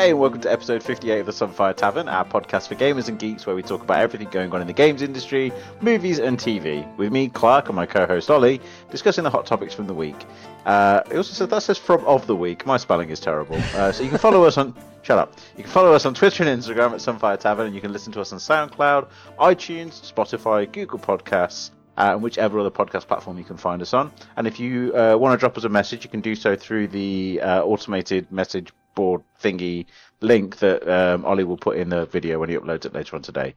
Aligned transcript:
Hey, 0.00 0.12
and 0.12 0.18
welcome 0.18 0.40
to 0.40 0.50
episode 0.50 0.82
58 0.82 1.18
of 1.20 1.26
the 1.26 1.32
Sunfire 1.32 1.76
Tavern, 1.76 2.08
our 2.08 2.24
podcast 2.24 2.68
for 2.68 2.74
gamers 2.74 3.08
and 3.08 3.18
geeks 3.18 3.44
where 3.44 3.54
we 3.54 3.60
talk 3.62 3.82
about 3.82 3.98
everything 3.98 4.30
going 4.30 4.50
on 4.50 4.62
in 4.62 4.66
the 4.66 4.72
games 4.72 5.02
industry, 5.02 5.52
movies, 5.82 6.18
and 6.18 6.38
TV. 6.38 6.96
With 6.96 7.12
me, 7.12 7.28
Clark, 7.28 7.68
and 7.68 7.76
my 7.76 7.84
co 7.84 8.06
host 8.06 8.30
Ollie, 8.30 8.62
discussing 8.90 9.24
the 9.24 9.28
hot 9.28 9.44
topics 9.44 9.74
from 9.74 9.86
the 9.86 9.92
week. 9.92 10.16
Uh, 10.64 11.02
it 11.10 11.18
also 11.18 11.34
says 11.34 11.48
that 11.48 11.62
says 11.62 11.76
from 11.76 12.02
of 12.06 12.26
the 12.26 12.34
week. 12.34 12.64
My 12.64 12.78
spelling 12.78 13.10
is 13.10 13.20
terrible. 13.20 13.56
Uh, 13.74 13.92
so 13.92 14.02
you 14.02 14.08
can 14.08 14.16
follow 14.16 14.44
us 14.44 14.56
on. 14.56 14.74
Shut 15.02 15.18
up. 15.18 15.34
You 15.58 15.64
can 15.64 15.70
follow 15.70 15.92
us 15.92 16.06
on 16.06 16.14
Twitter 16.14 16.44
and 16.44 16.62
Instagram 16.62 16.92
at 16.92 17.00
Sunfire 17.00 17.38
Tavern, 17.38 17.66
and 17.66 17.74
you 17.74 17.82
can 17.82 17.92
listen 17.92 18.10
to 18.14 18.22
us 18.22 18.32
on 18.32 18.38
SoundCloud, 18.38 19.06
iTunes, 19.38 20.10
Spotify, 20.10 20.72
Google 20.72 20.98
Podcasts, 20.98 21.72
uh, 21.98 22.12
and 22.12 22.22
whichever 22.22 22.58
other 22.58 22.70
podcast 22.70 23.06
platform 23.06 23.36
you 23.36 23.44
can 23.44 23.58
find 23.58 23.82
us 23.82 23.92
on. 23.92 24.10
And 24.38 24.46
if 24.46 24.58
you 24.58 24.96
uh, 24.96 25.16
want 25.18 25.34
to 25.34 25.36
drop 25.38 25.58
us 25.58 25.64
a 25.64 25.68
message, 25.68 26.04
you 26.04 26.10
can 26.10 26.22
do 26.22 26.34
so 26.34 26.56
through 26.56 26.88
the 26.88 27.42
uh, 27.42 27.62
automated 27.62 28.32
message 28.32 28.72
board 28.94 29.22
thingy 29.42 29.86
link 30.20 30.58
that 30.58 30.86
um, 30.88 31.24
Ollie 31.24 31.44
will 31.44 31.56
put 31.56 31.76
in 31.76 31.88
the 31.88 32.06
video 32.06 32.38
when 32.38 32.48
he 32.48 32.56
uploads 32.56 32.84
it 32.84 32.94
later 32.94 33.16
on 33.16 33.22
today. 33.22 33.54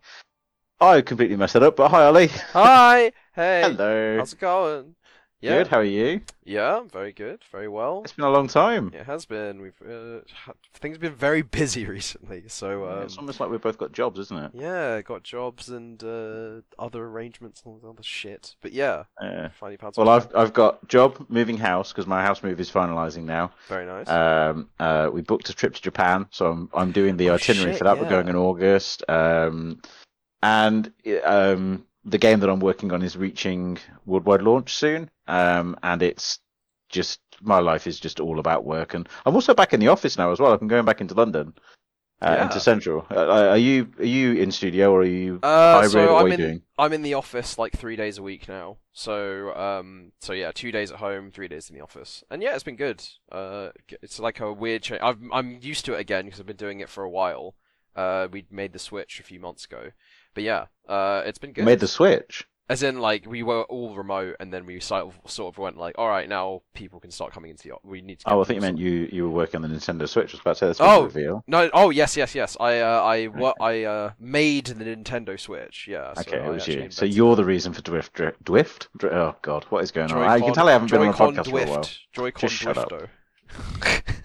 I 0.80 1.02
completely 1.02 1.38
messed 1.38 1.56
it 1.56 1.64
up, 1.64 1.76
but 1.76 1.90
hi 1.90 2.06
Ollie. 2.06 2.28
Hi. 2.28 3.12
Hey. 3.36 3.64
Hello. 3.64 4.18
How's 4.20 4.34
it 4.34 4.40
going? 4.40 4.94
Yeah. 5.44 5.58
Good. 5.58 5.68
How 5.68 5.80
are 5.80 5.84
you? 5.84 6.22
Yeah, 6.46 6.78
I'm 6.78 6.90
very 6.90 7.12
good. 7.12 7.42
Very 7.52 7.68
well. 7.68 8.02
It's 8.06 8.14
been 8.14 8.24
a 8.24 8.30
long 8.30 8.48
time. 8.48 8.92
It 8.94 9.06
has 9.06 9.26
been. 9.26 9.62
We've 9.62 9.74
uh, 9.82 10.22
things 10.76 10.96
have 10.96 11.02
been 11.02 11.14
very 11.16 11.42
busy 11.60 11.86
recently. 11.86 12.44
So 12.48 12.90
um, 12.90 13.04
it's 13.04 13.18
almost 13.18 13.42
like 13.42 13.50
we've 13.50 13.60
both 13.62 13.78
got 13.78 13.92
jobs, 13.92 14.20
isn't 14.20 14.38
it? 14.38 14.52
yeah, 14.54 15.02
got 15.02 15.24
jobs 15.24 15.68
and 15.68 16.02
uh, 16.02 16.62
other 16.80 17.04
arrangements 17.06 17.62
and 17.66 17.74
all 17.74 17.80
this 17.80 17.90
other 17.90 18.04
shit. 18.04 18.56
But 18.62 18.72
yeah, 18.72 19.04
Yeah. 19.22 19.50
finally 19.60 19.76
found 19.76 19.96
Well, 19.98 20.08
I've 20.08 20.34
I've 20.34 20.54
got 20.54 20.88
job 20.88 21.26
moving 21.28 21.58
house 21.58 21.92
because 21.92 22.08
my 22.08 22.22
house 22.22 22.42
move 22.42 22.62
is 22.62 22.72
finalising 22.72 23.24
now. 23.26 23.52
very 23.68 23.86
nice. 23.86 24.08
Um, 24.08 24.70
uh, 24.80 25.10
we 25.12 25.22
booked 25.22 25.50
a 25.50 25.54
trip 25.54 25.74
to 25.76 25.82
Japan, 25.82 26.26
so 26.32 26.52
I'm 26.52 26.70
I'm 26.74 26.92
doing 26.94 27.18
the 27.18 27.32
Oh, 27.32 27.36
itinerary 27.36 27.72
shit, 27.74 27.80
for 27.80 27.84
that. 27.84 27.98
We're 27.98 28.04
yeah. 28.06 28.10
going 28.12 28.30
in 28.30 28.38
August. 28.38 29.04
Um, 29.10 29.82
and 30.42 30.92
um, 31.26 31.86
the 32.06 32.18
game 32.18 32.40
that 32.42 32.50
I'm 32.50 32.60
working 32.60 32.92
on 32.92 33.02
is 33.02 33.16
reaching 33.18 33.78
worldwide 34.06 34.42
launch 34.42 34.74
soon. 34.76 35.10
Um, 35.28 35.78
and 35.84 36.02
it's 36.02 36.40
just 36.90 37.20
my 37.42 37.60
life 37.60 37.88
is 37.88 38.00
just 38.00 38.20
all 38.20 38.40
about 38.40 38.66
work, 38.66 38.94
and 38.94 39.08
I'm 39.26 39.36
also 39.36 39.54
back 39.54 39.74
in 39.74 39.80
the 39.80 39.88
office 39.88 40.18
now 40.18 40.32
as 40.32 40.40
well. 40.40 40.54
I'm 40.54 40.68
going 40.68 40.86
back 40.86 41.02
into 41.02 41.16
London, 41.16 41.54
uh, 42.22 42.36
Yeah. 42.38 42.44
into 42.46 42.60
Central. 42.60 43.06
Uh, 43.10 43.50
are 43.50 43.58
you 43.58 43.92
are 44.00 44.06
you 44.06 44.34
in 44.34 44.52
studio 44.52 44.92
or 44.92 45.02
are 45.02 45.06
you 45.06 45.40
Uh, 45.42 45.82
hybrid? 45.82 45.92
so 45.92 46.14
what 46.14 46.20
I'm 46.20 46.26
are 46.26 46.28
you 46.28 46.34
in 46.36 46.40
doing? 46.40 46.62
I'm 46.78 46.94
in 46.94 47.02
the 47.02 47.14
office 47.16 47.58
like 47.58 47.74
three 47.78 47.96
days 47.96 48.18
a 48.18 48.24
week 48.24 48.48
now. 48.48 48.78
So 48.94 49.54
um 49.56 50.12
so 50.20 50.34
yeah, 50.34 50.52
two 50.54 50.72
days 50.72 50.92
at 50.92 51.00
home, 51.00 51.32
three 51.32 51.48
days 51.48 51.70
in 51.70 51.76
the 51.76 51.82
office, 51.82 52.24
and 52.30 52.42
yeah, 52.44 52.54
it's 52.54 52.64
been 52.64 52.76
good. 52.76 53.04
Uh, 53.32 53.70
it's 54.02 54.20
like 54.20 54.40
a 54.40 54.54
weird 54.54 54.84
change. 54.84 55.02
I'm 55.02 55.32
I'm 55.34 55.60
used 55.62 55.86
to 55.86 55.94
it 55.94 56.00
again 56.00 56.26
because 56.26 56.40
I've 56.40 56.46
been 56.46 56.56
doing 56.58 56.80
it 56.80 56.90
for 56.90 57.04
a 57.04 57.10
while. 57.10 57.56
Uh, 57.96 58.28
we 58.32 58.46
made 58.50 58.74
the 58.74 58.80
switch 58.80 59.20
a 59.20 59.24
few 59.24 59.40
months 59.40 59.66
ago, 59.66 59.92
but 60.34 60.44
yeah, 60.44 60.66
uh, 60.88 61.24
it's 61.26 61.40
been 61.40 61.54
good. 61.54 61.66
made 61.66 61.80
the 61.80 61.88
switch. 61.88 62.48
As 62.70 62.82
in, 62.82 63.00
like 63.00 63.26
we 63.28 63.44
were 63.44 63.64
all 63.64 63.94
remote, 63.94 64.38
and 64.40 64.52
then 64.52 64.66
we 64.66 64.80
sort 64.80 65.02
of 65.04 65.30
sort 65.30 65.54
of 65.54 65.58
went 65.58 65.78
like, 65.78 65.96
all 65.98 66.08
right, 66.08 66.30
now 66.30 66.62
people 66.74 67.02
can 67.02 67.12
start 67.12 67.34
coming 67.34 67.52
into 67.52 67.68
the. 67.68 67.74
We 67.84 68.02
need 68.02 68.20
to. 68.20 68.30
Oh, 68.32 68.42
I 68.42 68.46
think 68.46 68.56
you 68.56 68.62
meant 68.62 68.78
you 68.80 69.10
you 69.12 69.24
were 69.26 69.30
working 69.30 69.62
on 69.64 69.70
the 69.70 69.76
Nintendo 69.78 70.08
Switch. 70.08 70.30
I 70.30 70.34
was 70.34 70.40
about 70.40 70.54
to 70.54 70.60
say 70.60 70.66
that's 70.68 70.80
Oh. 70.82 71.04
reveal. 71.04 71.44
No, 71.46 71.70
oh 71.74 71.90
yes, 71.90 72.16
yes, 72.16 72.34
yes. 72.34 72.56
I 72.62 72.80
uh, 72.80 73.02
I 73.04 73.26
what 73.26 73.58
I 73.60 73.84
uh 73.84 74.12
made 74.18 74.68
the 74.68 74.86
Nintendo 74.86 75.38
Switch. 75.38 75.88
Yeah. 75.90 76.14
so 76.14 76.22
Okay, 76.22 76.38
it 76.38 76.50
was 76.50 76.66
you. 76.68 76.90
So 76.90 77.04
you're 77.04 77.36
the 77.36 77.44
reason 77.46 77.74
for 77.74 77.82
Dwift. 77.82 78.14
Dri- 78.14 78.32
Dwift? 78.46 78.88
Dri- 78.98 79.12
oh 79.12 79.36
God, 79.42 79.66
what 79.66 79.84
is 79.84 79.92
going 79.92 80.10
on? 80.14 80.24
I, 80.24 80.38
you 80.38 80.44
can 80.46 80.54
tell 80.54 80.70
I 80.70 80.72
haven't 80.72 80.90
been 80.90 81.02
on 81.02 81.10
a 81.10 81.12
Joy-Con 81.12 81.36
podcast 81.36 81.50
for 81.50 81.60
a 81.60 81.66
while. 81.70 81.90
Joy-Con 82.14 82.50
Just 82.50 82.62
shut 82.62 82.78
up. 82.78 82.92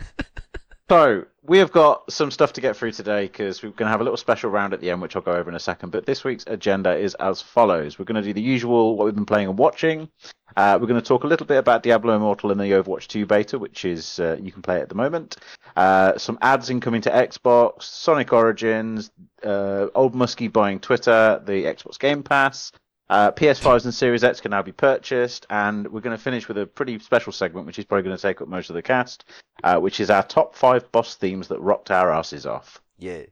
So 0.88 1.24
we 1.48 1.58
have 1.58 1.72
got 1.72 2.12
some 2.12 2.30
stuff 2.30 2.52
to 2.52 2.60
get 2.60 2.76
through 2.76 2.92
today 2.92 3.22
because 3.22 3.62
we're 3.62 3.70
going 3.70 3.86
to 3.86 3.90
have 3.90 4.02
a 4.02 4.04
little 4.04 4.18
special 4.18 4.50
round 4.50 4.74
at 4.74 4.80
the 4.80 4.90
end, 4.90 5.00
which 5.00 5.16
I'll 5.16 5.22
go 5.22 5.32
over 5.32 5.48
in 5.48 5.56
a 5.56 5.60
second. 5.60 5.90
But 5.90 6.04
this 6.04 6.22
week's 6.22 6.44
agenda 6.46 6.94
is 6.94 7.14
as 7.14 7.40
follows: 7.40 7.98
we're 7.98 8.04
going 8.04 8.22
to 8.22 8.28
do 8.28 8.34
the 8.34 8.42
usual, 8.42 8.96
what 8.96 9.06
we've 9.06 9.14
been 9.14 9.26
playing 9.26 9.48
and 9.48 9.58
watching. 9.58 10.10
Uh, 10.56 10.78
we're 10.80 10.86
going 10.86 11.00
to 11.00 11.06
talk 11.06 11.24
a 11.24 11.26
little 11.26 11.46
bit 11.46 11.56
about 11.56 11.82
Diablo 11.82 12.14
Immortal 12.14 12.50
and 12.50 12.60
the 12.60 12.64
Overwatch 12.72 13.06
2 13.06 13.26
beta, 13.26 13.58
which 13.58 13.84
is 13.84 14.20
uh, 14.20 14.36
you 14.40 14.52
can 14.52 14.62
play 14.62 14.80
at 14.80 14.88
the 14.88 14.94
moment. 14.94 15.36
Uh, 15.76 16.18
some 16.18 16.38
ads 16.42 16.70
incoming 16.70 17.00
to 17.02 17.10
Xbox, 17.10 17.82
Sonic 17.82 18.32
Origins, 18.32 19.10
uh, 19.44 19.86
Old 19.94 20.14
Muskie 20.14 20.52
buying 20.52 20.80
Twitter, 20.80 21.40
the 21.44 21.64
Xbox 21.64 21.98
Game 21.98 22.22
Pass. 22.22 22.72
Uh, 23.10 23.32
PS5s 23.32 23.84
and 23.84 23.94
Series 23.94 24.22
X 24.22 24.40
can 24.40 24.50
now 24.50 24.62
be 24.62 24.72
purchased, 24.72 25.46
and 25.50 25.88
we're 25.88 26.00
going 26.00 26.16
to 26.16 26.22
finish 26.22 26.46
with 26.46 26.58
a 26.58 26.66
pretty 26.66 26.98
special 26.98 27.32
segment, 27.32 27.66
which 27.66 27.78
is 27.78 27.84
probably 27.84 28.02
going 28.02 28.16
to 28.16 28.20
take 28.22 28.40
up 28.40 28.48
most 28.48 28.68
of 28.70 28.74
the 28.74 28.82
cast, 28.82 29.24
uh, 29.64 29.78
which 29.78 30.00
is 30.00 30.10
our 30.10 30.22
top 30.22 30.54
five 30.54 30.90
boss 30.92 31.14
themes 31.14 31.48
that 31.48 31.60
rocked 31.60 31.90
our 31.90 32.12
asses 32.12 32.44
off. 32.44 32.82
Yeah. 32.98 33.22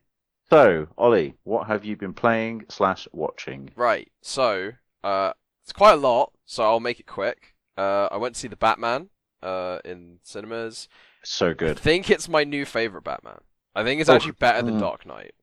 So, 0.49 0.87
Ollie, 0.97 1.35
what 1.43 1.67
have 1.67 1.85
you 1.85 1.95
been 1.95 2.13
playing 2.13 2.65
slash 2.69 3.07
watching? 3.11 3.69
Right. 3.75 4.09
So, 4.21 4.71
uh, 5.03 5.33
it's 5.63 5.73
quite 5.73 5.93
a 5.93 5.97
lot. 5.97 6.31
So 6.45 6.63
I'll 6.63 6.79
make 6.79 6.99
it 6.99 7.05
quick. 7.05 7.55
Uh, 7.77 8.07
I 8.09 8.17
went 8.17 8.35
to 8.35 8.39
see 8.41 8.47
the 8.47 8.55
Batman. 8.55 9.09
Uh, 9.43 9.77
in 9.85 10.17
cinemas. 10.23 10.89
So 11.23 11.51
I 11.51 11.53
good. 11.53 11.77
think 11.77 12.09
it's 12.09 12.27
my 12.27 12.43
new 12.43 12.65
favorite 12.65 13.03
Batman. 13.03 13.41
I 13.75 13.83
think 13.83 14.01
it's 14.01 14.09
Oh, 14.09 14.15
actually 14.15 14.31
better 14.31 14.63
than 14.63 14.77
mm. 14.77 14.79
Dark 14.79 15.05
Knight. 15.05 15.35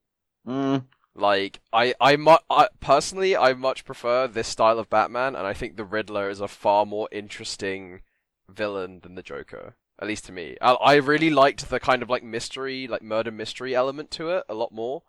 Mm, 0.45 0.83
Like 1.15 1.61
I, 1.71 1.93
I, 2.01 2.17
mu- 2.17 2.37
I 2.49 2.67
personally, 2.81 3.37
I 3.37 3.53
much 3.53 3.85
prefer 3.85 4.27
this 4.27 4.47
style 4.49 4.79
of 4.79 4.89
Batman, 4.89 5.35
and 5.35 5.47
I 5.47 5.53
think 5.53 5.77
the 5.77 5.85
Riddler 5.85 6.29
is 6.29 6.41
a 6.41 6.47
far 6.47 6.85
more 6.85 7.07
interesting 7.11 8.01
villain 8.49 8.99
than 9.01 9.15
the 9.15 9.23
Joker. 9.23 9.75
At 9.97 10.07
least 10.09 10.25
to 10.25 10.33
me, 10.33 10.57
I, 10.61 10.73
I 10.73 10.95
really 10.95 11.29
liked 11.29 11.69
the 11.69 11.79
kind 11.79 12.03
of 12.03 12.09
like 12.09 12.21
mystery, 12.23 12.85
like 12.87 13.01
murder 13.01 13.31
mystery 13.31 13.73
element 13.73 14.11
to 14.11 14.29
it 14.29 14.43
a 14.49 14.53
lot 14.53 14.73
more 14.73 15.03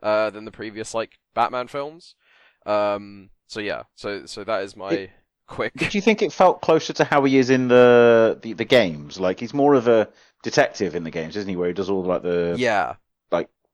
uh, 0.00 0.30
than 0.30 0.44
the 0.44 0.52
previous 0.52 0.94
like 0.94 1.18
Batman 1.34 1.66
films. 1.66 2.14
Um, 2.64 3.30
so 3.48 3.58
yeah, 3.60 3.82
so 3.96 4.26
so 4.26 4.44
that 4.44 4.62
is 4.62 4.76
my 4.76 4.90
It- 4.90 5.10
quick. 5.48 5.72
did 5.74 5.92
you 5.92 6.00
think 6.00 6.22
it 6.22 6.32
felt 6.32 6.60
closer 6.60 6.92
to 6.92 7.04
how 7.04 7.24
he 7.24 7.36
is 7.36 7.50
in 7.50 7.66
the, 7.66 8.38
the 8.42 8.52
the 8.52 8.64
games? 8.64 9.18
Like 9.18 9.40
he's 9.40 9.52
more 9.54 9.74
of 9.74 9.88
a 9.88 10.08
detective 10.44 10.94
in 10.94 11.02
the 11.02 11.10
games, 11.10 11.34
isn't 11.36 11.48
he? 11.48 11.56
Where 11.56 11.66
he 11.68 11.74
does 11.74 11.90
all 11.90 12.04
like 12.04 12.22
the 12.22 12.54
yeah, 12.56 12.94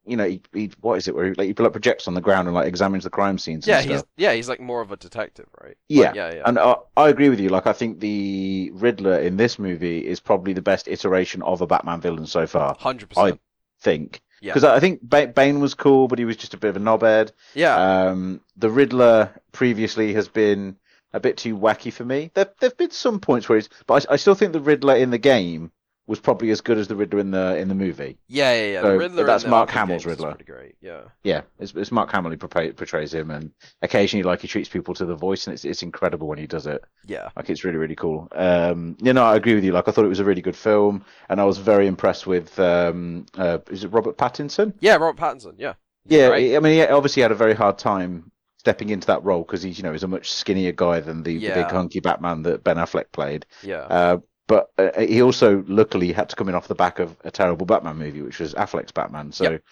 you 0.07 0.17
know 0.17 0.27
he, 0.29 0.41
he 0.53 0.71
what 0.81 0.99
is 0.99 1.09
it? 1.09 1.15
Where 1.15 1.27
he, 1.27 1.35
like 1.35 1.47
he 1.49 1.55
like 1.63 1.73
projects 1.73 2.07
on 2.09 2.15
the 2.15 2.21
ground 2.21 2.47
and 2.49 2.55
like 2.55 2.67
examines 2.69 3.05
the 3.05 3.11
crime 3.11 3.39
scenes. 3.39 3.67
yeah, 3.67 3.81
and 3.81 3.91
he's 3.91 3.99
stuff. 4.01 4.09
yeah, 4.17 4.33
he's 4.35 4.49
like 4.49 4.61
more 4.61 4.81
of 4.81 4.93
a 4.93 4.97
detective, 4.97 5.47
right? 5.63 5.77
Yeah, 5.89 6.07
Like, 6.07 6.15
yeah, 6.17 6.35
yeah. 6.35 6.43
And 6.47 6.59
I, 6.59 6.77
I 6.97 7.09
agree 7.09 7.29
with 7.29 7.41
you. 7.41 7.49
Like, 7.49 7.67
I 7.67 7.73
think 7.73 8.01
the 8.01 8.71
Riddler 8.75 9.19
in 9.19 9.37
this 9.37 9.59
movie 9.59 10.07
is 10.07 10.21
probably 10.21 10.53
the 10.53 10.63
best 10.63 10.89
iteration 10.89 11.43
of 11.43 11.61
a 11.61 11.67
Batman 11.67 12.01
villain 12.01 12.27
so 12.27 12.47
far. 12.47 12.77
Hundred 12.79 13.11
percent, 13.11 13.35
I 13.35 13.39
think 13.83 14.21
Yeah. 14.41 14.53
because 14.53 14.65
I 14.65 14.81
think 14.81 15.01
Bane 15.09 15.61
was 15.61 15.75
cool, 15.75 16.09
but 16.09 16.19
he 16.19 16.25
was 16.25 16.37
just 16.37 16.55
a 16.55 16.59
bit 16.59 16.69
of 16.71 16.77
a 16.77 16.81
knobhead. 16.81 17.33
Yeah. 17.55 17.77
Um, 17.77 18.41
the 18.57 18.71
Riddler 18.71 19.31
previously 19.53 20.15
has 20.15 20.29
been 20.29 20.77
a 21.13 21.21
bit 21.21 21.37
too 21.37 21.57
wacky 21.57 21.93
for 21.93 22.05
me. 22.05 22.31
There 22.35 22.51
there've 22.61 22.77
been 22.77 22.91
some 22.91 23.21
points 23.21 23.49
where 23.49 23.57
he's, 23.57 23.69
but 23.87 24.05
I, 24.11 24.15
I 24.15 24.17
still 24.17 24.35
think 24.35 24.53
the 24.53 24.61
Riddler 24.61 24.97
in 24.97 25.11
the 25.11 25.19
game 25.19 25.71
was 26.07 26.21
probably 26.21 26.51
as 26.51 26.61
good 26.61 26.77
as 26.77 26.87
the 26.87 26.97
Riddler 26.97 27.19
in 27.19 27.31
the 27.31 27.57
in 27.57 27.69
the 27.69 27.75
movie. 27.75 28.19
Yeah, 28.29 28.55
yeah, 28.55 28.73
yeah. 28.73 28.83
So, 28.83 28.93
the 28.93 28.99
Riddler. 28.99 29.25
that's 29.25 29.47
Mark 29.47 29.71
Hamill's 29.71 30.05
Riddler. 30.05 30.31
Pretty 30.35 30.45
great. 30.45 30.77
Yeah. 30.81 31.03
Yeah, 31.23 31.43
it's, 31.59 31.73
it's 31.75 31.91
Mark 31.91 32.11
Hamill 32.13 32.31
who 32.31 32.37
portray, 32.37 32.73
portrays 32.73 33.15
him, 33.15 33.31
and 33.31 33.51
occasionally, 33.81 34.23
like 34.23 34.41
he 34.41 34.49
treats 34.49 34.69
people 34.69 34.93
to 34.95 35.07
the 35.07 35.15
voice, 35.15 35.47
and 35.47 35.55
it's 35.55 35.65
it's 35.65 35.83
incredible 35.83 36.29
when 36.29 36.39
he 36.39 36.47
does 36.47 36.67
it. 36.67 36.85
Yeah. 37.07 37.31
Like 37.37 37.49
it's 37.49 37.65
really 37.65 37.79
really 37.79 37.97
cool. 37.97 38.29
Um, 38.33 38.97
you 39.01 39.13
know, 39.13 39.25
I 39.25 39.37
agree 39.37 39.55
with 39.55 39.65
you. 39.65 39.73
Like 39.73 39.89
I 39.89 39.93
thought 39.93 40.05
it 40.05 40.09
was 40.09 40.21
a 40.21 40.25
really 40.25 40.43
good 40.43 40.57
film, 40.57 41.05
and 41.29 41.41
I 41.41 41.45
was 41.45 41.59
very 41.59 41.87
impressed 41.87 42.27
with. 42.27 42.59
Um, 42.59 43.27
uh, 43.39 43.59
is 43.71 43.85
it 43.85 43.89
Robert 43.89 44.19
Pattinson? 44.19 44.75
Yeah, 44.81 44.97
Robert 44.97 45.21
Pattinson. 45.21 45.55
Yeah. 45.59 45.75
He's 46.07 46.19
Yeah, 46.19 46.29
great. 46.29 46.57
I 46.57 46.61
mean, 46.61 46.75
he 46.75 46.83
obviously 46.87 47.23
had 47.23 47.33
a 47.33 47.37
very 47.37 47.55
hard 47.55 47.79
time 47.79 48.31
stepping 48.59 48.91
into 48.91 49.07
that 49.07 49.23
role 49.25 49.43
because 49.43 49.63
he's 49.63 49.79
you 49.79 49.85
know 49.85 49.93
he's 49.93 50.03
a 50.03 50.09
much 50.09 50.33
skinnier 50.33 50.73
guy 50.73 51.01
than 51.01 51.23
the, 51.23 51.39
the 51.39 51.55
big 51.55 51.71
hunky 51.71 52.01
Batman 52.01 52.43
that 52.43 52.63
Ben 52.65 52.77
Affleck 52.77 53.07
played. 53.13 53.47
Yeah. 53.63 53.81
Uh, 53.83 54.19
but 54.47 54.69
uh, 54.79 54.91
he 55.01 55.23
also 55.23 55.65
luckily 55.69 56.13
had 56.13 56.29
to 56.31 56.37
come 56.37 56.49
in 56.49 56.55
off 56.55 56.69
the 56.69 56.75
back 56.75 56.99
of 56.99 57.17
a 57.25 57.31
terrible 57.31 57.67
Batman 57.67 57.97
movie, 57.97 58.23
which 58.23 58.41
was 58.41 58.55
Affleck's 58.55 58.93
Batman. 58.93 59.33
So. 59.33 59.45
Yep. 59.45 59.63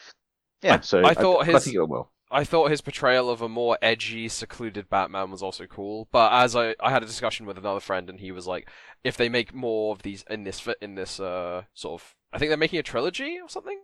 Yeah, 0.62 0.74
I- 0.76 0.80
so 0.80 1.04
I 1.04 1.14
thought 1.14 1.42
I, 1.42 1.44
his- 1.52 1.64
think 1.64 1.76
it 1.76 1.80
went 1.80 1.90
well. 1.90 2.08
I 2.34 2.44
thought 2.44 2.70
his 2.70 2.80
portrayal 2.80 3.28
of 3.28 3.42
a 3.42 3.48
more 3.48 3.76
edgy, 3.82 4.26
secluded 4.26 4.88
Batman 4.88 5.30
was 5.30 5.42
also 5.42 5.66
cool. 5.66 6.08
But 6.12 6.32
as 6.32 6.56
I, 6.56 6.74
I 6.80 6.90
had 6.90 7.02
a 7.02 7.06
discussion 7.06 7.44
with 7.44 7.58
another 7.58 7.78
friend, 7.80 8.08
and 8.08 8.18
he 8.20 8.32
was 8.32 8.46
like, 8.46 8.70
if 9.04 9.18
they 9.18 9.28
make 9.28 9.52
more 9.52 9.92
of 9.92 10.00
these 10.00 10.24
in 10.30 10.44
this 10.44 10.66
in 10.80 10.94
this 10.94 11.20
uh 11.20 11.64
sort 11.74 12.00
of, 12.00 12.14
I 12.32 12.38
think 12.38 12.48
they're 12.48 12.56
making 12.56 12.78
a 12.78 12.82
trilogy 12.82 13.38
or 13.42 13.50
something. 13.50 13.78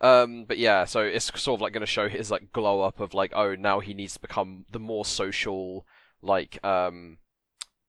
Um, 0.00 0.46
but 0.48 0.58
yeah, 0.58 0.84
so 0.84 0.98
it's 1.02 1.26
sort 1.40 1.58
of 1.58 1.60
like 1.60 1.72
going 1.72 1.82
to 1.82 1.86
show 1.86 2.08
his 2.08 2.28
like 2.28 2.50
glow 2.52 2.80
up 2.80 2.98
of 2.98 3.14
like, 3.14 3.32
oh, 3.36 3.54
now 3.54 3.78
he 3.78 3.94
needs 3.94 4.14
to 4.14 4.20
become 4.20 4.64
the 4.72 4.80
more 4.80 5.04
social, 5.04 5.86
like 6.22 6.58
um, 6.64 7.18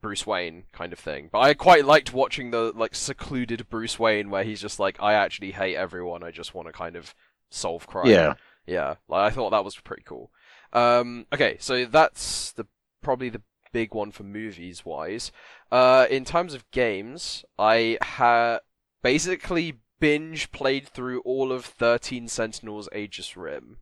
Bruce 0.04 0.28
Wayne 0.28 0.66
kind 0.72 0.94
of 0.94 1.00
thing. 1.00 1.30
But 1.32 1.40
I 1.40 1.56
quite 1.56 1.86
liked 1.86 2.14
watching 2.14 2.52
the 2.52 2.72
like 2.76 2.94
secluded 2.94 3.68
Bruce 3.70 3.98
Wayne 3.98 4.30
where 4.30 4.44
he's 4.44 4.62
just 4.62 4.80
like, 4.80 5.02
I 5.02 5.14
actually 5.14 5.52
hate 5.52 5.76
everyone. 5.76 6.22
I 6.24 6.30
just 6.30 6.54
want 6.54 6.68
to 6.68 6.74
kind 6.74 6.96
of 6.96 7.16
solve 7.50 7.88
crime. 7.88 8.06
Yeah. 8.08 8.34
Yeah, 8.66 8.96
like 9.10 9.32
I 9.32 9.36
thought 9.36 9.50
that 9.50 9.66
was 9.66 9.76
pretty 9.76 10.04
cool. 10.06 10.32
Um, 10.72 11.26
okay, 11.34 11.58
so 11.60 11.86
that's 11.86 12.54
the 12.54 12.66
probably 13.02 13.30
the 13.30 13.42
big 13.74 13.94
one 13.94 14.12
for 14.12 14.24
movies 14.24 14.86
wise. 14.86 15.32
Uh, 15.72 16.06
in 16.10 16.24
terms 16.24 16.54
of 16.54 16.70
games, 16.72 17.44
I 17.60 17.98
ha 18.02 18.60
basically 19.02 19.80
binge 20.00 20.52
played 20.52 20.88
through 20.88 21.22
all 21.22 21.52
of 21.52 21.66
13 21.66 22.28
Sentinels 22.28 22.88
Aegis 22.96 23.36
Rim, 23.36 23.78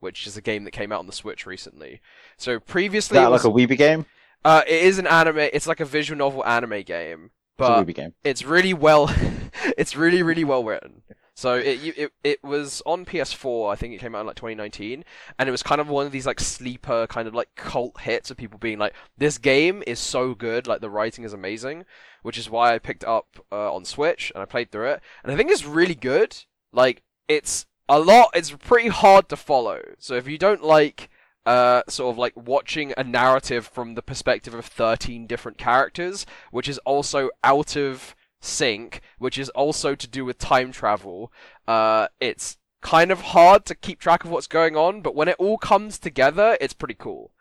which 0.00 0.26
is 0.26 0.36
a 0.36 0.42
game 0.42 0.64
that 0.64 0.70
came 0.70 0.92
out 0.92 1.00
on 1.00 1.06
the 1.06 1.12
Switch 1.12 1.44
recently. 1.44 2.00
So 2.38 2.52
Is 2.52 2.60
previously, 2.66 3.16
that 3.16 3.26
it 3.26 3.30
was, 3.30 3.44
like 3.44 3.52
a 3.52 3.54
Weeby 3.54 3.76
game? 3.76 4.06
Uh, 4.44 4.62
it 4.66 4.82
is 4.84 4.98
an 4.98 5.06
anime. 5.06 5.38
It's 5.38 5.66
like 5.66 5.80
a 5.80 5.84
visual 5.84 6.18
novel 6.18 6.44
anime 6.44 6.82
game, 6.82 7.24
It's 7.26 7.32
but 7.58 7.78
a 7.78 7.84
Weeby 7.84 7.94
game. 7.94 8.14
it's 8.24 8.44
really 8.44 8.74
well 8.74 9.14
it's 9.78 9.94
really 9.96 10.22
really 10.22 10.44
well 10.44 10.64
written 10.64 11.02
so 11.34 11.54
it, 11.54 11.78
it 11.96 12.12
it 12.24 12.44
was 12.44 12.82
on 12.84 13.04
PS4 13.06 13.72
I 13.72 13.76
think 13.76 13.94
it 13.94 14.00
came 14.00 14.14
out 14.14 14.20
in 14.20 14.26
like 14.26 14.36
2019 14.36 15.04
and 15.38 15.48
it 15.48 15.52
was 15.52 15.62
kind 15.62 15.80
of 15.80 15.88
one 15.88 16.04
of 16.06 16.12
these 16.12 16.26
like 16.26 16.40
sleeper 16.40 17.06
kind 17.06 17.26
of 17.28 17.34
like 17.34 17.48
cult 17.54 18.00
hits 18.00 18.30
of 18.30 18.36
people 18.36 18.58
being 18.58 18.78
like 18.78 18.94
this 19.16 19.38
game 19.38 19.82
is 19.86 19.98
so 19.98 20.34
good 20.34 20.66
like 20.66 20.80
the 20.80 20.90
writing 20.90 21.24
is 21.24 21.32
amazing 21.32 21.84
which 22.22 22.36
is 22.38 22.50
why 22.50 22.74
I 22.74 22.78
picked 22.78 23.02
it 23.02 23.08
up 23.08 23.38
uh, 23.50 23.72
on 23.74 23.84
Switch 23.84 24.30
and 24.34 24.42
I 24.42 24.46
played 24.46 24.70
through 24.70 24.90
it 24.90 25.00
and 25.22 25.32
I 25.32 25.36
think 25.36 25.50
it's 25.50 25.64
really 25.64 25.94
good 25.94 26.36
like 26.72 27.02
it's 27.28 27.66
a 27.88 27.98
lot 27.98 28.30
it's 28.34 28.50
pretty 28.50 28.88
hard 28.88 29.28
to 29.30 29.36
follow 29.36 29.80
so 29.98 30.14
if 30.14 30.28
you 30.28 30.36
don't 30.38 30.62
like 30.62 31.08
uh, 31.46 31.82
sort 31.88 32.12
of 32.12 32.18
like 32.18 32.34
watching 32.36 32.92
a 32.96 33.04
narrative 33.04 33.66
from 33.66 33.94
the 33.94 34.02
perspective 34.02 34.54
of 34.54 34.64
13 34.66 35.26
different 35.26 35.58
characters, 35.58 36.24
which 36.50 36.68
is 36.68 36.78
also 36.78 37.30
out 37.42 37.76
of 37.76 38.14
sync, 38.40 39.00
which 39.18 39.38
is 39.38 39.48
also 39.50 39.94
to 39.94 40.06
do 40.06 40.24
with 40.24 40.38
time 40.38 40.72
travel. 40.72 41.32
Uh, 41.66 42.08
it's 42.20 42.58
kind 42.80 43.10
of 43.10 43.20
hard 43.20 43.64
to 43.64 43.74
keep 43.74 44.00
track 44.00 44.24
of 44.24 44.30
what's 44.30 44.46
going 44.46 44.76
on, 44.76 45.00
but 45.00 45.14
when 45.14 45.28
it 45.28 45.36
all 45.38 45.58
comes 45.58 45.98
together, 45.98 46.56
it's 46.60 46.74
pretty 46.74 46.94
cool. 46.98 47.32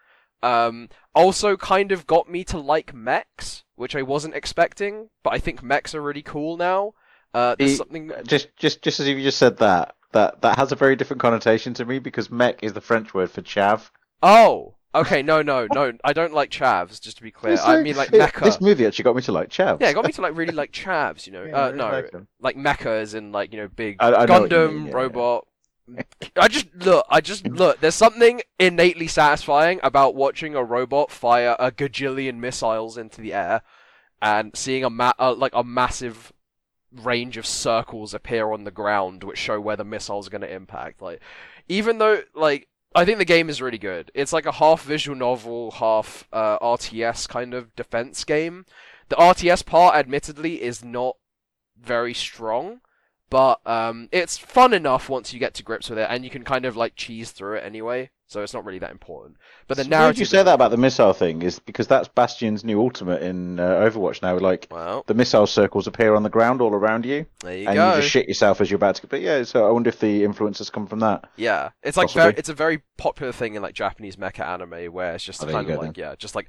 Um, 0.44 0.89
also 1.13 1.56
kind 1.56 1.92
of 1.92 2.07
got 2.07 2.30
me 2.30 2.44
to 2.45 2.57
like 2.57 2.94
mechs, 2.94 3.63
which 3.75 3.95
I 3.95 4.01
wasn't 4.01 4.36
expecting, 4.36 5.09
but 5.24 5.33
I 5.33 5.39
think 5.39 5.62
mechs 5.62 5.94
are 5.94 6.01
really 6.01 6.24
cool 6.24 6.57
now. 6.57 6.94
Uh, 7.33 7.56
there's 7.57 7.71
The- 7.71 7.77
something. 7.77 8.12
Just, 8.25 8.56
just, 8.57 8.81
just 8.81 9.00
as 9.00 9.07
you 9.07 9.21
just 9.21 9.38
said 9.38 9.57
that, 9.57 9.95
that 10.13 10.42
that 10.42 10.58
has 10.58 10.72
a 10.72 10.75
very 10.75 10.96
different 10.96 11.22
connotation 11.22 11.74
to 11.75 11.86
me 11.86 12.00
because 12.00 12.30
mech 12.30 12.63
is 12.63 12.74
the 12.74 12.81
French 12.81 13.13
word 13.13 13.31
for 13.31 13.42
chav. 13.42 13.90
Oh, 14.24 14.75
okay, 14.94 15.22
no, 15.22 15.42
no, 15.42 15.68
no, 15.74 15.94
I 16.04 16.13
don't 16.13 16.34
like 16.34 16.50
chavs. 16.52 17.00
Just 17.02 17.18
to 17.18 17.24
be 17.24 17.31
clear, 17.31 17.54
It's 17.54 17.62
I 17.63 17.75
like- 17.75 17.84
mean 17.84 17.96
like 17.96 18.13
it- 18.13 18.19
mecha. 18.22 18.44
This 18.44 18.62
movie 18.62 18.86
actually 18.86 19.04
got 19.04 19.16
me 19.16 19.22
to 19.24 19.31
like 19.31 19.50
chav. 19.50 19.81
Yeah, 19.81 19.90
it 19.90 19.94
got 19.94 20.06
me 20.06 20.12
to 20.13 20.22
like 20.22 20.36
really 20.36 20.54
like 20.54 20.72
chavs, 20.72 21.25
you 21.25 21.34
know. 21.34 21.44
Yeah, 21.44 21.56
uh, 21.58 21.66
really 21.68 21.78
no, 21.78 21.90
like 21.90 22.12
them. 22.12 22.28
like 22.40 22.56
mecha 22.56 22.86
as 23.02 23.13
in 23.13 23.31
like 23.31 23.52
you 23.54 23.60
know 23.60 23.68
big 23.68 23.98
I- 24.00 24.13
I 24.13 24.25
know 24.25 24.42
what 24.42 24.52
you 24.52 24.58
Gundam 24.58 24.74
mean, 24.75 24.86
yeah, 24.88 24.94
robot. 24.94 25.48
I 26.38 26.48
just 26.48 26.68
look. 26.75 27.06
I 27.10 27.19
just 27.19 27.46
look. 27.48 27.80
There's 27.81 27.96
something 27.96 28.42
innately 28.60 29.07
satisfying 29.07 29.80
about 29.84 30.16
watching 30.16 30.56
a 30.56 30.64
robot 30.64 31.12
fire 31.12 31.56
a 31.60 31.69
gajillion 31.72 32.38
missiles 32.38 32.98
into 32.98 33.19
the 33.19 33.34
air, 33.34 33.62
and 34.22 34.56
seeing 34.56 34.86
a 34.86 34.90
ma- 34.90 35.12
uh, 35.19 35.34
like 35.34 35.52
a 35.54 35.64
massive 35.66 36.31
range 36.96 37.38
of 37.38 37.46
circles 37.46 38.14
appear 38.14 38.52
on 38.52 38.64
the 38.64 38.72
ground, 38.72 39.24
which 39.24 39.38
show 39.38 39.60
where 39.60 39.76
the 39.76 39.84
missiles 39.84 40.28
are 40.28 40.32
going 40.32 40.42
to 40.42 40.54
impact. 40.54 41.02
Like, 41.02 41.22
even 41.68 41.98
though 41.98 42.22
like 42.34 42.68
I 42.94 43.06
think 43.06 43.20
the 43.20 43.26
game 43.26 43.50
is 43.50 43.62
really 43.62 43.78
good. 43.78 44.12
It's 44.14 44.34
like 44.34 44.46
a 44.46 44.52
half 44.52 44.84
visual 44.84 45.18
novel, 45.18 45.72
half 45.72 46.28
uh, 46.34 46.60
RTS 46.60 47.28
kind 47.30 47.54
of 47.54 47.74
defense 47.76 48.24
game. 48.26 48.66
The 49.08 49.16
RTS 49.16 49.66
part, 49.66 49.96
admittedly, 49.96 50.62
is 50.62 50.84
not 50.84 51.16
very 51.80 52.14
strong, 52.14 52.82
but 53.30 53.66
um, 53.66 54.10
it's 54.12 54.38
fun 54.38 54.74
enough 54.74 55.10
once 55.10 55.32
you 55.32 55.40
get 55.40 55.54
to 55.56 55.64
grips 55.64 55.90
with 55.90 56.00
it, 56.00 56.08
and 56.10 56.26
you 56.26 56.30
can 56.30 56.44
kind 56.44 56.66
of 56.66 56.76
like 56.76 56.96
cheese 56.96 57.32
through 57.32 57.56
it 57.56 57.66
anyway. 57.66 58.10
So 58.31 58.42
it's 58.42 58.54
not 58.54 58.63
really 58.63 58.80
that 58.80 58.92
important. 58.92 59.36
But 59.68 59.75
the 59.75 59.81
weird 59.81 59.89
narrative. 59.89 60.19
you 60.19 60.25
say 60.25 60.42
that 60.42 60.54
about 60.54 60.72
the 60.72 60.78
missile 60.78 61.12
thing 61.12 61.42
is 61.42 61.60
because 61.60 61.88
that's 61.88 62.07
Bastion's 62.07 62.63
new 62.63 62.80
ultimate 62.80 63.22
in 63.22 63.60
uh, 63.60 63.63
Overwatch 63.81 64.22
now. 64.22 64.38
Like 64.38 64.68
Well, 64.72 65.04
the 65.06 65.13
missile 65.13 65.45
circles 65.45 65.86
appear 65.86 66.16
on 66.16 66.24
the 66.24 66.30
ground 66.30 66.62
all 66.62 66.74
around 66.74 67.06
you, 67.06 67.25
there 67.42 67.57
you 67.57 67.68
and 67.68 67.75
go. 67.75 67.89
you 67.89 67.95
just 68.01 68.10
shit 68.10 68.30
yourself 68.30 68.62
as 68.62 68.72
you're 68.72 68.78
about 68.78 68.95
to. 68.95 69.07
But 69.07 69.19
yeah, 69.19 69.44
so 69.44 69.68
I 69.68 69.72
wonder 69.72 69.89
if 69.89 70.00
the 70.00 70.24
influences 70.24 70.69
come 70.69 70.88
from 70.88 71.00
that. 71.00 71.30
Yeah, 71.36 71.72
it's 71.83 71.98
like 71.98 72.10
very, 72.12 72.33
it's 72.38 72.48
a 72.48 72.54
very 72.54 72.83
popular 72.98 73.33
thing 73.33 73.56
in 73.56 73.62
like 73.62 73.74
Japanese 73.74 74.16
mecha 74.16 74.48
anime 74.48 74.94
where 74.94 75.13
it's 75.16 75.25
just 75.25 75.44
Oh, 75.44 75.48
kind 75.48 75.69
of 75.69 75.75
go 75.75 75.81
like 75.81 75.98
yeah, 75.98 76.16
just 76.16 76.33
like 76.33 76.48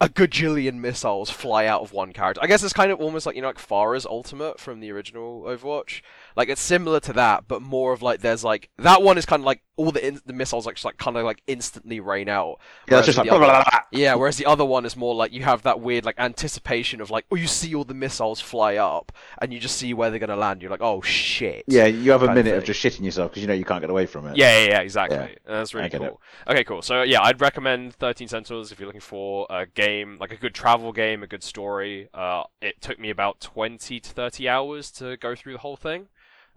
a 0.00 0.08
gajillion 0.08 0.74
missiles 0.74 1.30
fly 1.30 1.66
out 1.66 1.80
of 1.80 1.92
one 1.92 2.12
character. 2.12 2.40
I 2.44 2.46
guess 2.46 2.62
it's 2.62 2.72
kind 2.72 2.92
of 2.92 3.00
almost 3.00 3.26
like 3.26 3.34
you 3.34 3.42
know 3.42 3.48
like 3.48 3.58
Pharah's 3.58 4.06
ultimate 4.06 4.60
from 4.60 4.78
the 4.78 4.92
original 4.92 5.42
Overwatch. 5.42 6.00
Like 6.36 6.48
it's 6.48 6.60
similar 6.60 7.00
to 7.00 7.12
that, 7.14 7.48
but 7.48 7.60
more 7.60 7.92
of 7.92 8.02
like 8.02 8.20
there's 8.20 8.44
like 8.44 8.70
that 8.78 9.02
one 9.02 9.18
is 9.18 9.26
kind 9.26 9.40
of 9.40 9.46
like 9.46 9.62
all 9.78 9.90
the 9.92 10.06
in- 10.06 10.20
the 10.26 10.32
missiles 10.32 10.66
like 10.66 10.74
just 10.74 10.84
like 10.84 10.98
kind 10.98 11.16
of 11.16 11.24
like 11.24 11.40
instantly 11.46 12.00
rain 12.00 12.28
out. 12.28 12.58
Yeah, 12.90 13.00
just 13.00 13.16
like 13.16 13.26
the 13.28 13.34
other- 13.34 13.44
blah, 13.46 13.62
blah, 13.62 13.70
blah. 13.70 13.80
Yeah, 13.92 14.14
whereas 14.16 14.36
the 14.36 14.44
other 14.44 14.64
one 14.64 14.84
is 14.84 14.96
more 14.96 15.14
like 15.14 15.32
you 15.32 15.44
have 15.44 15.62
that 15.62 15.80
weird 15.80 16.04
like 16.04 16.16
anticipation 16.18 17.00
of 17.00 17.10
like 17.10 17.24
oh 17.32 17.36
you 17.36 17.46
see 17.46 17.74
all 17.74 17.84
the 17.84 17.94
missiles 17.94 18.40
fly 18.40 18.76
up 18.76 19.12
and 19.40 19.52
you 19.52 19.58
just 19.58 19.76
see 19.76 19.94
where 19.94 20.10
they're 20.10 20.18
gonna 20.18 20.36
land. 20.36 20.60
You're 20.60 20.70
like 20.70 20.82
oh 20.82 21.00
shit. 21.00 21.64
yeah. 21.66 21.86
You 21.86 22.10
have 22.10 22.22
a 22.22 22.26
kind 22.26 22.38
of 22.38 22.44
minute 22.44 22.58
of 22.58 22.64
just 22.64 22.82
shitting 22.82 23.04
yourself 23.04 23.30
because 23.30 23.42
you 23.42 23.48
know 23.48 23.54
you 23.54 23.64
can't 23.64 23.80
get 23.80 23.90
away 23.90 24.06
from 24.06 24.26
it. 24.26 24.36
Yeah, 24.36 24.58
yeah, 24.60 24.68
yeah, 24.70 24.80
exactly. 24.80 25.18
Yeah. 25.18 25.28
That's 25.46 25.72
really 25.74 25.88
get 25.88 26.02
it. 26.02 26.08
cool. 26.08 26.20
Okay, 26.48 26.64
cool. 26.64 26.82
So 26.82 27.02
yeah, 27.02 27.22
I'd 27.22 27.40
recommend 27.40 27.94
13 27.94 28.28
Sentinels 28.28 28.72
if 28.72 28.78
you're 28.80 28.86
looking 28.86 29.00
for 29.00 29.46
a 29.48 29.64
game, 29.66 30.18
like 30.20 30.32
a 30.32 30.36
good 30.36 30.54
travel 30.54 30.92
game, 30.92 31.22
a 31.22 31.26
good 31.26 31.42
story. 31.42 32.08
Uh, 32.12 32.42
it 32.60 32.80
took 32.80 32.98
me 32.98 33.10
about 33.10 33.40
20 33.40 34.00
to 34.00 34.10
30 34.10 34.48
hours 34.48 34.90
to 34.92 35.16
go 35.16 35.34
through 35.34 35.52
the 35.52 35.58
whole 35.60 35.76
thing. 35.76 36.08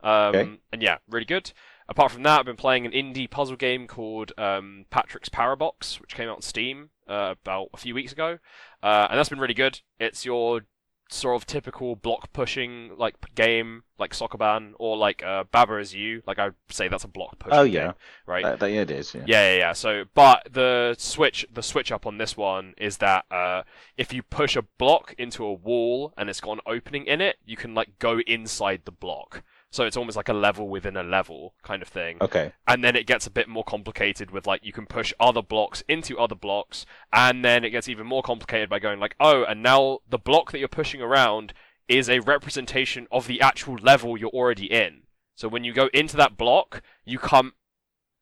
Um, 0.03 0.11
Okay. 0.35 0.49
and 0.73 0.81
yeah, 0.81 0.97
really 1.09 1.25
good. 1.25 1.51
Apart 1.91 2.13
from 2.13 2.23
that, 2.23 2.39
I've 2.39 2.45
been 2.45 2.55
playing 2.55 2.85
an 2.85 2.93
indie 2.93 3.29
puzzle 3.29 3.57
game 3.57 3.85
called 3.85 4.31
um, 4.37 4.85
Patrick's 4.91 5.27
Parabox, 5.27 5.99
which 5.99 6.15
came 6.15 6.29
out 6.29 6.37
on 6.37 6.41
Steam 6.41 6.89
uh, 7.05 7.35
about 7.43 7.67
a 7.73 7.77
few 7.77 7.93
weeks 7.93 8.13
ago, 8.13 8.39
uh, 8.81 9.07
and 9.09 9.19
that's 9.19 9.27
been 9.27 9.41
really 9.41 9.53
good. 9.53 9.81
It's 9.99 10.23
your 10.23 10.61
sort 11.09 11.35
of 11.35 11.45
typical 11.45 11.97
block 11.97 12.31
pushing 12.31 12.91
like 12.97 13.15
game, 13.35 13.83
like 13.99 14.13
Sokoban 14.13 14.71
or 14.79 14.95
like 14.95 15.21
uh, 15.21 15.43
Baba 15.51 15.79
is 15.79 15.93
You. 15.93 16.23
Like 16.25 16.39
I'd 16.39 16.53
say 16.69 16.87
that's 16.87 17.03
a 17.03 17.09
block 17.09 17.39
pushing. 17.39 17.59
Oh 17.59 17.65
game, 17.65 17.73
yeah, 17.73 17.91
right. 18.25 18.45
that, 18.45 18.61
that, 18.61 18.71
yeah, 18.71 18.81
it 18.83 18.91
is. 18.91 19.13
Yeah. 19.13 19.23
Yeah, 19.27 19.51
yeah, 19.51 19.57
yeah. 19.57 19.73
So, 19.73 20.05
but 20.13 20.47
the 20.49 20.95
switch, 20.97 21.45
the 21.51 21.61
switch 21.61 21.91
up 21.91 22.07
on 22.07 22.19
this 22.19 22.37
one 22.37 22.73
is 22.77 22.99
that 22.99 23.25
uh, 23.29 23.63
if 23.97 24.13
you 24.13 24.23
push 24.23 24.55
a 24.55 24.61
block 24.61 25.13
into 25.17 25.43
a 25.43 25.51
wall 25.51 26.13
and 26.17 26.29
it's 26.29 26.39
got 26.39 26.53
an 26.53 26.61
opening 26.65 27.05
in 27.05 27.19
it, 27.19 27.35
you 27.45 27.57
can 27.57 27.73
like 27.75 27.99
go 27.99 28.21
inside 28.21 28.83
the 28.85 28.93
block. 28.93 29.43
So 29.71 29.85
it's 29.85 29.95
almost 29.95 30.17
like 30.17 30.27
a 30.27 30.33
level 30.33 30.67
within 30.67 30.97
a 30.97 31.03
level 31.03 31.53
kind 31.63 31.81
of 31.81 31.87
thing. 31.87 32.17
Okay. 32.19 32.51
And 32.67 32.83
then 32.83 32.95
it 32.97 33.07
gets 33.07 33.25
a 33.25 33.31
bit 33.31 33.47
more 33.47 33.63
complicated 33.63 34.29
with 34.29 34.45
like 34.45 34.65
you 34.65 34.73
can 34.73 34.85
push 34.85 35.13
other 35.19 35.41
blocks 35.41 35.81
into 35.87 36.19
other 36.19 36.35
blocks, 36.35 36.85
and 37.13 37.43
then 37.43 37.63
it 37.63 37.69
gets 37.69 37.87
even 37.87 38.05
more 38.05 38.21
complicated 38.21 38.69
by 38.69 38.79
going 38.79 38.99
like, 38.99 39.15
oh, 39.19 39.43
and 39.43 39.63
now 39.63 39.99
the 40.09 40.17
block 40.17 40.51
that 40.51 40.59
you're 40.59 40.67
pushing 40.67 41.01
around 41.01 41.53
is 41.87 42.09
a 42.09 42.19
representation 42.19 43.07
of 43.11 43.27
the 43.27 43.41
actual 43.41 43.75
level 43.75 44.17
you're 44.17 44.29
already 44.29 44.71
in. 44.71 45.03
So 45.35 45.47
when 45.47 45.63
you 45.63 45.73
go 45.73 45.89
into 45.93 46.17
that 46.17 46.37
block, 46.37 46.81
you 47.05 47.17
come 47.17 47.53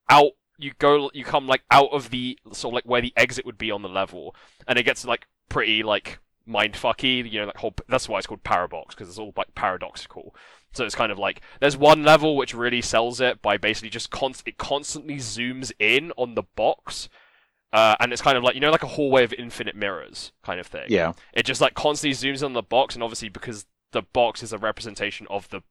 out 0.10 0.32
you 0.60 0.74
go 0.78 1.10
you 1.14 1.24
come 1.24 1.48
like 1.48 1.64
out 1.72 1.90
of 1.92 2.10
the 2.10 2.38
sort 2.52 2.74
of 2.74 2.76
like 2.76 2.84
where 2.86 3.02
the 3.02 3.14
exit 3.16 3.46
would 3.46 3.58
be 3.58 3.72
on 3.72 3.82
the 3.82 3.90
level 3.90 4.36
and 4.68 4.78
it 4.78 4.84
gets 4.84 5.06
like 5.06 5.26
pretty 5.48 5.82
like 5.82 6.20
mind 6.46 6.74
mindfucky 6.74 7.30
you 7.32 7.40
know 7.40 7.46
like 7.46 7.58
whole 7.58 7.74
that's 7.88 8.10
why 8.10 8.18
it's 8.18 8.28
called 8.28 8.44
parabox 8.44 8.90
because 8.90 9.08
it's 9.08 9.18
all 9.18 9.32
like 9.38 9.54
paradoxical 9.56 10.36
so 10.74 10.86
it's 10.86 10.96
kind 10.96 11.12
of 11.12 11.18
like 11.20 11.42
there's 11.60 11.76
one 11.78 12.04
level 12.04 12.36
which 12.36 12.54
really 12.54 12.82
sells 12.82 13.20
it 13.22 13.42
by 13.42 13.58
basically 13.58 13.90
just 13.90 14.12
const- 14.12 14.48
it 14.48 14.58
constantly 14.58 15.16
zooms 15.18 15.72
in 15.80 16.12
on 16.18 16.36
the 16.36 16.44
box 16.56 17.10
uh, 17.72 17.96
and 18.00 18.12
it's 18.12 18.22
kind 18.22 18.38
of 18.38 18.44
like 18.44 18.56
you 18.56 18.62
know 18.62 18.72
like 18.72 18.84
a 18.84 18.88
hallway 18.88 19.24
of 19.24 19.34
infinite 19.34 19.76
mirrors 19.76 20.32
kind 20.44 20.60
of 20.60 20.68
thing 20.68 20.86
Yeah. 20.90 21.14
it 21.34 21.44
just 21.46 21.62
like 21.62 21.74
constantly 21.76 22.16
zooms 22.16 22.40
in 22.40 22.46
on 22.46 22.54
the 22.54 22.62
box 22.64 22.96
and 22.96 23.04
obviously 23.04 23.30
because 23.30 23.66
the 23.92 24.02
box 24.02 24.42
is 24.44 24.54
a 24.54 24.58
representation 24.58 25.26
of 25.30 25.50
the 25.50 25.62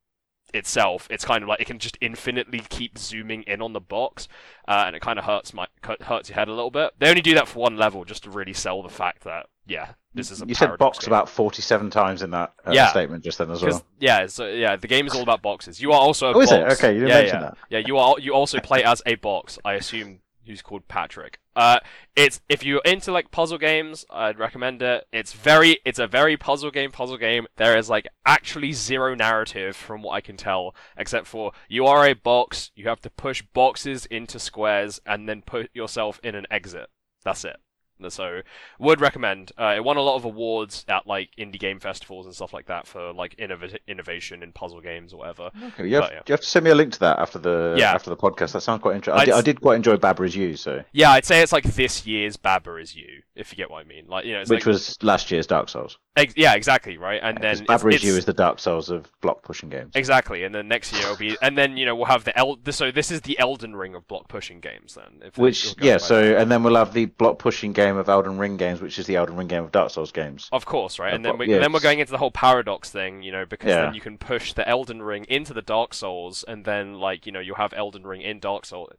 itself 0.54 1.06
it's 1.10 1.24
kind 1.26 1.42
of 1.42 1.48
like 1.48 1.60
it 1.60 1.66
can 1.66 1.78
just 1.78 1.98
infinitely 2.00 2.60
keep 2.70 2.96
zooming 2.96 3.42
in 3.42 3.60
on 3.60 3.74
the 3.74 3.80
box 3.80 4.28
uh, 4.66 4.84
and 4.86 4.96
it 4.96 5.02
kind 5.02 5.18
of 5.18 5.26
hurts 5.26 5.52
my 5.52 5.66
hurts 6.02 6.30
your 6.30 6.36
head 6.36 6.48
a 6.48 6.52
little 6.54 6.70
bit 6.70 6.92
they 6.98 7.08
only 7.10 7.20
do 7.20 7.34
that 7.34 7.46
for 7.46 7.58
one 7.58 7.76
level 7.76 8.02
just 8.04 8.24
to 8.24 8.30
really 8.30 8.54
sell 8.54 8.82
the 8.82 8.88
fact 8.88 9.24
that 9.24 9.46
yeah 9.68 9.92
this 10.14 10.30
is 10.32 10.42
a 10.42 10.46
You 10.46 10.54
said 10.54 10.76
box 10.78 10.98
game. 11.00 11.08
about 11.12 11.28
forty-seven 11.28 11.90
times 11.90 12.22
in 12.22 12.30
that 12.30 12.52
uh, 12.66 12.72
Yeah. 12.72 12.88
statement 12.88 13.22
just 13.22 13.38
then 13.38 13.50
as 13.52 13.62
well. 13.62 13.84
yeah, 14.00 14.26
so 14.26 14.48
yeah, 14.48 14.74
the 14.74 14.88
game 14.88 15.06
is 15.06 15.14
all 15.14 15.22
about 15.22 15.42
boxes. 15.42 15.80
You 15.80 15.92
are 15.92 16.00
also 16.00 16.32
a 16.32 16.36
Oh, 16.36 16.40
is 16.40 16.50
box. 16.50 16.72
it? 16.74 16.78
Okay, 16.84 16.94
you 16.94 17.00
didn't 17.00 17.08
yeah, 17.10 17.18
mention 17.20 17.36
yeah. 17.36 17.42
that. 17.50 17.58
Yeah, 17.70 17.78
you 17.86 17.98
are. 17.98 18.16
You 18.18 18.34
also 18.34 18.58
play 18.58 18.82
as 18.82 19.00
a 19.06 19.14
box. 19.16 19.58
I 19.64 19.74
assume 19.74 20.20
who's 20.44 20.62
called 20.62 20.88
Patrick. 20.88 21.38
Uh, 21.54 21.78
it's 22.16 22.40
if 22.48 22.64
you're 22.64 22.80
into 22.84 23.12
like 23.12 23.30
puzzle 23.30 23.58
games, 23.58 24.04
I'd 24.10 24.38
recommend 24.40 24.80
it. 24.82 25.06
It's 25.12 25.34
very, 25.34 25.78
it's 25.84 25.98
a 26.00 26.06
very 26.08 26.36
puzzle 26.36 26.70
game. 26.72 26.90
Puzzle 26.90 27.18
game. 27.18 27.46
There 27.56 27.76
is 27.78 27.88
like 27.90 28.08
actually 28.26 28.72
zero 28.72 29.14
narrative 29.14 29.76
from 29.76 30.02
what 30.02 30.12
I 30.14 30.20
can 30.20 30.36
tell, 30.36 30.74
except 30.96 31.26
for 31.26 31.52
you 31.68 31.84
are 31.86 32.06
a 32.08 32.14
box. 32.14 32.72
You 32.74 32.88
have 32.88 33.00
to 33.02 33.10
push 33.10 33.42
boxes 33.52 34.06
into 34.06 34.40
squares 34.40 35.00
and 35.06 35.28
then 35.28 35.42
put 35.42 35.70
yourself 35.74 36.18
in 36.24 36.34
an 36.34 36.46
exit. 36.50 36.88
That's 37.24 37.44
it. 37.44 37.56
So 38.08 38.40
would 38.78 39.00
recommend. 39.00 39.52
Uh, 39.58 39.74
it 39.76 39.84
won 39.84 39.96
a 39.96 40.00
lot 40.02 40.16
of 40.16 40.24
awards 40.24 40.84
at 40.88 41.06
like 41.06 41.30
indie 41.38 41.58
game 41.58 41.80
festivals 41.80 42.26
and 42.26 42.34
stuff 42.34 42.52
like 42.52 42.66
that 42.66 42.86
for 42.86 43.12
like 43.12 43.36
innov- 43.36 43.76
innovation 43.86 44.42
in 44.42 44.52
puzzle 44.52 44.80
games 44.80 45.12
or 45.12 45.18
whatever. 45.18 45.50
Okay, 45.68 45.88
you 45.88 45.94
have, 45.96 46.04
But, 46.04 46.12
yeah. 46.12 46.20
you 46.26 46.32
have 46.32 46.40
to 46.40 46.46
send 46.46 46.64
me 46.64 46.70
a 46.70 46.74
link 46.74 46.92
to 46.94 47.00
that 47.00 47.18
after 47.18 47.38
the 47.38 47.74
Yeah. 47.78 47.92
after 47.94 48.10
the 48.10 48.16
podcast. 48.16 48.52
That 48.52 48.60
sounds 48.62 48.82
quite 48.82 48.96
interesting. 48.96 49.20
I 49.20 49.24
did, 49.24 49.34
I 49.34 49.38
s- 49.38 49.44
did 49.44 49.60
quite 49.60 49.76
enjoy 49.76 49.96
Baba 49.96 50.22
is 50.22 50.36
You, 50.36 50.56
so 50.56 50.82
Yeah, 50.92 51.10
I'd 51.10 51.24
say 51.24 51.42
it's 51.42 51.52
like 51.52 51.64
this 51.64 52.06
year's 52.06 52.36
Baba 52.36 52.76
is 52.76 52.94
You, 52.94 53.22
if 53.34 53.52
you 53.52 53.56
get 53.56 53.70
what 53.70 53.80
I 53.80 53.84
mean. 53.84 54.06
Like 54.08 54.24
you 54.24 54.34
know, 54.34 54.40
it's 54.40 54.50
which 54.50 54.60
like, 54.60 54.66
was 54.66 55.02
last 55.02 55.30
year's 55.30 55.46
Dark 55.46 55.68
Souls. 55.68 55.98
ex- 56.16 56.34
yeah, 56.36 56.54
exactly 56.54 56.96
right. 56.98 57.20
And 57.22 57.38
then 57.38 57.58
Because 57.58 57.60
Baba 57.82 57.88
it's- 57.88 58.02
is 58.02 58.08
You 58.08 58.16
is 58.16 58.24
the 58.24 58.32
Dark 58.32 58.58
Souls 58.58 58.90
of 58.90 59.10
block 59.20 59.42
pushing 59.42 59.68
games. 59.68 59.92
Exactly, 59.94 60.44
and 60.44 60.54
then 60.54 60.68
next 60.68 60.92
year 60.92 61.02
it'll 61.02 61.16
be, 61.16 61.36
and 61.42 61.56
then 61.58 61.76
you 61.76 61.86
know 61.86 61.94
we'll 61.96 62.06
have 62.06 62.24
the 62.24 62.36
El. 62.38 62.58
So 62.70 62.90
this 62.90 63.10
is 63.10 63.22
the 63.22 63.38
Elden 63.38 63.74
Ring 63.76 63.94
of 63.94 64.06
block 64.08 64.28
pushing 64.28 64.60
games, 64.60 64.94
then. 64.94 65.30
Which 65.36 65.74
yeah, 65.80 65.96
so 65.98 66.22
that. 66.22 66.40
and 66.42 66.50
then 66.50 66.62
we'll 66.62 66.76
have 66.76 66.92
the 66.92 67.06
block 67.06 67.38
pushing 67.38 67.72
game 67.72 67.87
of 67.96 68.08
Elden 68.08 68.38
Ring 68.38 68.56
games, 68.56 68.80
which 68.80 68.98
is 68.98 69.06
the 69.06 69.16
Elden 69.16 69.36
Ring 69.36 69.46
game 69.48 69.64
of 69.64 69.72
Dark 69.72 69.90
Souls 69.90 70.12
games. 70.12 70.48
of 70.52 70.66
course, 70.66 70.98
right, 70.98 71.14
and 71.14 71.24
then 71.24 71.32
but- 71.32 71.38
we, 71.38 71.50
yeah, 71.52 71.58
then 71.60 71.72
we're 71.72 71.80
going 71.80 71.98
into 72.00 72.12
the 72.12 72.18
whole 72.18 72.30
paradox 72.30 72.90
thing, 72.90 73.22
you 73.22 73.32
know, 73.32 73.46
because 73.46 73.68
Yeah. 73.68 73.82
then 73.86 73.94
you 73.94 74.00
can 74.00 74.18
push 74.18 74.52
the 74.52 74.68
Elden 74.68 75.02
Ring 75.02 75.24
into 75.28 75.54
the 75.54 75.62
Dark 75.62 75.94
Souls, 75.94 76.44
and 76.46 76.64
then 76.64 76.94
like 76.94 77.24
you 77.26 77.32
know 77.32 77.40
you'll 77.40 77.56
have 77.56 77.72
Elden 77.74 78.06
Ring 78.06 78.20
in 78.22 78.38
Dark 78.40 78.66
Souls. 78.66 78.90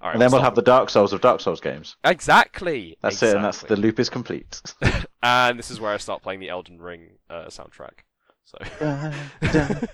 All 0.00 0.08
right, 0.08 0.14
and 0.14 0.22
then 0.22 0.30
we'll 0.30 0.40
stop. 0.40 0.46
have 0.46 0.54
the 0.54 0.62
Dark 0.62 0.88
Souls 0.88 1.12
of 1.12 1.20
Dark 1.20 1.40
Souls 1.42 1.60
games. 1.60 1.96
exactly. 2.04 2.96
That's 3.02 3.22
it, 3.22 3.36
and 3.36 3.44
that's 3.44 3.60
the 3.62 3.76
loop 3.76 3.98
is 4.00 4.08
complete. 4.10 4.60
And 5.22 5.58
this 5.58 5.68
is 5.70 5.80
where 5.80 5.92
I 5.92 5.96
start 5.96 6.22
playing 6.22 6.38
the 6.40 6.48
Elden 6.48 6.80
Ring 6.80 7.18
uh, 7.28 7.46
soundtrack. 7.46 8.04
So. 8.44 8.56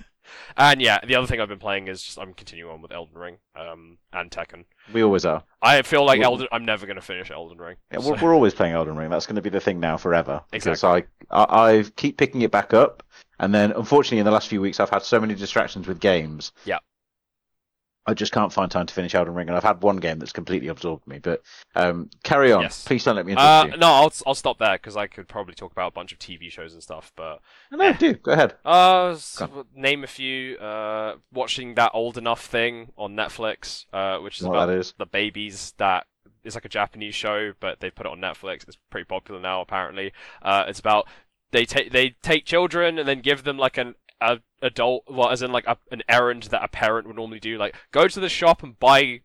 and 0.56 0.80
yeah, 0.80 0.98
the 1.06 1.14
other 1.16 1.26
thing 1.26 1.40
I've 1.40 1.48
been 1.48 1.58
playing 1.58 1.88
is 1.88 2.02
just 2.02 2.18
I'm 2.18 2.34
continuing 2.34 2.72
on 2.72 2.82
with 2.82 2.92
Elden 2.92 3.16
Ring 3.18 3.36
um, 3.56 3.98
and 4.12 4.30
Tekken. 4.30 4.64
We 4.92 5.02
always 5.02 5.24
are. 5.24 5.42
I 5.62 5.82
feel 5.82 6.04
like 6.04 6.20
Well- 6.20 6.32
Elden. 6.32 6.48
I'm 6.52 6.64
never 6.64 6.86
going 6.86 6.96
to 6.96 7.02
finish 7.02 7.30
Elden 7.30 7.58
Ring. 7.58 7.76
Yeah, 7.92 8.00
so- 8.00 8.10
we're, 8.12 8.20
we're 8.22 8.34
always 8.34 8.54
playing 8.54 8.74
Elden 8.74 8.96
Ring. 8.96 9.10
That's 9.10 9.26
going 9.26 9.36
to 9.36 9.42
be 9.42 9.50
the 9.50 9.60
thing 9.60 9.80
now 9.80 9.96
forever. 9.96 10.42
Exactly. 10.52 11.04
I, 11.30 11.44
I 11.44 11.70
I 11.78 11.84
keep 11.96 12.16
picking 12.16 12.42
it 12.42 12.50
back 12.50 12.74
up, 12.74 13.02
and 13.40 13.54
then 13.54 13.72
unfortunately 13.72 14.18
in 14.18 14.24
the 14.24 14.30
last 14.30 14.48
few 14.48 14.60
weeks 14.60 14.80
I've 14.80 14.90
had 14.90 15.02
so 15.02 15.20
many 15.20 15.34
distractions 15.34 15.86
with 15.86 16.00
games. 16.00 16.52
Yeah. 16.64 16.78
I 18.06 18.12
just 18.14 18.32
can't 18.32 18.52
find 18.52 18.70
time 18.70 18.84
to 18.86 18.92
finish 18.92 19.14
Elden 19.14 19.34
Ring, 19.34 19.48
and 19.48 19.56
I've 19.56 19.64
had 19.64 19.82
one 19.82 19.96
game 19.96 20.18
that's 20.18 20.32
completely 20.32 20.68
absorbed 20.68 21.06
me. 21.06 21.18
But 21.20 21.42
um, 21.74 22.10
carry 22.22 22.52
on. 22.52 22.62
Yes. 22.62 22.84
Please 22.84 23.02
don't 23.04 23.16
let 23.16 23.24
me 23.24 23.34
Uh, 23.34 23.64
no, 23.78 23.86
I'll 23.86 24.12
I'll 24.26 24.34
stop 24.34 24.58
there 24.58 24.74
because 24.76 24.96
I 24.96 25.06
could 25.06 25.26
probably 25.26 25.54
talk 25.54 25.72
about 25.72 25.88
a 25.88 25.94
bunch 25.94 26.12
of 26.12 26.18
TV 26.18 26.50
shows 26.50 26.74
and 26.74 26.82
stuff. 26.82 27.12
But. 27.16 27.40
No, 27.72 27.92
do 27.94 28.12
go 28.14 28.32
ahead. 28.32 28.54
uh, 28.64 29.16
Go 29.38 29.66
name 29.74 30.04
a 30.04 30.06
few. 30.06 30.56
Uh, 30.58 31.16
watching 31.32 31.74
that 31.76 31.92
old 31.94 32.18
enough 32.18 32.44
thing 32.44 32.92
on 32.98 33.14
Netflix, 33.14 33.86
uh, 33.92 34.18
which 34.18 34.40
is 34.40 34.46
What 34.46 34.54
about 34.56 34.70
is. 34.70 34.94
the 34.98 35.06
babies 35.06 35.72
that 35.78 36.06
is 36.44 36.54
like 36.54 36.66
a 36.66 36.68
Japanese 36.68 37.14
show, 37.14 37.52
but 37.58 37.80
they 37.80 37.90
put 37.90 38.04
it 38.06 38.12
on 38.12 38.18
Netflix. 38.20 38.68
It's 38.68 38.76
pretty 38.90 39.06
popular 39.06 39.40
now, 39.40 39.62
apparently. 39.62 40.12
Uh, 40.42 40.64
it's 40.68 40.78
about 40.78 41.08
they 41.52 41.64
take 41.64 41.90
they 41.92 42.10
take 42.22 42.44
children 42.44 42.98
and 42.98 43.08
then 43.08 43.20
give 43.20 43.44
them 43.44 43.56
like 43.56 43.78
an 43.78 43.94
a 44.20 44.38
adult, 44.62 45.04
well, 45.08 45.30
as 45.30 45.42
in 45.42 45.52
like 45.52 45.66
a, 45.66 45.76
an 45.90 46.02
errand 46.08 46.44
that 46.44 46.62
a 46.64 46.68
parent 46.68 47.06
would 47.06 47.16
normally 47.16 47.40
do, 47.40 47.58
like 47.58 47.74
go 47.92 48.06
to 48.08 48.20
the 48.20 48.28
shop 48.28 48.62
and 48.62 48.78
buy 48.78 49.20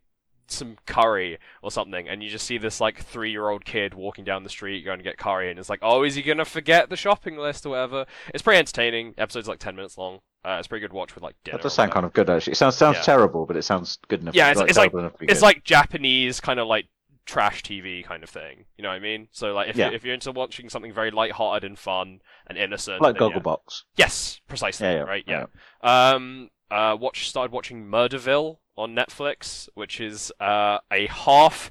some 0.48 0.78
curry 0.88 1.38
or 1.62 1.70
something, 1.72 2.08
and 2.10 2.24
you 2.24 2.30
just 2.30 2.46
see 2.46 2.58
this 2.58 2.82
like 2.82 3.00
three 3.04 3.32
year 3.32 3.50
old 3.50 3.66
kid 3.66 3.94
walking 3.94 4.24
down 4.26 4.44
the 4.44 4.50
street 4.50 4.84
going 4.84 4.98
to 4.98 5.04
get 5.04 5.18
curry, 5.18 5.50
and 5.50 5.60
it's 5.60 5.70
like, 5.70 5.80
oh, 5.84 6.04
is 6.04 6.16
he 6.16 6.22
gonna 6.22 6.44
forget 6.46 6.90
the 6.90 6.96
shopping 6.98 7.38
list 7.38 7.66
or 7.66 7.70
whatever? 7.70 8.06
It's 8.34 8.42
pretty 8.42 8.58
entertaining. 8.60 9.14
Episode's 9.18 9.48
like 9.48 9.60
ten 9.60 9.76
minutes 9.76 9.98
long. 9.98 10.20
Uh, 10.44 10.56
it's 10.58 10.68
pretty 10.68 10.82
good 10.82 10.94
watch 10.94 11.14
with 11.16 11.24
like 11.24 11.36
dinner. 11.44 11.58
That 11.58 11.64
does 11.64 11.74
sound 11.74 11.92
kind 11.92 12.06
of 12.06 12.14
good 12.14 12.30
actually. 12.30 12.54
It 12.54 12.56
sounds 12.56 12.76
sounds 12.78 12.98
Yeah. 12.98 13.02
terrible, 13.04 13.46
but 13.46 13.58
it 13.58 13.64
sounds 13.64 14.00
good 14.08 14.22
enough. 14.22 14.34
Yeah, 14.34 14.52
it's- 14.52 14.66
it's 14.70 14.78
like- 14.78 14.92
terrible 14.92 15.00
enough 15.00 15.14
to 15.14 15.20
be 15.20 15.26
it's 15.28 15.42
good. 15.42 15.46
like 15.46 15.64
Japanese 15.64 16.40
kind 16.40 16.60
of 16.60 16.68
like 16.68 16.88
trash 17.30 17.62
TV 17.64 18.04
kind 18.04 18.24
of 18.24 18.30
thing. 18.30 18.66
You 18.78 18.82
know 18.84 18.90
what 18.90 18.96
I 18.96 19.00
mean? 19.00 19.28
So 19.32 19.54
like 19.54 19.70
if 19.70 19.76
Yeah. 19.76 19.90
you 19.90 19.96
if 19.96 20.04
you're 20.04 20.14
into 20.14 20.32
watching 20.32 20.68
something 20.70 20.92
very 20.92 21.12
light-hearted 21.12 21.64
and 21.68 21.78
fun 21.78 22.22
and 22.48 22.58
innocent, 22.58 23.02
like 23.02 23.18
then 23.18 23.30
yeah. 23.30 23.38
Gogglebox. 23.38 23.84
Yes, 23.96 24.42
precisely. 24.48 24.88
Yeah, 24.88 25.02
right. 25.02 25.24
yeah. 25.28 25.46
Yeah. 25.84 26.12
Um. 26.12 26.50
Uh. 26.72 26.98
Watch. 27.00 27.30
Started 27.30 27.52
watching 27.52 27.86
Murderville 27.86 28.58
on 28.76 28.96
Netflix, 28.96 29.70
which 29.76 30.02
is 30.02 30.32
uh 30.40 30.80
a 30.92 31.08
half. 31.08 31.70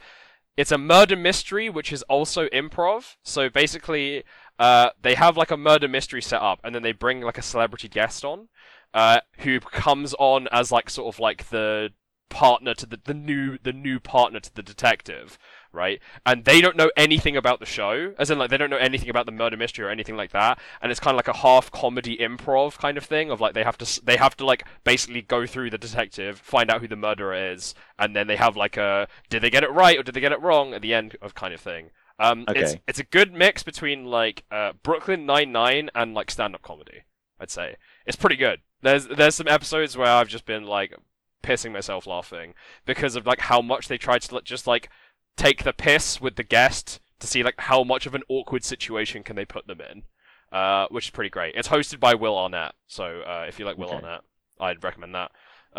It's 0.56 0.72
a 0.72 0.78
murder 0.78 1.16
mystery, 1.16 1.68
which 1.70 1.92
is 1.92 2.02
also 2.04 2.48
improv. 2.48 3.16
So 3.22 3.48
basically, 3.48 4.24
uh, 4.58 4.90
they 5.00 5.14
have 5.14 5.36
like 5.36 5.52
a 5.52 5.56
murder 5.56 5.86
mystery 5.88 6.20
set 6.22 6.42
up, 6.42 6.58
and 6.64 6.74
then 6.74 6.82
they 6.82 6.92
bring 6.92 7.20
like 7.20 7.38
a 7.38 7.42
celebrity 7.42 7.88
guest 7.88 8.24
on, 8.24 8.48
uh, 8.92 9.20
who 9.38 9.60
comes 9.60 10.14
on 10.18 10.48
as 10.50 10.72
like 10.72 10.90
sort 10.90 11.14
of 11.14 11.20
like 11.20 11.48
the 11.50 11.90
partner 12.28 12.74
to 12.74 12.86
the, 12.86 12.98
the 13.04 13.14
new 13.14 13.58
the 13.62 13.72
new 13.72 13.98
partner 14.00 14.40
to 14.40 14.54
the 14.54 14.62
detective 14.62 15.38
right? 15.70 16.00
And 16.24 16.46
they 16.46 16.62
don't 16.62 16.76
know 16.76 16.90
anything 16.96 17.36
about 17.36 17.60
the 17.60 17.66
show 17.66 18.14
as 18.18 18.30
in 18.30 18.38
like 18.38 18.48
they 18.50 18.56
don't 18.56 18.70
know 18.70 18.76
anything 18.78 19.10
about 19.10 19.26
the 19.26 19.32
murder 19.32 19.56
mystery 19.56 19.84
or 19.84 19.90
anything 19.90 20.16
like 20.16 20.30
that 20.32 20.58
and 20.80 20.90
it's 20.90 21.00
kind 21.00 21.14
of 21.14 21.18
like 21.18 21.28
a 21.28 21.38
half 21.38 21.70
comedy 21.70 22.16
improv 22.16 22.78
kind 22.78 22.96
of 22.96 23.04
thing 23.04 23.30
of 23.30 23.40
like 23.40 23.54
they 23.54 23.64
have 23.64 23.76
to 23.78 24.04
they 24.04 24.16
have 24.16 24.36
to 24.36 24.46
like 24.46 24.64
basically 24.84 25.20
go 25.22 25.46
through 25.46 25.70
the 25.70 25.78
detective 25.78 26.38
find 26.40 26.70
out 26.70 26.80
who 26.80 26.88
the 26.88 26.96
murderer 26.96 27.34
is 27.52 27.74
and 27.98 28.16
then 28.16 28.26
they 28.26 28.36
have 28.36 28.56
like 28.56 28.76
a 28.76 29.06
did 29.28 29.42
they 29.42 29.50
get 29.50 29.62
it 29.62 29.70
right 29.70 29.98
or 29.98 30.02
did 30.02 30.14
they 30.14 30.20
get 30.20 30.32
it 30.32 30.40
wrong 30.40 30.72
at 30.72 30.82
the 30.82 30.94
end 30.94 31.16
of 31.20 31.34
kind 31.34 31.52
of 31.52 31.60
thing. 31.60 31.90
Um 32.18 32.48
it's 32.54 32.76
Okay. 32.76 32.80
it's 32.86 32.98
a 32.98 33.04
good 33.04 33.32
mix 33.32 33.62
between 33.62 34.04
like 34.06 34.44
uh 34.50 34.72
Brooklyn 34.82 35.26
99 35.26 35.90
and 35.94 36.14
like 36.14 36.30
stand-up 36.30 36.62
comedy 36.62 37.02
I'd 37.40 37.50
say. 37.50 37.76
It's 38.06 38.16
pretty 38.16 38.36
good. 38.36 38.60
There's 38.82 39.06
there's 39.06 39.34
some 39.34 39.48
episodes 39.48 39.96
where 39.96 40.08
I've 40.08 40.28
just 40.28 40.44
been 40.46 40.64
like 40.64 40.94
pissing 41.42 41.72
myself 41.72 42.06
laughing 42.06 42.54
because 42.86 43.16
of 43.16 43.26
like 43.26 43.40
how 43.40 43.60
much 43.62 43.88
they 43.88 43.98
tried 43.98 44.22
to 44.22 44.34
like, 44.34 44.44
just 44.44 44.66
like 44.66 44.88
take 45.36 45.64
the 45.64 45.72
piss 45.72 46.20
with 46.20 46.36
the 46.36 46.42
guest 46.42 47.00
to 47.20 47.26
see 47.26 47.42
like 47.42 47.54
how 47.58 47.82
much 47.84 48.06
of 48.06 48.14
an 48.14 48.22
awkward 48.28 48.64
situation 48.64 49.22
can 49.22 49.36
they 49.36 49.44
put 49.44 49.66
them 49.66 49.80
in, 49.80 50.02
uh, 50.52 50.86
which 50.90 51.06
is 51.06 51.10
pretty 51.10 51.30
great. 51.30 51.54
It's 51.56 51.68
hosted 51.68 52.00
by 52.00 52.14
Will 52.14 52.36
Arnett, 52.38 52.74
so 52.86 53.22
uh, 53.26 53.44
if 53.48 53.58
you 53.58 53.64
like 53.64 53.78
Will 53.78 53.86
Okay. 53.88 53.96
Arnett, 53.96 54.20
I'd 54.60 54.82
recommend 54.84 55.14
that. 55.14 55.30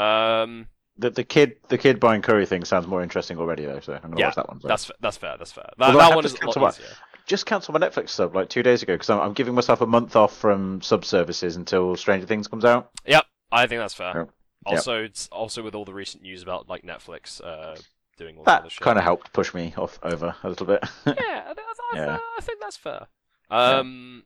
Um, 0.01 0.67
The 0.97 1.09
the 1.09 1.23
kid 1.23 1.57
the 1.69 1.77
kid 1.77 1.99
buying 1.99 2.21
curry 2.21 2.45
thing 2.45 2.63
sounds 2.65 2.87
more 2.87 3.01
interesting 3.03 3.37
already 3.37 3.65
though, 3.65 3.79
so 3.79 3.93
I'm 3.93 4.01
gonna 4.11 4.19
Yeah, 4.19 4.27
watch 4.27 4.35
that 4.35 4.47
one. 4.49 4.61
So. 4.61 4.67
that's 4.67 4.91
that's 4.99 5.17
fair. 5.17 5.35
That's 5.37 5.51
fair. 5.51 5.69
That, 5.77 5.89
I 5.95 6.09
that 6.09 6.15
one 6.15 6.25
is 6.25 6.33
a 6.33 6.37
cancel 6.37 6.61
lot 6.61 6.77
my- 6.79 6.83
easier. 6.85 6.95
just 7.25 7.45
cancelled 7.45 7.79
my 7.79 7.85
Netflix 7.87 8.09
sub 8.09 8.35
like 8.35 8.49
two 8.49 8.63
days 8.63 8.83
ago 8.83 8.93
because 8.95 9.09
I'm, 9.09 9.19
I'm 9.19 9.33
giving 9.33 9.53
myself 9.55 9.81
a 9.81 9.85
month 9.85 10.15
off 10.15 10.35
from 10.37 10.81
sub 10.81 11.05
services 11.05 11.55
until 11.55 11.95
Stranger 11.95 12.27
Things 12.27 12.47
comes 12.47 12.65
out. 12.65 12.91
Yep, 13.05 13.25
I 13.51 13.67
think 13.67 13.79
that's 13.79 13.93
fair. 13.93 14.13
Yep. 14.15 14.29
Also, 14.65 15.03
it's 15.03 15.27
also 15.31 15.63
with 15.63 15.73
all 15.75 15.85
the 15.85 15.93
recent 15.93 16.23
news 16.23 16.43
about 16.43 16.69
like 16.69 16.83
Netflix 16.83 17.41
uh, 17.43 17.75
doing 18.17 18.37
all 18.37 18.43
other 18.45 18.67
That 18.69 18.77
kind 18.81 18.97
of 18.97 19.03
helped 19.03 19.31
push 19.33 19.53
me 19.53 19.73
off 19.77 19.99
over 20.03 20.35
a 20.43 20.49
little 20.49 20.65
bit. 20.65 20.83
yeah, 21.05 21.43
I, 21.49 21.53
think- 21.53 21.67
I, 21.93 21.95
Yeah. 21.97 22.17
I 22.37 22.41
think 22.41 22.59
that's 22.61 22.77
fair. 22.77 23.07
Um, 23.49 24.23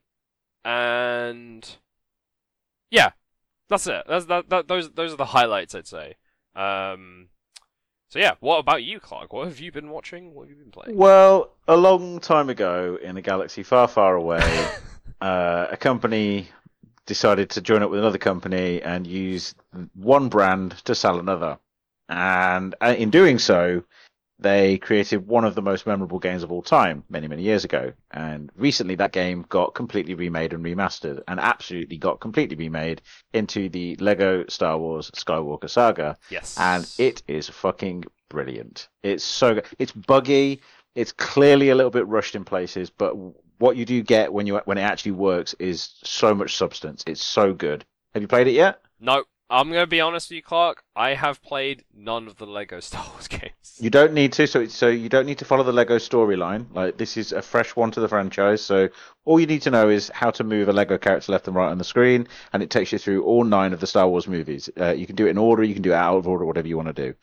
and 0.66 1.78
yeah, 2.92 3.12
that's 3.70 3.88
it. 3.88 4.04
That's 4.08 4.26
that, 4.26 4.50
that. 4.50 4.68
Those 4.68 4.92
those 4.92 5.14
are 5.14 5.18
the 5.18 5.26
highlights, 5.26 5.76
I'd 5.76 5.88
say. 5.88 6.16
Um, 6.56 7.30
so 8.10 8.20
yeah, 8.20 8.34
what 8.42 8.60
about 8.60 8.84
you, 8.84 9.00
Clark? 9.00 9.34
What 9.34 9.48
have 9.48 9.60
you 9.60 9.72
been 9.72 9.90
watching? 9.90 10.34
What 10.34 10.44
have 10.48 10.50
you 10.58 10.64
been 10.64 10.72
playing? 10.72 10.98
well, 10.98 11.52
a 11.68 11.76
long 11.76 12.20
time 12.20 12.50
ago 12.50 12.98
in 13.02 13.18
a 13.18 13.22
galaxy 13.22 13.64
far, 13.64 13.88
far 13.88 14.16
away, 14.16 14.68
uh, 15.22 15.68
a 15.72 15.78
company 15.78 16.50
decided 17.06 17.50
to 17.52 17.62
join 17.62 17.84
up 17.84 17.90
with 17.90 18.00
another 18.00 18.18
company 18.18 18.82
and 18.82 19.06
use 19.06 19.56
one 19.94 20.30
brand 20.30 20.72
to 20.86 20.96
sell 20.96 21.20
another. 21.20 21.58
And 22.10 22.76
uh, 22.82 22.96
in 22.98 23.10
doing 23.10 23.40
so, 23.40 23.84
they 24.40 24.78
created 24.78 25.28
one 25.28 25.46
of 25.46 25.56
the 25.56 25.62
most 25.62 25.88
memorable 25.88 26.20
games 26.20 26.44
of 26.44 26.52
all 26.52 26.62
time 26.62 27.04
many, 27.10 27.28
many 27.28 27.44
years 27.44 27.64
ago. 27.64 27.94
And 28.12 28.52
recently 28.56 28.96
that 28.96 29.12
game 29.12 29.46
got 29.50 29.74
completely 29.74 30.16
remade 30.16 30.54
and 30.54 30.64
remastered 30.64 31.22
and 31.28 31.40
absolutely 31.40 31.98
got 31.98 32.20
completely 32.20 32.56
remade 32.56 33.02
into 33.34 33.70
the 33.70 33.96
Lego 33.96 34.46
Star 34.48 34.78
Wars 34.78 35.12
Skywalker 35.12 35.70
Saga 35.70 36.18
yes, 36.30 36.58
and 36.60 36.90
it 36.98 37.24
is 37.28 37.50
fucking 37.50 38.04
brilliant. 38.30 38.90
It's 39.02 39.24
so 39.24 39.56
good. 39.56 39.66
It's 39.80 39.92
buggy. 39.92 40.62
It's 40.96 41.12
clearly 41.12 41.70
a 41.70 41.76
little 41.76 41.92
bit 41.92 42.08
rushed 42.08 42.36
in 42.36 42.44
places, 42.44 42.90
but 42.90 43.16
what 43.64 43.78
you 43.78 43.86
do 43.86 44.04
get 44.04 44.34
when 44.34 44.46
you 44.46 44.58
when 44.66 44.78
it 44.78 44.82
actually 44.82 45.14
works 45.14 45.56
is 45.58 45.96
so 46.04 46.36
much 46.36 46.58
substance. 46.58 47.02
It's 47.08 47.24
so 47.24 47.54
good. 47.54 47.86
Have 48.14 48.22
you 48.22 48.28
played 48.28 48.48
it 48.48 48.52
yet? 48.52 48.82
no. 49.00 49.24
I'm 49.50 49.68
gonna 49.68 49.86
be 49.86 50.02
honest 50.02 50.32
with 50.32 50.38
you, 50.38 50.42
Clark. 50.42 50.84
I 50.96 51.14
have 51.14 51.40
played 51.44 51.84
none 51.94 52.26
of 52.28 52.38
the 52.38 52.48
Lego 52.48 52.80
Star 52.88 53.06
Wars 53.12 53.28
games. 53.28 53.78
You 53.80 53.92
don't 53.92 54.14
need 54.14 54.34
to. 54.34 54.48
So 54.48 54.66
so 54.66 54.88
you 54.88 55.10
don't 55.10 55.28
need 55.28 55.38
to 55.40 55.46
follow 55.46 55.64
the 55.64 55.72
Lego 55.72 55.98
storyline. 55.98 56.66
Like 56.74 56.98
this 56.98 57.18
is 57.18 57.32
a 57.32 57.42
fresh 57.42 57.76
one 57.76 57.92
to 57.92 58.00
the 58.00 58.08
franchise. 58.08 58.62
So 58.62 58.90
all 59.26 59.40
you 59.40 59.46
need 59.46 59.62
to 59.62 59.72
know 59.72 59.90
is 59.90 60.10
how 60.14 60.32
to 60.32 60.44
move 60.44 60.70
a 60.70 60.74
Lego 60.74 60.98
character 60.98 61.32
left 61.32 61.48
and 61.48 61.56
right 61.56 61.70
on 61.70 61.78
the 61.78 61.84
screen, 61.84 62.28
and 62.52 62.64
it 62.64 62.72
takes 62.72 62.92
you 62.92 62.98
through 62.98 63.24
all 63.24 63.44
nine 63.44 63.74
of 63.74 63.80
the 63.80 63.88
Star 63.88 64.08
Wars 64.10 64.28
movies. 64.28 64.70
Uh, 64.80 64.94
you 64.94 65.06
can 65.06 65.16
do 65.16 65.28
it 65.28 65.32
in 65.32 65.38
order. 65.38 65.64
You 65.64 65.76
can 65.76 65.84
do 65.84 65.92
it 65.92 65.96
out 65.96 66.18
of 66.18 66.28
order, 66.28 66.46
whatever 66.46 66.68
you 66.68 66.78
want 66.78 66.96
to 66.96 67.10
do. 67.10 67.14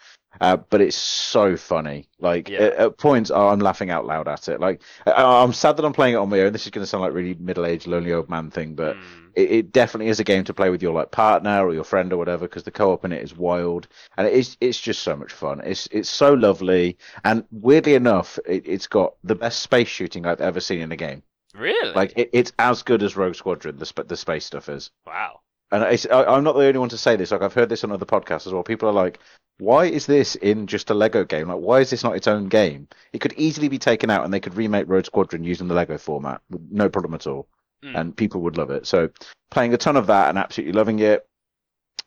Uh, 0.41 0.57
but 0.57 0.81
it's 0.81 0.97
so 0.97 1.57
funny. 1.57 2.09
Like 2.19 2.49
Yeah. 2.49 2.61
at, 2.61 2.73
at 2.75 2.99
points, 2.99 3.31
oh, 3.31 3.49
I'm 3.49 3.59
laughing 3.61 3.91
out 3.91 4.07
loud 4.07 4.29
at 4.29 4.49
it. 4.49 4.61
Like 4.61 4.83
I, 5.07 5.43
I'm 5.43 5.53
sad 5.53 5.77
that 5.77 5.85
I'm 5.85 5.93
playing 5.93 6.15
it 6.15 6.19
on 6.19 6.29
my 6.29 6.41
own. 6.41 6.53
This 6.53 6.65
is 6.65 6.71
going 6.71 6.83
to 6.83 6.87
sound 6.87 7.03
like 7.03 7.13
really 7.13 7.35
middle-aged, 7.35 7.87
lonely 7.87 8.13
old 8.13 8.29
man 8.31 8.51
thing, 8.51 8.75
but 8.75 8.97
Mm. 8.97 9.31
it, 9.35 9.51
it 9.51 9.73
definitely 9.73 10.09
is 10.09 10.21
a 10.21 10.25
game 10.25 10.45
to 10.45 10.55
play 10.55 10.71
with 10.71 10.83
your 10.83 10.93
like 10.93 11.11
partner 11.11 11.65
or 11.67 11.73
your 11.75 11.85
friend 11.85 12.13
or 12.13 12.17
whatever 12.17 12.47
because 12.47 12.63
the 12.65 12.71
co-op 12.71 13.05
in 13.05 13.13
it 13.13 13.23
is 13.23 13.37
wild 13.37 13.87
and 14.17 14.27
it 14.27 14.33
is 14.35 14.57
it's 14.61 14.81
just 14.81 15.03
so 15.03 15.17
much 15.17 15.33
fun. 15.33 15.61
It's 15.65 15.89
it's 15.93 16.09
so 16.11 16.35
lovely 16.35 16.99
and 17.25 17.45
weirdly 17.51 17.95
enough, 17.95 18.39
it, 18.47 18.63
it's 18.67 18.87
got 18.87 19.15
the 19.25 19.35
best 19.35 19.61
space 19.61 19.89
shooting 19.89 20.27
I've 20.27 20.41
ever 20.41 20.61
seen 20.61 20.81
in 20.81 20.93
a 20.93 20.97
game. 20.97 21.23
Really? 21.55 21.93
Like 21.93 22.13
it, 22.17 22.31
it's 22.33 22.53
as 22.59 22.83
good 22.83 23.03
as 23.03 23.17
Rogue 23.17 23.35
Squadron. 23.35 23.77
The 23.79 24.05
the 24.07 24.17
space 24.17 24.45
stuff 24.45 24.69
is. 24.69 24.91
wow. 25.07 25.41
And 25.73 25.85
I, 25.85 25.97
I'm 26.11 26.45
not 26.45 26.55
the 26.57 26.67
only 26.67 26.79
one 26.79 26.89
to 26.89 26.99
say 26.99 27.17
this. 27.17 27.31
Like 27.31 27.43
I've 27.43 27.55
heard 27.55 27.69
this 27.69 27.85
on 27.85 27.93
other 27.93 28.07
podcasts 28.07 28.47
as 28.47 28.53
well. 28.53 28.63
People 28.65 28.89
are 28.89 28.93
like, 28.93 29.19
"Why 29.59 29.85
is 29.85 30.07
this 30.07 30.35
in 30.35 30.67
just 30.67 30.91
a 30.91 30.95
Lego 30.95 31.25
game? 31.25 31.49
Like, 31.49 31.59
why 31.59 31.81
is 31.81 31.91
this 31.91 32.03
not 32.03 32.17
its 32.17 32.27
own 32.27 32.49
game? 32.49 32.89
It 33.13 33.21
could 33.21 33.35
easily 33.37 33.69
be 33.69 33.79
taken 33.79 34.11
out, 34.11 34.25
and 34.25 34.35
they 34.35 34.41
could 34.41 34.57
remake 34.57 34.89
Rogue 34.89 35.07
Squadron 35.07 35.45
using 35.45 35.69
the 35.69 35.75
Lego 35.75 35.97
format, 35.99 36.41
with 36.51 36.63
no 36.71 36.89
problem 36.89 37.15
at 37.15 37.27
all, 37.27 37.47
Mm. 37.85 37.99
and 38.01 38.17
people 38.17 38.41
would 38.43 38.59
love 38.59 38.71
it." 38.71 38.87
So, 38.87 39.11
playing 39.51 39.73
a 39.73 39.79
ton 39.79 39.97
of 39.97 40.09
that 40.09 40.29
and 40.29 40.39
absolutely 40.39 40.73
loving 40.73 40.99
it. 40.99 41.27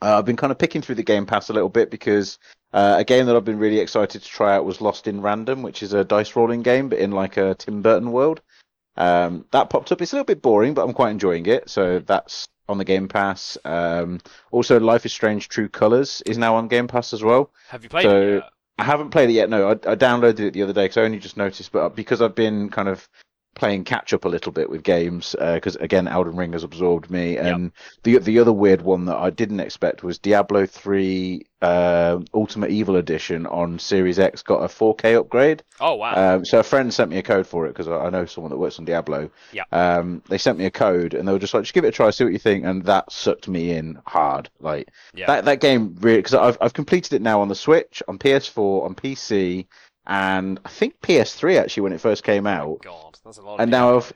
Uh, 0.01 0.17
I've 0.17 0.25
been 0.25 0.35
kind 0.35 0.51
of 0.51 0.57
picking 0.57 0.81
through 0.81 0.95
the 0.95 1.03
Game 1.03 1.25
Pass 1.25 1.49
a 1.49 1.53
little 1.53 1.69
bit 1.69 1.89
because 1.89 2.37
uh, 2.73 2.95
a 2.97 3.03
game 3.05 3.27
that 3.27 3.35
I've 3.35 3.45
been 3.45 3.59
really 3.59 3.79
excited 3.79 4.21
to 4.21 4.27
try 4.27 4.55
out 4.55 4.65
was 4.65 4.81
Lost 4.81 5.07
in 5.07 5.21
Random, 5.21 5.61
which 5.61 5.81
is 5.81 5.93
a 5.93 6.03
dice 6.03 6.35
rolling 6.35 6.63
game, 6.63 6.89
but 6.89 6.99
in 6.99 7.11
like 7.11 7.37
a 7.37 7.55
Tim 7.55 7.81
Burton 7.81 8.11
world. 8.11 8.41
Um, 8.97 9.45
that 9.51 9.69
popped 9.69 9.91
up. 9.91 10.01
It's 10.01 10.11
a 10.11 10.15
little 10.17 10.25
bit 10.25 10.41
boring, 10.41 10.73
but 10.73 10.83
I'm 10.83 10.93
quite 10.93 11.11
enjoying 11.11 11.45
it. 11.45 11.69
So 11.69 11.99
that's 11.99 12.47
on 12.69 12.77
the 12.77 12.85
Game 12.85 13.07
Pass. 13.07 13.57
Um, 13.65 14.19
also, 14.51 14.79
Life 14.79 15.05
is 15.05 15.13
Strange: 15.13 15.49
True 15.49 15.69
Colors 15.69 16.21
is 16.25 16.37
now 16.37 16.55
on 16.55 16.67
Game 16.67 16.87
Pass 16.87 17.13
as 17.13 17.23
well. 17.23 17.51
Have 17.69 17.83
you 17.83 17.89
played 17.89 18.03
so- 18.03 18.21
it 18.21 18.33
yet? 18.35 18.49
I 18.79 18.85
haven't 18.85 19.11
played 19.11 19.29
it 19.29 19.33
yet. 19.33 19.51
No, 19.51 19.69
I, 19.69 19.71
I 19.73 19.95
downloaded 19.95 20.39
it 20.39 20.53
the 20.53 20.63
other 20.63 20.73
day 20.73 20.85
because 20.85 20.97
I 20.97 21.01
only 21.03 21.19
just 21.19 21.37
noticed. 21.37 21.71
But 21.71 21.95
because 21.95 22.23
I've 22.23 22.33
been 22.33 22.69
kind 22.69 22.87
of 22.87 23.07
playing 23.55 23.83
catch 23.83 24.13
up 24.13 24.25
a 24.25 24.29
little 24.29 24.51
bit 24.51 24.69
with 24.69 24.83
games, 24.83 25.35
because 25.39 25.75
again, 25.77 26.07
Elden 26.07 26.35
Ring 26.35 26.53
has 26.53 26.63
absorbed 26.63 27.09
me, 27.09 27.37
and 27.37 27.71
the 28.03 28.17
the 28.17 28.39
other 28.39 28.53
weird 28.53 28.81
one 28.81 29.05
that 29.05 29.17
I 29.17 29.29
didn't 29.29 29.59
expect 29.59 30.03
was 30.03 30.17
Diablo 30.17 30.65
three 30.65 31.45
uh, 31.63 32.19
Ultimate 32.33 32.71
Evil 32.71 32.97
Edition 32.97 33.45
on 33.45 33.79
Series 33.79 34.19
X 34.19 34.43
got 34.43 34.63
a 34.63 34.67
4K 34.67 35.17
upgrade. 35.17 35.63
Oh 35.79 35.95
wow. 35.95 36.35
Um, 36.35 36.45
so 36.45 36.59
a 36.59 36.63
friend 36.63 36.93
sent 36.93 37.09
me 37.09 37.17
a 37.17 37.23
code 37.23 37.47
for 37.47 37.65
it 37.65 37.69
because 37.69 37.87
I 37.87 38.03
I 38.03 38.09
know 38.09 38.25
someone 38.25 38.51
that 38.51 38.57
works 38.57 38.79
on 38.79 38.85
Diablo. 38.85 39.29
Yeah. 39.53 39.63
Um, 39.71 40.21
they 40.27 40.37
sent 40.37 40.57
me 40.57 40.65
a 40.65 40.71
code 40.71 41.13
and 41.13 41.25
they 41.25 41.31
were 41.31 41.39
just 41.39 41.53
like, 41.53 41.63
just 41.63 41.73
give 41.73 41.85
it 41.85 41.89
a 41.89 41.91
try, 41.91 42.09
see 42.09 42.25
what 42.25 42.33
you 42.33 42.39
think, 42.39 42.65
and 42.65 42.83
that 42.83 43.11
sucked 43.11 43.47
me 43.47 43.71
in 43.71 43.97
hard. 44.05 44.49
Like 44.59 44.89
yeah. 45.13 45.27
that 45.27 45.45
that 45.45 45.61
game 45.61 45.95
really 46.01 46.17
because 46.17 46.33
I've 46.33 46.57
I've 46.59 46.73
completed 46.73 47.13
it 47.13 47.21
now 47.21 47.39
on 47.39 47.47
the 47.47 47.55
Switch, 47.55 48.03
on 48.09 48.19
PS4, 48.19 48.83
on 48.83 48.93
PC, 48.93 49.65
and 50.05 50.59
I 50.65 50.69
think 50.69 50.99
PS3 51.01 51.59
actually 51.59 51.81
when 51.83 51.93
it 51.93 52.01
first 52.01 52.23
came 52.23 52.45
out. 52.47 52.81
God, 52.81 53.19
that's 53.23 53.37
a 53.37 53.41
lot. 53.41 53.55
Of 53.55 53.59
And 53.61 53.71
now 53.71 53.97
I've 53.97 54.13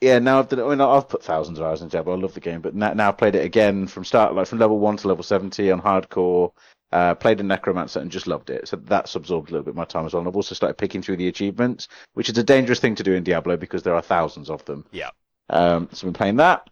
yeah 0.00 0.18
now 0.18 0.38
I've 0.38 0.48
done, 0.48 0.60
I 0.60 0.68
mean, 0.68 0.80
I've 0.80 1.08
put 1.08 1.22
thousands 1.22 1.58
of 1.58 1.64
hours 1.64 1.82
in 1.82 1.88
Diablo. 1.88 2.14
I 2.14 2.18
love 2.20 2.34
the 2.34 2.40
game, 2.40 2.60
but 2.60 2.74
now, 2.74 2.92
now 2.92 3.08
I've 3.08 3.18
played 3.18 3.34
it 3.34 3.44
again 3.44 3.86
from 3.86 4.04
start 4.04 4.34
like 4.34 4.46
from 4.46 4.58
level 4.58 4.78
one 4.78 4.96
to 4.98 5.08
level 5.08 5.22
seventy 5.24 5.70
on 5.70 5.80
hardcore. 5.82 6.52
Uh, 6.90 7.14
played 7.14 7.38
a 7.38 7.42
Necromancer 7.42 8.00
and 8.00 8.10
just 8.10 8.26
loved 8.26 8.48
it. 8.48 8.66
So 8.66 8.76
that's 8.76 9.14
absorbed 9.14 9.50
a 9.50 9.52
little 9.52 9.64
bit 9.64 9.72
of 9.72 9.76
my 9.76 9.84
time 9.84 10.06
as 10.06 10.14
well. 10.14 10.20
And 10.22 10.28
I've 10.28 10.36
also 10.36 10.54
started 10.54 10.78
picking 10.78 11.02
through 11.02 11.18
the 11.18 11.28
achievements, 11.28 11.86
which 12.14 12.30
is 12.30 12.38
a 12.38 12.42
dangerous 12.42 12.80
thing 12.80 12.94
to 12.94 13.02
do 13.02 13.12
in 13.12 13.24
Diablo 13.24 13.58
because 13.58 13.82
there 13.82 13.94
are 13.94 14.00
thousands 14.00 14.48
of 14.48 14.64
them. 14.64 14.86
Yeah. 14.90 15.10
Um, 15.50 15.90
so 15.92 15.98
I've 16.06 16.12
been 16.14 16.18
playing 16.18 16.36
that. 16.36 16.66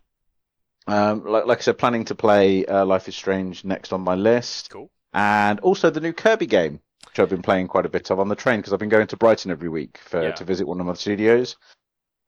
Um, 0.86 1.24
like, 1.26 1.44
like 1.44 1.58
I 1.58 1.60
said, 1.60 1.76
planning 1.76 2.04
to 2.06 2.14
play 2.14 2.64
uh, 2.64 2.86
Life 2.86 3.08
is 3.08 3.14
Strange 3.16 3.64
next 3.64 3.92
on 3.92 4.00
my 4.00 4.14
list, 4.14 4.70
Cool. 4.70 4.88
and 5.12 5.58
also 5.60 5.90
the 5.90 6.00
new 6.00 6.12
Kirby 6.14 6.46
game, 6.46 6.80
which 7.06 7.18
I've 7.18 7.28
been 7.30 7.42
playing 7.42 7.68
quite 7.68 7.86
a 7.86 7.88
bit 7.88 8.10
of 8.10 8.18
on 8.20 8.28
the 8.28 8.36
train 8.36 8.60
because 8.60 8.72
I've 8.72 8.78
been 8.78 8.88
going 8.88 9.06
to 9.08 9.16
Brighton 9.16 9.50
every 9.50 9.68
week 9.68 9.98
for 9.98 10.22
Yeah. 10.22 10.32
to 10.32 10.44
visit 10.44 10.66
one 10.66 10.80
of 10.80 10.86
my 10.86 10.94
studios. 10.94 11.56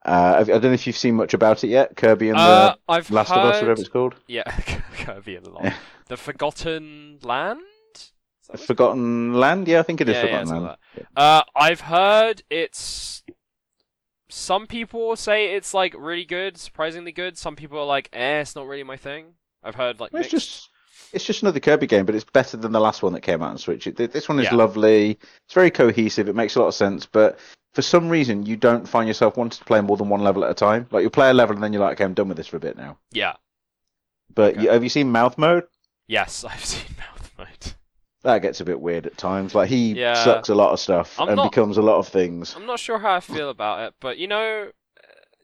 Uh, 0.05 0.37
I 0.39 0.45
don't 0.45 0.63
know 0.63 0.73
if 0.73 0.87
you've 0.87 0.97
seen 0.97 1.17
much 1.17 1.35
about 1.35 1.65
it 1.65 1.69
yet, 1.69 1.97
Kirby 1.97 2.29
and 2.31 2.39
Uh, 2.39 2.77
I've 2.89 3.09
the 3.09 3.15
Last 3.15 3.29
heard... 3.31 3.39
of 3.39 3.45
Us, 3.47 3.61
whatever 3.61 3.81
it's 3.81 3.89
called. 3.89 4.15
Yeah, 4.27 4.45
Kirby 4.99 5.37
and 5.37 5.45
the 5.45 5.51
Lost. 5.51 5.77
The 6.07 6.17
Forgotten 6.17 7.19
Land. 7.23 7.61
Forgotten 8.57 9.35
Land, 9.35 9.69
yeah, 9.69 9.81
I 9.81 9.83
think 9.83 10.01
it 10.01 10.09
is 10.09 10.15
Yeah, 10.15 10.21
yeah, 10.21 10.27
Forgotten 10.27 10.47
something 10.47 10.65
Land. 10.67 10.79
like 10.97 11.07
Uh, 11.17 11.43
I've 11.57 11.83
heard 11.83 12.43
it's. 12.49 13.23
Some 14.31 14.67
people 14.67 15.17
say 15.17 15.55
it's 15.55 15.73
like 15.75 15.95
really 15.99 16.25
good, 16.25 16.57
surprisingly 16.59 17.13
good. 17.13 17.37
Some 17.39 17.57
people 17.57 17.79
are 17.79 17.87
like, 17.87 18.09
eh, 18.13 18.41
it's 18.41 18.55
not 18.55 18.67
really 18.67 18.83
my 18.85 18.97
thing. 18.97 19.35
I've 19.63 19.75
heard 19.75 20.01
like 20.01 20.13
It's 20.13 20.19
mixed. 20.19 20.31
just 20.31 20.68
it's 21.13 21.25
just 21.25 21.43
another 21.43 21.61
Kirby 21.61 21.87
game, 21.87 22.07
but 22.07 22.15
it's 22.15 22.25
better 22.25 22.57
than 22.57 22.73
the 22.73 22.81
last 22.81 23.03
one 23.03 23.13
that 23.15 23.21
came 23.21 23.43
out 23.43 23.51
on 23.51 23.59
Switch. 23.59 23.87
It, 23.87 23.97
this 23.97 24.29
one 24.29 24.39
is 24.41 24.47
Yeah. 24.47 24.55
lovely. 24.55 25.19
It's 25.47 25.55
very 25.55 25.71
cohesive. 25.71 26.29
It 26.29 26.35
makes 26.37 26.55
a 26.57 26.61
lot 26.61 26.69
of 26.69 26.75
sense, 26.75 27.07
but 27.07 27.39
for 27.75 27.83
some 27.83 28.09
reason 28.09 28.45
you 28.47 28.57
don't 28.57 28.89
find 28.89 29.07
yourself 29.07 29.37
wanting 29.37 29.59
to 29.59 29.65
play 29.65 29.81
more 29.81 29.97
than 29.97 30.09
one 30.09 30.23
level 30.23 30.45
at 30.45 30.51
a 30.51 30.55
time. 30.55 30.87
Like 30.91 31.03
you 31.03 31.11
play 31.11 31.31
a 31.31 31.35
level 31.35 31.55
and 31.55 31.63
then 31.63 31.73
you're 31.73 31.83
like, 31.83 31.93
okay, 31.93 32.05
I'm 32.05 32.15
done 32.15 32.29
with 32.29 32.37
this 32.37 32.47
for 32.47 32.57
a 32.57 32.61
bit 32.61 32.77
now. 32.77 32.99
Yeah. 33.13 33.35
But 34.35 34.55
Okay. 34.55 34.63
you, 34.65 34.71
have 34.71 34.83
you 34.83 34.91
seen 34.91 35.11
Mouth 35.13 35.39
Mode? 35.39 35.65
Yes, 36.07 36.45
I've 36.49 36.65
seen 36.65 36.97
Mouth 36.99 37.33
Mode. 37.39 37.75
That 38.23 38.43
gets 38.43 38.61
a 38.61 38.65
bit 38.65 38.81
weird 38.81 39.07
at 39.07 39.17
times. 39.17 39.55
Like 39.55 39.69
he 39.69 39.93
Yeah. 39.93 40.15
sucks 40.25 40.49
a 40.49 40.55
lot 40.55 40.73
of 40.73 40.81
stuff 40.81 41.19
I'm 41.21 41.29
and 41.29 41.37
not- 41.37 41.51
becomes 41.51 41.77
a 41.79 41.83
lot 41.83 41.99
of 41.99 42.09
things. 42.09 42.55
I'm 42.57 42.67
not 42.67 42.81
sure 42.81 42.99
how 42.99 43.15
I 43.15 43.21
feel 43.21 43.49
about 43.51 43.81
it, 43.87 43.95
but 44.01 44.19
you 44.19 44.27
know, 44.29 44.71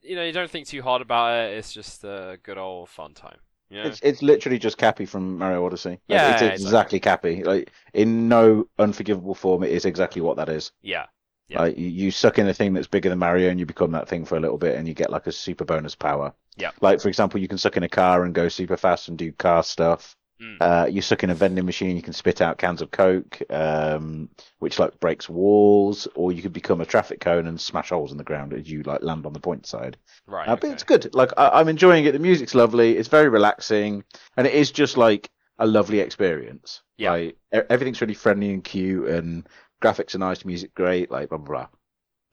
you 0.02 0.16
know, 0.16 0.24
you 0.24 0.32
don't 0.32 0.50
think 0.50 0.66
too 0.66 0.82
hard 0.82 1.00
about 1.00 1.32
it. 1.34 1.56
It's 1.56 1.72
just 1.72 2.04
a 2.04 2.38
good 2.42 2.58
old 2.58 2.88
fun 2.90 3.14
time. 3.14 3.38
Know? 3.74 3.82
It's 3.82 4.00
it's 4.02 4.22
literally 4.22 4.58
just 4.58 4.78
Cappy 4.78 5.06
from 5.06 5.38
Mario 5.38 5.64
Odyssey. 5.64 5.90
Like, 5.90 6.00
Yeah, 6.08 6.32
it's 6.32 6.42
yeah, 6.42 6.48
exactly 6.52 7.00
Cappy. 7.00 7.42
Like 7.44 7.72
in 7.92 8.28
no 8.28 8.68
unforgivable 8.78 9.34
form, 9.34 9.62
it 9.62 9.70
is 9.70 9.84
exactly 9.84 10.22
what 10.22 10.36
that 10.36 10.48
is. 10.48 10.72
Yeah. 10.82 11.06
Yeah. 11.48 11.62
Like 11.62 11.78
you, 11.78 11.88
you 11.88 12.10
suck 12.10 12.38
in 12.38 12.48
a 12.48 12.54
thing 12.54 12.72
that's 12.72 12.86
bigger 12.86 13.08
than 13.10 13.18
Mario, 13.18 13.50
and 13.50 13.60
you 13.60 13.66
become 13.66 13.92
that 13.92 14.08
thing 14.08 14.24
for 14.24 14.36
a 14.36 14.40
little 14.40 14.58
bit, 14.58 14.76
and 14.76 14.88
you 14.88 14.94
get 14.94 15.10
like 15.10 15.26
a 15.26 15.32
super 15.32 15.64
bonus 15.64 15.94
power. 15.94 16.32
Yeah. 16.56 16.70
Like 16.80 17.00
for 17.00 17.08
example, 17.08 17.40
you 17.40 17.48
can 17.48 17.58
suck 17.58 17.76
in 17.76 17.82
a 17.82 17.88
car 17.88 18.24
and 18.24 18.34
go 18.34 18.48
super 18.48 18.76
fast 18.76 19.08
and 19.08 19.18
do 19.18 19.32
car 19.32 19.62
stuff. 19.62 20.16
Mm. 20.40 20.56
Uh, 20.60 20.86
you 20.86 21.00
suck 21.00 21.22
in 21.22 21.30
a 21.30 21.34
vending 21.34 21.64
machine, 21.64 21.96
you 21.96 22.02
can 22.02 22.12
spit 22.12 22.40
out 22.40 22.58
cans 22.58 22.82
of 22.82 22.90
Coke, 22.90 23.40
um, 23.50 24.28
which 24.58 24.78
like 24.78 24.98
breaks 24.98 25.28
walls, 25.28 26.08
or 26.14 26.32
you 26.32 26.42
could 26.42 26.52
become 26.52 26.80
a 26.80 26.86
traffic 26.86 27.20
cone 27.20 27.46
and 27.46 27.60
smash 27.60 27.90
holes 27.90 28.10
in 28.10 28.18
the 28.18 28.24
ground 28.24 28.52
as 28.52 28.68
you 28.68 28.82
like 28.82 29.02
land 29.02 29.26
on 29.26 29.32
the 29.32 29.40
point 29.40 29.66
side. 29.66 29.96
Right. 30.26 30.48
Uh, 30.48 30.56
but 30.56 30.64
okay. 30.64 30.72
it's 30.72 30.82
good. 30.82 31.14
Like 31.14 31.32
I, 31.36 31.50
I'm 31.60 31.68
enjoying 31.68 32.04
it. 32.04 32.12
The 32.12 32.18
music's 32.18 32.54
lovely. 32.54 32.96
It's 32.96 33.08
very 33.08 33.28
relaxing, 33.28 34.04
and 34.36 34.46
it 34.46 34.54
is 34.54 34.72
just 34.72 34.96
like 34.96 35.30
a 35.58 35.66
lovely 35.66 36.00
experience. 36.00 36.82
Yeah. 36.96 37.12
Like 37.12 37.36
e- 37.54 37.60
everything's 37.70 38.00
really 38.00 38.14
friendly 38.14 38.52
and 38.52 38.64
cute, 38.64 39.08
and 39.08 39.48
graphics 39.82 40.14
are 40.14 40.18
nice, 40.18 40.44
music 40.44 40.74
great. 40.74 41.10
Like 41.10 41.28
blah 41.28 41.38
blah 41.38 41.46
blah. 41.46 41.68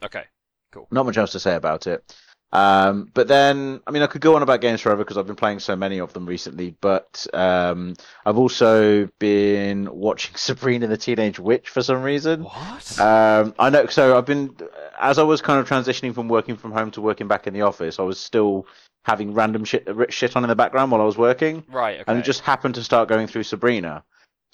Okay. 0.05 0.23
Cool. 0.71 0.87
Not 0.89 1.05
much 1.05 1.17
else 1.17 1.33
to 1.33 1.39
say 1.39 1.55
about 1.55 1.85
it. 1.85 2.15
Um, 2.53 3.09
but 3.13 3.27
then, 3.27 3.81
I 3.87 3.91
mean, 3.91 4.01
I 4.01 4.07
could 4.07 4.21
go 4.21 4.35
on 4.35 4.43
about 4.43 4.61
games 4.61 4.81
forever 4.81 5.03
because 5.03 5.17
I've 5.17 5.27
been 5.27 5.35
playing 5.35 5.59
so 5.59 5.75
many 5.75 5.99
of 5.99 6.13
them 6.13 6.25
recently. 6.25 6.75
But 6.81 7.25
um, 7.33 7.95
I've 8.25 8.37
also 8.37 9.07
been 9.19 9.89
watching 9.91 10.33
Sabrina 10.35 10.87
the 10.87 10.97
Teenage 10.97 11.39
Witch 11.39 11.69
for 11.69 11.81
some 11.81 12.03
reason. 12.03 12.43
What? 12.43 12.99
Um, 12.99 13.55
I 13.57 13.69
know. 13.69 13.85
So 13.87 14.17
I've 14.17 14.25
been, 14.25 14.55
as 14.99 15.17
I 15.17 15.23
was 15.23 15.41
kind 15.41 15.59
of 15.59 15.67
transitioning 15.67 16.13
from 16.13 16.27
working 16.27 16.57
from 16.57 16.71
home 16.71 16.91
to 16.91 17.01
working 17.01 17.27
back 17.27 17.47
in 17.47 17.53
the 17.53 17.61
office, 17.61 17.99
I 17.99 18.03
was 18.03 18.19
still 18.19 18.65
having 19.03 19.33
random 19.33 19.65
shit 19.65 19.87
shit 20.09 20.35
on 20.35 20.43
in 20.43 20.49
the 20.49 20.55
background 20.55 20.91
while 20.91 21.01
I 21.01 21.05
was 21.05 21.17
working, 21.17 21.63
right. 21.69 22.01
Okay. 22.01 22.03
and 22.07 22.19
it 22.19 22.23
just 22.23 22.41
happened 22.41 22.75
to 22.75 22.83
start 22.83 23.09
going 23.09 23.27
through 23.27 23.43
Sabrina. 23.43 24.03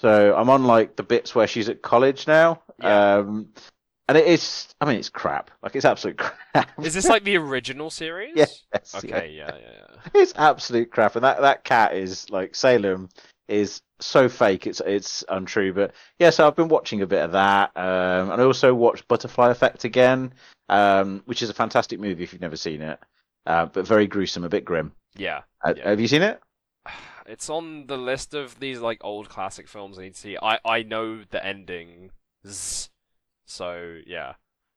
So 0.00 0.34
I'm 0.34 0.48
on 0.48 0.64
like 0.64 0.96
the 0.96 1.02
bits 1.02 1.34
where 1.34 1.46
she's 1.46 1.68
at 1.68 1.82
college 1.82 2.26
now. 2.26 2.62
Yeah. 2.80 3.16
Um, 3.16 3.48
and 4.08 4.16
it 4.16 4.26
is, 4.26 4.68
I 4.80 4.86
mean, 4.86 4.96
it's 4.96 5.10
crap. 5.10 5.50
Like 5.62 5.76
it's 5.76 5.84
absolute 5.84 6.16
crap. 6.52 6.70
Is 6.82 6.94
this 6.94 7.08
like 7.08 7.24
the 7.24 7.36
original 7.36 7.90
series? 7.90 8.32
Yes. 8.34 8.64
Okay. 8.94 9.32
Yeah. 9.36 9.50
Yeah. 9.54 9.60
Yeah. 9.60 9.84
It's 10.14 10.32
absolute 10.36 10.90
crap, 10.90 11.16
and 11.16 11.24
that 11.24 11.40
that 11.42 11.64
cat 11.64 11.94
is 11.94 12.30
like 12.30 12.54
Salem 12.54 13.10
is 13.48 13.82
so 14.00 14.28
fake. 14.28 14.66
It's 14.66 14.80
it's 14.86 15.24
untrue, 15.28 15.72
but 15.72 15.92
yeah. 16.18 16.30
So 16.30 16.46
I've 16.46 16.56
been 16.56 16.68
watching 16.68 17.02
a 17.02 17.06
bit 17.06 17.22
of 17.22 17.32
that, 17.32 17.70
um, 17.76 18.30
and 18.30 18.40
I 18.40 18.44
also 18.44 18.72
watched 18.74 19.06
Butterfly 19.08 19.50
Effect 19.50 19.84
again, 19.84 20.32
um, 20.68 21.22
which 21.26 21.42
is 21.42 21.50
a 21.50 21.54
fantastic 21.54 22.00
movie 22.00 22.22
if 22.22 22.32
you've 22.32 22.40
never 22.42 22.56
seen 22.56 22.80
it, 22.80 22.98
uh, 23.46 23.66
but 23.66 23.86
very 23.86 24.06
gruesome, 24.06 24.44
a 24.44 24.48
bit 24.48 24.64
grim. 24.64 24.92
Yeah. 25.16 25.42
Uh, 25.64 25.74
Yeah. 25.76 25.90
Have 25.90 26.00
you 26.00 26.08
seen 26.08 26.22
it? 26.22 26.40
It's 27.26 27.50
on 27.50 27.88
the 27.88 27.98
list 27.98 28.32
of 28.32 28.58
these 28.58 28.80
like 28.80 29.04
old 29.04 29.28
classic 29.28 29.68
films 29.68 29.98
I 29.98 30.02
need 30.04 30.14
to 30.14 30.20
see. 30.20 30.38
I 30.40 30.60
I 30.64 30.82
know 30.82 31.24
the 31.28 31.44
ending, 31.44 32.10
so 33.48 33.98
yeah. 34.06 34.34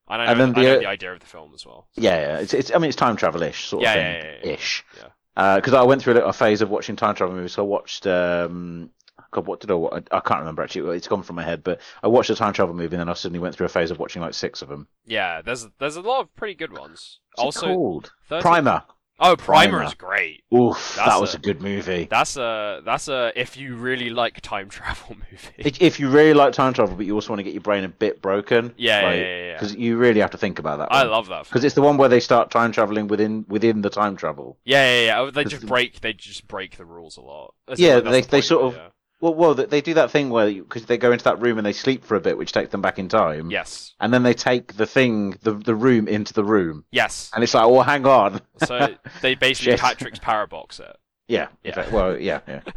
I 0.07 0.17
know, 0.17 0.23
And 0.31 0.39
then 0.39 0.49
I 0.49 0.53
the, 0.53 0.61
know 0.67 0.75
uh, 0.75 0.79
the 0.79 0.85
idea 0.87 1.13
of 1.13 1.19
the 1.19 1.25
film 1.25 1.51
as 1.53 1.65
well. 1.65 1.87
Yeah, 1.95 2.19
yeah. 2.19 2.37
It's 2.39 2.53
it's. 2.53 2.71
I 2.73 2.79
mean, 2.79 2.89
it's 2.89 2.97
time 2.97 3.15
travel-ish 3.15 3.67
sort 3.67 3.83
Yeah, 3.83 3.93
of 3.93 3.95
yeah, 3.97 4.21
thing, 4.21 4.31
yeah, 4.43 4.47
yeah. 4.47 4.53
ish. 4.53 4.85
Yeah. 4.97 5.55
Because 5.55 5.73
I 5.73 5.83
went 5.83 6.01
through 6.01 6.13
a 6.13 6.15
little 6.15 6.33
phase 6.33 6.61
of 6.61 6.69
watching 6.69 6.95
time 6.95 7.15
travel 7.15 7.35
movies. 7.35 7.53
So 7.53 7.63
I 7.63 7.67
watched. 7.67 8.07
Um, 8.07 8.89
God, 9.31 9.47
what 9.47 9.61
did 9.61 9.71
I 9.71 9.75
watch? 9.75 10.07
I 10.11 10.19
can't 10.19 10.39
remember 10.41 10.63
actually. 10.63 10.97
It's 10.97 11.07
gone 11.07 11.23
from 11.23 11.37
my 11.37 11.43
head. 11.43 11.63
But 11.63 11.79
I 12.03 12.07
watched 12.07 12.29
a 12.29 12.35
time 12.35 12.53
travel 12.53 12.75
movie, 12.75 12.95
and 12.95 13.01
then 13.01 13.09
I 13.09 13.13
suddenly 13.13 13.39
went 13.39 13.55
through 13.55 13.67
a 13.67 13.69
phase 13.69 13.91
of 13.91 13.99
watching 13.99 14.21
like 14.21 14.33
six 14.33 14.61
of 14.61 14.67
them. 14.67 14.87
Yeah, 15.05 15.41
there's 15.41 15.67
there's 15.79 15.95
a 15.95 16.01
lot 16.01 16.21
of 16.21 16.35
pretty 16.35 16.55
good 16.55 16.73
ones. 16.73 17.19
What's 17.35 17.55
it 17.57 17.63
also, 17.63 17.67
called 17.67 18.11
13 18.27 18.41
Primer. 18.41 18.83
Oh, 19.19 19.35
Primer 19.35 19.69
Primer. 19.71 19.83
is 19.83 19.93
great. 19.93 20.43
Oof, 20.51 20.93
That's 20.95 21.09
that 21.09 21.21
was 21.21 21.33
a- 21.35 21.37
a 21.37 21.39
good 21.41 21.61
movie. 21.61 22.07
That's 22.09 22.37
a 22.37 22.81
that's 22.83 23.07
a 23.07 23.31
if 23.35 23.55
you 23.55 23.75
really 23.75 24.09
like 24.09 24.41
time 24.41 24.67
travel 24.77 25.15
movie. 25.15 25.53
If 25.59 25.79
if 25.81 25.99
you 25.99 26.09
really 26.09 26.33
like 26.33 26.53
time 26.53 26.73
travel, 26.73 26.95
but 26.95 27.05
you 27.05 27.13
also 27.13 27.29
want 27.29 27.39
to 27.39 27.43
get 27.43 27.53
your 27.53 27.61
brain 27.61 27.83
a 27.83 27.89
bit 27.89 28.21
broken, 28.21 28.73
Yeah, 28.77 29.01
yeah, 29.01 29.09
yeah, 29.13 29.15
yeah, 29.21 29.45
yeah. 29.45 29.53
because 29.53 29.75
you 29.75 29.97
really 29.97 30.21
have 30.21 30.31
to 30.31 30.37
think 30.39 30.57
about 30.57 30.79
that. 30.79 30.91
I 30.91 31.03
love 31.03 31.27
that. 31.27 31.43
because 31.43 31.63
it's 31.63 31.75
the 31.75 31.83
one 31.83 31.97
where 31.97 32.09
they 32.09 32.19
start 32.19 32.49
time 32.49 32.71
traveling 32.71 33.07
within 33.07 33.45
within 33.47 33.81
the 33.81 33.91
time 33.91 34.15
travel. 34.15 34.57
Yeah, 34.65 34.83
yeah, 34.91 35.05
yeah. 35.05 35.19
Oh, 35.19 35.29
They 35.29 35.43
just 35.43 35.67
break. 35.67 36.01
They 36.01 36.13
just 36.13 36.47
break 36.47 36.77
the 36.77 36.85
rules 36.85 37.17
a 37.17 37.21
lot. 37.21 37.53
That's- 37.67 37.79
Yeah, 37.79 37.99
that's 37.99 38.09
they- 38.11 38.21
the 38.21 38.27
they 38.27 38.41
sort 38.41 38.63
of- 38.65 38.75
yeah. 38.75 38.87
Well, 39.21 39.33
well, 39.35 39.53
they- 39.53 39.65
they 39.65 39.81
do 39.81 39.93
that 39.93 40.11
thing 40.11 40.29
where 40.29 40.51
because 40.51 40.85
they 40.87 40.97
go 40.97 41.11
into 41.11 41.23
that 41.25 41.39
room 41.39 41.57
and 41.57 41.65
they 41.65 41.73
sleep 41.73 42.03
for 42.03 42.15
a 42.15 42.19
bit, 42.19 42.37
which 42.37 42.51
takes 42.51 42.71
them 42.71 42.81
back 42.81 42.99
in 42.99 43.07
time. 43.07 43.49
Yes. 43.51 43.93
And 43.99 44.13
then 44.13 44.23
they 44.23 44.33
take 44.33 44.75
the 44.77 44.85
thing, 44.87 45.37
the 45.43 45.53
the 45.53 45.75
room 45.75 46.07
into 46.07 46.33
the 46.33 46.43
room, 46.43 46.85
Yes. 46.91 47.29
and 47.33 47.43
it's 47.43 47.53
like, 47.53 47.63
oh, 47.65 47.81
hang 47.81 48.05
on. 48.05 48.41
So 48.65 48.95
they 49.21 49.35
basically. 49.35 49.77
Patrick's 49.87 50.19
parabox 50.19 50.79
it. 50.79 50.95
Yeah. 51.27 51.47
Yeah. 51.63 51.75
fact- 51.75 51.91
Well, 51.91 52.17
yeah, 52.19 52.41
yeah. 52.47 52.61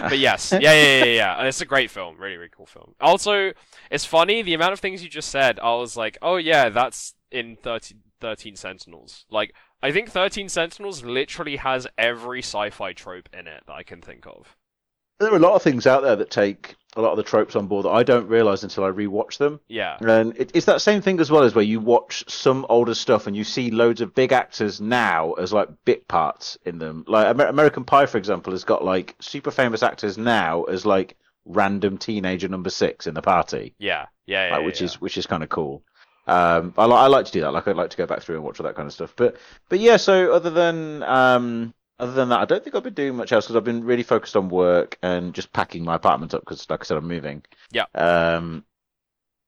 But 0.00 0.18
yes, 0.18 0.52
yeah, 0.52 0.58
yeah, 0.60 0.98
yeah, 0.98 1.04
yeah, 1.04 1.42
it's 1.44 1.60
a 1.62 1.64
great 1.64 1.90
film, 1.90 2.18
really, 2.18 2.36
really 2.36 2.50
cool 2.54 2.66
film. 2.66 2.94
Also, 3.00 3.52
it's 3.90 4.04
funny 4.04 4.42
the 4.42 4.52
amount 4.54 4.74
of 4.74 4.80
things 4.80 5.02
you 5.02 5.08
just 5.08 5.30
said. 5.30 5.58
I 5.58 5.74
was 5.74 5.96
like, 5.96 6.18
oh 6.22 6.36
yeah, 6.36 6.68
that's 6.68 7.14
in 7.32 7.56
13, 7.56 7.98
13 8.20 8.54
Sentinels. 8.54 9.24
Like, 9.30 9.54
I 9.82 9.90
think 9.92 10.10
Thirteen 10.10 10.48
Sentinels 10.48 11.04
literally 11.04 11.56
has 11.56 11.86
every 11.96 12.40
sci-fi 12.40 12.92
trope 12.92 13.28
in 13.32 13.46
it 13.46 13.62
that 13.66 13.72
I 13.72 13.82
can 13.82 14.00
think 14.02 14.26
of. 14.26 14.56
There 15.18 15.32
are 15.32 15.36
a 15.36 15.40
lot 15.40 15.54
of 15.54 15.62
things 15.62 15.86
out 15.86 16.02
there 16.02 16.16
that 16.16 16.30
take 16.30 16.76
a 16.96 17.02
lot 17.02 17.10
of 17.12 17.16
the 17.16 17.22
tropes 17.22 17.54
on 17.54 17.66
board 17.66 17.84
that 17.84 17.90
I 17.90 18.02
don't 18.02 18.28
realize 18.28 18.64
until 18.64 18.84
I 18.84 18.90
rewatch 18.90 19.38
them. 19.38 19.60
Yeah, 19.68 19.96
And 20.00 20.36
it, 20.36 20.50
it's 20.54 20.66
that 20.66 20.80
same 20.80 21.00
thing 21.00 21.20
as 21.20 21.30
well 21.30 21.44
as 21.44 21.54
where 21.54 21.64
you 21.64 21.80
watch 21.80 22.24
some 22.28 22.66
older 22.68 22.94
stuff 22.94 23.26
and 23.26 23.36
you 23.36 23.44
see 23.44 23.70
loads 23.70 24.00
of 24.00 24.14
big 24.14 24.32
actors 24.32 24.80
now 24.80 25.32
as 25.34 25.52
like 25.52 25.68
bit 25.84 26.08
parts 26.08 26.58
in 26.64 26.78
them. 26.78 27.04
Like 27.06 27.26
Amer- 27.28 27.46
American 27.46 27.84
Pie, 27.84 28.06
for 28.06 28.18
example, 28.18 28.52
has 28.52 28.64
got 28.64 28.84
like 28.84 29.14
super 29.20 29.50
famous 29.50 29.82
actors 29.82 30.18
now 30.18 30.64
as 30.64 30.86
like 30.86 31.16
random 31.44 31.98
teenager 31.98 32.48
number 32.48 32.70
six 32.70 33.06
in 33.06 33.14
the 33.14 33.22
party, 33.22 33.74
yeah, 33.78 34.06
yeah, 34.26 34.46
yeah, 34.46 34.52
like, 34.52 34.60
yeah, 34.60 34.66
which 34.66 34.80
yeah. 34.80 34.86
is 34.86 35.00
which 35.00 35.18
is 35.18 35.26
kind 35.26 35.42
of 35.42 35.48
cool. 35.48 35.82
Um, 36.26 36.74
I, 36.76 36.84
li- 36.84 36.92
I 36.92 37.06
like 37.06 37.24
to 37.26 37.32
do 37.32 37.40
that. 37.40 37.52
Like 37.52 37.66
I'd 37.66 37.76
like 37.76 37.90
to 37.90 37.96
go 37.96 38.06
back 38.06 38.20
through 38.20 38.36
and 38.36 38.44
watch 38.44 38.60
all 38.60 38.66
that 38.66 38.74
kind 38.76 38.86
of 38.86 38.92
stuff. 38.92 39.14
But 39.16 39.36
but 39.68 39.80
yeah. 39.80 39.96
So 39.96 40.32
other 40.32 40.50
than 40.50 41.02
um, 41.04 41.74
other 41.98 42.12
than 42.12 42.28
that, 42.30 42.40
I 42.40 42.44
don't 42.44 42.62
think 42.62 42.76
I've 42.76 42.82
been 42.82 42.94
doing 42.94 43.16
much 43.16 43.32
else 43.32 43.46
because 43.46 43.56
I've 43.56 43.64
been 43.64 43.84
really 43.84 44.02
focused 44.02 44.36
on 44.36 44.48
work 44.48 44.98
and 45.02 45.34
just 45.34 45.52
packing 45.52 45.84
my 45.84 45.94
apartment 45.96 46.34
up 46.34 46.42
because, 46.42 46.68
like 46.70 46.80
I 46.80 46.84
said, 46.84 46.96
I'm 46.96 47.08
moving. 47.08 47.42
Yeah. 47.72 47.84
Um, 47.94 48.64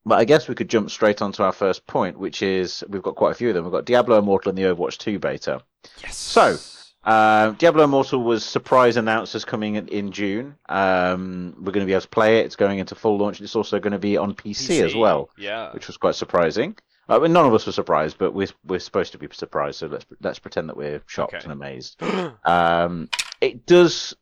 but 0.04 0.18
I 0.18 0.24
guess 0.24 0.48
we 0.48 0.54
could 0.54 0.68
jump 0.70 0.90
straight 0.90 1.20
onto 1.22 1.42
our 1.42 1.52
first 1.52 1.86
point, 1.86 2.18
which 2.18 2.42
is 2.42 2.82
we've 2.88 3.02
got 3.02 3.16
quite 3.16 3.32
a 3.32 3.34
few 3.34 3.48
of 3.50 3.54
them. 3.54 3.64
We've 3.64 3.72
got 3.72 3.84
Diablo 3.84 4.18
Immortal 4.18 4.48
and 4.50 4.58
the 4.58 4.62
Overwatch 4.64 4.98
2 4.98 5.18
beta. 5.18 5.62
yes. 6.02 6.16
So, 6.16 6.56
Uh, 7.04 7.50
Diablo 7.52 7.84
Immortal 7.84 8.22
was 8.22 8.44
surprise 8.44 8.96
announced 8.98 9.34
as 9.34 9.44
coming 9.44 9.76
in, 9.76 9.88
in 9.88 10.12
June. 10.12 10.56
Um, 10.68 11.54
we're 11.58 11.72
going 11.72 11.84
to 11.84 11.86
be 11.86 11.92
able 11.92 12.02
to 12.02 12.08
play 12.08 12.40
it. 12.40 12.46
It's 12.46 12.56
going 12.56 12.78
into 12.78 12.94
full 12.94 13.16
launch. 13.16 13.38
and 13.38 13.44
It's 13.46 13.56
also 13.56 13.78
going 13.78 13.92
to 13.92 13.98
be 13.98 14.16
on 14.18 14.34
PC, 14.34 14.82
as 14.82 14.94
well, 14.94 15.30
Yeah, 15.38 15.72
which 15.72 15.86
was 15.86 15.96
quite 15.96 16.14
surprising. 16.14 16.76
Uh, 17.10 17.18
well, 17.20 17.28
none 17.30 17.44
of 17.44 17.52
us 17.52 17.66
were 17.66 17.72
surprised, 17.72 18.16
but 18.18 18.32
we're 18.32 18.46
we're 18.64 18.78
supposed 18.78 19.10
to 19.12 19.18
be 19.18 19.26
surprised. 19.32 19.78
So 19.80 19.88
let's 19.88 20.06
let's 20.20 20.38
pretend 20.38 20.68
that 20.68 20.76
we're 20.76 21.02
shocked 21.06 21.34
Okay. 21.34 21.42
and 21.44 21.52
amazed. 21.52 22.00
Um, 22.44 23.08
it 23.40 23.66
does. 23.66 24.14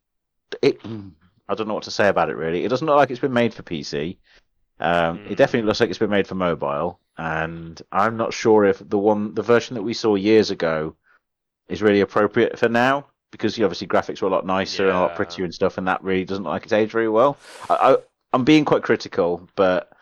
It. 0.62 0.80
I 1.50 1.54
don't 1.54 1.68
know 1.68 1.74
what 1.74 1.82
to 1.84 1.90
say 1.90 2.08
about 2.08 2.30
it. 2.30 2.36
Really, 2.36 2.64
it 2.64 2.68
doesn't 2.68 2.86
look 2.86 2.96
like 2.96 3.10
it's 3.10 3.20
been 3.20 3.32
made 3.32 3.52
for 3.54 3.62
PC. 3.62 4.16
Um, 4.80 5.18
Mm. 5.18 5.30
It 5.32 5.36
definitely 5.36 5.66
looks 5.66 5.80
like 5.80 5.90
it's 5.90 5.98
been 5.98 6.08
made 6.08 6.26
for 6.26 6.34
mobile, 6.34 6.98
and 7.18 7.80
I'm 7.92 8.16
not 8.16 8.32
sure 8.32 8.64
if 8.64 8.78
the 8.88 8.96
one, 8.98 9.34
the 9.34 9.42
version 9.42 9.74
that 9.74 9.82
we 9.82 9.92
saw 9.92 10.14
years 10.14 10.50
ago, 10.50 10.94
is 11.68 11.82
really 11.82 12.00
appropriate 12.00 12.58
for 12.58 12.68
now 12.68 13.06
because 13.32 13.60
obviously 13.60 13.86
graphics 13.86 14.22
were 14.22 14.28
a 14.28 14.30
lot 14.30 14.46
nicer 14.46 14.88
and 14.88 14.96
a 14.96 15.00
lot 15.00 15.16
prettier 15.16 15.44
and 15.44 15.52
stuff, 15.52 15.76
and 15.76 15.86
that 15.88 16.02
really 16.02 16.24
doesn't 16.24 16.44
look 16.44 16.52
like 16.52 16.62
it's 16.64 16.72
aged 16.72 16.92
very 16.92 17.08
well. 17.08 17.36
I, 17.68 17.74
I, 17.74 17.96
I'm 18.32 18.44
being 18.44 18.64
quite 18.64 18.82
critical, 18.82 19.46
but 19.56 19.92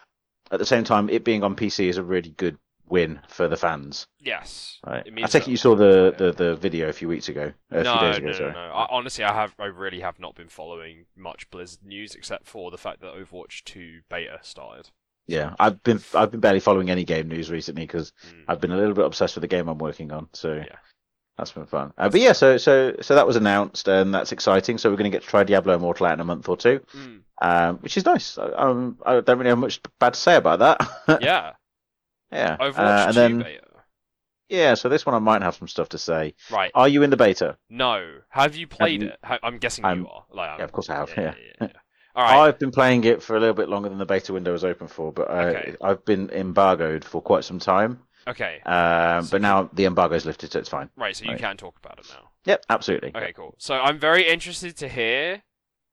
at 0.52 0.58
the 0.60 0.66
same 0.66 0.84
time, 0.84 1.08
it 1.10 1.24
being 1.24 1.42
on 1.42 1.56
PC 1.56 1.88
is 1.88 1.96
a 1.96 2.04
really 2.04 2.30
good 2.30 2.56
win 2.88 3.20
for 3.28 3.48
the 3.48 3.56
fans. 3.56 4.06
yes. 4.20 4.78
Right. 4.86 5.06
I 5.22 5.26
take 5.26 5.48
it 5.48 5.50
you 5.50 5.56
saw 5.56 5.74
the, 5.74 6.14
the, 6.16 6.32
the 6.32 6.56
video 6.56 6.88
a 6.88 6.92
few 6.92 7.08
weeks 7.08 7.28
ago, 7.28 7.52
a 7.70 7.82
no, 7.82 7.98
few 7.98 8.06
days 8.08 8.16
ago. 8.18 8.26
no, 8.26 8.32
sorry. 8.32 8.52
no, 8.52 8.68
no. 8.68 8.72
I, 8.74 8.86
honestly, 8.90 9.24
I 9.24 9.34
have, 9.34 9.54
I 9.58 9.64
really 9.66 10.00
have 10.00 10.18
not 10.20 10.34
been 10.34 10.48
following 10.48 11.06
much 11.16 11.50
Blizzard 11.50 11.84
news 11.84 12.14
except 12.14 12.46
for 12.46 12.70
the 12.70 12.78
fact 12.78 13.00
that 13.00 13.14
Overwatch 13.14 13.64
2 13.64 14.00
beta 14.08 14.38
started. 14.42 14.90
Yeah, 15.28 15.54
I've 15.58 15.82
been 15.82 16.00
I've 16.14 16.30
been 16.30 16.38
barely 16.38 16.60
following 16.60 16.88
any 16.88 17.02
game 17.02 17.26
news 17.26 17.50
recently 17.50 17.82
because 17.82 18.12
Mm. 18.28 18.44
I've 18.46 18.60
been 18.60 18.70
a 18.70 18.76
little 18.76 18.94
bit 18.94 19.04
obsessed 19.04 19.34
with 19.34 19.42
the 19.42 19.48
game 19.48 19.66
I'm 19.68 19.78
working 19.78 20.12
on. 20.12 20.28
So 20.32 20.54
Yeah. 20.54 20.76
that's 21.36 21.50
been 21.50 21.66
fun. 21.66 21.92
Uh, 21.98 22.08
but 22.08 22.20
yeah, 22.20 22.30
so 22.32 22.56
so 22.58 22.94
so 23.00 23.16
that 23.16 23.26
was 23.26 23.34
announced 23.34 23.88
and 23.88 24.14
that's 24.14 24.30
exciting. 24.30 24.78
So 24.78 24.88
we're 24.88 24.96
going 24.96 25.10
to 25.10 25.16
get 25.16 25.22
to 25.24 25.28
try 25.28 25.42
Diablo 25.42 25.74
Immortal 25.74 26.06
out 26.06 26.12
in 26.14 26.20
a 26.20 26.24
month 26.24 26.48
or 26.48 26.56
two, 26.56 26.78
Mm. 26.96 27.20
um, 27.42 27.78
which 27.78 27.96
is 27.96 28.04
nice. 28.04 28.38
I, 28.38 28.44
um, 28.52 28.98
I 29.04 29.18
don't 29.20 29.38
really 29.38 29.50
have 29.50 29.58
much 29.58 29.80
bad 29.98 30.14
to 30.14 30.20
say 30.20 30.36
about 30.36 30.60
that. 30.60 31.20
Yeah, 31.20 31.54
yeah. 32.32 32.56
Overwatch 32.56 32.78
Uh, 32.78 33.02
2 33.04 33.08
and 33.08 33.16
then 33.16 33.38
beta. 33.42 33.60
yeah, 34.48 34.74
so 34.74 34.88
this 34.88 35.04
one 35.06 35.14
I 35.14 35.18
might 35.18 35.42
have 35.42 35.54
some 35.56 35.68
stuff 35.68 35.88
to 35.90 35.98
say. 35.98 36.34
Right. 36.50 36.70
Are 36.74 36.88
you 36.88 37.02
in 37.02 37.10
the 37.10 37.16
beta? 37.16 37.56
No. 37.68 38.18
Have 38.28 38.56
you 38.56 38.66
played 38.66 39.02
you- 39.02 39.08
it? 39.08 39.18
I'm 39.42 39.58
guessing 39.58 39.84
I'm- 39.84 40.00
you 40.02 40.08
are. 40.08 40.24
Like, 40.30 40.58
Yeah, 40.58 40.64
of 40.64 40.72
course 40.72 40.88
I 40.90 40.94
have. 40.96 41.12
Yeah. 41.16 41.34
yeah. 41.60 41.68
All 42.14 42.22
right. 42.24 42.48
I've 42.48 42.58
been 42.58 42.70
playing 42.70 43.04
it 43.04 43.22
for 43.22 43.36
a 43.36 43.40
little 43.40 43.54
bit 43.54 43.68
longer 43.68 43.88
than 43.90 43.98
the 43.98 44.06
beta 44.06 44.32
window 44.32 44.52
was 44.52 44.64
open 44.64 44.88
for, 44.88 45.12
but 45.12 45.28
uh, 45.28 45.32
Okay. 45.34 45.76
I've 45.82 46.04
been 46.04 46.30
embargoed 46.30 47.04
for 47.04 47.20
quite 47.20 47.44
some 47.44 47.58
time. 47.58 48.00
Okay. 48.28 48.60
Um, 48.64 49.22
So 49.24 49.32
but 49.32 49.42
now 49.42 49.68
the 49.72 49.84
embargo's 49.84 50.24
lifted, 50.24 50.50
so 50.50 50.58
it's 50.58 50.68
fine. 50.68 50.88
Right. 50.96 51.14
So 51.14 51.24
you 51.26 51.32
right. 51.32 51.40
can 51.40 51.56
talk 51.56 51.76
about 51.78 51.98
it 51.98 52.06
now. 52.08 52.30
Yep, 52.46 52.64
absolutely. 52.70 53.10
Okay. 53.14 53.32
Cool. 53.32 53.54
So 53.58 53.74
I'm 53.74 53.98
very 53.98 54.26
interested 54.28 54.76
to 54.78 54.88
hear 54.88 55.42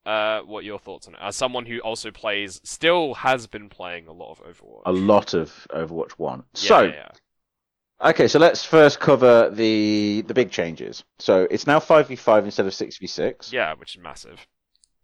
uh, 0.06 0.40
what 0.40 0.64
your 0.64 0.78
thoughts 0.78 1.06
on 1.08 1.14
it. 1.14 1.20
As 1.22 1.36
someone 1.36 1.66
who 1.66 1.78
also 1.80 2.10
plays, 2.10 2.60
still 2.64 3.14
has 3.14 3.46
been 3.46 3.68
playing 3.68 4.06
a 4.06 4.12
lot 4.12 4.32
of 4.32 4.42
Overwatch. 4.44 4.82
a 4.86 4.92
lot 4.92 5.34
of 5.34 5.66
Overwatch 5.70 6.12
One. 6.12 6.44
Yeah, 6.56 6.68
so, 6.68 6.82
yeah, 6.82 6.92
yeah. 6.92 8.08
okay, 8.10 8.28
so 8.28 8.38
let's 8.38 8.64
first 8.64 9.00
cover 9.00 9.50
the 9.50 10.22
the 10.26 10.34
big 10.34 10.50
changes. 10.50 11.04
So 11.18 11.46
it's 11.50 11.66
now 11.66 11.80
five 11.80 12.08
v 12.08 12.16
five 12.16 12.44
instead 12.44 12.66
of 12.66 12.74
six 12.74 12.98
v 12.98 13.06
six. 13.06 13.52
Yeah, 13.52 13.74
which 13.74 13.96
is 13.96 14.02
massive. 14.02 14.46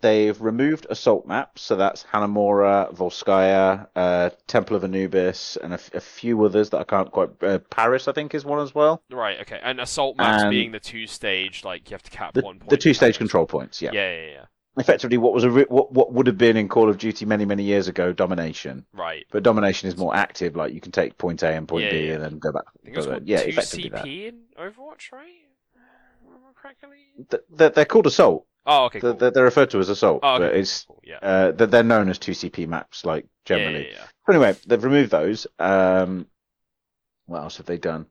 They've 0.03 0.41
removed 0.41 0.87
assault 0.89 1.27
maps, 1.27 1.61
so 1.61 1.77
that's 1.77 2.05
Hanamura, 2.05 2.91
Volskaya, 2.95 3.87
uh, 3.95 4.31
Temple 4.47 4.75
of 4.77 4.83
Anubis, 4.83 5.59
and 5.63 5.75
a, 5.75 5.75
f- 5.75 5.93
a 5.93 6.01
few 6.01 6.43
others 6.43 6.71
that 6.71 6.79
I 6.81 6.85
can't 6.85 7.11
quite. 7.13 7.29
Uh, 7.43 7.59
Paris, 7.59 8.09
I 8.09 8.13
think, 8.13 8.35
is 8.35 8.43
one 8.43 8.61
as 8.61 8.75
well. 8.75 9.03
Right. 9.11 9.39
Okay. 9.43 9.61
And 9.63 9.79
assault 9.79 10.17
maps 10.17 10.43
And- 10.45 10.51
being 10.51 10.73
the 10.73 10.81
two 10.81 11.07
stage, 11.07 11.65
like 11.65 11.91
you 11.91 11.95
have 11.95 12.03
to 12.05 12.11
cap 12.11 12.33
The, 12.33 12.41
one 12.41 12.59
point. 12.61 12.71
the 12.71 12.79
two 12.79 12.95
stage 12.95 13.19
control 13.19 13.45
points, 13.45 13.83
yeah. 13.83 13.91
Yeah. 13.93 14.11
Yeah. 14.17 14.27
Yeah. 14.31 14.45
Effectively, 14.79 15.19
what 15.19 15.33
was 15.33 15.43
a 15.45 15.51
re- 15.51 15.67
what 15.69 15.93
what 15.93 16.13
would 16.13 16.27
have 16.29 16.39
been 16.39 16.57
in 16.57 16.69
Call 16.69 16.89
of 16.89 16.97
Duty 16.97 17.27
many 17.27 17.45
many 17.45 17.65
years 17.65 17.89
ago, 17.89 18.13
domination. 18.13 18.87
Right. 18.93 19.27
But 19.33 19.43
domination 19.43 19.89
is 19.89 19.97
more 19.97 20.15
active, 20.15 20.55
like 20.55 20.73
you 20.73 20.81
can 20.81 20.93
take 20.93 21.19
point 21.19 21.43
A 21.43 21.49
and 21.53 21.67
point 21.67 21.87
Yeah, 21.87 21.91
B 21.91 22.07
yeah. 22.07 22.15
and 22.15 22.23
then 22.23 22.39
go 22.39 22.53
back. 22.53 22.65
I 22.69 22.83
think 22.85 22.95
it 22.95 22.99
was 22.99 23.07
But, 23.07 23.17
uh, 23.17 23.21
yeah, 23.25 23.43
two 23.43 23.49
effectively 23.49 23.89
that. 23.91 24.05
CP 24.05 24.29
in 24.29 24.41
Overwatch, 24.59 25.11
right? 25.13 25.29
Correctly? 26.55 26.99
They're, 27.51 27.71
they're 27.71 27.85
called 27.87 28.07
assault. 28.07 28.47
Oh, 28.67 28.85
okay. 28.85 29.01
They're, 29.01 29.11
Cool. 29.13 29.19
they're, 29.19 29.31
they're 29.31 29.45
referred 29.45 29.71
to 29.71 29.79
as 29.79 29.89
assault, 29.89 30.21
Oh, 30.23 30.35
okay. 30.35 30.45
but 30.49 30.57
it's 30.57 30.85
cool, 30.85 31.01
Yeah. 31.03 31.19
uh, 31.23 31.53
they're, 31.53 31.67
they're 31.67 31.83
known 31.83 32.11
as 32.11 32.19
2CP 32.19 32.69
maps, 32.69 33.05
like 33.07 33.27
generally. 33.47 33.85
Yeah, 33.87 33.93
yeah, 33.93 33.97
yeah. 33.99 34.07
But 34.27 34.37
anyway, 34.37 34.57
they've 34.67 34.85
removed 34.85 35.11
those. 35.11 35.47
Um, 35.59 36.27
what 37.27 37.43
else 37.43 37.57
have 37.57 37.67
they 37.67 37.79
done? 37.79 38.07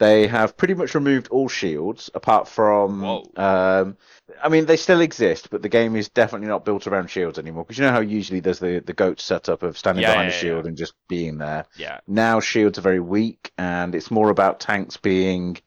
They 0.00 0.26
have 0.28 0.56
pretty 0.56 0.72
much 0.72 0.94
removed 0.94 1.28
all 1.28 1.48
shields, 1.48 2.08
apart 2.14 2.48
from. 2.48 3.02
Whoa. 3.02 3.30
Um, 3.36 3.98
I 4.42 4.48
mean, 4.48 4.64
they 4.64 4.78
still 4.78 5.02
exist, 5.02 5.50
but 5.50 5.60
the 5.60 5.68
game 5.68 5.94
is 5.94 6.08
definitely 6.08 6.48
not 6.48 6.64
built 6.64 6.86
around 6.86 7.10
shields 7.10 7.38
anymore. 7.38 7.64
Because 7.64 7.76
you 7.76 7.84
know 7.84 7.92
how 7.92 8.00
usually 8.00 8.40
there's 8.40 8.60
the 8.60 8.82
the 8.84 8.94
goat 8.94 9.20
setup 9.20 9.62
of 9.62 9.76
standing 9.76 10.02
Yeah, 10.02 10.12
behind 10.12 10.30
yeah, 10.30 10.36
a 10.36 10.40
shield 10.40 10.64
yeah. 10.64 10.68
and 10.68 10.76
just 10.78 10.94
being 11.06 11.36
there. 11.36 11.66
Yeah. 11.76 12.00
Now 12.06 12.40
shields 12.40 12.78
are 12.78 12.82
very 12.82 13.00
weak, 13.00 13.52
and 13.58 13.94
it's 13.94 14.10
more 14.10 14.30
about 14.30 14.58
tanks 14.58 14.96
being 14.96 15.58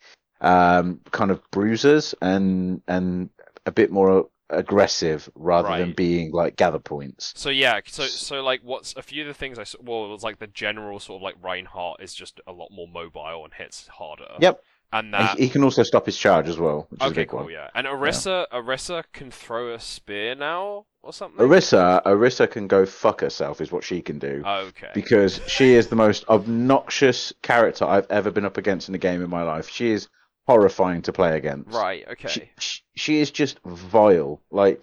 um, 0.41 1.01
kind 1.11 1.29
of 1.29 1.39
bruisers 1.51 2.15
and 2.19 2.81
and 2.87 3.29
a 3.67 3.71
bit 3.71 3.91
more 3.91 4.29
aggressive 4.55 5.29
rather 5.35 5.77
than 5.77 5.93
being 5.93 6.31
like 6.31 6.55
gather 6.55 6.79
points. 6.79 7.33
So 7.35 7.49
yeah, 7.49 7.79
so 7.85 8.03
so 8.05 8.41
like 8.43 8.61
what's 8.63 8.95
a 8.95 9.01
few 9.01 9.21
of 9.23 9.27
the 9.27 9.33
things 9.33 9.59
I 9.59 9.63
saw, 9.63 9.79
well, 9.81 10.05
it 10.05 10.09
was 10.09 10.23
like 10.23 10.39
the 10.39 10.47
general 10.47 10.99
sort 10.99 11.17
of 11.17 11.23
like 11.23 11.35
Reinhardt 11.41 12.01
is 12.01 12.13
just 12.13 12.41
a 12.47 12.51
lot 12.51 12.69
more 12.71 12.87
mobile 12.87 13.43
and 13.43 13.53
hits 13.53 13.87
harder. 13.87 14.29
Yep. 14.39 14.61
And 14.91 15.05
And 15.05 15.13
that 15.15 15.37
he, 15.37 15.45
he 15.45 15.49
can 15.49 15.63
also 15.63 15.81
stop 15.81 16.05
his 16.05 16.15
charge 16.17 16.47
as 16.47 16.57
well, 16.59 16.85
which 16.89 17.01
is 17.03 17.11
a 17.11 17.15
big 17.15 17.29
cool, 17.29 17.39
one. 17.45 17.51
yeah. 17.51 17.69
And 17.73 17.87
Orisa, 17.87 18.45
Orisa 18.53 19.03
can 19.11 19.31
throw 19.31 19.73
a 19.73 19.79
spear 19.79 20.35
now 20.35 20.85
or 21.01 21.11
something. 21.11 21.43
Orisa, 21.43 22.03
Orisa 22.03 22.47
can 22.49 22.67
go 22.67 22.85
fuck 22.85 23.21
herself, 23.21 23.59
is 23.59 23.71
what 23.71 23.83
she 23.83 24.03
can 24.03 24.19
do. 24.19 24.43
Okay. 24.45 24.91
Because 24.93 25.41
she 25.47 25.73
is 25.73 25.87
the 25.87 25.95
most 25.95 26.25
obnoxious 26.29 27.33
character 27.41 27.85
I've 27.85 28.05
ever 28.11 28.29
been 28.29 28.45
up 28.45 28.57
against 28.57 28.87
in 28.87 28.93
a 28.93 28.99
game 28.99 29.23
in 29.23 29.31
my 29.31 29.41
life. 29.41 29.67
She 29.67 29.89
is 29.89 30.09
horrifying 30.47 31.01
to 31.03 31.13
play 31.13 31.37
against. 31.37 31.71
Right. 31.73 32.05
Okay. 32.11 32.27
She, 32.27 32.49
she, 32.59 32.81
she 32.95 33.19
is 33.21 33.31
just 33.31 33.59
vile. 33.65 34.41
Like, 34.51 34.81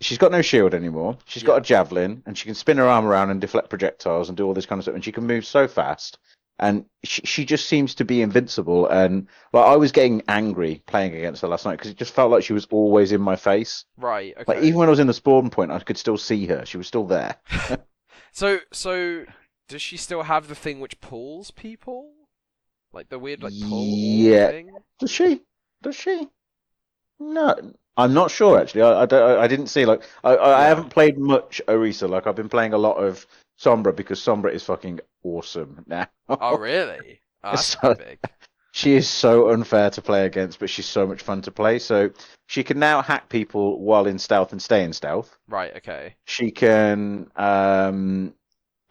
she's 0.00 0.18
got 0.18 0.32
no 0.32 0.42
shield 0.42 0.74
anymore. 0.74 1.18
She's 1.26 1.42
got 1.42 1.58
a 1.58 1.60
javelin, 1.60 2.22
and 2.26 2.36
she 2.36 2.44
can 2.46 2.54
spin 2.54 2.78
her 2.78 2.86
arm 2.86 3.06
around 3.06 3.30
and 3.30 3.40
deflect 3.40 3.70
projectiles 3.70 4.28
and 4.28 4.36
do 4.36 4.44
all 4.46 4.54
this 4.54 4.66
kind 4.66 4.78
of 4.78 4.84
stuff. 4.84 4.94
And 4.94 5.04
she 5.04 5.12
can 5.12 5.26
move 5.26 5.46
so 5.46 5.68
fast. 5.68 6.18
and 6.58 6.86
she, 7.04 7.20
she 7.22 7.44
just 7.44 7.68
seems 7.68 7.94
to 7.96 8.04
be 8.04 8.22
invincible. 8.22 8.86
And 8.88 9.28
like 9.52 9.66
I 9.66 9.76
was 9.76 9.92
getting 9.92 10.22
angry 10.26 10.82
playing 10.86 11.14
against 11.14 11.42
her 11.42 11.48
last 11.48 11.66
night 11.66 11.76
because 11.76 11.90
it 11.90 11.98
just 11.98 12.14
felt 12.14 12.30
like 12.30 12.42
she 12.44 12.54
was 12.54 12.66
always 12.70 13.12
in 13.12 13.20
my 13.20 13.36
face. 13.36 13.84
Right. 13.98 14.34
Okay. 14.38 14.44
Like 14.46 14.64
even 14.64 14.78
when 14.78 14.88
I 14.88 14.90
was 14.90 14.98
in 14.98 15.06
the 15.06 15.12
spawn 15.14 15.50
point, 15.50 15.70
I 15.70 15.78
could 15.80 15.98
still 15.98 16.16
see 16.16 16.46
her. 16.46 16.64
She 16.64 16.78
was 16.78 16.86
still 16.86 17.04
there. 17.06 17.36
So 18.32 18.58
so 18.70 19.24
does 19.66 19.80
she 19.80 19.96
still 19.96 20.24
have 20.24 20.48
the 20.48 20.54
thing 20.54 20.78
which 20.80 21.00
pulls 21.00 21.50
people? 21.50 22.12
Like 22.96 23.10
the 23.10 23.18
weird 23.18 23.42
like 23.42 23.52
Yeah. 23.54 24.48
thing? 24.48 24.70
Does 24.98 25.10
she? 25.10 25.42
Does 25.82 25.94
she? 25.94 26.28
No, 27.20 27.54
I'm 27.98 28.14
not 28.14 28.30
sure 28.30 28.58
actually. 28.58 28.80
I, 28.82 29.02
I 29.02 29.06
don't. 29.06 29.30
I, 29.38 29.42
I 29.42 29.46
didn't 29.48 29.66
see 29.66 29.84
like 29.84 30.02
I, 30.24 30.34
I, 30.34 30.64
I 30.64 30.66
haven't 30.66 30.88
played 30.88 31.18
much 31.18 31.60
Orisa. 31.68 32.08
Like 32.08 32.26
I've 32.26 32.36
been 32.36 32.48
playing 32.48 32.72
a 32.72 32.78
lot 32.78 32.96
of 32.96 33.26
Sombra 33.60 33.94
because 33.94 34.18
Sombra 34.18 34.50
is 34.50 34.62
fucking 34.64 35.00
awesome 35.24 35.84
now. 35.86 36.06
Oh 36.30 36.56
really? 36.56 37.20
Oh, 37.44 37.50
that's 37.50 37.78
So- 37.80 37.94
big. 37.94 38.18
She 38.72 38.92
is 38.94 39.08
so 39.08 39.50
unfair 39.50 39.88
to 39.90 40.02
play 40.02 40.26
against, 40.26 40.58
but 40.58 40.68
she's 40.68 40.84
so 40.86 41.06
much 41.06 41.22
fun 41.22 41.40
to 41.42 41.50
play. 41.50 41.78
So 41.78 42.10
she 42.46 42.62
can 42.62 42.78
now 42.78 43.00
hack 43.02 43.28
people 43.30 43.80
while 43.80 44.06
in 44.06 44.18
stealth 44.18 44.52
and 44.52 44.60
stay 44.60 44.84
in 44.84 44.92
stealth. 44.92 45.34
Right, 45.48 45.74
okay. 45.78 46.14
She 46.26 46.50
can 46.50 47.30
um, 47.36 48.34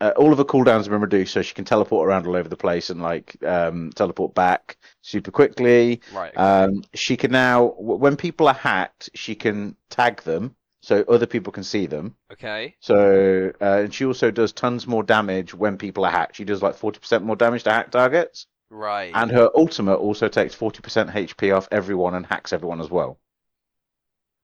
uh, 0.05 0.13
all 0.17 0.31
of 0.31 0.37
her 0.37 0.45
cooldowns 0.45 0.83
have 0.83 0.89
been 0.89 1.01
reduced, 1.01 1.33
so 1.33 1.41
she 1.41 1.55
can 1.55 1.65
teleport 1.65 2.07
around 2.07 2.27
all 2.27 2.35
over 2.35 2.47
the 2.47 2.55
place 2.55 2.89
and 2.89 3.01
like 3.01 3.35
um, 3.43 3.91
teleport 3.95 4.35
back 4.35 4.77
super 5.01 5.31
quickly. 5.31 6.01
Right. 6.13 6.31
Okay. 6.31 6.41
Um, 6.41 6.83
she 6.93 7.17
can 7.17 7.31
now, 7.31 7.73
when 7.77 8.15
people 8.15 8.47
are 8.47 8.53
hacked, 8.53 9.09
she 9.15 9.33
can 9.33 9.75
tag 9.89 10.21
them 10.21 10.55
so 10.81 11.03
other 11.09 11.25
people 11.25 11.51
can 11.51 11.63
see 11.63 11.87
them. 11.87 12.15
okay. 12.31 12.75
So, 12.79 13.51
uh, 13.59 13.83
and 13.83 13.93
she 13.93 14.05
also 14.05 14.29
does 14.29 14.53
tons 14.53 14.85
more 14.85 15.01
damage 15.01 15.55
when 15.55 15.77
people 15.77 16.05
are 16.05 16.11
hacked. 16.11 16.35
She 16.35 16.45
does 16.45 16.61
like 16.61 16.77
40% 16.77 17.23
more 17.23 17.35
damage 17.35 17.63
to 17.63 17.71
hack 17.71 17.89
targets. 17.89 18.45
Right. 18.69 19.11
And 19.15 19.31
her 19.31 19.49
ultimate 19.55 19.95
also 19.95 20.27
takes 20.27 20.55
40% 20.55 21.11
HP 21.11 21.55
off 21.55 21.67
everyone 21.71 22.13
and 22.13 22.25
hacks 22.25 22.53
everyone 22.53 22.81
as 22.81 22.91
well. 22.91 23.17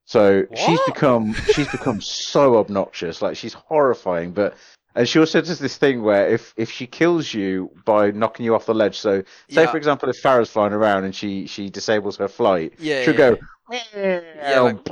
So 0.05 0.45
she's 0.55 0.79
become 0.87 1.33
she's 1.53 1.69
become 1.69 2.01
so 2.01 2.57
obnoxious, 2.57 3.21
like 3.21 3.37
she's 3.37 3.53
horrifying. 3.53 4.31
But 4.31 4.55
and 4.95 5.07
she 5.07 5.19
also 5.19 5.41
does 5.41 5.59
this 5.59 5.77
thing 5.77 6.01
where 6.03 6.27
if 6.27 6.53
if 6.57 6.71
she 6.71 6.87
kills 6.87 7.33
you 7.33 7.71
by 7.85 8.11
knocking 8.11 8.45
you 8.45 8.55
off 8.55 8.65
the 8.65 8.73
ledge, 8.73 8.97
so 8.97 9.21
say 9.49 9.63
yeah. 9.63 9.71
for 9.71 9.77
example 9.77 10.09
if 10.09 10.21
Pharah's 10.21 10.49
flying 10.49 10.73
around 10.73 11.03
and 11.03 11.15
she 11.15 11.47
she 11.47 11.69
disables 11.69 12.17
her 12.17 12.27
flight, 12.27 12.73
yeah, 12.79 13.03
she'll 13.03 13.13
yeah, 13.13 13.17
go 13.17 13.37
Yeah, 13.71 14.59
like- 14.61 14.87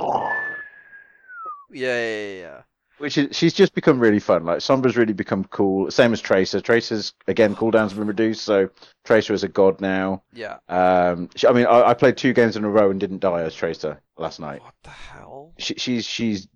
Yeah, 1.72 1.98
yeah, 1.98 1.98
yeah, 1.98 2.40
yeah. 2.40 2.62
which 2.98 3.16
is 3.18 3.36
she's 3.36 3.52
just 3.52 3.74
become 3.74 4.00
really 4.00 4.18
fun. 4.18 4.44
Like 4.44 4.58
Sombra's 4.58 4.96
really 4.96 5.12
become 5.12 5.44
cool. 5.44 5.90
Same 5.90 6.12
as 6.12 6.20
Tracer. 6.20 6.60
Tracer's 6.60 7.14
again 7.28 7.54
cooldowns 7.54 7.90
have 7.90 7.98
been 7.98 8.08
reduced, 8.08 8.42
so 8.44 8.70
Tracer 9.04 9.34
is 9.34 9.44
a 9.44 9.48
god 9.48 9.80
now. 9.80 10.22
Yeah. 10.32 10.58
Um, 10.68 11.28
she, 11.36 11.46
I 11.46 11.52
mean, 11.52 11.66
I, 11.66 11.90
I 11.90 11.94
played 11.94 12.16
two 12.16 12.32
games 12.32 12.56
in 12.56 12.64
a 12.64 12.70
row 12.70 12.90
and 12.90 12.98
didn't 12.98 13.20
die 13.20 13.42
as 13.42 13.54
Tracer 13.54 14.00
last 14.16 14.40
night. 14.40 14.62
What 14.62 14.74
the 14.82 14.90
hell? 14.90 15.52
She, 15.58 15.74
she's 15.74 16.04
she's 16.04 16.48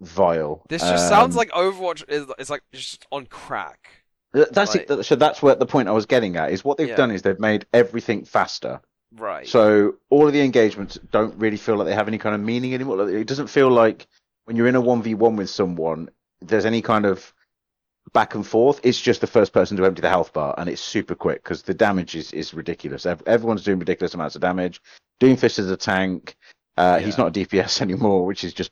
vile. 0.00 0.62
This 0.68 0.82
just 0.82 1.08
sounds 1.08 1.34
Um, 1.34 1.38
like 1.38 1.50
Overwatch 1.50 2.08
is 2.08 2.26
it's 2.38 2.50
like 2.50 2.62
just 2.72 3.06
on 3.10 3.26
crack. 3.26 3.88
that's 4.32 4.74
like- 4.74 4.90
it. 4.90 5.04
So 5.04 5.16
that's 5.16 5.42
where 5.42 5.54
the 5.54 5.66
point 5.66 5.88
I 5.88 5.92
was 5.92 6.06
getting 6.06 6.36
at 6.36 6.52
is 6.52 6.64
what 6.64 6.78
they've 6.78 6.88
Yeah. 6.88 6.96
done 6.96 7.10
is 7.10 7.22
they've 7.22 7.38
made 7.40 7.66
everything 7.72 8.24
faster. 8.24 8.80
Right. 9.16 9.46
So 9.48 9.94
all 10.10 10.26
of 10.26 10.32
the 10.34 10.42
engagements 10.42 10.98
don't 11.10 11.34
really 11.38 11.56
feel 11.56 11.76
like 11.76 11.86
they 11.86 11.94
have 11.94 12.08
any 12.08 12.18
kind 12.18 12.34
of 12.34 12.40
meaning 12.42 12.74
anymore. 12.74 12.96
Like, 13.04 13.14
It 13.14 13.26
doesn't 13.26 13.46
feel 13.48 13.70
like 13.70 14.06
when 14.44 14.56
you're 14.56 14.66
in 14.68 14.76
a 14.76 14.80
one 14.80 15.02
v 15.02 15.14
one 15.14 15.36
with 15.36 15.48
someone, 15.50 16.10
there's 16.42 16.66
any 16.66 16.82
kind 16.82 17.06
of 17.06 17.32
back 18.12 18.34
and 18.34 18.46
forth. 18.46 18.80
It's 18.82 19.00
just 19.00 19.20
the 19.20 19.26
first 19.26 19.52
person 19.52 19.76
to 19.78 19.84
empty 19.84 20.02
the 20.02 20.08
health 20.08 20.32
bar, 20.32 20.54
and 20.58 20.68
it's 20.68 20.80
super 20.80 21.14
quick 21.14 21.42
because 21.42 21.62
the 21.62 21.74
damage 21.74 22.14
is, 22.14 22.32
is 22.32 22.54
ridiculous. 22.54 23.04
Everyone's 23.06 23.64
doing 23.64 23.78
ridiculous 23.78 24.14
amounts 24.14 24.34
of 24.34 24.40
damage. 24.42 24.80
Doomfist 25.20 25.58
is 25.58 25.70
a 25.70 25.76
tank. 25.76 26.36
Uh, 26.78 26.98
He's 27.00 27.18
not 27.18 27.28
a 27.36 27.40
DPS 27.40 27.80
anymore, 27.86 28.24
which 28.24 28.44
is 28.44 28.52
just 28.54 28.70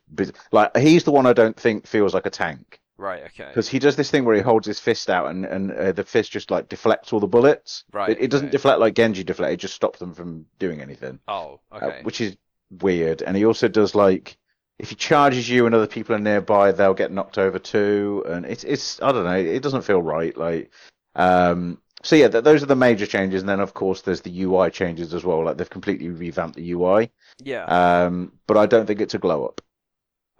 like 0.52 0.76
he's 0.76 1.04
the 1.04 1.12
one 1.12 1.26
I 1.26 1.32
don't 1.32 1.58
think 1.58 1.86
feels 1.86 2.14
like 2.14 2.26
a 2.26 2.30
tank 2.30 2.80
right. 2.98 3.24
Okay. 3.24 3.48
because 3.48 3.68
he 3.68 3.78
does 3.78 3.96
this 3.96 4.10
thing 4.10 4.24
where 4.24 4.36
he 4.36 4.40
holds 4.42 4.66
his 4.66 4.80
fist 4.80 5.10
out 5.10 5.26
and 5.30 5.44
and 5.44 5.72
uh, 5.72 5.92
the 5.92 6.04
fist 6.04 6.30
just 6.32 6.50
like 6.50 6.68
deflects 6.68 7.12
all 7.12 7.20
the 7.20 7.26
bullets. 7.26 7.84
Right, 7.92 8.10
It, 8.10 8.18
it 8.22 8.30
doesn't 8.30 8.52
deflect 8.52 8.78
like 8.80 8.94
Genji 8.94 9.24
deflect. 9.24 9.52
It 9.52 9.56
just 9.60 9.74
stops 9.74 9.98
them 9.98 10.14
from 10.14 10.46
doing 10.58 10.80
anything 10.80 11.18
Oh. 11.28 11.60
uh, 11.72 11.76
Okay. 11.82 12.00
which 12.04 12.20
is 12.20 12.36
weird. 12.80 13.22
And 13.22 13.36
he 13.36 13.44
also 13.44 13.68
does 13.68 13.94
like 13.94 14.36
if 14.78 14.90
he 14.90 14.94
charges 14.94 15.48
you 15.48 15.64
and 15.66 15.74
other 15.74 15.86
people 15.86 16.14
are 16.14 16.18
nearby, 16.18 16.70
they'll 16.72 16.94
get 16.94 17.10
knocked 17.12 17.38
over 17.38 17.58
too. 17.58 18.24
And 18.28 18.44
it's 18.46 18.62
it's 18.64 19.00
I 19.02 19.10
don't 19.12 19.24
know, 19.24 19.36
it 19.36 19.62
doesn't 19.62 19.82
feel 19.82 20.02
right. 20.02 20.36
Like 20.36 20.70
um, 21.14 21.80
so 22.06 22.16
yeah, 22.16 22.28
th- 22.28 22.44
those 22.44 22.62
are 22.62 22.66
the 22.66 22.76
major 22.76 23.06
changes. 23.06 23.42
And 23.42 23.48
then 23.48 23.60
of 23.60 23.74
course 23.74 24.02
there's 24.02 24.20
the 24.22 24.42
UI 24.42 24.70
changes 24.70 25.12
as 25.14 25.24
well. 25.24 25.44
Like 25.44 25.56
they've 25.56 25.68
completely 25.68 26.08
revamped 26.08 26.56
the 26.56 26.72
UI. 26.72 27.10
yeah. 27.42 27.64
Um, 27.64 28.32
but 28.46 28.56
I 28.56 28.66
don't 28.66 28.86
think 28.86 29.00
it's 29.00 29.14
a 29.14 29.18
glow 29.18 29.44
up. 29.46 29.60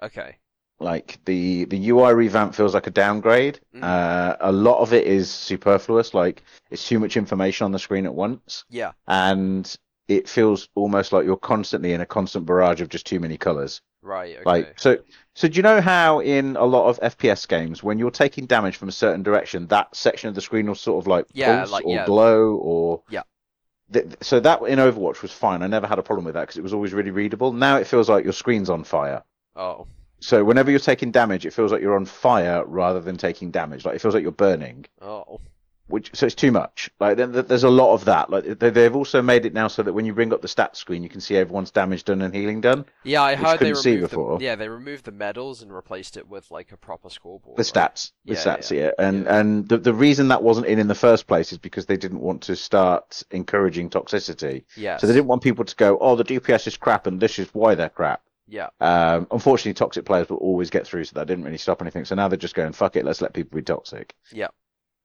okay. 0.02 0.36
Like 0.78 1.18
the 1.24 1.64
the 1.64 1.88
UI 1.88 2.12
revamp 2.12 2.54
feels 2.54 2.74
like 2.74 2.86
a 2.86 2.90
downgrade. 2.90 3.58
Mhm. 3.74 3.82
Uh, 3.82 4.36
a 4.40 4.52
lot 4.52 4.80
of 4.80 4.92
it 4.92 5.06
is 5.06 5.30
superfluous. 5.30 6.12
Like 6.12 6.42
it's 6.70 6.86
too 6.86 6.98
much 6.98 7.16
information 7.16 7.64
on 7.64 7.72
the 7.72 7.78
screen 7.78 8.04
at 8.04 8.14
once 8.14 8.64
Yeah. 8.68 8.92
and 9.08 9.74
it 10.08 10.28
feels 10.28 10.68
almost 10.74 11.12
like 11.12 11.24
you're 11.24 11.36
constantly 11.36 11.92
in 11.92 12.00
a 12.00 12.06
constant 12.06 12.46
barrage 12.46 12.80
of 12.80 12.88
just 12.88 13.06
too 13.06 13.18
many 13.20 13.36
colors. 13.36 13.80
Right. 14.02 14.36
Okay. 14.36 14.42
Like 14.46 14.78
so, 14.78 14.98
so 15.34 15.48
do 15.48 15.56
you 15.56 15.62
know 15.62 15.80
how 15.80 16.20
in 16.20 16.54
a 16.56 16.64
lot 16.64 16.88
of 16.88 17.00
FPS 17.00 17.46
games, 17.48 17.82
when 17.82 17.98
you're 17.98 18.10
taking 18.12 18.46
damage 18.46 18.76
from 18.76 18.88
a 18.88 18.92
certain 18.92 19.22
direction, 19.24 19.66
that 19.68 19.94
section 19.96 20.28
of 20.28 20.34
the 20.36 20.40
screen 20.40 20.66
will 20.68 20.74
sort 20.76 21.02
of 21.02 21.08
like 21.08 21.26
Yeah, 21.32 21.58
pulse 21.58 21.72
like- 21.72 21.84
or 21.86 21.94
yeah. 21.96 22.06
glow 22.06 22.54
or 22.54 23.02
Yeah. 23.10 23.22
Th- 23.92 24.06
so 24.20 24.40
that 24.40 24.62
in 24.62 24.78
Overwatch 24.78 25.22
was 25.22 25.32
fine. 25.32 25.62
I 25.62 25.66
never 25.68 25.86
had 25.86 25.98
a 25.98 26.02
problem 26.02 26.24
with 26.24 26.34
that 26.34 26.42
because 26.42 26.56
it 26.56 26.62
was 26.62 26.72
always 26.72 26.92
really 26.92 27.10
readable. 27.12 27.52
Now 27.52 27.76
it 27.78 27.86
feels 27.86 28.08
like 28.08 28.24
your 28.24 28.32
screen's 28.32 28.70
on 28.70 28.84
fire. 28.84 29.22
oh. 29.56 29.86
So 30.18 30.42
whenever 30.44 30.70
you're 30.70 30.80
taking 30.80 31.10
damage, 31.10 31.44
it 31.44 31.52
feels 31.52 31.70
like 31.70 31.82
you're 31.82 31.94
on 31.94 32.06
fire 32.06 32.64
rather 32.64 33.00
than 33.00 33.18
taking 33.18 33.50
damage. 33.50 33.84
Like 33.84 33.96
it 33.96 34.00
feels 34.00 34.14
like 34.14 34.22
you're 34.22 34.32
burning 34.32 34.86
Oh. 35.02 35.40
Which 35.88 36.10
so 36.14 36.26
it's 36.26 36.34
too 36.34 36.50
much. 36.52 36.90
Like 36.98 37.16
then 37.16 37.32
there's 37.32 37.64
a 37.64 37.70
lot 37.70 37.94
of 37.94 38.04
that. 38.06 38.28
Like 38.30 38.58
they, 38.58 38.70
they've 38.70 38.94
also 38.96 39.22
made 39.22 39.46
it 39.46 39.54
now 39.54 39.68
so 39.68 39.82
that 39.82 39.92
when 39.92 40.04
you 40.04 40.12
bring 40.12 40.32
up 40.32 40.42
the 40.42 40.48
stats 40.48 40.76
screen, 40.76 41.02
you 41.02 41.08
can 41.08 41.20
see 41.20 41.36
everyone's 41.36 41.70
damage 41.70 42.04
done 42.04 42.22
and 42.22 42.34
healing 42.34 42.60
done. 42.60 42.84
Yeah, 43.04 43.22
I 43.22 43.36
heard 43.36 43.60
they 43.60 43.72
removed 43.72 44.00
before. 44.10 44.38
the 44.38 44.44
yeah 44.44 44.56
they 44.56 44.68
removed 44.68 45.04
the 45.04 45.12
medals 45.12 45.62
and 45.62 45.72
replaced 45.72 46.16
it 46.16 46.28
with 46.28 46.50
like 46.50 46.72
a 46.72 46.76
proper 46.76 47.08
scoreboard. 47.10 47.56
The 47.56 47.62
right? 47.62 47.92
stats, 47.92 48.12
the 48.24 48.34
Yeah, 48.34 48.38
stats, 48.40 48.70
yeah. 48.70 48.84
yeah. 48.84 48.90
And 48.98 49.24
Yeah. 49.24 49.38
and 49.38 49.68
the 49.68 49.78
the 49.78 49.94
reason 49.94 50.28
that 50.28 50.42
wasn't 50.42 50.66
in 50.66 50.78
in 50.78 50.88
the 50.88 50.94
first 50.94 51.26
place 51.26 51.52
is 51.52 51.58
because 51.58 51.86
they 51.86 51.96
didn't 51.96 52.20
want 52.20 52.42
to 52.42 52.56
start 52.56 53.22
encouraging 53.30 53.90
toxicity. 53.90 54.64
Yes. 54.76 55.00
So 55.00 55.06
they 55.06 55.12
didn't 55.14 55.26
want 55.28 55.42
people 55.42 55.64
to 55.64 55.76
go, 55.76 55.98
oh, 56.00 56.16
the 56.16 56.24
DPS 56.24 56.66
is 56.66 56.76
crap, 56.76 57.06
and 57.06 57.20
this 57.20 57.38
is 57.38 57.48
why 57.52 57.74
they're 57.74 57.88
crap. 57.88 58.22
Yeah. 58.48 58.68
Um, 58.80 59.26
unfortunately, 59.32 59.74
toxic 59.74 60.04
players 60.04 60.28
will 60.28 60.36
always 60.36 60.70
get 60.70 60.86
through, 60.86 61.04
so 61.04 61.14
that 61.14 61.26
didn't 61.26 61.44
really 61.44 61.58
stop 61.58 61.82
anything. 61.82 62.04
So 62.04 62.14
now 62.14 62.28
they're 62.28 62.36
just 62.36 62.54
going, 62.54 62.72
fuck 62.72 62.94
it, 62.94 63.04
let's 63.04 63.20
let 63.20 63.32
people 63.34 63.56
be 63.56 63.62
toxic. 63.62 64.14
Yeah. 64.32 64.48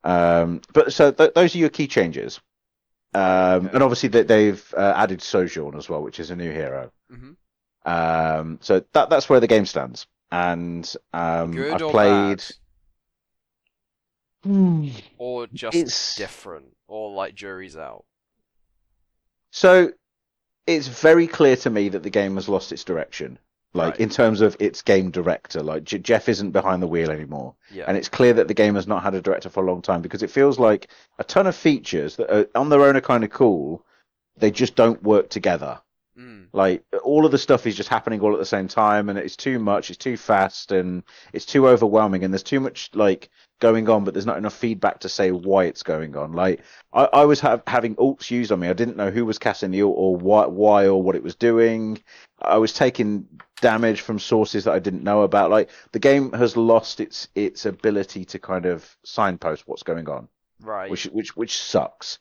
Um, 0.03 0.61
but 0.73 0.93
so 0.93 1.11
th- 1.11 1.33
those 1.33 1.53
are 1.55 1.59
your 1.59 1.69
key 1.69 1.87
changes. 1.87 2.39
Um, 3.13 3.21
Okay. 3.65 3.69
and 3.73 3.83
obviously 3.83 4.09
they, 4.09 4.23
they've 4.23 4.73
uh, 4.75 4.93
added 4.95 5.21
Sojourn 5.21 5.75
as 5.75 5.89
well, 5.89 6.01
which 6.01 6.19
is 6.19 6.31
a 6.31 6.35
new 6.35 6.51
hero. 6.51 6.91
hmm 7.09 7.31
Um, 7.85 8.57
so 8.61 8.83
that 8.93 9.09
that's 9.09 9.27
where 9.29 9.39
the 9.39 9.47
game 9.47 9.65
stands. 9.65 10.07
And 10.31 10.91
um, 11.13 11.51
Good 11.51 11.73
I've 11.73 11.81
or 11.83 11.91
played. 11.91 12.37
bad? 12.37 12.45
Hmm. 14.43 14.89
Or 15.17 15.47
just 15.47 15.75
It's- 15.77 16.15
different, 16.15 16.75
or 16.87 17.11
like 17.13 17.35
juries 17.35 17.75
out. 17.77 18.05
So 19.51 19.91
it's 20.65 20.87
very 20.87 21.27
clear 21.27 21.55
to 21.57 21.69
me 21.69 21.89
that 21.89 22.03
the 22.03 22.09
game 22.09 22.35
has 22.35 22.47
lost 22.49 22.71
its 22.71 22.83
direction. 22.85 23.37
Like 23.73 23.93
Right. 23.93 23.99
in 24.01 24.09
terms 24.09 24.41
of 24.41 24.57
its 24.59 24.81
game 24.81 25.11
director, 25.11 25.63
like 25.63 25.85
J- 25.85 25.99
Jeff 25.99 26.27
isn't 26.27 26.51
behind 26.51 26.83
the 26.83 26.87
wheel 26.87 27.09
anymore. 27.09 27.55
Yeah. 27.71 27.85
and 27.87 27.95
it's 27.97 28.09
clear 28.09 28.33
that 28.33 28.47
the 28.49 28.53
game 28.53 28.75
has 28.75 28.85
not 28.87 29.01
had 29.03 29.15
a 29.15 29.21
director 29.21 29.49
for 29.49 29.63
a 29.63 29.67
long 29.67 29.81
time 29.81 30.01
because 30.01 30.23
it 30.23 30.29
feels 30.29 30.59
like 30.59 30.89
a 31.19 31.23
ton 31.23 31.47
of 31.47 31.55
features 31.55 32.17
that 32.17 32.29
are, 32.29 32.47
on 32.53 32.67
their 32.69 32.81
own 32.83 32.97
are 32.97 33.01
kind 33.01 33.23
of 33.23 33.29
cool 33.29 33.85
they 34.37 34.51
just 34.51 34.75
don't 34.75 35.01
work 35.03 35.29
together 35.29 35.79
Mm. 36.21 36.47
like 36.53 36.83
all 37.03 37.25
of 37.25 37.31
the 37.31 37.37
stuff 37.37 37.65
is 37.65 37.75
just 37.75 37.89
happening 37.89 38.19
all 38.21 38.33
at 38.33 38.37
the 38.39 38.45
same 38.45 38.67
time 38.67 39.09
and 39.09 39.17
it's 39.17 39.35
too 39.35 39.57
much 39.57 39.89
it's 39.89 39.97
too 39.97 40.17
fast 40.17 40.71
and 40.71 41.01
it's 41.33 41.45
too 41.45 41.67
overwhelming 41.67 42.23
and 42.23 42.31
there's 42.31 42.43
too 42.43 42.59
much 42.59 42.91
like 42.93 43.29
going 43.59 43.89
on 43.89 44.03
but 44.03 44.13
there's 44.13 44.25
not 44.27 44.37
enough 44.37 44.53
feedback 44.53 44.99
to 44.99 45.09
say 45.09 45.31
why 45.31 45.63
it's 45.65 45.83
going 45.83 46.15
on. 46.15 46.33
Like 46.33 46.61
i, 46.93 47.05
I 47.11 47.25
was 47.25 47.39
ha- 47.39 47.61
having 47.65 47.95
alts 47.95 48.29
used 48.29 48.51
on 48.51 48.59
me. 48.59 48.67
I 48.67 48.73
didn't 48.73 48.97
know 48.97 49.09
who 49.09 49.25
was 49.25 49.39
casting 49.39 49.71
the 49.71 49.81
alt 49.83 49.95
or 49.97 50.15
why, 50.15 50.45
why 50.45 50.85
or 50.87 51.01
what 51.01 51.15
it 51.15 51.23
was 51.23 51.35
doing. 51.35 51.97
I 52.39 52.57
was 52.57 52.73
taking 52.73 53.27
damage 53.61 54.01
from 54.01 54.17
sources 54.19 54.63
that 54.65 54.73
i 54.73 54.79
didn't 54.79 55.03
know 55.03 55.21
about. 55.23 55.49
Like 55.49 55.69
the 55.91 55.99
game 55.99 56.33
has 56.33 56.55
lost 56.57 56.99
its 56.99 57.29
its 57.35 57.65
ability 57.65 58.25
to 58.25 58.39
kind 58.39 58.65
of 58.65 58.95
signpost 59.03 59.67
what's 59.67 59.83
going 59.83 60.07
on 60.09 60.27
Right. 60.59 60.91
which 60.91 61.05
which 61.05 61.35
which 61.37 61.57
sucks. 61.57 62.19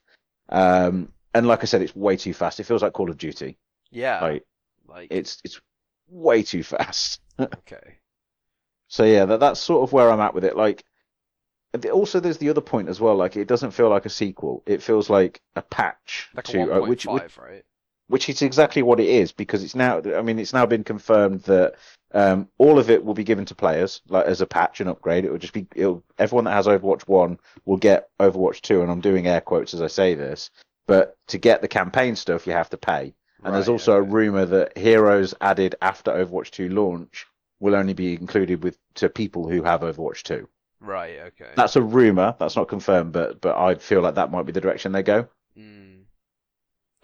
Um 0.49 1.13
and 1.35 1.47
like 1.47 1.63
i 1.63 1.67
said 1.67 1.83
it's 1.83 1.95
way 1.97 2.17
too 2.17 2.35
fast. 2.35 2.61
It 2.61 2.65
feels 2.65 2.83
like 2.83 2.93
call 2.93 3.11
of 3.11 3.19
duty 3.19 3.59
yeah. 3.90 4.20
like 4.20 4.44
like 4.88 5.09
it's 5.11 5.38
it's 5.44 5.61
way 6.09 6.42
too 6.42 6.62
fast. 6.62 7.20
okay. 7.40 7.98
so 8.88 9.05
yeah, 9.05 9.24
that 9.24 9.40
that's 9.40 9.61
sort 9.61 9.83
of 9.83 9.92
where 9.92 10.11
I'm 10.11 10.20
at 10.20 10.35
with 10.35 10.44
it. 10.44 10.57
Like 10.57 10.85
also 11.92 12.20
there's 12.20 12.38
the 12.38 12.50
other 12.50 12.61
point 12.61 12.88
as 12.88 13.00
well. 13.00 13.16
Like 13.16 13.37
it 13.37 13.48
doesn't 13.48 13.72
feel 13.72 13.88
like 13.88 14.07
a 14.07 14.11
sequel. 14.11 14.62
It 14.66 14.83
feels 14.83 15.09
like 15.09 15.40
a 15.57 15.62
patch 15.62 16.29
Like 16.35 16.48
a 16.48 16.53
to 16.53 16.59
one 16.59 16.70
uh, 16.70 16.79
point 16.79 16.88
which, 16.88 17.07
which 17.07 17.38
right? 17.38 17.64
which 18.09 18.29
is 18.29 18.42
exactly 18.42 18.83
what 18.83 18.98
it 18.98 19.09
is 19.09 19.31
because 19.31 19.62
it's 19.62 19.76
now. 19.76 20.03
I 20.16 20.22
mean, 20.22 20.38
it's 20.38 20.53
now 20.53 20.66
been 20.66 20.85
confirmed 20.85 21.42
that 21.42 21.74
um, 22.12 22.48
all 22.59 22.79
of 22.81 22.90
it 22.90 23.05
will 23.05 23.14
be 23.14 23.24
given 23.24 23.44
to 23.46 23.55
players 23.55 24.03
like 24.09 24.26
as 24.26 24.40
a 24.40 24.46
patch 24.46 24.81
and 24.81 24.90
upgrade. 24.90 25.24
It 25.24 25.31
will 25.31 25.38
just 25.38 25.53
be 25.53 25.66
it'll, 25.76 26.03
everyone 26.18 26.44
that 26.44 26.55
has 26.55 26.66
Overwatch 26.66 27.03
One 27.03 27.38
will 27.64 27.76
get 27.76 28.09
Overwatch 28.18 28.62
Two, 28.62 28.83
and 28.83 28.90
I'm 28.90 29.00
doing 29.00 29.29
air 29.29 29.40
quotes 29.40 29.74
as 29.74 29.81
I 29.81 29.87
say 29.87 30.14
this. 30.14 30.50
But 30.88 31.16
to 31.29 31.38
get 31.38 31.62
the 31.62 31.68
campaign 31.68 32.16
stuff, 32.16 32.48
you 32.48 32.53
have 32.53 32.70
to 32.70 32.76
pay. 32.76 33.14
And 33.42 33.55
there's 33.55 33.68
Right, 33.68 33.72
also 33.72 33.94
a 33.94 34.03
rumor 34.03 34.44
that 34.46 34.76
heroes 34.76 35.35
added 35.40 35.74
after 35.81 36.11
Overwatch 36.12 36.50
2 36.50 36.68
launch 36.68 37.26
will 37.59 37.74
only 37.74 37.94
be 37.94 38.14
included 38.14 38.62
with 38.62 38.79
to 38.94 39.09
people 39.09 39.48
who 39.48 39.62
have 39.62 39.81
Overwatch 39.81 40.22
2. 40.22 40.48
Right. 40.81 41.18
Okay. 41.20 41.50
That's 41.57 41.76
a 41.76 41.83
rumor. 41.83 42.35
That's 42.38 42.57
not 42.57 42.68
confirmed, 42.68 43.12
but 43.12 43.40
but 43.40 43.57
I 43.57 43.74
feel 43.74 44.00
like 44.00 44.14
that 44.14 44.31
might 44.31 44.46
be 44.46 44.53
the 44.53 44.61
direction 44.62 44.92
they 44.92 45.03
go. 45.03 45.29
Mm. 45.57 46.05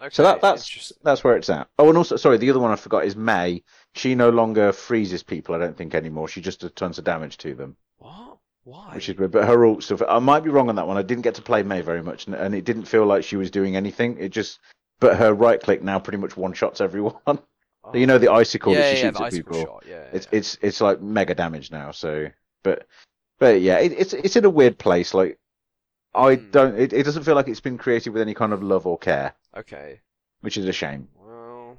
Okay. 0.01 0.09
So 0.13 0.23
that 0.23 0.41
that's 0.41 0.93
that's 1.03 1.23
where 1.23 1.37
it's 1.37 1.49
at. 1.49 1.67
Oh, 1.77 1.89
and 1.89 1.97
also, 1.97 2.15
sorry, 2.17 2.37
the 2.37 2.49
other 2.49 2.59
one 2.59 2.71
I 2.71 2.75
forgot 2.75 3.05
is 3.05 3.15
Mei. 3.15 3.63
She 3.93 4.15
no 4.15 4.29
longer 4.29 4.71
freezes 4.71 5.23
people. 5.23 5.53
I 5.55 5.59
don't 5.59 5.77
think 5.77 5.93
anymore. 5.93 6.27
She 6.27 6.41
just 6.41 6.61
does 6.61 6.71
tons 6.71 6.97
of 6.97 7.03
damage 7.03 7.37
to 7.37 7.53
them, 7.53 7.77
what? 7.97 8.37
Why? 8.63 8.95
which 8.95 9.09
is 9.09 9.17
weird. 9.17 9.31
But 9.31 9.47
her 9.47 9.65
ult 9.65 9.83
stuff. 9.83 10.01
I 10.07 10.19
might 10.19 10.43
be 10.43 10.49
wrong 10.49 10.69
on 10.69 10.75
that 10.75 10.87
one. 10.87 10.97
I 10.97 11.01
didn't 11.03 11.23
get 11.23 11.35
to 11.35 11.41
play 11.41 11.63
Mei 11.63 11.81
very 11.81 12.03
much, 12.03 12.25
and, 12.25 12.35
and 12.35 12.55
it 12.55 12.65
didn't 12.65 12.85
feel 12.85 13.05
like 13.05 13.23
she 13.23 13.37
was 13.37 13.51
doing 13.51 13.75
anything. 13.75 14.17
It 14.19 14.29
just. 14.29 14.59
But 14.99 15.17
her 15.17 15.33
right 15.33 15.61
click 15.61 15.83
now 15.83 15.99
pretty 15.99 16.17
much 16.17 16.35
one 16.35 16.53
shots 16.53 16.81
everyone. 16.81 17.15
Oh. 17.27 17.39
you 17.93 18.07
know 18.07 18.17
the 18.17 18.31
icicle 18.31 18.73
yeah, 18.73 18.79
that 18.79 18.97
she 18.97 19.03
yeah, 19.03 19.09
shoots 19.09 19.21
at 19.21 19.31
people. 19.31 19.63
shot. 19.63 19.83
Yeah. 19.87 20.05
It's 20.11 20.27
yeah. 20.31 20.37
it's 20.37 20.57
it's 20.61 20.81
like 20.81 21.01
mega 21.01 21.35
damage 21.35 21.71
now. 21.71 21.91
So, 21.91 22.29
but 22.63 22.87
but 23.39 23.61
yeah, 23.61 23.77
it, 23.79 23.91
it's 23.93 24.13
it's 24.13 24.35
in 24.35 24.45
a 24.45 24.49
weird 24.49 24.77
place. 24.79 25.13
Like 25.13 25.37
I 26.15 26.35
Hmm. 26.35 26.51
don't. 26.51 26.79
It, 26.79 26.93
it 26.93 27.03
doesn't 27.03 27.23
feel 27.23 27.35
like 27.35 27.47
it's 27.47 27.59
been 27.59 27.77
created 27.77 28.09
with 28.11 28.21
any 28.21 28.33
kind 28.33 28.53
of 28.53 28.63
love 28.63 28.87
or 28.87 28.97
care, 28.97 29.33
okay. 29.55 30.01
which 30.41 30.57
is 30.57 30.65
a 30.65 30.73
shame. 30.73 31.09
Well, 31.15 31.77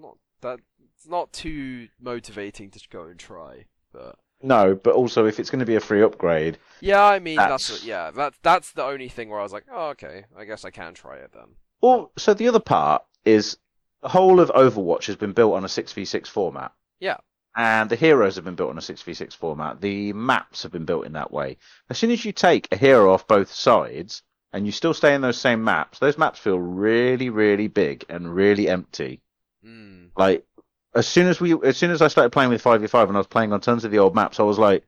not 0.00 0.16
that. 0.40 0.60
It's 0.96 1.06
not 1.06 1.32
too 1.32 1.88
motivating 2.00 2.70
to 2.70 2.80
go 2.90 3.02
and 3.02 3.18
try, 3.18 3.66
but 3.92 4.16
No, 4.42 4.74
but 4.74 4.94
also 4.94 5.26
if 5.26 5.38
it's 5.38 5.50
going 5.50 5.60
to 5.60 5.66
be 5.66 5.76
a 5.76 5.80
free 5.80 6.02
upgrade, 6.02 6.58
yeah, 6.80 7.04
I 7.04 7.18
mean 7.18 7.36
that's, 7.36 7.68
That's- 7.68 7.84
yeah, 7.84 8.10
that 8.12 8.34
that's 8.42 8.72
the 8.72 8.82
only 8.84 9.08
thing 9.08 9.28
where 9.28 9.38
I 9.38 9.42
was 9.44 9.52
like, 9.52 9.66
oh, 9.70 9.88
okay, 9.90 10.24
I 10.36 10.44
guess 10.44 10.64
I 10.64 10.70
can 10.70 10.94
try 10.94 11.16
it 11.18 11.30
then. 11.32 11.54
Well, 11.80 12.12
so 12.16 12.34
the 12.34 12.48
other 12.48 12.60
part 12.60 13.04
is 13.24 13.56
the 14.02 14.08
whole 14.08 14.40
of 14.40 14.50
Overwatch 14.50 15.06
has 15.06 15.16
been 15.16 15.32
built 15.32 15.54
on 15.54 15.64
a 15.64 15.68
6v6 15.68 16.26
format. 16.26 16.72
Yeah. 17.00 17.18
And 17.56 17.90
the 17.90 17.96
heroes 17.96 18.36
have 18.36 18.44
been 18.44 18.54
built 18.54 18.70
on 18.70 18.78
a 18.78 18.82
6v6 18.82 19.34
format. 19.34 19.80
The 19.80 20.12
maps 20.12 20.62
have 20.62 20.72
been 20.72 20.84
built 20.84 21.06
in 21.06 21.14
that 21.14 21.32
way. 21.32 21.56
As 21.90 21.98
soon 21.98 22.10
as 22.10 22.24
you 22.24 22.32
take 22.32 22.68
a 22.72 22.76
hero 22.76 23.12
off 23.12 23.26
both 23.26 23.52
sides 23.52 24.22
and 24.52 24.64
you 24.64 24.72
still 24.72 24.94
stay 24.94 25.14
in 25.14 25.20
those 25.20 25.40
same 25.40 25.64
maps, 25.64 25.98
those 25.98 26.18
maps 26.18 26.38
feel 26.38 26.58
really, 26.58 27.30
really 27.30 27.66
big 27.66 28.04
and 28.08 28.34
really 28.34 28.68
empty. 28.68 29.20
Mm. 29.64 30.10
Like, 30.16 30.44
as 30.94 31.06
soon 31.06 31.26
as 31.26 31.40
we, 31.40 31.54
as 31.62 31.76
soon 31.76 31.90
as 31.90 32.00
I 32.00 32.08
started 32.08 32.30
playing 32.30 32.50
with 32.50 32.62
5v5 32.62 33.08
and 33.08 33.16
I 33.16 33.20
was 33.20 33.26
playing 33.26 33.52
on 33.52 33.60
tons 33.60 33.84
of 33.84 33.90
the 33.90 33.98
old 33.98 34.14
maps, 34.14 34.40
I 34.40 34.44
was 34.44 34.58
like, 34.58 34.84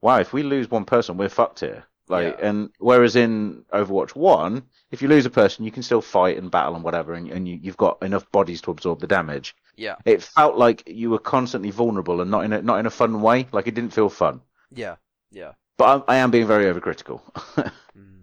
wow, 0.00 0.18
if 0.18 0.32
we 0.32 0.42
lose 0.42 0.70
one 0.70 0.84
person, 0.84 1.16
we're 1.16 1.28
fucked 1.28 1.60
here. 1.60 1.84
Like, 2.08 2.38
Yeah. 2.38 2.48
and 2.48 2.70
whereas 2.78 3.16
in 3.16 3.64
Overwatch 3.72 4.14
1, 4.14 4.62
if 4.92 5.02
you 5.02 5.08
lose 5.08 5.26
a 5.26 5.30
person, 5.30 5.64
you 5.64 5.72
can 5.72 5.82
still 5.82 6.00
fight 6.00 6.38
and 6.38 6.50
battle 6.50 6.74
and 6.74 6.84
whatever, 6.84 7.14
and, 7.14 7.28
and 7.30 7.48
you, 7.48 7.58
you've 7.60 7.76
got 7.76 8.02
enough 8.02 8.30
bodies 8.30 8.60
to 8.62 8.70
absorb 8.70 9.00
the 9.00 9.06
damage. 9.06 9.54
Yeah, 9.76 9.96
It 10.04 10.22
felt 10.22 10.56
like 10.56 10.82
you 10.86 11.10
were 11.10 11.18
constantly 11.18 11.70
vulnerable 11.70 12.20
and 12.20 12.30
not 12.30 12.44
in 12.44 12.52
a 12.52 12.62
not 12.62 12.78
in 12.78 12.86
a 12.86 12.90
fun 12.90 13.20
way. 13.20 13.46
Like 13.52 13.66
it 13.66 13.74
didn't 13.74 13.92
feel 13.92 14.08
fun. 14.08 14.40
yeah, 14.72 14.96
yeah. 15.30 15.52
But 15.78 16.04
I, 16.08 16.14
I 16.14 16.16
am 16.18 16.30
being 16.30 16.46
very 16.46 16.64
overcritical. 16.72 17.20
Mm. 17.98 18.15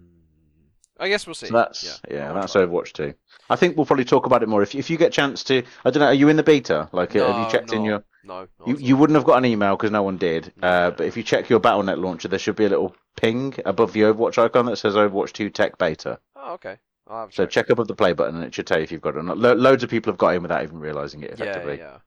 I 0.98 1.08
guess 1.08 1.26
we'll 1.26 1.34
see. 1.34 1.46
so 1.48 1.54
that's 1.54 2.00
yeah, 2.10 2.28
I'll 2.28 2.34
that's 2.34 2.52
try. 2.52 2.62
Overwatch 2.62 2.92
2. 2.92 3.14
I 3.50 3.56
think 3.56 3.76
we'll 3.76 3.86
probably 3.86 4.04
talk 4.04 4.26
about 4.26 4.42
it 4.42 4.48
more 4.48 4.62
if 4.62 4.74
if 4.74 4.88
you 4.90 4.96
get 4.96 5.08
a 5.08 5.10
chance 5.10 5.42
to. 5.44 5.62
I 5.84 5.90
don't 5.90 6.00
know. 6.00 6.06
Are 6.06 6.14
you 6.14 6.28
in 6.28 6.36
the 6.36 6.42
beta? 6.42 6.88
Like, 6.92 7.12
have 7.14 7.44
you 7.44 7.50
checked 7.50 7.72
in 7.72 7.84
your? 7.84 8.04
No, 8.26 8.46
You 8.64 8.76
you 8.78 8.96
wouldn't 8.96 9.16
have 9.16 9.24
got 9.24 9.36
an 9.36 9.44
email 9.44 9.76
because 9.76 9.90
no 9.90 10.02
one 10.02 10.16
did. 10.16 10.46
Uh, 10.62 10.66
Yeah. 10.66 10.90
but 10.90 11.06
if 11.06 11.16
you 11.16 11.22
check 11.22 11.50
your 11.50 11.60
Battle.net 11.60 11.98
launcher, 11.98 12.28
there 12.28 12.38
should 12.38 12.56
be 12.56 12.64
a 12.64 12.70
little 12.70 12.96
ping 13.16 13.54
above 13.66 13.92
the 13.92 14.00
Overwatch 14.02 14.38
icon 14.38 14.64
that 14.66 14.76
says 14.76 14.94
Overwatch 14.94 15.32
2 15.32 15.50
Tech 15.50 15.76
Beta. 15.76 16.18
Oh, 16.34 16.54
okay. 16.54 16.78
So 17.06 17.44
check. 17.44 17.50
check 17.50 17.70
above 17.70 17.86
the 17.86 17.94
play 17.94 18.14
button 18.14 18.36
and 18.36 18.44
it 18.44 18.54
should 18.54 18.66
tell 18.66 18.78
you 18.78 18.84
if 18.84 18.90
you've 18.90 19.02
got 19.02 19.14
it 19.14 19.18
or 19.18 19.22
not. 19.24 19.36
Lo- 19.36 19.52
loads 19.52 19.82
of 19.84 19.90
people 19.90 20.10
have 20.10 20.16
got 20.18 20.34
in 20.34 20.40
without 20.40 20.62
even 20.62 20.78
realizing 20.80 21.22
it 21.22 21.38
Yeah, 21.38 21.62
yeah. 21.72 21.98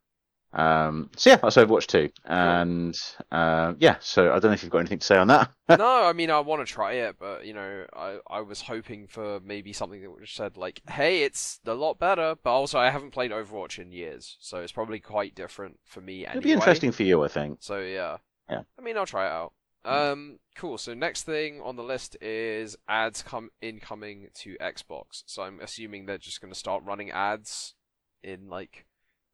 Um, 0.53 1.09
so 1.15 1.29
yeah, 1.29 1.35
that's 1.37 1.57
Overwatch 1.57 1.87
2. 1.87 2.09
And 2.25 2.97
uh, 3.31 3.73
yeah, 3.79 3.97
so 3.99 4.31
I 4.31 4.39
don't 4.39 4.45
know 4.45 4.53
if 4.53 4.63
you've 4.63 4.71
got 4.71 4.79
anything 4.79 4.99
to 4.99 5.05
say 5.05 5.17
on 5.17 5.27
that. 5.27 5.51
no, 5.69 6.05
I 6.05 6.13
mean 6.13 6.31
I 6.31 6.39
want 6.39 6.65
to 6.65 6.71
try 6.71 6.93
it, 6.93 7.17
but 7.19 7.45
you 7.45 7.53
know, 7.53 7.85
I 7.93 8.19
I 8.29 8.41
was 8.41 8.61
hoping 8.61 9.07
for 9.07 9.39
maybe 9.41 9.73
something 9.73 10.01
that 10.01 10.09
would 10.09 10.27
said 10.27 10.57
like, 10.57 10.81
"Hey, 10.89 11.23
it's 11.23 11.59
a 11.65 11.73
lot 11.73 11.99
better," 11.99 12.35
but 12.41 12.51
also 12.51 12.79
I 12.79 12.89
haven't 12.89 13.11
played 13.11 13.31
Overwatch 13.31 13.79
in 13.79 13.91
years, 13.91 14.37
so 14.39 14.59
it's 14.59 14.71
probably 14.71 14.99
quite 14.99 15.35
different 15.35 15.79
for 15.85 16.01
me 16.01 16.25
anyway. 16.25 16.37
It'll 16.37 16.43
be 16.43 16.53
interesting 16.53 16.91
for 16.91 17.03
you, 17.03 17.23
I 17.23 17.27
think. 17.27 17.59
So 17.61 17.79
yeah. 17.79 18.17
Yeah. 18.49 18.61
I 18.79 18.81
mean, 18.81 18.97
I'll 18.97 19.05
try 19.05 19.27
it 19.27 19.31
out. 19.31 19.53
Um, 19.83 20.39
cool. 20.55 20.77
So 20.77 20.93
next 20.93 21.23
thing 21.23 21.61
on 21.61 21.75
the 21.75 21.83
list 21.83 22.17
is 22.21 22.75
ads 22.89 23.21
come 23.21 23.51
incoming 23.61 24.29
to 24.35 24.57
Xbox. 24.59 25.23
So 25.25 25.43
I'm 25.43 25.59
assuming 25.61 26.05
they're 26.05 26.17
just 26.17 26.41
going 26.41 26.51
to 26.51 26.59
start 26.59 26.83
running 26.85 27.11
ads 27.11 27.75
in 28.23 28.49
like 28.49 28.85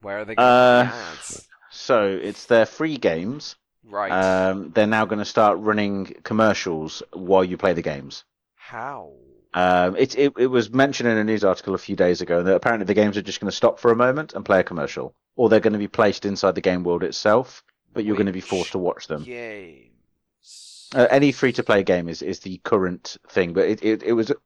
where 0.04 0.20
are 0.20 0.26
they 0.26 0.36
going 0.36 0.48
Uh, 0.48 0.84
run 0.84 0.88
the 0.88 0.96
ads? 0.96 1.48
So 1.72 2.08
it's 2.08 2.46
their 2.46 2.66
free 2.66 2.98
games. 2.98 3.56
Right. 3.84 4.12
Um, 4.12 4.72
they're 4.72 4.88
now 4.88 5.06
going 5.06 5.20
to 5.20 5.26
start 5.26 5.58
running 5.60 6.16
commercials 6.24 7.02
while 7.13 7.44
you 7.44 7.58
play 7.58 7.74
the 7.74 7.82
games. 7.82 8.24
How? 8.56 9.12
Um, 9.54 9.96
it, 9.98 10.18
it 10.18 10.34
it 10.38 10.48
was 10.48 10.72
mentioned 10.72 11.10
in 11.10 11.18
a 11.18 11.24
news 11.24 11.44
article 11.44 11.76
a 11.76 11.78
few 11.80 11.96
days 11.96 12.22
ago 12.22 12.42
that 12.44 12.56
apparently 12.56 12.86
the 12.86 12.94
games 12.94 13.18
are 13.18 13.22
just 13.22 13.39
going 13.39 13.52
to 13.52 13.56
stop 13.56 13.80
for 13.80 13.92
a 13.92 13.96
moment 13.96 14.34
and 14.34 14.46
play 14.46 14.60
a 14.60 14.63
commercial, 14.63 15.13
or 15.36 15.50
they're 15.50 15.60
going 15.60 15.74
to 15.74 15.80
be 15.80 15.88
placed 15.88 16.26
inside 16.26 16.56
the 16.56 16.62
game 16.62 16.84
world 16.84 17.04
itself, 17.04 17.63
but 17.94 18.04
you're 18.04 18.16
going 18.16 18.26
to 18.26 18.32
be 18.32 18.42
forced 18.42 18.72
to 18.72 18.80
watch 18.80 19.08
them. 19.08 19.24
Games. 19.24 20.89
Uh, 20.96 21.08
any 21.10 21.32
free 21.32 21.52
to 21.54 21.63
play 21.63 21.84
game 21.84 22.08
is, 22.08 22.22
is 22.22 22.39
the 22.39 22.58
current 22.63 23.18
thing, 23.30 23.54
but 23.54 23.66
it, 23.66 23.84
it, 23.84 24.04
it 24.04 24.13
was 24.13 24.32
it, 24.32 24.38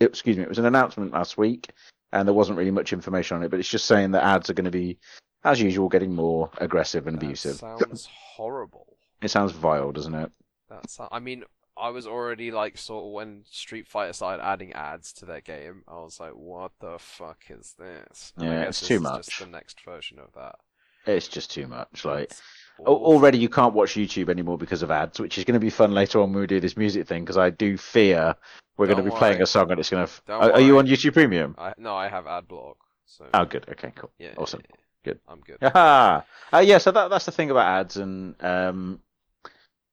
excuse 0.00 0.36
me, 0.36 0.42
it 0.42 0.48
was 0.48 0.58
an 0.58 0.66
announcement 0.66 1.12
last 1.12 1.36
week, 1.38 1.70
and 2.14 2.26
there 2.26 2.34
wasn't 2.34 2.56
really 2.56 2.70
much 2.70 2.92
information 2.92 3.36
on 3.36 3.42
it, 3.42 3.50
but 3.50 3.60
it's 3.60 3.68
just 3.68 3.86
saying 3.86 4.12
that 4.12 4.24
ads 4.24 4.48
are 4.48 4.54
going 4.54 4.64
to 4.64 4.70
be, 4.70 4.98
as 5.44 5.60
usual, 5.60 5.88
getting 5.88 6.14
more 6.14 6.50
aggressive 6.58 7.06
and 7.06 7.18
That 7.20 7.24
abusive. 7.26 7.56
sounds 7.56 8.08
horrible. 8.36 8.96
It 9.20 9.28
sounds 9.28 9.52
vile, 9.52 9.92
doesn't 9.92 10.14
it? 10.14 10.30
That's. 10.70 10.98
I 11.10 11.18
mean, 11.18 11.44
I 11.76 11.90
was 11.90 12.06
already 12.06 12.50
like 12.50 12.78
sort 12.78 13.04
of 13.04 13.12
when 13.12 13.42
Street 13.50 13.86
Fighter 13.88 14.12
started 14.12 14.44
adding 14.44 14.72
ads 14.72 15.12
to 15.14 15.26
their 15.26 15.40
game. 15.40 15.82
I 15.88 15.94
was 15.94 16.20
like, 16.20 16.32
what 16.32 16.72
the 16.80 16.96
fuck 16.98 17.42
is 17.50 17.74
this? 17.78 18.32
And 18.36 18.46
Yeah, 18.46 18.62
it's 18.62 18.86
too 18.86 19.00
much. 19.00 19.26
Just 19.26 19.40
the 19.40 19.46
next 19.46 19.84
version 19.84 20.18
of 20.18 20.32
that. 20.34 20.56
It's 21.06 21.28
just 21.28 21.50
too 21.50 21.66
much. 21.66 22.04
Like 22.04 22.24
It's. 22.30 22.42
Already, 22.80 23.38
you 23.38 23.48
can't 23.48 23.74
watch 23.74 23.94
YouTube 23.94 24.28
anymore 24.28 24.58
because 24.58 24.82
of 24.82 24.90
ads, 24.90 25.20
which 25.20 25.38
is 25.38 25.44
going 25.44 25.54
to 25.54 25.60
be 25.60 25.70
fun 25.70 25.92
later 25.92 26.20
on 26.20 26.32
when 26.32 26.40
we 26.40 26.46
do 26.46 26.60
this 26.60 26.76
music 26.76 27.06
thing. 27.06 27.22
Because 27.24 27.38
I 27.38 27.50
do 27.50 27.76
fear 27.76 28.34
we're 28.76 28.86
going 28.86 28.96
to 28.96 29.02
Don't 29.02 29.12
be 29.12 29.18
playing 29.18 29.40
a 29.40 29.46
song 29.46 29.70
and 29.70 29.78
it's 29.78 29.90
going 29.90 30.06
to. 30.06 30.12
Don't 30.26 30.42
Are, 30.42 30.52
are 30.54 30.60
you 30.60 30.74
worry. 30.74 30.90
on 30.90 30.92
YouTube 30.92 31.12
Premium? 31.12 31.54
I 31.58 31.74
no, 31.78 31.94
I 31.94 32.08
have 32.08 32.26
ad 32.26 32.48
block. 32.48 32.76
So 33.06 33.26
Oh, 33.32 33.44
good. 33.44 33.66
Okay, 33.68 33.92
cool. 33.94 34.10
yeah, 34.18 34.32
awesome. 34.36 34.62
yeah. 34.68 34.76
Good. 35.04 35.20
I'm 35.28 35.40
good. 35.40 35.58
Uh, 36.52 36.58
yeah, 36.60 36.78
so 36.78 36.90
that 36.92 37.10
that's 37.10 37.24
the 37.26 37.32
thing 37.32 37.50
about 37.50 37.66
ads, 37.80 37.96
and 37.96 38.36
um, 38.42 39.00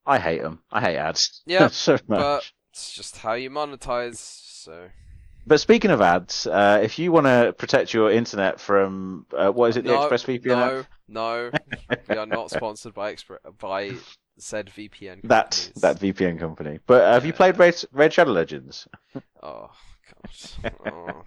I 0.05 0.19
hate 0.19 0.41
them. 0.41 0.61
I 0.71 0.79
hate 0.79 0.97
ads. 0.97 1.41
Yeah, 1.45 1.67
so 1.71 1.93
much. 1.93 2.19
But 2.19 2.51
it's 2.71 2.93
just 2.93 3.17
how 3.17 3.33
you 3.33 3.49
monetize. 3.49 4.17
So 4.17 4.89
But 5.45 5.59
speaking 5.59 5.91
of 5.91 6.01
ads, 6.01 6.45
uh, 6.47 6.79
if 6.83 6.99
you 6.99 7.11
want 7.11 7.25
to 7.25 7.53
protect 7.57 7.93
your 7.93 8.11
internet 8.11 8.59
from 8.59 9.25
uh, 9.35 9.49
what 9.49 9.71
is 9.71 9.77
it, 9.77 9.83
the 9.83 9.91
no, 9.91 10.07
ExpressVPN? 10.09 10.45
no, 10.45 10.83
no, 11.07 11.51
we 12.07 12.15
are 12.15 12.25
not 12.25 12.51
sponsored 12.51 12.93
by 12.93 13.13
Expre- 13.13 13.37
by 13.59 13.95
said 14.37 14.67
VPN. 14.67 15.21
That 15.23 15.51
companies. 15.51 15.71
that 15.81 15.99
VPN 15.99 16.39
company. 16.39 16.79
But 16.85 17.01
uh, 17.03 17.13
have 17.13 17.25
you 17.25 17.33
played 17.33 17.57
Raid, 17.57 17.75
Raid 17.91 18.13
Shadow 18.13 18.31
Legends? 18.31 18.87
Oh 19.41 19.69
god. 20.11 20.71
Oh, 20.85 21.23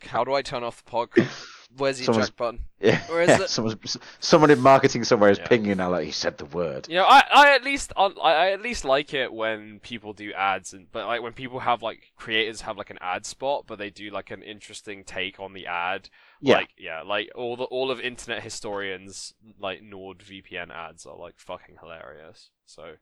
how 0.00 0.24
do 0.24 0.34
I 0.34 0.42
turn 0.42 0.64
off 0.64 0.84
the 0.84 0.90
podcast? 0.90 1.46
Where's 1.76 1.98
the 1.98 2.04
Someone's- 2.04 2.30
button? 2.30 2.60
Yeah. 2.80 3.00
Or 3.10 3.22
is 3.22 3.30
it- 3.40 3.48
Someone, 3.48 3.78
someone 4.20 4.50
in 4.50 4.60
marketing 4.60 5.04
somewhere 5.04 5.30
is 5.30 5.38
Yeah. 5.38 5.46
pinging 5.48 5.78
now, 5.78 5.90
like 5.90 6.04
he 6.04 6.10
said 6.12 6.36
the 6.36 6.44
word. 6.44 6.86
You 6.88 6.96
know, 6.96 7.04
I, 7.06 7.22
I 7.34 7.54
at 7.54 7.64
least 7.64 7.92
I, 7.96 8.06
I 8.22 8.50
at 8.50 8.60
least 8.60 8.84
like 8.84 9.14
it 9.14 9.32
when 9.32 9.80
people 9.80 10.12
do 10.12 10.32
ads 10.34 10.74
and 10.74 10.86
but 10.92 11.06
like 11.06 11.22
when 11.22 11.32
people 11.32 11.60
have 11.60 11.82
like 11.82 12.12
creators 12.16 12.60
have 12.60 12.76
like 12.76 12.90
an 12.90 12.98
ad 13.00 13.24
spot 13.24 13.64
but 13.66 13.78
they 13.78 13.88
do 13.88 14.10
like 14.10 14.30
an 14.30 14.42
interesting 14.42 15.02
take 15.04 15.40
on 15.40 15.54
the 15.54 15.66
ad. 15.66 16.10
Yeah. 16.42 16.56
Like 16.56 16.70
yeah, 16.76 17.00
like 17.02 17.30
all 17.34 17.56
the 17.56 17.64
all 17.64 17.90
of 17.90 18.00
Internet 18.00 18.42
Historian's 18.42 19.32
like 19.58 19.80
NordVPN 19.82 20.70
ads 20.70 21.06
are 21.06 21.16
like 21.16 21.34
fucking 21.38 21.76
hilarious. 21.80 22.50
So 22.66 22.96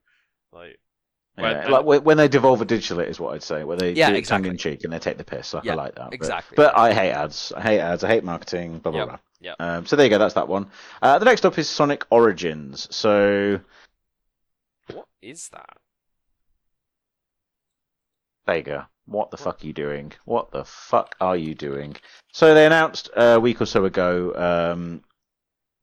like 0.52 0.78
Yeah, 1.38 1.68
like 1.68 1.84
when 1.86 2.04
when 2.04 2.16
they 2.18 2.28
devolve 2.28 2.60
a 2.60 2.64
digital 2.66 3.00
it 3.00 3.08
is 3.08 3.18
what 3.18 3.34
I'd 3.34 3.42
say, 3.42 3.64
where 3.64 3.76
they 3.76 3.92
Yeah, 3.92 4.10
do 4.10 4.14
it 4.14 4.18
exactly. 4.18 4.48
tongue 4.48 4.52
in 4.52 4.58
cheek 4.58 4.84
and 4.84 4.92
they 4.92 4.98
take 4.98 5.16
the 5.16 5.24
piss. 5.24 5.54
Like, 5.54 5.64
Yeah, 5.64 5.72
I 5.72 5.76
like 5.76 5.94
that. 5.94 6.10
But- 6.10 6.14
Exactly. 6.14 6.56
But, 6.56 6.76
I 6.76 6.92
hate 6.92 7.12
ads. 7.12 7.52
I 7.56 7.62
hate 7.62 7.80
ads. 7.80 8.04
I 8.04 8.08
hate 8.08 8.22
marketing. 8.22 8.78
Blah 8.80 8.92
blah 8.92 9.00
Yep, 9.00 9.08
blah. 9.08 9.18
yep. 9.40 9.56
Um, 9.58 9.86
so 9.86 9.96
there 9.96 10.04
you 10.06 10.10
go. 10.10 10.18
That's 10.18 10.34
that 10.34 10.46
one. 10.48 10.66
Uh, 11.00 11.18
the 11.18 11.24
next 11.24 11.46
up 11.46 11.56
is 11.58 11.68
Sonic 11.70 12.04
Origins. 12.10 12.86
So 12.94 13.60
what 14.92 15.06
is 15.22 15.48
that? 15.50 15.78
Sega, 18.46 18.86
what 19.06 19.30
the 19.30 19.36
fuck 19.36 19.62
are 19.62 19.66
you 19.66 19.72
doing? 19.72 20.12
What 20.24 20.50
the 20.50 20.64
fuck 20.64 21.14
are 21.20 21.36
you 21.36 21.54
doing? 21.54 21.96
So 22.32 22.54
they 22.54 22.66
announced 22.66 23.08
a 23.16 23.38
week 23.38 23.60
or 23.60 23.66
so 23.66 23.84
ago 23.84 24.34
um, 24.74 25.02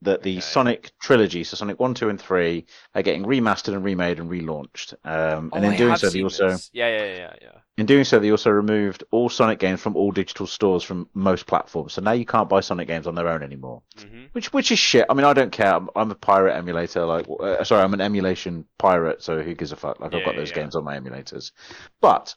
that 0.01 0.23
the 0.23 0.37
Okay. 0.37 0.39
Sonic 0.41 0.91
trilogy, 1.01 1.43
so 1.43 1.55
Sonic 1.57 1.79
One, 1.79 1.93
Two, 1.93 2.09
and 2.09 2.19
Three, 2.19 2.65
are 2.95 3.01
getting 3.01 3.23
remastered 3.25 3.73
and 3.73 3.83
remade 3.83 4.19
and 4.19 4.29
relaunched. 4.29 4.93
Um, 5.03 5.51
and 5.53 5.65
Oh, 5.65 5.67
in 5.67 5.73
I 5.73 5.77
doing 5.77 5.95
so, 5.97 6.09
they 6.09 6.23
also 6.23 6.47
this. 6.49 6.69
Yeah, 6.73 6.87
yeah, 6.87 7.15
yeah, 7.15 7.33
yeah. 7.41 7.59
in 7.77 7.85
doing 7.85 8.03
so 8.03 8.19
they 8.19 8.31
also 8.31 8.49
removed 8.49 9.03
all 9.11 9.29
Sonic 9.29 9.59
games 9.59 9.81
from 9.81 9.95
all 9.95 10.11
digital 10.11 10.47
stores 10.47 10.83
from 10.83 11.09
most 11.13 11.47
platforms. 11.47 11.93
So 11.93 12.01
now 12.01 12.11
you 12.11 12.25
can't 12.25 12.49
buy 12.49 12.61
Sonic 12.61 12.87
games 12.87 13.07
on 13.07 13.15
their 13.15 13.27
own 13.27 13.43
anymore 13.43 13.81
hmm 13.97 14.25
which 14.33 14.53
which 14.53 14.71
is 14.71 14.79
shit. 14.79 15.05
I 15.09 15.13
mean, 15.15 15.25
I 15.25 15.33
don't 15.33 15.51
care. 15.51 15.73
I'm, 15.73 15.89
I'm 15.95 16.11
a 16.11 16.15
pirate 16.15 16.55
emulator. 16.55 17.05
Like, 17.05 17.25
uh, 17.39 17.63
sorry, 17.63 17.83
I'm 17.83 17.93
an 17.93 18.01
emulation 18.01 18.65
pirate. 18.77 19.23
So 19.23 19.41
who 19.41 19.55
gives 19.55 19.71
a 19.71 19.75
fuck? 19.75 19.99
Like, 19.99 20.13
I've 20.13 20.23
got 20.23 20.35
those 20.35 20.51
yeah. 20.51 20.55
games 20.55 20.75
on 20.75 20.83
my 20.83 20.99
emulators. 20.99 21.51
But 21.99 22.35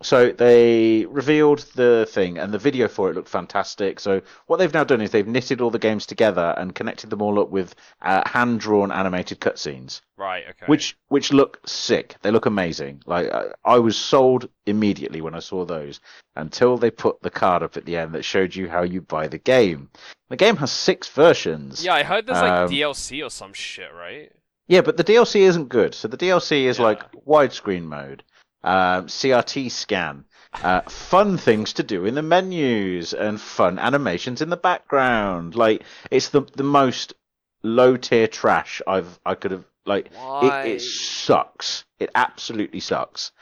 so 0.00 0.30
they 0.30 1.06
revealed 1.06 1.60
the 1.74 2.06
thing, 2.10 2.38
and 2.38 2.52
the 2.54 2.58
video 2.58 2.86
for 2.88 3.10
it 3.10 3.14
looked 3.16 3.28
fantastic. 3.28 3.98
So 3.98 4.22
what 4.46 4.58
they've 4.58 4.72
now 4.72 4.84
done 4.84 5.00
is 5.00 5.10
they've 5.10 5.26
knitted 5.26 5.60
all 5.60 5.70
the 5.70 5.78
games 5.78 6.06
together 6.06 6.54
and 6.56 6.74
connected 6.74 7.10
them 7.10 7.20
all 7.22 7.40
up 7.40 7.50
with 7.50 7.74
uh, 8.02 8.22
hand 8.28 8.60
drawn 8.60 8.92
animated 8.92 9.40
cutscenes, 9.40 10.00
Right. 10.16 10.44
Okay. 10.50 10.66
which 10.66 10.96
which 11.08 11.32
look 11.32 11.60
sick. 11.66 12.14
They 12.22 12.30
look 12.30 12.46
amazing. 12.46 13.02
Like 13.06 13.30
I, 13.32 13.46
I 13.64 13.78
was 13.78 13.96
sold 13.96 14.48
immediately 14.66 15.20
when 15.20 15.34
I 15.34 15.40
saw 15.40 15.64
those 15.64 16.00
until 16.36 16.76
they 16.78 16.90
put 16.90 17.20
the 17.22 17.30
card 17.30 17.62
up 17.64 17.76
at 17.76 17.84
the 17.84 17.96
end 17.96 18.12
that 18.14 18.24
showed 18.24 18.54
you 18.54 18.68
how 18.68 18.82
you 18.82 19.00
buy 19.00 19.26
the 19.26 19.38
game. 19.38 19.90
The 20.28 20.36
game 20.36 20.56
has 20.56 20.70
six 20.70 21.08
versions. 21.08 21.84
Yeah, 21.84 21.94
I 21.94 22.02
heard 22.04 22.26
there's 22.26 22.40
like 22.40 22.52
Um, 22.52 22.70
DLC 22.70 23.24
or 23.24 23.30
some 23.30 23.52
shit, 23.52 23.92
right? 23.92 24.30
Yeah, 24.68 24.82
but 24.82 24.96
the 24.96 25.04
DLC 25.04 25.40
isn't 25.40 25.68
good. 25.70 25.94
So 25.94 26.06
the 26.06 26.18
DLC 26.18 26.66
is 26.66 26.78
Yeah. 26.78 26.84
like 26.84 27.10
widescreen 27.26 27.84
mode, 27.84 28.22
um, 28.64 29.06
CRT 29.06 29.70
scan, 29.70 30.24
uh, 30.62 30.82
fun 30.82 31.38
things 31.38 31.74
to 31.74 31.82
do 31.82 32.04
in 32.04 32.14
the 32.14 32.22
menus, 32.22 33.12
and 33.12 33.40
fun 33.40 33.78
animations 33.78 34.42
in 34.42 34.50
the 34.50 34.56
background. 34.56 35.54
Like 35.54 35.82
it's 36.10 36.30
the 36.30 36.42
the 36.56 36.64
most 36.64 37.14
low 37.62 37.96
tier 37.96 38.26
trash 38.26 38.82
I've 38.86 39.18
I 39.24 39.34
could 39.34 39.52
have 39.52 39.64
like. 39.84 40.10
Why? 40.14 40.62
It, 40.64 40.74
it 40.76 40.80
sucks. 40.80 41.84
It 41.98 42.10
absolutely 42.14 42.80
sucks. 42.80 43.32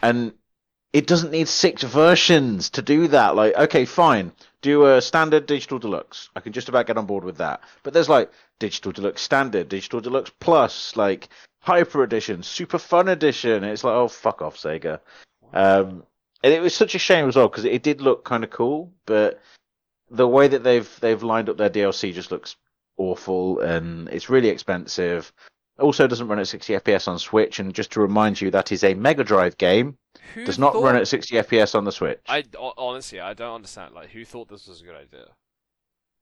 And 0.00 0.32
it 0.92 1.06
doesn't 1.06 1.32
need 1.32 1.48
six 1.48 1.82
versions 1.82 2.70
to 2.70 2.82
do 2.82 3.08
that. 3.08 3.34
Like, 3.34 3.56
okay, 3.56 3.84
fine. 3.84 4.32
Do 4.60 4.86
a 4.86 5.00
standard 5.00 5.46
digital 5.46 5.78
deluxe. 5.78 6.28
I 6.36 6.40
can 6.40 6.52
just 6.52 6.68
about 6.68 6.86
get 6.86 6.98
on 6.98 7.06
board 7.06 7.24
with 7.24 7.38
that. 7.38 7.62
But 7.82 7.94
there's 7.94 8.08
like 8.08 8.30
digital 8.58 8.92
deluxe 8.92 9.22
standard, 9.22 9.68
digital 9.68 10.00
deluxe 10.00 10.30
plus, 10.38 10.94
like 10.94 11.28
hyper 11.62 12.02
edition, 12.02 12.42
super 12.42 12.78
fun 12.78 13.08
edition. 13.08 13.64
It's 13.64 13.82
like, 13.82 13.94
oh, 13.94 14.08
fuck 14.08 14.42
off, 14.42 14.56
Sega. 14.56 15.00
Um, 15.52 16.04
and 16.44 16.52
it 16.52 16.60
was 16.60 16.74
such 16.74 16.94
a 16.94 16.98
shame 16.98 17.28
as 17.28 17.36
well 17.36 17.48
because 17.48 17.64
it 17.64 17.82
did 17.82 18.00
look 18.00 18.24
kind 18.24 18.44
of 18.44 18.50
cool, 18.50 18.92
but 19.06 19.40
the 20.10 20.28
way 20.28 20.48
that 20.48 20.62
they've 20.62 21.00
they've 21.00 21.22
lined 21.22 21.48
up 21.48 21.56
their 21.56 21.70
DLC 21.70 22.12
just 22.12 22.30
looks 22.30 22.56
awful, 22.96 23.60
and 23.60 24.08
it's 24.08 24.28
really 24.28 24.48
expensive. 24.48 25.32
Also, 25.78 26.06
doesn't 26.06 26.28
run 26.28 26.38
at 26.38 26.46
60 26.46 26.74
FPS 26.74 27.08
on 27.08 27.18
Switch, 27.18 27.58
and 27.58 27.74
just 27.74 27.92
to 27.92 28.00
remind 28.00 28.40
you, 28.40 28.50
that 28.50 28.72
is 28.72 28.84
a 28.84 28.92
Mega 28.94 29.24
Drive 29.24 29.56
game. 29.56 29.96
Who 30.34 30.44
Does 30.44 30.58
not 30.58 30.74
thought... 30.74 30.84
run 30.84 30.96
at 30.96 31.08
60 31.08 31.34
FPS 31.36 31.74
on 31.74 31.84
the 31.84 31.92
Switch. 31.92 32.20
I 32.28 32.44
honestly, 32.76 33.20
I 33.20 33.32
don't 33.34 33.54
understand. 33.54 33.94
Like, 33.94 34.10
who 34.10 34.24
thought 34.24 34.48
this 34.48 34.66
was 34.66 34.82
a 34.82 34.84
good 34.84 34.96
idea? 34.96 35.26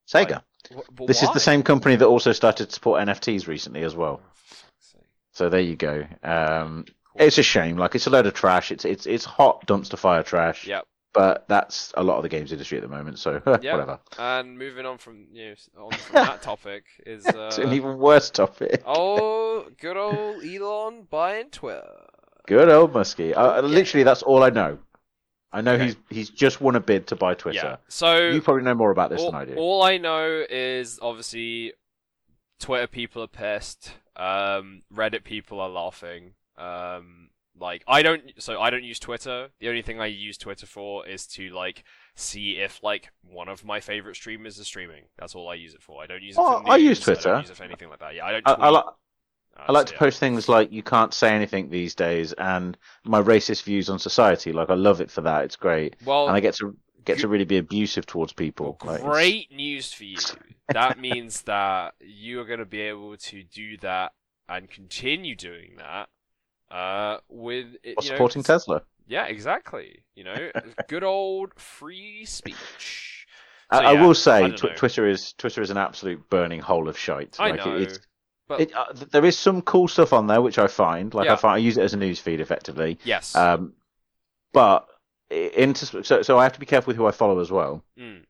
Sega. 0.08 0.42
Wh- 0.72 0.88
but 0.92 1.06
This 1.06 1.22
is 1.22 1.30
the 1.32 1.40
same 1.40 1.62
company 1.62 1.96
that 1.96 2.06
also 2.06 2.32
started 2.32 2.66
to 2.66 2.72
support 2.72 3.02
NFTs 3.06 3.46
recently 3.46 3.82
as 3.82 3.94
well. 3.94 4.20
Oh, 4.22 4.30
for 4.34 4.54
fuck's 4.54 4.92
sake. 4.92 5.02
So 5.32 5.48
there 5.48 5.60
you 5.60 5.76
go. 5.76 6.04
Um, 6.22 6.84
Cool. 7.16 7.26
it's 7.26 7.38
a 7.38 7.42
shame. 7.42 7.76
Like 7.76 7.94
it's 7.94 8.06
a 8.06 8.10
load 8.10 8.26
of 8.26 8.34
trash. 8.34 8.70
It's 8.72 8.84
it's 8.84 9.06
it's 9.06 9.24
hot 9.24 9.66
dumpster 9.66 9.98
fire 9.98 10.22
trash. 10.22 10.66
Yep. 10.66 10.84
But 11.12 11.46
that's 11.48 11.92
a 11.96 12.04
lot 12.04 12.18
of 12.18 12.22
the 12.22 12.28
games 12.28 12.52
industry 12.52 12.78
at 12.78 12.82
the 12.82 12.88
moment. 12.88 13.18
So 13.18 13.42
Yeah. 13.62 13.72
whatever. 13.72 13.98
And 14.18 14.56
moving 14.58 14.86
on 14.86 14.98
from 14.98 15.26
you 15.32 15.54
know, 15.76 15.86
on 15.86 15.92
from 15.92 16.14
that 16.14 16.42
topic 16.50 16.84
is 17.04 17.26
uh, 17.26 17.46
It's 17.48 17.58
an 17.58 17.72
even 17.72 17.98
worse 17.98 18.30
topic. 18.30 18.82
oh, 18.86 19.66
good 19.80 19.96
old 19.96 20.44
Elon 20.44 21.08
buying 21.10 21.50
Twitter. 21.50 22.06
Good 22.46 22.68
old 22.68 22.92
Muskie. 22.92 23.36
Uh, 23.36 23.60
Literally, 23.60 24.04
that's 24.04 24.22
all 24.22 24.42
I 24.44 24.50
know. 24.50 24.78
I 25.52 25.62
know 25.62 25.72
Okay. 25.74 25.86
he's 25.86 25.96
he's 26.10 26.30
just 26.30 26.60
won 26.60 26.76
a 26.76 26.80
bid 26.80 27.08
to 27.08 27.16
buy 27.16 27.34
Twitter. 27.34 27.56
Yeah. 27.56 27.76
So 27.88 28.28
You 28.28 28.40
probably 28.40 28.62
know 28.62 28.74
more 28.74 28.92
about 28.92 29.10
this 29.10 29.20
all, 29.20 29.32
than 29.32 29.40
I 29.40 29.44
do. 29.46 29.54
all 29.56 29.82
I 29.82 29.98
know 29.98 30.44
is 30.48 31.00
obviously 31.02 31.72
Twitter 32.60 32.86
people 32.86 33.22
are 33.22 33.26
pissed. 33.28 33.92
Um, 34.16 34.82
Reddit 34.94 35.24
people 35.24 35.60
are 35.60 35.68
laughing. 35.68 36.34
Um, 36.56 37.30
like 37.58 37.82
I 37.88 38.02
don't, 38.02 38.22
so 38.38 38.60
I 38.60 38.70
don't 38.70 38.84
use 38.84 38.98
Twitter. 38.98 39.48
The 39.60 39.68
only 39.68 39.82
thing 39.82 40.00
I 40.00 40.06
use 40.06 40.38
Twitter 40.38 40.66
for 40.66 41.06
is 41.06 41.26
to 41.28 41.48
like 41.50 41.84
see 42.14 42.52
if 42.58 42.82
like 42.82 43.10
one 43.22 43.48
of 43.48 43.64
my 43.64 43.80
favorite 43.80 44.16
streamers 44.16 44.58
is 44.58 44.66
streaming. 44.66 45.04
That's 45.18 45.34
all 45.34 45.48
I 45.48 45.54
use 45.54 45.74
it 45.74 45.82
for. 45.82 46.02
I 46.02 46.06
don't 46.06 46.22
use 46.22 46.36
it 46.36 46.40
Oh, 46.40 46.60
for 46.62 46.70
I 46.70 46.76
news. 46.76 46.88
use 46.88 47.00
I 47.00 47.04
Twitter. 47.04 47.28
don't 47.30 47.40
use 47.42 47.50
it 47.50 47.56
for 47.56 47.64
anything 47.64 47.88
like 47.90 47.98
that. 48.00 48.14
Yeah, 48.14 48.26
I 48.26 48.32
don't. 48.32 48.48
I. 48.48 48.52
I, 48.52 48.70
li- 48.70 48.76
Uh, 49.56 49.62
I 49.68 49.72
like 49.72 49.88
so 49.88 49.90
to 49.90 49.94
yeah. 49.94 49.98
post 49.98 50.20
things 50.20 50.48
like 50.48 50.70
you 50.72 50.82
can't 50.82 51.12
say 51.12 51.34
anything 51.34 51.68
these 51.68 51.94
days, 51.94 52.32
and 52.34 52.78
my 53.04 53.20
racist 53.20 53.64
views 53.64 53.90
on 53.90 53.98
society. 53.98 54.52
Like 54.52 54.70
I 54.70 54.74
love 54.74 55.00
it 55.00 55.10
for 55.10 55.20
that. 55.22 55.44
It's 55.44 55.56
great, 55.56 55.96
Well, 56.04 56.28
and 56.28 56.36
I 56.36 56.40
get 56.40 56.54
to 56.56 56.74
get 57.04 57.18
to 57.20 57.28
really 57.28 57.44
be 57.44 57.56
abusive 57.58 58.06
towards 58.06 58.32
people. 58.32 58.78
Well, 58.82 58.92
Like, 58.92 59.00
it's- 59.00 59.12
great 59.12 59.52
news 59.52 59.92
for 59.92 60.04
you. 60.04 60.18
that 60.68 60.98
means 61.00 61.42
that 61.42 61.94
you 62.00 62.40
are 62.40 62.44
going 62.44 62.58
to 62.60 62.64
be 62.64 62.80
able 62.82 63.16
to 63.16 63.42
do 63.42 63.76
that 63.78 64.12
and 64.48 64.70
continue 64.70 65.34
doing 65.34 65.76
that. 65.78 66.08
Uh, 66.70 67.18
with 67.28 67.66
it, 67.82 67.94
Or 67.98 68.04
you 68.04 68.10
know, 68.10 68.14
supporting 68.16 68.42
Tesla. 68.44 68.82
Yeah, 69.08 69.26
exactly. 69.26 70.04
You 70.14 70.24
know, 70.24 70.50
good 70.88 71.02
old 71.02 71.52
free 71.58 72.24
speech. 72.24 73.26
I, 73.70 73.78
So, 73.78 73.84
I 73.84 73.92
yeah, 73.92 74.02
will 74.06 74.14
say 74.14 74.40
don't 74.42 74.56
tw- 74.56 74.76
Twitter 74.76 75.08
is 75.08 75.32
Twitter 75.32 75.62
is 75.62 75.70
an 75.70 75.76
absolute 75.78 76.28
burning 76.30 76.60
hole 76.60 76.88
of 76.88 76.96
shite. 76.96 77.36
I 77.40 77.50
like, 77.50 77.64
know, 77.66 77.74
It, 77.76 77.82
it's, 77.82 78.00
but 78.46 78.60
it, 78.60 78.72
uh, 78.74 78.84
there 79.10 79.24
is 79.24 79.36
some 79.38 79.62
cool 79.62 79.88
stuff 79.88 80.12
on 80.12 80.28
there 80.28 80.42
which 80.42 80.58
I 80.58 80.68
find. 80.68 81.12
Like 81.12 81.26
Yeah. 81.26 81.32
I 81.32 81.36
find 81.36 81.54
I 81.54 81.58
use 81.58 81.76
it 81.76 81.82
as 81.82 81.94
a 81.94 81.96
news 81.96 82.20
feed 82.20 82.40
effectively. 82.40 82.98
yes. 83.04 83.34
Um, 83.34 83.72
but 84.52 84.86
so 85.30 86.22
so 86.22 86.38
I 86.38 86.42
have 86.42 86.52
to 86.54 86.60
be 86.60 86.66
careful 86.66 86.90
with 86.90 86.96
who 86.96 87.06
I 87.06 87.12
follow 87.12 87.40
as 87.40 87.50
well. 87.50 87.82
Mm, 87.98 88.24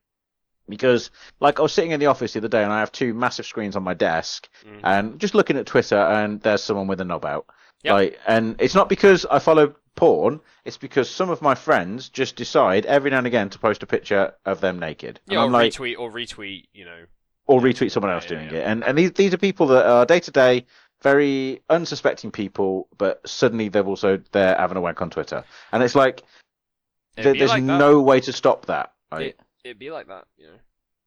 because 0.69 1.11
like 1.41 1.59
I 1.59 1.63
was 1.63 1.73
sitting 1.73 1.91
in 1.91 2.01
the 2.01 2.07
office 2.07 2.33
the 2.33 2.41
other 2.41 2.49
day 2.49 2.63
and 2.63 2.73
I 2.73 2.81
have 2.81 2.93
two 2.93 3.15
massive 3.15 3.47
screens 3.47 3.77
on 3.77 3.83
my 3.83 3.95
desk 3.95 4.49
mhm. 4.65 4.81
and 4.85 5.19
just 5.19 5.35
looking 5.35 5.57
at 5.57 5.67
Twitter 5.67 5.99
and 5.99 6.41
there's 6.41 6.63
someone 6.63 6.87
with 6.87 7.01
a 7.01 7.05
knob 7.05 7.25
out. 7.25 7.47
Yep. 7.83 7.93
Like 7.93 8.19
and 8.27 8.57
it's 8.59 8.75
not 8.75 8.89
because 8.89 9.27
I 9.27 9.39
follow 9.39 9.75
porn, 9.97 10.41
it's 10.65 10.79
because 10.79 11.11
some 11.11 11.31
of 11.31 11.43
my 11.43 11.55
friends 11.55 12.09
just 12.09 12.37
decide 12.37 12.87
every 12.87 13.11
now 13.11 13.19
and 13.19 13.27
again 13.27 13.51
to 13.51 13.59
post 13.59 13.83
a 13.83 13.87
picture 13.87 14.35
of 14.45 14.61
them 14.61 14.79
naked. 14.79 15.21
And 15.27 15.33
yeah, 15.33 15.41
or 15.41 15.47
I'm 15.47 15.53
like 15.53 15.73
retweet 15.73 15.99
or 15.99 16.11
retweet. 16.11 16.67
You 16.73 16.85
know. 16.85 17.05
or 17.47 17.61
retweet 17.61 17.91
someone 17.91 18.13
else 18.13 18.25
yeah, 18.25 18.31
doing 18.31 18.51
yeah. 18.51 18.59
it. 18.59 18.67
And 18.67 18.85
and 18.85 18.97
these 18.97 19.13
these 19.13 19.35
are 19.35 19.39
people 19.39 19.67
that 19.69 19.87
are 19.87 20.07
day 20.07 20.21
to 20.21 20.31
day 20.31 20.67
very 21.03 21.63
unsuspecting 21.71 22.31
people, 22.31 22.87
but 22.99 23.27
suddenly 23.27 23.69
they're 23.69 23.85
also 23.85 24.21
they're 24.33 24.57
having 24.57 24.77
a 24.77 24.81
wank 24.81 25.01
on 25.01 25.11
Twitter. 25.11 25.45
And 25.73 25.83
it's 25.83 25.95
like 25.95 26.23
there- 27.17 27.35
there's 27.35 27.51
like 27.51 27.63
no 27.63 28.01
way 28.01 28.21
to 28.21 28.33
stop 28.33 28.67
that. 28.67 28.93
Right? 29.13 29.29
It, 29.29 29.41
it'd 29.65 29.79
be 29.79 29.91
like 29.91 30.09
that, 30.09 30.25
you 30.37 30.47
know. 30.47 30.59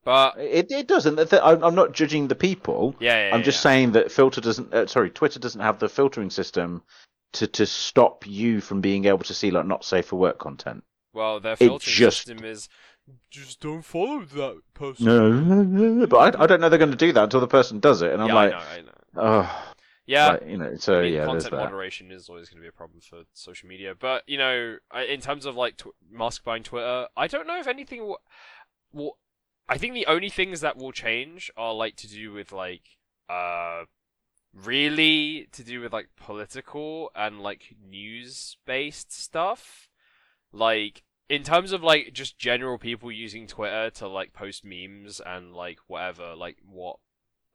But 0.06 0.38
It 0.38 0.70
it 0.72 0.88
doesn't. 0.88 1.16
The- 1.16 1.26
the- 1.26 1.46
I'm 1.46 1.64
I'm 1.64 1.76
not 1.76 1.94
judging 1.94 2.28
the 2.28 2.36
people. 2.36 2.96
yeah, 3.00 3.30
yeah 3.30 3.36
I'm 3.36 3.44
just 3.44 3.60
yeah. 3.60 3.72
saying 3.72 3.92
that 3.94 4.12
filter 4.12 4.42
doesn't. 4.42 4.74
Uh, 4.74 4.86
sorry, 4.88 5.10
Twitter 5.10 5.40
doesn't 5.40 5.62
have 5.62 5.80
the 5.80 5.88
filtering 5.88 6.30
system 6.30 6.84
to 7.34 7.48
to 7.48 7.66
stop 7.66 8.28
you 8.28 8.60
from 8.62 8.82
being 8.82 9.06
able 9.06 9.20
to 9.20 9.34
see 9.34 9.50
like 9.52 9.66
not 9.66 9.86
safe 9.86 10.08
for 10.08 10.18
work 10.18 10.40
content. 10.40 10.84
Well, 11.14 11.40
their 11.40 11.56
filtering 11.56 11.80
just- 11.96 12.26
system 12.26 12.44
is 12.44 12.68
just 13.30 13.60
don't 13.62 13.82
follow 13.82 14.22
that 14.26 14.62
person. 14.74 15.06
No, 15.06 16.06
but 16.08 16.18
I, 16.36 16.44
I 16.44 16.48
don't 16.48 16.60
know 16.62 16.70
they're 16.70 16.80
going 16.80 16.92
to 16.92 16.98
do 16.98 17.12
that 17.14 17.24
until 17.24 17.40
the 17.42 17.48
person 17.48 17.80
does 17.80 18.02
it, 18.02 18.12
and 18.14 18.22
I'm 18.22 18.30
yeah, 18.30 18.34
like, 18.34 18.54
I 18.54 18.58
know, 18.58 18.64
I 18.68 18.82
know. 18.82 18.92
oh, 19.18 19.73
Yeah, 20.06 20.32
like, 20.32 20.48
you 20.48 20.58
know. 20.58 20.76
So 20.76 21.00
I 21.00 21.04
mean, 21.04 21.14
yeah, 21.14 21.26
content 21.26 21.54
moderation 21.56 22.12
is 22.12 22.28
always 22.30 22.50
going 22.50 22.58
to 22.58 22.62
be 22.62 22.68
a 22.68 22.72
problem 22.74 23.00
for 23.02 23.24
social 23.34 23.70
media. 23.70 23.96
But 23.98 24.24
you 24.28 24.38
know, 24.38 24.78
I- 24.92 25.04
in 25.04 25.22
terms 25.22 25.46
of 25.46 25.56
like 25.56 25.78
tw- 25.78 25.96
Musk 26.12 26.44
buying 26.44 26.64
Twitter, 26.64 27.08
I 27.16 27.28
don't 27.28 27.48
know 27.48 27.60
if 27.60 27.68
anything 27.68 28.02
will. 28.06 28.20
will 28.92 29.18
I 29.70 29.78
think 29.78 29.94
the 29.94 30.08
only 30.08 30.30
things 30.30 30.60
that 30.62 30.78
will 30.78 30.92
change 30.92 31.50
are 31.56 31.74
like 31.74 31.96
to 31.98 32.08
do 32.08 32.34
with 32.34 32.52
like 32.52 32.84
uh 33.30 33.84
really 34.54 35.48
to 35.52 35.64
do 35.64 35.82
with 35.82 35.94
like 35.94 36.10
political 36.18 37.12
and 37.16 37.42
like 37.42 37.76
news 37.84 38.58
based 38.66 39.12
stuff. 39.12 39.90
Like 40.52 41.04
in 41.30 41.44
terms 41.44 41.72
of 41.72 41.82
like 41.82 42.14
just 42.14 42.38
general 42.38 42.78
people 42.78 43.12
using 43.12 43.48
Twitter 43.48 43.90
to 43.92 44.08
like 44.08 44.34
post 44.34 44.66
memes 44.66 45.22
and 45.26 45.54
like 45.54 45.80
whatever, 45.88 46.36
like 46.36 46.58
what 46.70 46.98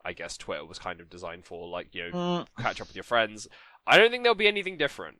I 0.08 0.12
guess 0.14 0.38
Twitter 0.38 0.64
was 0.64 0.78
kind 0.78 1.00
of 1.00 1.10
designed 1.10 1.44
for, 1.44 1.68
like 1.68 1.94
you 1.94 2.10
know, 2.10 2.16
Mm, 2.18 2.46
catch 2.58 2.80
up 2.80 2.88
with 2.88 2.96
your 2.96 3.02
friends. 3.04 3.46
I 3.86 3.98
don't 3.98 4.10
think 4.10 4.22
there'll 4.22 4.34
be 4.46 4.48
anything 4.48 4.78
different. 4.78 5.18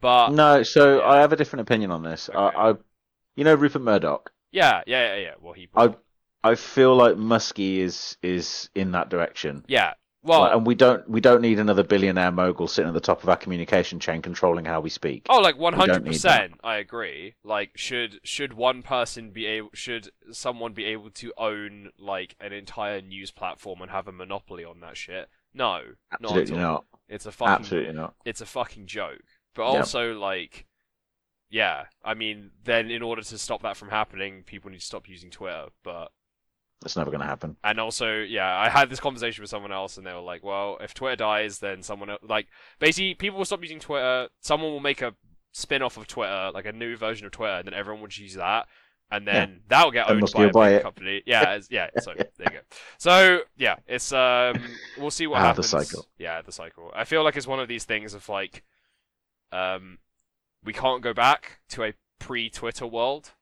But 0.00 0.30
no, 0.30 0.62
so 0.62 0.98
yeah. 1.00 1.06
I 1.08 1.16
have 1.20 1.32
a 1.32 1.36
different 1.36 1.62
opinion 1.62 1.90
on 1.90 2.02
this. 2.02 2.28
Okay. 2.30 2.38
I, 2.38 2.70
I, 2.70 2.74
you 3.36 3.44
know, 3.44 3.54
Rupert 3.54 3.82
Murdoch. 3.82 4.30
yeah, 4.52 4.82
yeah, 4.86 5.14
yeah, 5.14 5.20
yeah. 5.20 5.34
Well, 5.40 5.52
he. 5.52 5.68
I 5.74 5.94
I 6.42 6.54
feel 6.54 6.94
like 6.96 7.16
Muskie 7.16 7.78
is 7.78 8.16
is 8.22 8.70
in 8.74 8.92
that 8.92 9.10
direction. 9.10 9.64
yeah, 9.68 9.94
well, 10.22 10.40
Like, 10.40 10.54
and 10.56 10.66
we 10.66 10.74
don't 10.74 11.08
we 11.08 11.20
don't 11.20 11.40
need 11.40 11.58
another 11.58 11.82
billionaire 11.82 12.30
mogul 12.30 12.68
sitting 12.68 12.88
at 12.88 12.94
the 12.94 13.00
top 13.00 13.22
of 13.22 13.28
our 13.28 13.36
communication 13.36 13.98
chain 14.00 14.20
controlling 14.22 14.64
how 14.64 14.80
we 14.80 14.90
speak. 14.90 15.26
Oh, 15.28 15.40
like 15.40 15.56
one 15.58 15.72
hundred 15.72 16.04
percent. 16.04 16.54
I 16.62 16.76
agree. 16.76 17.34
Like, 17.42 17.70
should 17.76 18.20
should 18.22 18.52
one 18.52 18.82
person 18.82 19.30
be 19.30 19.46
able? 19.46 19.70
Should 19.72 20.10
someone 20.32 20.72
be 20.74 20.84
able 20.86 21.10
to 21.10 21.32
own 21.38 21.90
like 21.98 22.36
an 22.40 22.52
entire 22.52 23.00
news 23.00 23.30
platform 23.30 23.80
and 23.80 23.90
have 23.90 24.08
a 24.08 24.12
monopoly 24.12 24.64
on 24.64 24.80
that 24.80 24.96
shit? 24.96 25.28
No, 25.54 25.80
Absolutely 26.12 26.56
not. 26.56 26.62
Not. 26.62 26.84
It's 27.08 27.26
a 27.26 27.32
fucking. 27.32 27.54
Absolutely 27.54 27.94
not. 27.94 28.14
It's 28.24 28.40
a 28.40 28.46
fucking 28.46 28.86
joke. 28.86 29.22
But 29.54 29.72
Yeah. 29.72 29.78
also, 29.78 30.12
like, 30.12 30.66
yeah. 31.48 31.84
I 32.04 32.14
mean, 32.14 32.50
then 32.62 32.90
in 32.90 33.02
order 33.02 33.22
to 33.22 33.38
stop 33.38 33.62
that 33.62 33.76
from 33.76 33.88
happening, 33.88 34.44
people 34.44 34.70
need 34.70 34.78
to 34.80 34.86
stop 34.86 35.08
using 35.08 35.30
Twitter. 35.30 35.66
But 35.82 36.12
That's 36.82 36.96
never 36.96 37.10
going 37.10 37.20
to 37.20 37.26
happen. 37.26 37.56
and 37.62 37.78
also, 37.78 38.20
yeah, 38.20 38.56
I 38.58 38.68
had 38.70 38.88
this 38.88 39.00
conversation 39.00 39.42
with 39.42 39.50
someone 39.50 39.70
else, 39.72 39.98
and 39.98 40.06
they 40.06 40.12
were 40.14 40.20
like, 40.20 40.42
"Well, 40.42 40.78
if 40.80 40.94
Twitter 40.94 41.16
dies, 41.16 41.58
then 41.58 41.82
someone 41.82 42.10
el- 42.10 42.18
like 42.22 42.46
basically 42.78 43.14
people 43.14 43.36
will 43.38 43.44
stop 43.44 43.60
using 43.62 43.80
Twitter. 43.80 44.28
Someone 44.40 44.70
will 44.72 44.80
make 44.80 45.02
a 45.02 45.14
spin-off 45.52 45.96
of 45.98 46.06
Twitter, 46.06 46.50
like 46.54 46.64
a 46.64 46.72
new 46.72 46.96
version 46.96 47.26
of 47.26 47.32
Twitter, 47.32 47.52
and 47.54 47.66
then 47.66 47.74
everyone 47.74 48.00
would 48.00 48.16
use 48.16 48.34
that, 48.34 48.66
and 49.10 49.26
then 49.26 49.60
that'll 49.68 49.90
get 49.90 50.08
owned 50.08 50.20
by 50.32 50.44
a 50.44 50.52
big 50.76 50.82
company. 50.82 51.22
Yeah, 51.26 51.42
it's- 51.56 51.68
yeah. 51.70 51.90
So 52.02 52.14
there 52.16 52.26
you 52.40 52.50
go. 52.50 52.60
So 52.96 53.40
yeah, 53.58 53.76
it's 53.86 54.10
um, 54.12 54.62
we'll 54.96 55.10
see 55.10 55.26
what 55.26 55.36
Ah, 55.38 55.52
the 55.52 55.62
happens. 55.62 55.68
cycle. 55.68 56.06
Yeah, 56.18 56.40
the 56.40 56.52
cycle. 56.52 56.90
I 56.94 57.04
feel 57.04 57.22
like 57.24 57.36
it's 57.36 57.46
one 57.46 57.60
of 57.60 57.68
these 57.68 57.84
things 57.84 58.14
of 58.14 58.26
like, 58.28 58.62
um, 59.52 59.98
we 60.64 60.72
can't 60.72 61.02
go 61.02 61.12
back 61.12 61.58
to 61.70 61.84
a 61.84 61.92
pre-Twitter 62.18 62.86
world 62.86 63.32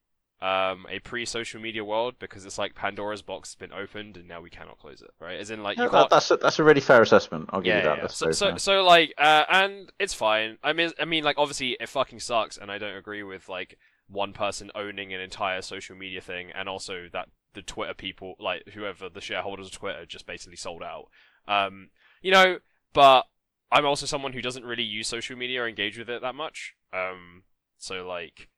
um, 0.40 0.86
a 0.88 1.00
pre-social 1.00 1.60
media 1.60 1.84
world 1.84 2.14
because 2.20 2.46
it's 2.46 2.58
like 2.58 2.76
Pandora's 2.76 3.22
box 3.22 3.50
has 3.50 3.54
been 3.56 3.72
opened 3.72 4.16
and 4.16 4.28
now 4.28 4.40
we 4.40 4.50
cannot 4.50 4.78
close 4.78 5.02
it, 5.02 5.10
right? 5.20 5.38
As 5.38 5.50
in, 5.50 5.64
like 5.64 5.76
can't. 5.76 5.90
that, 5.90 6.10
that's 6.10 6.30
a, 6.30 6.36
that's 6.36 6.60
a 6.60 6.64
really 6.64 6.80
fair 6.80 7.02
assessment. 7.02 7.50
I'll 7.52 7.60
give 7.60 7.74
yeah, 7.74 7.78
you 7.78 7.84
that. 7.84 7.98
yeah. 7.98 8.06
So, 8.06 8.30
so, 8.30 8.56
so, 8.56 8.84
like, 8.84 9.14
uh, 9.18 9.44
and 9.50 9.90
it's 9.98 10.14
fine. 10.14 10.58
I 10.62 10.72
mean, 10.72 10.92
I 11.00 11.06
mean, 11.06 11.24
like, 11.24 11.38
obviously, 11.38 11.76
it 11.80 11.88
fucking 11.88 12.20
sucks, 12.20 12.56
and 12.56 12.70
I 12.70 12.78
don't 12.78 12.96
agree 12.96 13.24
with 13.24 13.48
like 13.48 13.78
one 14.08 14.32
person 14.32 14.70
owning 14.76 15.12
an 15.12 15.20
entire 15.20 15.60
social 15.60 15.96
media 15.96 16.20
thing, 16.20 16.52
and 16.54 16.68
also 16.68 17.08
that 17.12 17.28
the 17.54 17.62
Twitter 17.62 17.94
people, 17.94 18.36
like 18.38 18.62
whoever 18.74 19.08
the 19.08 19.20
shareholders 19.20 19.66
of 19.66 19.72
Twitter, 19.72 20.06
just 20.06 20.26
basically 20.26 20.56
sold 20.56 20.84
out. 20.84 21.06
Um, 21.48 21.90
you 22.22 22.30
know, 22.30 22.58
but 22.92 23.24
I'm 23.72 23.86
also 23.86 24.06
someone 24.06 24.34
who 24.34 24.42
doesn't 24.42 24.64
really 24.64 24.84
use 24.84 25.08
social 25.08 25.36
media 25.36 25.62
or 25.62 25.68
engage 25.68 25.98
with 25.98 26.08
it 26.08 26.22
that 26.22 26.36
much. 26.36 26.74
Um, 26.92 27.42
so 27.76 28.06
like. 28.06 28.48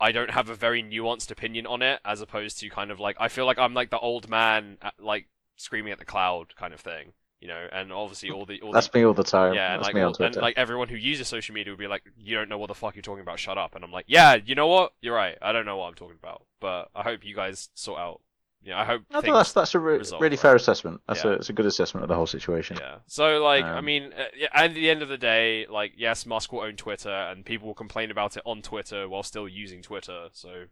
I 0.00 0.12
don't 0.12 0.30
have 0.30 0.48
a 0.48 0.54
very 0.54 0.82
nuanced 0.82 1.30
opinion 1.30 1.66
on 1.66 1.82
it, 1.82 2.00
as 2.04 2.20
opposed 2.20 2.58
to 2.60 2.68
kind 2.70 2.90
of 2.90 2.98
like 3.00 3.16
I 3.20 3.28
feel 3.28 3.46
like 3.46 3.58
I'm 3.58 3.74
like 3.74 3.90
the 3.90 3.98
old 3.98 4.28
man, 4.28 4.78
like 4.98 5.26
screaming 5.56 5.92
at 5.92 5.98
the 5.98 6.04
cloud 6.04 6.56
kind 6.56 6.72
of 6.72 6.80
thing, 6.80 7.12
you 7.40 7.48
know. 7.48 7.66
And 7.70 7.92
obviously 7.92 8.30
all 8.30 8.46
the 8.46 8.60
all 8.62 8.72
the 8.72 8.76
That's 8.76 8.92
me 8.94 9.02
all 9.02 9.12
the 9.14 9.22
time. 9.24 9.52
yeah, 9.54 9.74
and 9.74 9.82
like, 9.82 9.94
me 9.94 10.00
on 10.00 10.14
all- 10.18 10.26
and 10.26 10.36
like 10.36 10.56
everyone 10.56 10.88
who 10.88 10.96
uses 10.96 11.28
social 11.28 11.54
media 11.54 11.72
would 11.72 11.78
be 11.78 11.86
like, 11.86 12.02
"You 12.16 12.34
don't 12.36 12.48
know 12.48 12.58
what 12.58 12.68
the 12.68 12.74
fuck 12.74 12.94
you're 12.96 13.02
talking 13.02 13.22
about. 13.22 13.38
Shut 13.38 13.58
up." 13.58 13.74
And 13.74 13.84
I'm 13.84 13.92
like, 13.92 14.06
"Yeah, 14.08 14.36
you 14.36 14.54
know 14.54 14.68
what? 14.68 14.92
You're 15.02 15.14
right. 15.14 15.36
I 15.42 15.52
don't 15.52 15.66
know 15.66 15.76
what 15.76 15.88
I'm 15.88 15.94
talking 15.94 16.18
about." 16.22 16.46
But 16.60 16.88
I 16.94 17.02
hope 17.02 17.24
you 17.24 17.34
guys 17.34 17.68
sort 17.74 18.00
out. 18.00 18.20
Yeah, 18.62 18.78
I 18.78 18.84
hope. 18.84 19.02
I 19.14 19.22
think 19.22 19.32
that's 19.34 19.52
that's 19.52 19.74
a 19.74 19.78
re- 19.78 19.98
resolve, 19.98 20.20
really 20.20 20.34
right? 20.36 20.40
fair 20.40 20.54
assessment. 20.54 21.00
That's 21.08 21.24
Yeah. 21.24 21.30
a 21.30 21.34
it's 21.34 21.48
a 21.48 21.52
good 21.54 21.64
assessment 21.66 22.04
of 22.04 22.08
the 22.08 22.14
whole 22.14 22.26
situation. 22.26 22.76
Yeah. 22.78 22.96
So 23.06 23.42
like, 23.42 23.64
I 23.64 23.78
Um, 23.78 23.84
mean, 23.86 24.12
uh, 24.12 24.24
at 24.52 24.74
the 24.74 24.90
end 24.90 25.00
of 25.02 25.08
the 25.08 25.16
day, 25.16 25.66
like, 25.68 25.92
yes, 25.96 26.26
Musk 26.26 26.52
will 26.52 26.60
own 26.60 26.76
Twitter, 26.76 27.10
and 27.10 27.44
people 27.44 27.68
will 27.68 27.74
complain 27.74 28.10
about 28.10 28.36
it 28.36 28.42
on 28.44 28.60
Twitter 28.60 29.08
while 29.08 29.22
still 29.22 29.48
using 29.48 29.80
Twitter. 29.80 30.28
So, 30.32 30.64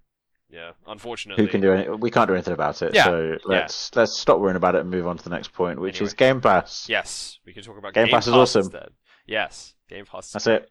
yeah, 0.51 0.73
unfortunately. 0.87 1.43
Who 1.43 1.51
can 1.51 1.63
do 1.63 1.73
anything? 1.73 1.99
We 2.01 2.11
can't 2.11 2.29
do 2.29 2.35
anything 2.35 2.53
about 2.55 2.83
it. 2.83 2.95
Yeah, 2.95 3.05
So 3.05 3.39
let's 3.47 3.95
let's 3.97 4.17
stop 4.19 4.39
worrying 4.39 4.57
about 4.57 4.75
it 4.75 4.83
and 4.83 4.91
move 4.91 5.07
on 5.07 5.17
to 5.17 5.25
the 5.25 5.31
next 5.31 5.55
point, 5.55 5.81
which 5.81 5.97
Anyway. 5.97 6.07
is 6.09 6.15
Game 6.15 6.41
Pass. 6.43 6.89
Yes, 6.91 7.39
we 7.47 7.55
can 7.55 7.63
talk 7.63 7.79
about 7.79 7.95
Game 7.95 8.05
Game, 8.07 8.13
Pass 8.13 8.27
is 8.27 8.35
awesome. 8.35 8.63
instead. 8.65 8.91
Yes, 9.27 9.75
Game 9.89 10.05
Pass. 10.05 10.27
is 10.27 10.33
That's 10.33 10.47
it. 10.47 10.71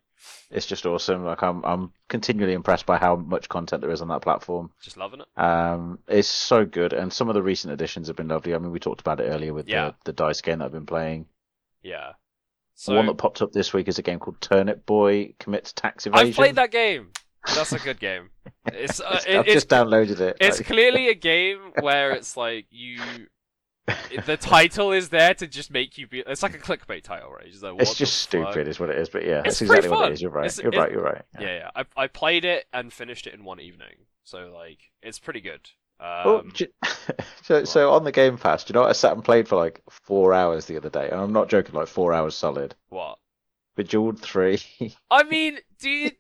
It's 0.50 0.66
just 0.66 0.86
awesome. 0.86 1.26
Like 1.26 1.44
I'm 1.44 1.64
I'm 1.66 1.92
continually 2.10 2.54
impressed 2.54 2.86
by 2.86 2.98
how 2.98 3.16
much 3.18 3.50
content 3.50 3.82
there 3.82 3.92
is 3.92 4.02
on 4.02 4.08
that 4.10 4.22
platform. 4.22 4.72
Just 4.82 4.98
loving 4.98 5.22
it. 5.22 5.28
Um, 5.42 6.00
it's 6.08 6.28
so 6.28 6.66
good, 6.66 6.94
and 6.94 7.12
some 7.12 7.28
of 7.30 7.36
the 7.36 7.44
recent 7.44 7.74
additions 7.74 8.08
have 8.08 8.16
been 8.16 8.28
lovely. 8.30 8.54
I 8.56 8.58
mean, 8.58 8.72
we 8.72 8.80
talked 8.80 9.02
about 9.02 9.20
it 9.20 9.26
earlier 9.26 9.54
with 9.54 9.68
Yeah. 9.68 9.90
the 9.90 9.96
the 10.06 10.14
dice 10.14 10.42
game 10.42 10.60
that 10.60 10.66
I've 10.66 10.72
been 10.72 10.86
playing. 10.86 11.26
Yeah. 11.84 12.14
The 12.76 12.82
So 12.82 12.96
one 12.96 13.08
that 13.08 13.18
popped 13.18 13.42
up 13.42 13.52
this 13.52 13.74
week 13.74 13.88
is 13.88 13.98
a 14.00 14.04
game 14.04 14.20
called 14.20 14.40
Turnip 14.40 14.86
Boy 14.86 15.34
Commits 15.40 15.74
Tax 15.74 16.06
Evasion. 16.08 16.28
I've 16.30 16.36
played 16.36 16.56
that 16.56 16.72
game. 16.72 17.12
That's 17.56 17.72
a 17.74 17.80
good 17.80 18.00
game. 18.00 18.30
It's 18.68 19.00
uh, 19.00 19.20
it- 19.28 19.36
I've 19.40 19.46
it's 19.48 19.54
just 19.54 19.70
downloaded 19.70 20.20
it. 20.20 20.38
it's 20.40 20.60
like- 20.60 20.68
clearly 20.74 21.10
a 21.10 21.14
game 21.16 21.60
where 21.82 22.12
it's 22.12 22.38
like 22.38 22.68
you. 22.70 23.00
The 24.26 24.36
title 24.38 24.92
is 24.92 25.10
there 25.10 25.34
to 25.36 25.48
just 25.48 25.72
make 25.72 25.98
you 25.98 26.08
be. 26.08 26.20
It's 26.26 26.44
like 26.44 26.56
a 26.56 26.60
clickbait 26.60 27.04
title, 27.04 27.32
right? 27.32 27.46
It's, 27.48 27.62
like, 27.62 27.76
it's 27.80 27.94
just 27.96 28.30
the 28.32 28.40
fuck? 28.40 28.52
stupid, 28.54 28.68
is 28.68 28.80
what 28.80 28.90
it 28.90 28.98
is. 28.98 29.10
But 29.10 29.24
yeah, 29.26 29.40
It's 29.46 29.60
that's 29.60 29.62
exactly 29.64 29.90
what 29.90 30.00
fun. 30.00 30.12
it 30.12 30.14
is. 30.16 30.22
You're 30.22 30.32
right. 30.32 30.46
It's- 30.46 30.60
you're 30.60 30.68
it's- 30.70 30.84
right. 30.84 30.92
You're 30.92 31.04
right. 31.04 31.22
Yeah, 31.40 31.56
yeah. 31.56 31.70
I 31.76 31.86
I 32.04 32.08
played 32.08 32.44
it 32.46 32.66
and 32.74 32.92
finished 32.92 33.28
it 33.28 33.34
in 33.34 33.44
one 33.46 33.60
evening, 33.60 33.96
so 34.24 34.52
like 34.54 34.80
it's 35.02 35.20
pretty 35.20 35.42
good. 35.42 35.70
Um, 36.00 36.52
do 36.54 36.66
you- 36.66 36.94
so, 37.44 37.64
so 37.64 37.92
on 37.92 38.04
the 38.04 38.12
Game 38.12 38.38
Pass, 38.38 38.64
do 38.64 38.72
you 38.72 38.74
know 38.76 38.82
what 38.82 38.90
I 38.90 38.94
sat 38.94 39.14
and 39.14 39.24
played 39.24 39.48
for 39.48 39.56
like 39.56 39.82
four 39.90 40.34
hours 40.34 40.66
the 40.66 40.78
other 40.78 40.90
day? 40.90 41.10
And 41.10 41.20
I'm 41.20 41.34
not 41.34 41.50
joking, 41.50 41.74
like 41.76 41.88
four 41.88 42.14
hours 42.14 42.36
solid. 42.36 42.76
what? 42.90 43.18
Bejeweled 43.76 44.20
3. 44.20 44.60
I 45.12 45.24
mean, 45.24 45.60
dude, 45.80 46.16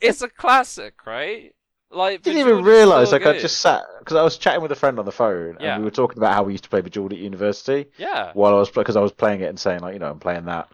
it's 0.00 0.22
a 0.22 0.28
classic, 0.28 1.06
right? 1.06 1.54
Like, 1.96 2.22
didn't 2.22 2.40
even 2.40 2.62
realise. 2.64 3.08
still 3.08 3.18
Like, 3.20 3.26
I 3.36 3.38
just 3.38 3.58
sat, 3.58 3.82
because 3.98 4.16
I 4.16 4.22
was 4.22 4.36
chatting 4.38 4.62
with 4.62 4.70
a 4.72 4.76
friend 4.76 4.98
on 4.98 5.04
the 5.04 5.12
phone, 5.12 5.56
Yeah. 5.60 5.74
and 5.74 5.82
we 5.82 5.86
were 5.86 5.90
talking 5.94 6.18
about 6.18 6.34
how 6.34 6.42
we 6.42 6.52
used 6.52 6.64
to 6.64 6.70
play 6.70 6.80
Bejeweled 6.80 7.12
at 7.12 7.18
university 7.18 7.90
yeah, 7.98 8.30
while 8.34 8.54
I 8.54 8.58
was, 8.58 8.70
because 8.70 8.96
I 8.96 9.00
was 9.00 9.12
playing 9.12 9.40
it 9.40 9.48
and 9.48 9.58
saying, 9.58 9.80
like, 9.80 9.94
you 9.94 9.98
know, 9.98 10.10
I'm 10.10 10.20
playing 10.20 10.44
that. 10.46 10.68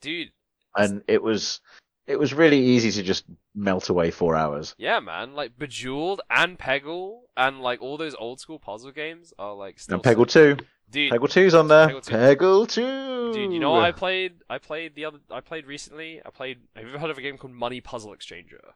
dude. 0.00 0.30
And 0.76 1.02
it 1.06 1.22
was, 1.22 1.60
it 2.06 2.18
was 2.18 2.34
really 2.34 2.58
easy 2.58 2.90
to 2.92 3.02
just 3.02 3.24
melt 3.54 3.88
away 3.88 4.10
four 4.10 4.34
hours. 4.36 4.74
Yeah, 4.76 4.98
man. 5.00 5.34
Like 5.34 5.56
Bejeweled 5.56 6.20
and 6.28 6.58
Peggle 6.58 7.20
and 7.36 7.60
like 7.60 7.80
all 7.80 7.96
those 7.96 8.14
old 8.16 8.40
school 8.40 8.58
puzzle 8.58 8.90
games 8.90 9.32
are 9.38 9.54
like 9.54 9.78
still. 9.78 9.94
And 9.94 10.02
Peggle. 10.02 10.28
2. 10.28 10.56
dude. 10.90 11.12
Peggle 11.12 11.30
2's 11.30 11.54
on 11.54 11.68
there. 11.68 11.88
Peggle 11.88 12.02
2. 12.04 12.12
Peggle 12.12 12.68
2. 12.68 13.32
Dude, 13.34 13.52
you 13.52 13.60
know 13.60 13.70
what 13.70 13.84
I 13.84 13.92
played? 13.92 14.32
I 14.50 14.58
played 14.58 14.94
the 14.96 15.04
other. 15.06 15.18
I 15.30 15.40
played 15.40 15.66
recently. 15.66 16.20
I 16.26 16.30
played. 16.30 16.58
Have 16.74 16.84
you 16.84 16.90
ever 16.90 16.98
heard 16.98 17.10
of 17.10 17.18
a 17.18 17.22
game 17.22 17.38
called 17.38 17.54
Money 17.54 17.80
Puzzle 17.80 18.12
Exchanger? 18.14 18.72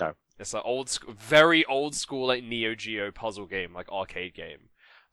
No. 0.00 0.14
It's 0.38 0.52
an 0.54 0.60
old, 0.64 0.88
sc- 0.90 1.08
very 1.08 1.64
old 1.64 1.94
school 1.94 2.26
like 2.26 2.44
Neo 2.44 2.74
Geo 2.74 3.10
puzzle 3.10 3.46
game, 3.46 3.72
like 3.72 3.90
arcade 3.90 4.34
game. 4.34 4.68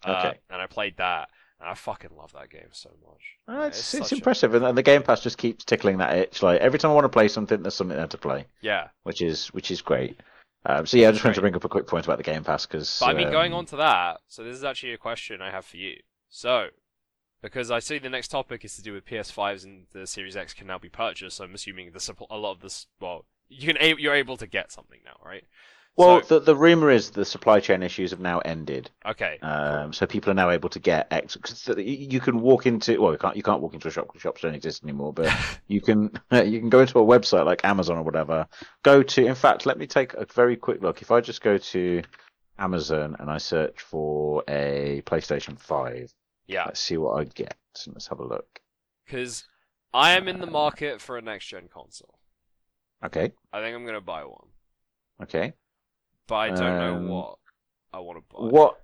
Uh, 0.06 0.12
Okay. 0.28 0.40
and 0.50 0.62
I 0.62 0.68
played 0.68 0.98
that, 0.98 1.30
and 1.62 1.70
I 1.70 1.74
fucking 1.76 2.10
love 2.18 2.34
that 2.34 2.50
game 2.50 2.68
so 2.72 2.90
much. 3.08 3.22
Uh, 3.48 3.62
Yeah, 3.62 3.68
it's, 3.68 3.78
it's, 3.80 3.88
such 3.88 4.12
a- 4.12 4.16
impressive, 4.16 4.54
and, 4.54 4.66
and 4.66 4.78
the 4.78 4.84
Game 4.84 5.02
Pass 5.02 5.22
just 5.22 5.38
keeps 5.38 5.64
tickling 5.64 5.98
that 6.00 6.18
itch. 6.18 6.44
Like 6.44 6.60
every 6.60 6.78
time 6.78 6.92
I 6.92 6.94
want 6.94 7.06
to 7.06 7.10
play 7.10 7.30
something, 7.30 7.62
there's 7.62 7.76
something 7.76 7.96
there 7.96 8.08
to 8.08 8.18
play, 8.18 8.46
Yeah, 8.62 8.90
which 9.04 9.22
is 9.22 9.48
which 9.54 9.72
is 9.72 9.82
great. 9.82 10.20
Um, 10.66 10.86
so 10.86 10.98
yeah, 10.98 11.10
I 11.10 11.12
just 11.12 11.24
wanted 11.24 11.36
to 11.36 11.42
bring 11.42 11.56
up 11.56 11.64
a 11.66 11.70
quick 11.70 11.88
point 11.88 12.06
about 12.06 12.18
the 12.18 12.24
Game 12.24 12.44
Pass 12.44 12.66
because. 12.66 12.98
but 13.00 13.10
I 13.10 13.14
mean, 13.14 13.32
going 13.32 13.54
on 13.54 13.66
to 13.68 13.78
that, 13.78 14.20
so 14.28 14.44
this 14.44 14.56
is 14.58 14.64
actually 14.66 14.94
a 14.94 14.98
question 14.98 15.42
I 15.42 15.52
have 15.52 15.66
for 15.66 15.78
you. 15.78 15.96
So, 16.30 16.68
because 17.42 17.70
I 17.72 17.80
see 17.80 17.98
the 17.98 18.10
next 18.10 18.30
topic 18.30 18.64
is 18.66 18.76
to 18.78 18.82
do 18.82 18.94
with 18.94 19.06
PS5s 19.06 19.64
and 19.66 19.86
the 19.94 20.08
Series 20.08 20.36
X 20.36 20.54
can 20.54 20.68
now 20.68 20.80
be 20.80 20.90
purchased, 20.90 21.38
so 21.38 21.44
I'm 21.46 21.54
assuming 21.54 21.92
the 21.92 22.16
a 22.30 22.38
lot 22.38 22.52
of 22.52 22.62
this. 22.62 22.88
Well, 23.00 23.26
you 23.54 23.68
can 23.74 23.78
a- 23.82 23.96
you're 24.00 24.16
able 24.16 24.38
to 24.38 24.48
get 24.48 24.72
something 24.72 25.00
now, 25.06 25.18
right? 25.26 25.44
Well, 25.96 26.24
So- 26.24 26.40
the 26.40 26.46
the 26.46 26.56
rumor 26.56 26.90
is 26.90 27.12
the 27.12 27.24
supply 27.24 27.60
chain 27.60 27.84
issues 27.84 28.10
have 28.12 28.20
now 28.20 28.40
ended, 28.40 28.90
Okay. 29.06 29.38
um, 29.44 29.94
so 29.94 30.08
people 30.08 30.32
are 30.32 30.34
now 30.34 30.50
able 30.50 30.70
to 30.70 30.80
get 30.80 31.08
X. 31.12 31.36
Cause 31.36 31.70
you 31.78 32.20
can 32.20 32.42
walk 32.42 32.66
into 32.66 33.00
well, 33.00 33.12
you 33.12 33.18
can't 33.20 33.36
you 33.38 33.44
can't 33.44 33.62
walk 33.62 33.76
into 33.76 33.88
a 33.88 33.92
shop. 33.92 34.08
'cause 34.08 34.22
Shops 34.22 34.42
don't 34.42 34.56
exist 34.56 34.84
anymore, 34.84 35.14
but 35.14 35.28
you 35.68 35.82
can 35.82 36.10
you 36.32 36.60
can 36.60 36.70
go 36.70 36.80
into 36.80 36.98
a 37.00 37.06
website 37.06 37.46
like 37.46 37.64
Amazon 37.64 37.98
or 37.98 38.04
whatever. 38.04 38.48
Go 38.82 39.04
to. 39.04 39.26
In 39.26 39.36
fact, 39.36 39.66
let 39.68 39.78
me 39.78 39.86
take 39.86 40.14
a 40.16 40.26
very 40.26 40.56
quick 40.58 40.82
look. 40.82 41.02
If 41.04 41.12
I 41.12 41.22
just 41.22 41.42
go 41.42 41.58
to 41.60 42.02
Amazon 42.58 43.16
and 43.20 43.30
I 43.30 43.38
search 43.38 43.80
for 43.82 44.44
a 44.48 45.04
PlayStation 45.06 45.60
Five, 45.60 46.12
yeah. 46.48 46.66
let's 46.66 46.80
see 46.80 46.98
what 46.98 47.20
I 47.20 47.26
get. 47.26 47.56
Let's 47.88 48.08
have 48.08 48.20
a 48.20 48.26
look. 48.26 48.60
because 49.06 49.46
I 49.94 50.14
am 50.18 50.28
in 50.28 50.40
the 50.40 50.48
market 50.48 51.02
for 51.02 51.18
a 51.18 51.22
next 51.22 51.46
gen 51.48 51.68
console. 51.72 52.18
Okay, 53.04 53.34
I 53.52 53.62
think 53.62 53.76
I'm 53.76 53.86
gonna 53.86 54.02
buy 54.02 54.24
one, 54.26 54.48
okay. 55.22 55.54
but 56.28 56.36
I 56.36 56.50
don't 56.52 56.78
Um, 56.80 56.80
know 56.80 57.14
what 57.14 57.40
I 57.94 58.00
want 58.00 58.20
to 58.20 58.36
buy. 58.36 58.50
What 58.50 58.82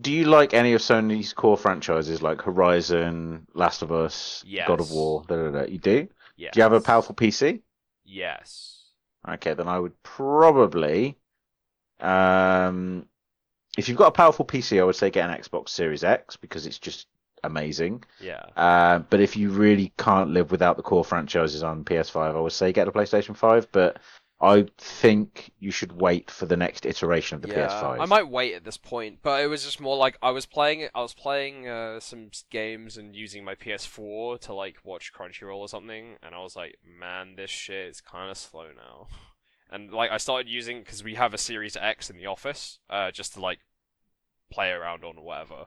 do 0.00 0.12
you 0.12 0.24
like? 0.24 0.54
Any 0.54 0.72
of 0.74 0.80
Sony's 0.80 1.32
core 1.32 1.56
franchises 1.56 2.22
like 2.22 2.42
Horizon, 2.42 3.46
Last 3.54 3.82
of 3.82 3.92
Us, 3.92 4.44
God 4.64 4.80
of 4.80 4.90
Yes. 4.90 4.90
War? 4.90 5.24
Da, 5.28 5.36
da, 5.36 5.50
da. 5.50 5.62
You 5.66 5.78
do? 5.78 6.08
Yes. 6.36 6.52
Do 6.52 6.58
you 6.58 6.62
have 6.62 6.72
a 6.72 6.80
powerful 6.80 7.14
PC? 7.14 7.62
Yes. 8.04 8.94
Okay, 9.28 9.54
then 9.54 9.68
I 9.68 9.78
would 9.78 10.00
probably, 10.02 11.18
um, 12.00 13.08
if 13.78 13.88
you've 13.88 13.98
got 13.98 14.08
a 14.08 14.12
powerful 14.12 14.44
PC, 14.46 14.80
I 14.80 14.84
would 14.84 14.96
say 14.96 15.10
get 15.10 15.28
an 15.30 15.36
Xbox 15.40 15.70
Series 15.70 16.04
X 16.04 16.36
because 16.36 16.66
it's 16.66 16.78
just 16.78 17.06
amazing. 17.46 18.04
Yeah. 18.20 18.44
Uh, 18.56 19.00
but 19.00 19.20
if 19.20 19.36
you 19.36 19.50
really 19.50 19.92
can't 19.98 20.30
live 20.30 20.50
without 20.50 20.76
the 20.76 20.82
core 20.82 21.04
franchises 21.04 21.62
on 21.62 21.84
PS5, 21.84 22.34
I 22.34 22.40
would 22.40 22.52
say 22.52 22.72
get 22.72 22.88
a 22.88 22.92
PlayStation 22.92 23.36
5. 23.36 23.72
But 23.72 23.98
I 24.40 24.66
think 24.76 25.52
you 25.58 25.70
should 25.70 25.92
wait 25.92 26.30
for 26.30 26.44
the 26.44 26.58
next 26.58 26.84
iteration 26.84 27.36
of 27.36 27.42
the 27.42 27.48
yeah, 27.48 27.68
PS5. 27.68 28.00
I 28.00 28.04
might 28.04 28.28
wait 28.28 28.54
at 28.54 28.64
this 28.64 28.76
point, 28.76 29.20
but 29.22 29.42
it 29.42 29.46
was 29.46 29.64
just 29.64 29.80
more 29.80 29.96
like 29.96 30.18
I 30.22 30.30
was 30.30 30.44
playing. 30.44 30.88
I 30.94 31.00
was 31.00 31.14
playing 31.14 31.66
uh, 31.66 32.00
some 32.00 32.30
games 32.50 32.98
and 32.98 33.16
using 33.16 33.44
my 33.44 33.54
PS4 33.54 34.40
to 34.42 34.52
like 34.52 34.76
watch 34.84 35.12
Crunchyroll 35.14 35.56
or 35.56 35.68
something, 35.68 36.16
and 36.22 36.34
I 36.34 36.40
was 36.40 36.54
like, 36.54 36.76
man, 36.84 37.36
this 37.36 37.50
shit 37.50 37.88
is 37.88 38.00
kind 38.02 38.30
of 38.30 38.36
slow 38.36 38.68
now. 38.74 39.08
And 39.68 39.90
like 39.90 40.12
I 40.12 40.18
started 40.18 40.48
using 40.48 40.78
because 40.78 41.02
we 41.02 41.16
have 41.16 41.34
a 41.34 41.38
Series 41.38 41.76
X 41.76 42.08
in 42.08 42.16
the 42.18 42.26
office, 42.26 42.78
uh, 42.88 43.10
just 43.10 43.34
to 43.34 43.40
like 43.40 43.58
play 44.48 44.70
around 44.70 45.02
on 45.02 45.18
or 45.18 45.24
whatever. 45.24 45.66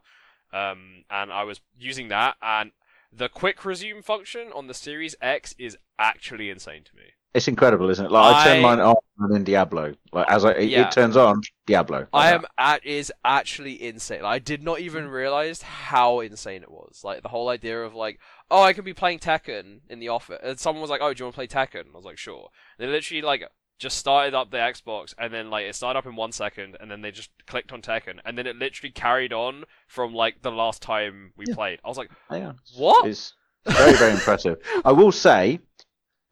Um, 0.51 1.03
and 1.09 1.31
I 1.31 1.43
was 1.43 1.61
using 1.77 2.07
that, 2.09 2.35
and 2.41 2.71
the 3.11 3.29
quick 3.29 3.63
resume 3.65 4.01
function 4.01 4.49
on 4.53 4.67
the 4.67 4.73
Series 4.73 5.15
X 5.21 5.55
is 5.57 5.77
actually 5.97 6.49
insane 6.49 6.83
to 6.85 6.95
me. 6.95 7.03
It's 7.35 7.47
incredible, 7.47 7.89
isn't 7.91 8.05
it? 8.07 8.11
Like 8.11 8.35
I, 8.35 8.43
turn 8.45 8.65
I- 8.65 8.75
mine 8.75 8.79
on 8.79 9.35
in 9.35 9.43
Diablo. 9.43 9.93
Like 10.11 10.25
as 10.29 10.45
I, 10.45 10.51
it, 10.53 10.69
Yeah. 10.69 10.87
it 10.87 10.91
turns 10.91 11.15
on, 11.15 11.41
Diablo. 11.67 11.99
like 11.99 12.07
I 12.13 12.31
am 12.33 12.45
at 12.57 12.83
is 12.83 13.13
actually 13.23 13.83
insane. 13.83 14.23
Like, 14.23 14.33
I 14.33 14.39
did 14.39 14.63
not 14.63 14.79
even 14.79 15.07
realize 15.09 15.61
how 15.61 16.21
insane 16.21 16.63
it 16.63 16.71
was. 16.71 17.01
Like 17.03 17.21
the 17.21 17.29
whole 17.29 17.49
idea 17.49 17.83
of 17.83 17.93
like, 17.93 18.19
oh, 18.49 18.63
I 18.63 18.73
can 18.73 18.83
be 18.83 18.93
playing 18.95 19.19
Tekken 19.19 19.81
in 19.89 19.99
the 19.99 20.07
office, 20.09 20.39
and 20.41 20.59
someone 20.59 20.81
was 20.81 20.89
like, 20.89 21.01
oh, 21.03 21.13
do 21.13 21.21
you 21.21 21.25
want 21.25 21.35
to 21.35 21.37
play 21.37 21.47
Tekken? 21.47 21.81
And 21.81 21.93
I 21.93 21.97
was 21.97 22.05
like, 22.05 22.17
sure. 22.17 22.49
And 22.79 22.87
they 22.87 22.91
literally 22.91 23.21
like 23.21 23.43
just 23.79 23.97
started 23.97 24.33
up 24.35 24.51
the 24.51 24.57
Xbox, 24.57 25.13
and 25.17 25.33
then 25.33 25.49
like 25.49 25.65
it 25.65 25.73
started 25.75 25.97
up 25.99 26.05
in 26.05 26.15
one 26.15 26.31
second, 26.31 26.77
and 26.79 26.91
then 26.91 27.01
they 27.01 27.11
just 27.11 27.31
clicked 27.47 27.71
on 27.71 27.81
Tekken, 27.81 28.19
and 28.25 28.37
then 28.37 28.45
it 28.45 28.55
literally 28.57 28.91
carried 28.91 29.33
on 29.33 29.63
from 29.87 30.13
like 30.13 30.41
the 30.41 30.51
last 30.51 30.81
time 30.81 31.31
we 31.37 31.45
Yeah. 31.47 31.55
played. 31.55 31.79
I 31.83 31.87
was 31.87 31.97
like, 31.97 32.11
Yeah. 32.29 32.51
what? 32.77 33.07
It's 33.07 33.33
very, 33.65 33.93
very 33.93 34.11
impressive. 34.11 34.57
I 34.85 34.91
will 34.91 35.11
say, 35.11 35.59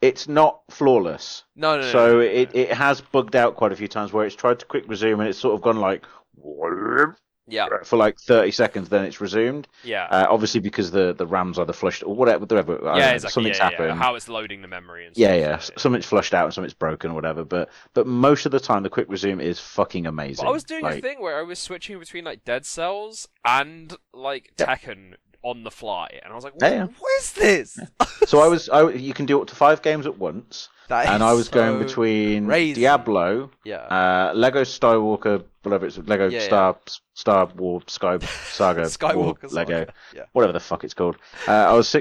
it's 0.01 0.27
not 0.27 0.61
flawless. 0.69 1.43
no, 1.55 1.77
no, 1.77 1.81
no. 1.81 1.91
so 1.91 2.07
no, 2.07 2.13
no, 2.15 2.19
it, 2.19 2.53
no. 2.53 2.61
it 2.61 2.71
has 2.73 3.01
bugged 3.01 3.35
out 3.35 3.55
quite 3.55 3.71
a 3.71 3.75
few 3.75 3.87
times 3.87 4.13
where 4.13 4.25
it's 4.25 4.35
tried 4.35 4.59
to 4.59 4.65
quick 4.65 4.83
resume 4.87 5.21
and 5.21 5.29
it's 5.29 5.39
sort 5.39 5.55
of 5.55 5.61
gone 5.61 5.77
like 5.77 6.05
yeah, 7.47 7.67
for 7.83 7.97
like 7.97 8.19
30 8.19 8.51
seconds, 8.51 8.89
then 8.89 9.05
it's 9.05 9.21
resumed. 9.21 9.67
yeah. 9.83 10.05
Uh, 10.05 10.27
obviously 10.29 10.59
because 10.59 10.91
the, 10.91 11.13
the 11.13 11.25
RAM's 11.25 11.57
either 11.57 11.73
flushed 11.73 12.03
or 12.03 12.13
whatever, 12.15 12.39
whatever 12.41 12.73
yeah, 12.83 12.89
know, 13.09 13.13
exactly. 13.15 13.29
something's 13.31 13.57
yeah, 13.57 13.63
yeah, 13.65 13.69
happened. 13.77 13.99
How 13.99 14.15
it's 14.15 14.27
loading 14.27 14.61
the 14.61 14.67
memory 14.67 15.05
and 15.07 15.17
Yeah, 15.17 15.27
stuff. 15.29 15.39
yeah. 15.39 15.53
s- 15.55 15.71
Something's 15.81 16.05
flushed 16.05 16.33
out 16.33 16.45
and 16.45 16.53
something's 16.53 16.73
broken 16.73 17.11
or 17.11 17.13
whatever. 17.13 17.43
But 17.43 17.69
but 17.93 18.05
most 18.07 18.45
of 18.45 18.51
the 18.51 18.59
time, 18.59 18.83
the 18.83 18.89
quick 18.89 19.07
resume 19.09 19.43
is 19.43 19.59
fucking 19.59 20.05
amazing. 20.05 20.43
But 20.43 20.49
I 20.49 20.53
was 20.53 20.63
doing 20.63 20.85
a 20.85 20.99
thing 21.01 21.21
where 21.21 21.37
I 21.39 21.43
was 21.43 21.59
switching 21.59 21.97
between 21.99 22.25
like 22.25 22.43
Dead 22.45 22.65
Cells 22.65 23.27
and 23.45 23.95
like 24.13 24.51
Yeah. 24.59 24.75
Tekken 24.75 25.13
on 25.43 25.63
the 25.63 25.71
fly, 25.71 26.19
and 26.23 26.31
I 26.33 26.35
was 26.35 26.43
like, 26.43 26.53
Yeah, 26.59 26.69
yeah. 26.69 26.83
"What, 26.85 26.93
what 26.99 27.19
is 27.21 27.31
this?" 27.33 27.79
So 28.25 28.39
I 28.39 28.47
was, 28.47 28.67
I, 28.69 28.89
you 28.89 29.13
can 29.13 29.25
do 29.25 29.39
up 29.41 29.47
to 29.47 29.55
five 29.55 29.81
games 29.81 30.05
at 30.05 30.17
once, 30.17 30.67
That 30.89 31.07
and 31.07 31.21
I 31.23 31.33
was 31.33 31.49
going 31.49 31.79
between 31.79 32.45
crazy. 32.47 32.81
Diablo, 32.81 33.51
Yeah. 33.65 33.77
uh, 33.77 34.31
Lego 34.33 34.61
Skywalker, 34.61 35.43
whatever 35.63 35.85
it's 35.85 35.97
Lego 35.97 36.27
Yeah, 36.29 36.39
yeah. 36.39 36.45
Star 36.45 36.77
Star 37.13 37.45
War 37.55 37.81
Sky 37.87 38.17
Saga 38.19 38.81
Skywalker 38.85 39.51
Lego, 39.51 39.79
Saga. 39.85 39.93
Yeah. 40.15 40.23
whatever 40.31 40.53
the 40.53 40.59
fuck 40.61 40.83
it's 40.83 40.93
called. 40.93 41.17
Uh, 41.47 41.51
I 41.51 41.73
was 41.73 41.91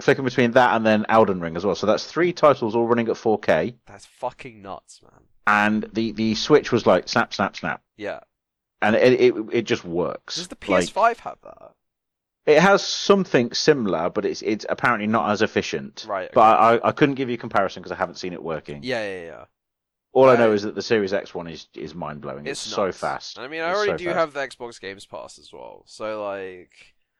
flicking 0.00 0.24
between 0.24 0.52
that 0.52 0.76
and 0.76 0.86
then 0.86 1.06
Elden 1.08 1.40
Ring 1.40 1.56
as 1.56 1.64
well. 1.66 1.74
So 1.74 1.86
that's 1.86 2.04
three 2.04 2.32
titles 2.32 2.76
all 2.76 2.86
running 2.86 3.08
at 3.08 3.16
4K, 3.16 3.74
That's 3.86 4.06
fucking 4.06 4.62
nuts, 4.62 5.00
man. 5.02 5.22
and 5.46 5.90
the 5.92 6.12
the 6.12 6.34
Switch 6.36 6.70
was 6.70 6.86
like 6.86 7.08
snap, 7.08 7.34
snap, 7.34 7.56
snap, 7.56 7.82
Yeah. 7.96 8.20
and 8.80 8.94
it 8.94 9.20
it, 9.20 9.34
it 9.52 9.62
just 9.62 9.84
works. 9.84 10.36
Does 10.36 10.48
the 10.48 10.56
PS5 10.56 11.16
have 11.18 11.38
that? 11.42 11.72
It 12.46 12.60
has 12.60 12.84
something 12.86 13.52
similar, 13.52 14.08
but 14.08 14.24
it's 14.24 14.40
it's 14.42 14.64
apparently 14.68 15.06
not 15.08 15.30
as 15.30 15.42
efficient. 15.42 16.06
Right. 16.08 16.30
But 16.32 16.40
I, 16.58 16.80
I 16.88 16.92
couldn't 16.92 17.16
give 17.16 17.28
you 17.28 17.34
a 17.34 17.38
comparison 17.38 17.82
because 17.82 17.92
I 17.92 17.96
haven't 17.96 18.16
seen 18.16 18.32
it 18.32 18.42
working. 18.42 18.82
Yeah, 18.84 19.02
yeah, 19.06 19.24
yeah. 19.24 19.44
All 20.12 20.30
I 20.30 20.36
know 20.36 20.52
is 20.52 20.62
that 20.62 20.74
the 20.74 20.80
Series 20.82 21.12
X 21.12 21.34
one 21.34 21.48
is 21.48 21.66
is 21.74 21.94
mind 21.94 22.20
blowing. 22.20 22.46
It's, 22.46 22.64
It's 22.64 22.74
so 22.74 22.86
nuts. 22.86 22.98
fast. 22.98 23.38
I 23.38 23.48
mean, 23.48 23.60
I 23.62 23.70
It's 23.70 23.76
already 23.78 23.92
so 23.92 23.96
do 23.98 24.04
fast. 24.06 24.16
have 24.18 24.32
the 24.32 24.40
Xbox 24.40 24.80
Games 24.80 25.04
Pass 25.06 25.38
as 25.38 25.52
well, 25.52 25.82
so 25.86 26.22
like, 26.24 26.70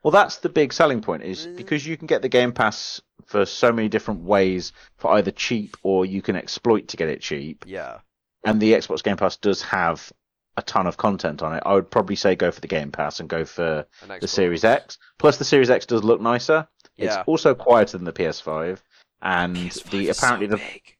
Well, 0.02 0.12
that's 0.12 0.36
the 0.38 0.48
big 0.48 0.72
selling 0.72 1.02
point 1.02 1.22
is 1.24 1.46
Mm. 1.46 1.56
because 1.56 1.84
you 1.86 1.96
can 1.96 2.06
get 2.06 2.22
the 2.22 2.28
Game 2.28 2.52
Pass 2.52 3.02
for 3.26 3.44
so 3.44 3.72
many 3.72 3.88
different 3.88 4.20
ways 4.22 4.72
for 4.96 5.10
either 5.14 5.32
cheap 5.32 5.76
or 5.82 6.06
you 6.06 6.22
can 6.22 6.36
exploit 6.36 6.88
to 6.88 6.96
get 6.96 7.08
it 7.08 7.20
cheap. 7.20 7.64
yeah, 7.66 7.98
And 8.44 8.62
the 8.62 8.72
Xbox 8.74 9.02
Game 9.02 9.16
Pass 9.16 9.36
does 9.36 9.60
have 9.62 10.12
a 10.56 10.62
ton 10.62 10.86
of 10.86 10.96
content 10.96 11.42
on 11.42 11.54
it. 11.54 11.62
I 11.66 11.74
would 11.74 11.90
probably 11.90 12.16
say 12.16 12.34
go 12.34 12.50
for 12.50 12.60
the 12.60 12.66
Game 12.68 12.90
Pass 12.90 13.20
and 13.20 13.28
go 13.28 13.44
for 13.44 13.86
an 14.08 14.18
the 14.20 14.28
Series 14.28 14.64
X. 14.64 14.98
Plus, 15.18 15.36
the 15.36 15.44
Series 15.44 15.70
X 15.70 15.86
does 15.86 16.02
look 16.02 16.20
nicer. 16.20 16.66
It's 16.96 17.14
Yeah. 17.14 17.24
also 17.26 17.54
quieter 17.54 17.98
than 17.98 18.04
the 18.04 18.12
PS5, 18.12 18.82
and 19.22 19.56
PS5 19.56 19.90
the 19.90 20.08
apparently 20.08 20.46
so 20.46 20.50
the 20.52 20.56
big. 20.56 20.96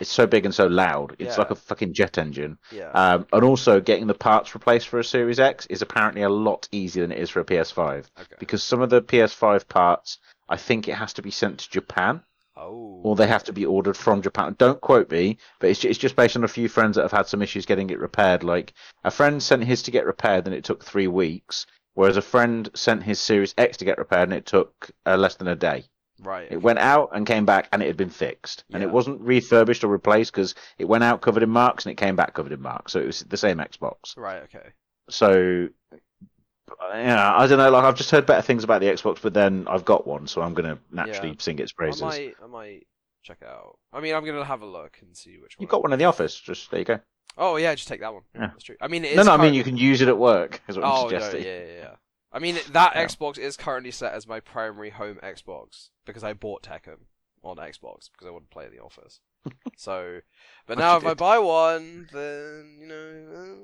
it's 0.00 0.10
so 0.10 0.26
big 0.26 0.44
and 0.44 0.52
so 0.54 0.66
loud. 0.66 1.12
It's 1.20 1.36
Yeah. 1.36 1.38
like 1.38 1.50
a 1.52 1.54
fucking 1.54 1.94
jet 1.94 2.18
engine. 2.18 2.58
Yeah. 2.72 2.90
Um, 2.90 3.26
and 3.32 3.44
also, 3.44 3.80
getting 3.80 4.08
the 4.08 4.14
parts 4.14 4.54
replaced 4.54 4.88
for 4.88 4.98
a 4.98 5.04
Series 5.04 5.38
X 5.38 5.66
is 5.66 5.82
apparently 5.82 6.22
a 6.22 6.28
lot 6.28 6.68
easier 6.72 7.02
than 7.02 7.12
it 7.12 7.18
is 7.18 7.30
for 7.30 7.40
a 7.40 7.44
PS5 7.44 8.10
okay. 8.18 8.34
because 8.40 8.62
some 8.64 8.80
of 8.82 8.90
the 8.90 9.02
PS5 9.02 9.68
parts, 9.68 10.18
I 10.48 10.56
think 10.56 10.88
it 10.88 10.94
has 10.96 11.12
to 11.14 11.22
be 11.22 11.30
sent 11.30 11.60
to 11.60 11.70
Japan 11.70 12.22
Oh. 12.56 13.00
or 13.04 13.16
they 13.16 13.26
have 13.26 13.44
to 13.44 13.52
be 13.52 13.66
ordered 13.66 13.96
from 13.96 14.22
Japan. 14.22 14.54
Don't 14.58 14.80
quote 14.80 15.10
me, 15.10 15.38
but 15.60 15.70
it's 15.70 15.84
it's 15.84 15.98
just 15.98 16.16
based 16.16 16.36
on 16.36 16.44
a 16.44 16.48
few 16.48 16.68
friends 16.68 16.96
that 16.96 17.02
have 17.02 17.12
had 17.12 17.26
some 17.26 17.42
issues 17.42 17.66
getting 17.66 17.90
it 17.90 17.98
repaired. 17.98 18.42
Like 18.42 18.72
a 19.04 19.10
friend 19.10 19.42
sent 19.42 19.64
his 19.64 19.82
to 19.82 19.90
get 19.90 20.06
repaired 20.06 20.46
and 20.46 20.54
it 20.54 20.64
took 20.64 20.82
three 20.84 21.06
weeks, 21.06 21.66
whereas 21.94 22.16
a 22.16 22.22
friend 22.22 22.70
sent 22.74 23.02
his 23.02 23.20
Series 23.20 23.54
X 23.58 23.76
to 23.78 23.84
get 23.84 23.98
repaired 23.98 24.28
and 24.28 24.32
it 24.38 24.46
took 24.46 24.90
uh, 25.04 25.16
less 25.16 25.34
than 25.36 25.48
a 25.48 25.56
day. 25.56 25.84
right. 26.20 26.50
It 26.50 26.62
went 26.62 26.78
out 26.78 27.10
and 27.12 27.26
came 27.26 27.44
back 27.44 27.68
and 27.72 27.82
it 27.82 27.86
had 27.88 27.96
been 27.98 28.10
fixed. 28.10 28.64
And 28.72 28.82
it 28.82 28.90
wasn't 28.90 29.20
refurbished 29.20 29.84
or 29.84 29.88
replaced 29.88 30.32
because 30.32 30.54
it 30.78 30.86
went 30.86 31.04
out 31.04 31.20
covered 31.20 31.42
in 31.42 31.50
marks 31.50 31.84
and 31.84 31.92
it 31.92 31.96
came 31.96 32.16
back 32.16 32.32
covered 32.34 32.52
in 32.52 32.62
marks. 32.62 32.92
So 32.92 33.00
it 33.00 33.06
was 33.06 33.20
the 33.20 33.36
same 33.36 33.58
Xbox. 33.58 34.16
Right. 34.16 34.42
Okay. 34.44 34.68
So, 35.10 35.68
yeah, 36.92 37.36
I 37.36 37.46
don't 37.46 37.58
know. 37.58 37.70
Like 37.70 37.84
I've 37.84 37.94
just 37.96 38.10
heard 38.10 38.26
better 38.26 38.42
things 38.42 38.64
about 38.64 38.80
the 38.80 38.86
Xbox, 38.86 39.18
but 39.22 39.34
then 39.34 39.66
I've 39.68 39.84
got 39.84 40.06
one, 40.06 40.26
so 40.26 40.42
I'm 40.42 40.54
going 40.54 40.76
to 40.76 40.80
naturally 40.90 41.30
Yeah. 41.30 41.34
sing 41.38 41.58
its 41.58 41.72
I 41.72 41.76
praises. 41.76 42.02
might. 42.02 42.34
I 42.42 42.46
might 42.46 42.86
check 43.22 43.38
it 43.42 43.48
out. 43.48 43.78
I 43.92 44.00
mean, 44.00 44.14
I'm 44.14 44.24
gonna 44.24 44.44
have 44.44 44.62
a 44.62 44.66
look 44.66 44.98
and 45.02 45.16
see 45.16 45.32
which 45.38 45.56
one. 45.58 45.62
You've 45.62 45.70
got 45.70 45.82
one 45.82 45.92
in 45.92 45.98
the 45.98 46.04
office. 46.04 46.38
Just 46.38 46.70
there 46.70 46.78
you 46.80 46.84
go. 46.84 47.00
Oh 47.36 47.56
yeah, 47.56 47.74
just 47.74 47.88
take 47.88 48.00
that 48.00 48.14
one. 48.14 48.22
Yeah. 48.34 48.46
That's 48.48 48.62
true. 48.64 48.76
I 48.80 48.88
mean, 48.88 49.04
it 49.04 49.16
No, 49.16 49.24
no, 49.24 49.32
I 49.32 49.36
mean 49.36 49.52
you 49.52 49.64
can 49.64 49.76
use 49.76 50.00
it 50.00 50.08
at 50.08 50.16
work. 50.16 50.62
Is 50.68 50.76
what 50.76 50.84
I'm 50.84 50.92
Oh 50.92 51.08
no, 51.08 51.18
yeah, 51.18 51.32
yeah, 51.38 51.64
yeah. 51.80 51.94
I 52.32 52.38
mean, 52.38 52.56
that 52.70 52.92
Yeah. 52.94 53.04
Xbox 53.04 53.38
is 53.38 53.56
currently 53.56 53.90
set 53.90 54.12
as 54.12 54.26
my 54.26 54.40
primary 54.40 54.90
home 54.90 55.18
Xbox 55.22 55.88
because 56.04 56.22
I 56.22 56.34
bought 56.34 56.62
Tekken 56.62 56.98
on 57.42 57.56
Xbox 57.56 58.10
because 58.12 58.26
I 58.26 58.30
want 58.30 58.44
to 58.44 58.50
play 58.52 58.66
in 58.66 58.72
the 58.72 58.82
office. 58.82 59.20
So, 59.76 60.20
but 60.66 60.78
now 60.78 60.96
if 60.96 61.02
you 61.02 61.10
I 61.10 61.14
buy 61.14 61.38
one, 61.38 62.08
then 62.12 62.78
you 62.80 62.86
know. 62.86 63.56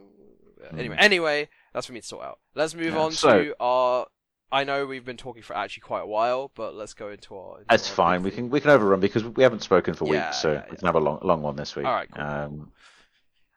uh. 0.65 0.77
Anyway, 0.79 0.95
Mm. 0.97 1.03
anyway, 1.03 1.49
that's 1.73 1.87
for 1.89 1.93
me 1.93 2.01
to 2.01 2.07
sort 2.07 2.25
out. 2.25 2.39
Let's 2.55 2.75
move 2.75 2.95
Yeah, 2.95 3.01
on 3.01 3.13
so- 3.13 3.43
to 3.45 3.55
our. 3.59 4.07
I 4.53 4.65
know 4.65 4.85
we've 4.87 5.05
been 5.05 5.17
talking 5.17 5.43
for 5.43 5.57
actually 5.57 5.81
quite 5.81 6.03
a 6.03 6.07
while, 6.07 6.51
but 6.55 6.75
let's 6.75 6.93
go 6.95 7.09
into 7.09 7.35
our. 7.37 7.55
into 7.61 7.67
That's 7.71 7.89
our 7.91 7.97
fine. 7.97 8.23
We 8.23 8.31
can 8.31 8.51
we 8.51 8.61
can 8.61 8.71
overrun 8.71 9.01
because 9.01 9.25
we 9.25 9.43
haven't 9.43 9.63
spoken 9.63 9.95
for 9.95 10.07
Yeah, 10.07 10.27
weeks, 10.29 10.41
so 10.43 10.53
yeah, 10.53 10.65
we 10.67 10.73
yeah. 10.73 10.75
can 10.77 10.87
have 10.87 10.95
a 10.95 11.01
long 11.01 11.19
long 11.23 11.41
one 11.43 11.57
this 11.57 11.75
week. 11.75 11.87
All 11.87 11.93
right, 11.95 12.09
cool. 12.15 12.23
Um, 12.25 12.73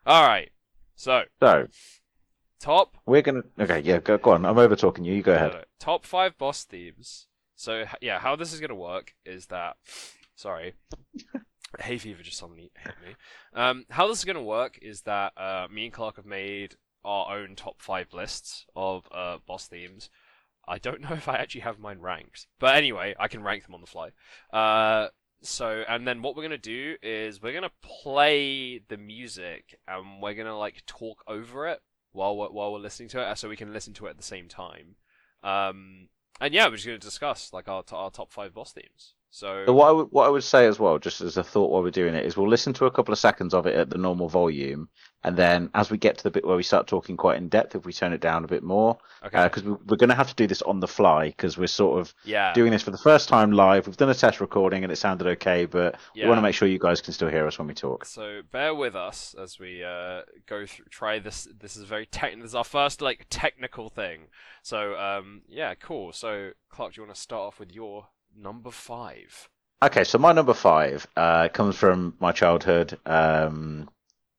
All 0.06 0.26
right. 0.26 0.50
So 0.94 1.24
so 1.38 1.66
top. 2.60 2.96
we're 3.04 3.20
gonna. 3.22 3.42
Okay, 3.60 3.80
yeah, 3.80 3.98
go, 3.98 4.16
go 4.18 4.30
on. 4.32 4.44
I'm 4.46 4.58
over 4.58 4.74
talking 4.74 5.04
you. 5.04 5.14
You 5.14 5.22
go 5.22 5.32
no, 5.32 5.36
ahead. 5.38 5.52
no, 5.52 5.64
top 5.78 6.04
five 6.06 6.38
boss 6.38 6.64
themes. 6.64 7.26
So 7.54 7.84
yeah, 8.00 8.18
how 8.18 8.34
this 8.34 8.52
is 8.54 8.60
gonna 8.60 8.74
work 8.74 9.14
is 9.26 9.46
that. 9.48 9.76
Sorry. 10.34 10.74
Hay 11.80 11.98
fever 11.98 12.22
just 12.22 12.38
suddenly 12.38 12.70
hit 12.76 12.94
me. 13.04 13.14
Um, 13.54 13.84
how 13.90 14.06
this 14.06 14.18
is 14.18 14.24
gonna 14.24 14.42
work 14.42 14.78
is 14.80 15.02
that 15.02 15.32
uh, 15.36 15.66
me 15.70 15.84
and 15.84 15.92
Clark 15.92 16.16
have 16.16 16.26
made 16.26 16.76
our 17.04 17.36
own 17.36 17.54
top 17.54 17.80
five 17.80 18.12
lists 18.12 18.66
of 18.74 19.08
uh, 19.12 19.38
boss 19.46 19.66
themes. 19.66 20.10
I 20.68 20.78
don't 20.78 21.00
know 21.08 21.12
if 21.12 21.28
I 21.28 21.36
actually 21.36 21.62
have 21.62 21.78
mine 21.78 22.00
ranked, 22.00 22.46
but 22.58 22.74
anyway, 22.76 23.14
I 23.18 23.28
can 23.28 23.42
rank 23.42 23.64
them 23.64 23.74
on 23.74 23.80
the 23.80 23.86
fly. 23.86 24.10
Uh, 24.52 25.08
so 25.42 25.84
and 25.88 26.06
then 26.06 26.22
what 26.22 26.36
we're 26.36 26.42
gonna 26.42 26.58
do 26.58 26.96
is 27.02 27.42
we're 27.42 27.52
gonna 27.52 27.70
play 27.82 28.78
the 28.88 28.96
music 28.96 29.78
and 29.86 30.22
we're 30.22 30.34
gonna 30.34 30.58
like 30.58 30.84
talk 30.86 31.22
over 31.26 31.68
it 31.68 31.80
while 32.12 32.36
we're, 32.36 32.48
while 32.48 32.72
we're 32.72 32.78
listening 32.78 33.08
to 33.10 33.20
it, 33.20 33.24
uh, 33.24 33.34
so 33.34 33.48
we 33.48 33.56
can 33.56 33.72
listen 33.72 33.92
to 33.94 34.06
it 34.06 34.10
at 34.10 34.16
the 34.16 34.22
same 34.22 34.48
time. 34.48 34.96
Um, 35.42 36.08
and 36.40 36.52
yeah, 36.52 36.66
we're 36.66 36.76
just 36.76 36.86
gonna 36.86 36.98
discuss 36.98 37.52
like 37.52 37.68
our 37.68 37.84
our 37.92 38.10
top 38.10 38.32
five 38.32 38.54
boss 38.54 38.72
themes. 38.72 39.14
So 39.36 39.64
So 39.66 39.74
what 39.74 39.88
I 39.88 39.92
would 39.92 40.06
what 40.12 40.24
I 40.24 40.30
would 40.30 40.44
say 40.44 40.66
as 40.66 40.80
well, 40.80 40.98
just 40.98 41.20
as 41.20 41.36
a 41.36 41.44
thought 41.44 41.70
while 41.70 41.82
we're 41.82 41.90
doing 41.90 42.14
it, 42.14 42.24
is 42.24 42.38
we'll 42.38 42.48
listen 42.48 42.72
to 42.72 42.86
a 42.86 42.90
couple 42.90 43.12
of 43.12 43.18
seconds 43.18 43.52
of 43.52 43.66
it 43.66 43.74
at 43.74 43.90
the 43.90 43.98
normal 43.98 44.30
volume, 44.30 44.88
and 45.24 45.36
then 45.36 45.68
as 45.74 45.90
we 45.90 45.98
get 45.98 46.16
to 46.16 46.24
the 46.24 46.30
bit 46.30 46.46
where 46.46 46.56
we 46.56 46.62
start 46.62 46.86
talking 46.86 47.18
quite 47.18 47.36
in 47.36 47.50
depth, 47.50 47.74
if 47.74 47.84
we 47.84 47.92
turn 47.92 48.14
it 48.14 48.22
down 48.22 48.44
a 48.44 48.48
bit 48.48 48.62
more, 48.62 48.96
okay, 49.26 49.44
because 49.44 49.62
we, 49.62 49.72
we're 49.72 49.98
going 49.98 50.08
to 50.08 50.14
have 50.14 50.28
to 50.28 50.34
do 50.36 50.46
this 50.46 50.62
on 50.62 50.80
the 50.80 50.88
fly 50.88 51.26
because 51.26 51.58
we're 51.58 51.66
sort 51.66 52.00
of 52.00 52.14
yeah, 52.24 52.54
doing 52.54 52.70
this 52.70 52.80
for 52.80 52.92
the 52.92 52.96
first 52.96 53.28
time 53.28 53.52
live. 53.52 53.86
We've 53.86 53.94
done 53.94 54.08
a 54.08 54.14
test 54.14 54.40
recording 54.40 54.84
and 54.84 54.90
it 54.90 54.96
sounded 54.96 55.26
okay, 55.26 55.66
but 55.66 55.96
we 56.14 56.26
want 56.26 56.38
to 56.38 56.42
make 56.42 56.54
sure 56.54 56.66
you 56.66 56.78
guys 56.78 57.02
can 57.02 57.12
still 57.12 57.28
hear 57.28 57.46
us 57.46 57.58
when 57.58 57.68
we 57.68 57.74
talk. 57.74 58.06
So 58.06 58.40
bear 58.50 58.74
with 58.74 58.96
us 58.96 59.34
as 59.38 59.58
we 59.58 59.84
uh, 59.84 60.22
go 60.46 60.64
through. 60.64 60.86
Try 60.88 61.18
this. 61.18 61.46
This 61.60 61.76
is 61.76 61.84
very 61.84 62.06
tech. 62.06 62.34
This 62.36 62.46
is 62.46 62.54
our 62.54 62.64
first 62.64 63.02
like 63.02 63.26
technical 63.28 63.90
thing. 63.90 64.28
So 64.62 64.96
um, 64.96 65.42
yeah, 65.46 65.74
cool. 65.74 66.14
So 66.14 66.52
Clark, 66.70 66.94
do 66.94 67.02
you 67.02 67.06
want 67.06 67.14
to 67.14 67.20
start 67.20 67.48
off 67.48 67.60
with 67.60 67.70
your 67.70 68.06
number 68.36 68.70
five? 68.70 69.48
Okay, 69.82 70.04
so 70.04 70.18
my 70.18 70.32
number 70.32 70.54
five 70.54 71.06
uh, 71.16 71.48
comes 71.48 71.76
from 71.76 72.14
my 72.20 72.32
childhood. 72.32 72.98
Um, 73.04 73.88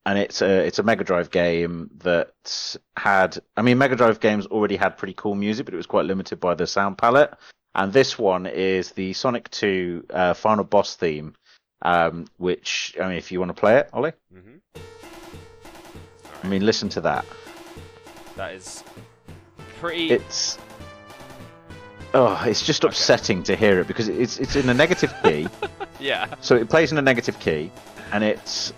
and 0.06 0.18
it's 0.18 0.42
a 0.42 0.66
it's 0.66 0.80
a 0.80 0.84
Mega 0.84 1.04
Drive 1.04 1.32
game 1.32 1.90
that 1.98 2.78
had. 2.96 3.38
I 3.58 3.62
mean, 3.62 3.78
Mega 3.78 3.96
Drive 3.96 4.22
games 4.22 4.46
already 4.48 4.78
had 4.78 4.98
pretty 4.98 5.14
cool 5.14 5.36
music, 5.36 5.66
but 5.66 5.74
it 5.74 5.78
was 5.78 5.86
quite 5.86 6.06
limited 6.06 6.40
by 6.40 6.56
the 6.56 6.66
sound 6.66 6.98
palette. 6.98 7.34
And 7.76 7.92
this 7.92 8.18
one 8.18 8.46
is 8.46 8.92
the 8.92 9.14
Sonic 9.14 9.50
2 9.52 10.06
uh, 10.10 10.34
final 10.34 10.64
boss 10.64 10.96
theme, 10.96 11.36
um, 11.84 12.26
which 12.38 12.96
I 13.00 13.10
mean, 13.10 13.18
if 13.18 13.32
you 13.32 13.40
want 13.40 13.50
to 13.50 13.60
play 13.60 13.78
it, 13.78 13.90
Ollie, 13.94 14.14
Mm-hmm. 14.34 14.56
I 16.44 16.48
mean, 16.48 16.66
listen 16.66 16.88
to 16.90 17.02
that. 17.02 17.26
That 18.38 18.54
is 18.54 18.84
pretty. 19.80 20.12
It's 20.12 20.58
oh, 22.14 22.44
it's 22.46 22.66
just 22.66 22.84
Okay. 22.84 22.90
upsetting 22.92 23.44
to 23.44 23.56
hear 23.56 23.80
it 23.80 23.88
because 23.88 24.08
it's 24.08 24.38
it's 24.40 24.56
in 24.56 24.70
a 24.70 24.74
negative 24.74 25.14
key. 25.24 25.48
yeah. 26.00 26.28
So 26.42 26.56
it 26.56 26.70
plays 26.70 26.92
in 26.92 26.98
a 26.98 27.02
negative 27.02 27.40
key, 27.40 27.72
and 28.12 28.24
it's 28.24 28.74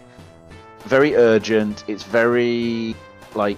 very 0.85 1.15
urgent. 1.15 1.83
It's 1.87 2.03
very 2.03 2.95
like 3.35 3.57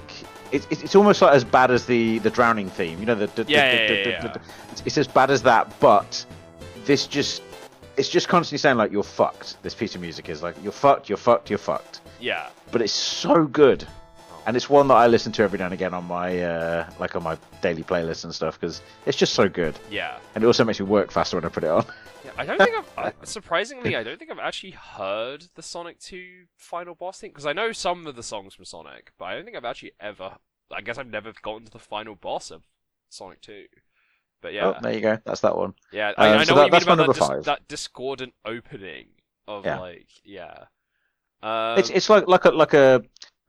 it's 0.52 0.66
it's 0.70 0.96
almost 0.96 1.22
like 1.22 1.34
as 1.34 1.44
bad 1.44 1.72
as 1.72 1.86
the 1.86 2.20
the 2.20 2.30
drowning 2.30 2.70
theme. 2.70 3.00
You 3.00 3.06
know 3.06 3.16
the, 3.16 3.28
the, 3.28 3.46
Yeah, 3.50 3.72
the- 3.72 3.78
yeah, 3.82 3.88
the- 3.88 4.10
yeah, 4.10 4.10
yeah. 4.26 4.28
the- 4.34 4.42
It's, 4.72 4.84
it's 4.86 4.98
as 4.98 5.08
bad 5.08 5.32
as 5.32 5.42
that, 5.44 5.80
but 5.80 6.26
this 6.86 7.08
just 7.08 7.42
it's 7.98 8.10
just 8.10 8.28
constantly 8.28 8.58
saying 8.58 8.78
like 8.78 8.92
you're 8.92 9.04
fucked. 9.04 9.62
This 9.64 9.74
piece 9.76 9.96
of 9.96 10.02
music 10.02 10.30
is 10.30 10.42
like 10.44 10.56
you're 10.64 10.72
fucked, 10.72 11.10
you're 11.10 11.18
fucked, 11.18 11.50
you're 11.50 11.60
fucked. 11.60 12.02
Yeah. 12.20 12.50
But 12.72 12.82
it's 12.82 12.94
so 12.94 13.46
good. 13.46 13.86
And 14.46 14.58
it's 14.58 14.70
one 14.70 14.88
that 14.88 14.96
I 14.96 15.06
listen 15.08 15.32
to 15.34 15.44
every 15.44 15.60
now 15.60 15.66
and 15.66 15.74
again 15.74 15.94
on 15.94 16.06
my 16.06 16.40
uh, 16.42 16.90
like 17.00 17.16
on 17.16 17.24
my 17.24 17.38
daily 17.62 17.84
playlist 17.84 18.24
and 18.24 18.34
stuff 18.34 18.60
because 18.60 18.82
it's 19.06 19.18
just 19.18 19.34
so 19.34 19.48
good, 19.48 19.78
Yeah. 19.90 20.18
and 20.34 20.44
it 20.44 20.48
also 20.48 20.64
makes 20.64 20.80
me 20.80 20.86
work 20.88 21.12
faster 21.12 21.38
when 21.38 21.46
I 21.46 21.50
put 21.50 21.64
it 21.64 21.70
on. 21.70 21.86
Yeah, 22.26 22.32
I 22.38 22.46
don't 22.46 22.58
think 22.58 22.76
I've 22.98 22.98
I, 22.98 23.14
surprisingly 23.26 23.96
I 23.96 24.04
don't 24.04 24.18
think 24.18 24.32
I've 24.32 24.40
actually 24.40 24.72
heard 24.72 25.46
the 25.56 25.62
Sonic 25.62 26.00
2 26.00 26.46
final 26.58 26.96
boss 26.96 27.20
thing 27.20 27.30
because 27.30 27.46
I 27.46 27.54
know 27.54 27.72
some 27.72 28.08
of 28.08 28.16
the 28.16 28.24
songs 28.24 28.56
from 28.56 28.66
Sonic, 28.66 29.12
but 29.20 29.26
I 29.26 29.36
don't 29.36 29.46
think 29.46 29.56
I've 29.58 29.66
actually 29.66 29.92
ever. 30.00 30.38
I 30.74 30.82
guess 30.82 30.98
I've 30.98 31.08
never 31.08 31.34
gotten 31.42 31.66
to 31.66 31.72
the 31.72 31.80
final 31.80 32.16
boss 32.16 32.50
of 32.50 32.64
Sonic 33.10 33.42
2. 33.42 33.66
But 34.42 34.54
yeah, 34.54 34.68
Oh, 34.68 34.76
there 34.82 34.94
you 34.94 35.02
go. 35.02 35.20
That's 35.24 35.42
that 35.42 35.56
one. 35.56 35.76
yeah, 35.92 36.14
I, 36.18 36.30
um, 36.30 36.34
I 36.34 36.38
know 36.40 36.44
so 36.46 36.56
what 36.56 36.62
that- 36.62 36.62
you 36.62 36.62
mean 36.64 36.72
that's 36.72 36.84
about 36.86 36.96
that, 36.96 37.04
number 37.04 37.14
dis- 37.14 37.28
five. 37.28 37.44
that 37.44 37.68
discordant 37.68 38.34
opening 38.44 39.08
of 39.48 39.66
Yeah. 39.66 39.80
like 39.80 40.08
yeah. 40.24 40.64
Um, 41.44 41.78
it's 41.80 41.90
it's 41.90 42.10
like 42.10 42.28
like 42.28 42.46
a 42.46 42.50
like 42.52 42.74
a 42.74 43.04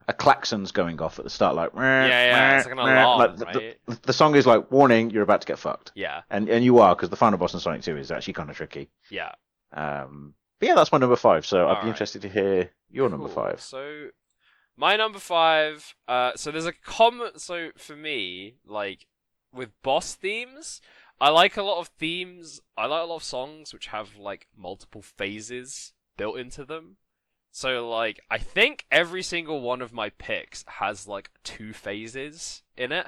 a 0.07 0.13
klaxon's 0.13 0.71
going 0.71 1.01
off 1.01 1.17
at 1.19 1.25
the 1.25 1.29
start, 1.29 1.55
like 1.55 1.71
yeah, 1.75 2.05
yeah, 2.07 2.57
it's 2.57 2.65
like 2.65 2.73
an 2.73 2.79
alarm, 2.79 3.37
the, 3.37 3.45
right? 3.45 3.77
the, 3.87 3.99
the 4.03 4.13
song 4.13 4.35
is 4.35 4.45
like 4.45 4.69
warning, 4.71 5.09
you're 5.09 5.23
about 5.23 5.41
to 5.41 5.47
get 5.47 5.59
fucked, 5.59 5.91
Yeah, 5.95 6.21
and 6.29 6.49
and 6.49 6.63
you 6.65 6.79
are 6.79 6.95
because 6.95 7.09
the 7.09 7.15
final 7.15 7.37
boss 7.37 7.53
in 7.53 7.59
Sonic 7.59 7.81
Two 7.81 7.97
is 7.97 8.11
actually 8.11 8.33
kind 8.33 8.49
of 8.49 8.55
tricky. 8.55 8.89
yeah. 9.09 9.31
Um, 9.71 10.33
but 10.59 10.67
yeah, 10.69 10.75
that's 10.75 10.91
my 10.91 10.97
number 10.97 11.15
five. 11.15 11.45
So 11.45 11.65
I'd 11.67 11.71
be 11.71 11.75
Alright. 11.77 11.87
interested 11.87 12.21
to 12.21 12.29
hear 12.29 12.69
your 12.89 13.09
number 13.09 13.27
five. 13.27 13.59
So, 13.59 14.07
my 14.77 14.95
number 14.95 15.19
five. 15.19 15.95
Uh, 16.07 16.31
so 16.35 16.51
there's 16.51 16.65
a 16.65 16.73
common. 16.73 17.39
So 17.39 17.69
for 17.77 17.95
me, 17.95 18.55
like 18.65 19.07
with 19.51 19.69
boss 19.81 20.13
themes, 20.15 20.79
I 21.19 21.29
like 21.29 21.57
a 21.57 21.63
lot 21.63 21.79
of 21.79 21.87
themes. 21.87 22.61
I 22.77 22.85
like 22.85 23.03
a 23.03 23.05
lot 23.07 23.15
of 23.17 23.23
songs 23.23 23.73
which 23.73 23.87
have 23.87 24.15
like 24.17 24.47
multiple 24.55 25.01
phases 25.01 25.93
built 26.17 26.37
into 26.37 26.63
them. 26.65 26.97
So 27.53 27.87
like, 27.87 28.19
I 28.31 28.39
think 28.39 28.85
every 28.91 29.21
single 29.21 29.61
one 29.61 29.83
of 29.83 29.93
my 29.93 30.09
picks 30.09 30.65
has 30.67 31.07
like 31.07 31.29
two 31.43 31.71
phases 31.71 32.63
in 32.75 32.91
it. 32.91 33.05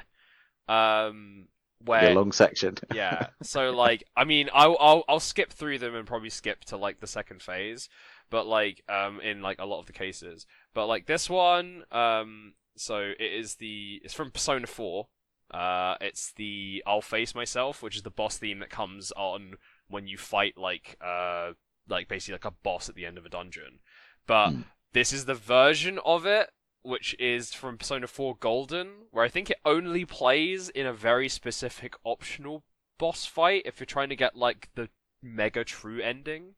Um, 0.69 1.47
where 1.83 2.03
Your 2.05 2.13
long 2.13 2.31
section. 2.31 2.75
yeah. 2.93 3.29
So 3.41 3.71
like, 3.71 4.03
I 4.15 4.23
mean, 4.23 4.49
I'll, 4.53 4.77
I'll 4.79 5.03
I'll 5.09 5.19
skip 5.19 5.51
through 5.51 5.79
them 5.79 5.95
and 5.95 6.05
probably 6.05 6.29
skip 6.29 6.63
to 6.65 6.77
like 6.77 6.99
the 6.99 7.07
second 7.07 7.41
phase, 7.41 7.89
but 8.29 8.45
like 8.45 8.83
um 8.87 9.19
in 9.19 9.41
like 9.41 9.59
a 9.59 9.65
lot 9.65 9.79
of 9.79 9.87
the 9.87 9.93
cases, 9.93 10.45
but 10.75 10.85
like 10.85 11.07
this 11.07 11.27
one 11.27 11.83
um 11.91 12.53
so 12.77 12.99
it 13.19 13.33
is 13.33 13.55
the 13.55 13.99
it's 14.03 14.13
from 14.13 14.29
Persona 14.29 14.67
Four. 14.67 15.07
Uh, 15.51 15.95
it's 16.01 16.33
the 16.33 16.83
I'll 16.85 17.01
face 17.01 17.33
myself, 17.33 17.81
which 17.81 17.95
is 17.95 18.03
the 18.03 18.11
boss 18.11 18.37
theme 18.37 18.59
that 18.59 18.69
comes 18.69 19.11
on 19.13 19.55
when 19.87 20.07
you 20.07 20.17
fight 20.17 20.55
like 20.55 20.97
uh 21.03 21.53
like 21.89 22.07
basically 22.07 22.33
like 22.33 22.45
a 22.45 22.55
boss 22.63 22.89
at 22.89 22.95
the 22.95 23.07
end 23.07 23.17
of 23.17 23.25
a 23.25 23.29
dungeon. 23.29 23.79
But 24.27 24.49
Hmm. 24.51 24.61
this 24.93 25.11
is 25.13 25.25
the 25.25 25.35
version 25.35 25.99
of 26.05 26.25
it 26.25 26.49
which 26.81 27.15
is 27.19 27.51
from 27.51 27.79
Persona 27.79 28.05
4 28.05 28.35
Golden, 28.39 29.07
where 29.09 29.25
I 29.25 29.27
think 29.27 29.49
it 29.49 29.57
only 29.65 30.05
plays 30.05 30.69
in 30.69 30.85
a 30.85 30.93
very 30.93 31.27
specific 31.27 31.95
optional 32.03 32.63
boss 32.99 33.25
fight 33.25 33.63
if 33.65 33.79
you're 33.79 33.87
trying 33.87 34.09
to 34.09 34.15
get 34.15 34.35
like 34.35 34.69
the 34.75 34.89
mega 35.23 35.63
true 35.63 35.99
ending. 35.99 36.53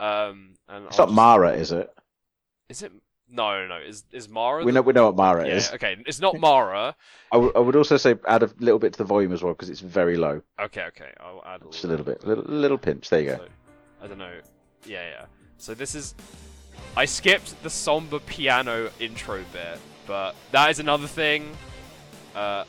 Um, 0.00 0.54
and 0.68 0.86
It's 0.86 0.98
I'll 0.98 1.06
not 1.06 1.10
just- 1.10 1.14
Mara, 1.14 1.52
is 1.52 1.70
it? 1.70 1.88
Is 2.68 2.82
it? 2.82 2.90
No, 3.28 3.60
no, 3.60 3.68
no. 3.68 3.76
Is 3.80 4.04
is 4.10 4.28
Mara? 4.28 4.64
We 4.64 4.72
the- 4.72 4.74
know 4.76 4.82
we 4.82 4.92
know 4.92 5.04
what 5.06 5.14
Mara 5.16 5.46
Yeah, 5.46 5.54
is. 5.54 5.72
okay. 5.74 5.96
It's 6.04 6.18
not 6.18 6.34
Mara. 6.40 6.96
I, 7.30 7.36
w- 7.36 7.52
I 7.54 7.60
would 7.60 7.76
also 7.76 7.96
say 7.96 8.16
add 8.26 8.42
a 8.42 8.50
little 8.58 8.80
bit 8.80 8.94
to 8.94 8.98
the 8.98 9.04
volume 9.04 9.30
as 9.32 9.40
well 9.40 9.52
because 9.52 9.70
it's 9.70 9.78
very 9.78 10.16
low. 10.16 10.42
Okay, 10.58 10.82
okay. 10.86 11.12
I'll 11.20 11.44
add 11.46 11.62
a 11.62 11.66
Just 11.70 11.84
a 11.84 11.86
little 11.86 12.04
bit, 12.04 12.24
little 12.26 12.42
little 12.44 12.78
pinch. 12.78 13.08
There 13.08 13.20
you 13.20 13.26
go. 13.30 13.36
So, 13.36 13.48
I 14.02 14.06
don't 14.08 14.18
know. 14.18 14.40
Yeah, 14.84 15.08
yeah. 15.08 15.26
So 15.58 15.74
this 15.74 15.94
is. 15.94 16.16
I 16.96 17.04
skipped 17.04 17.62
the 17.62 17.70
somber 17.70 18.18
piano 18.18 18.90
intro 18.98 19.44
bit, 19.52 19.78
but 20.06 20.34
that 20.52 20.70
is 20.70 20.78
another 20.80 21.06
thing. 21.06 21.56
Uh, 22.34 22.64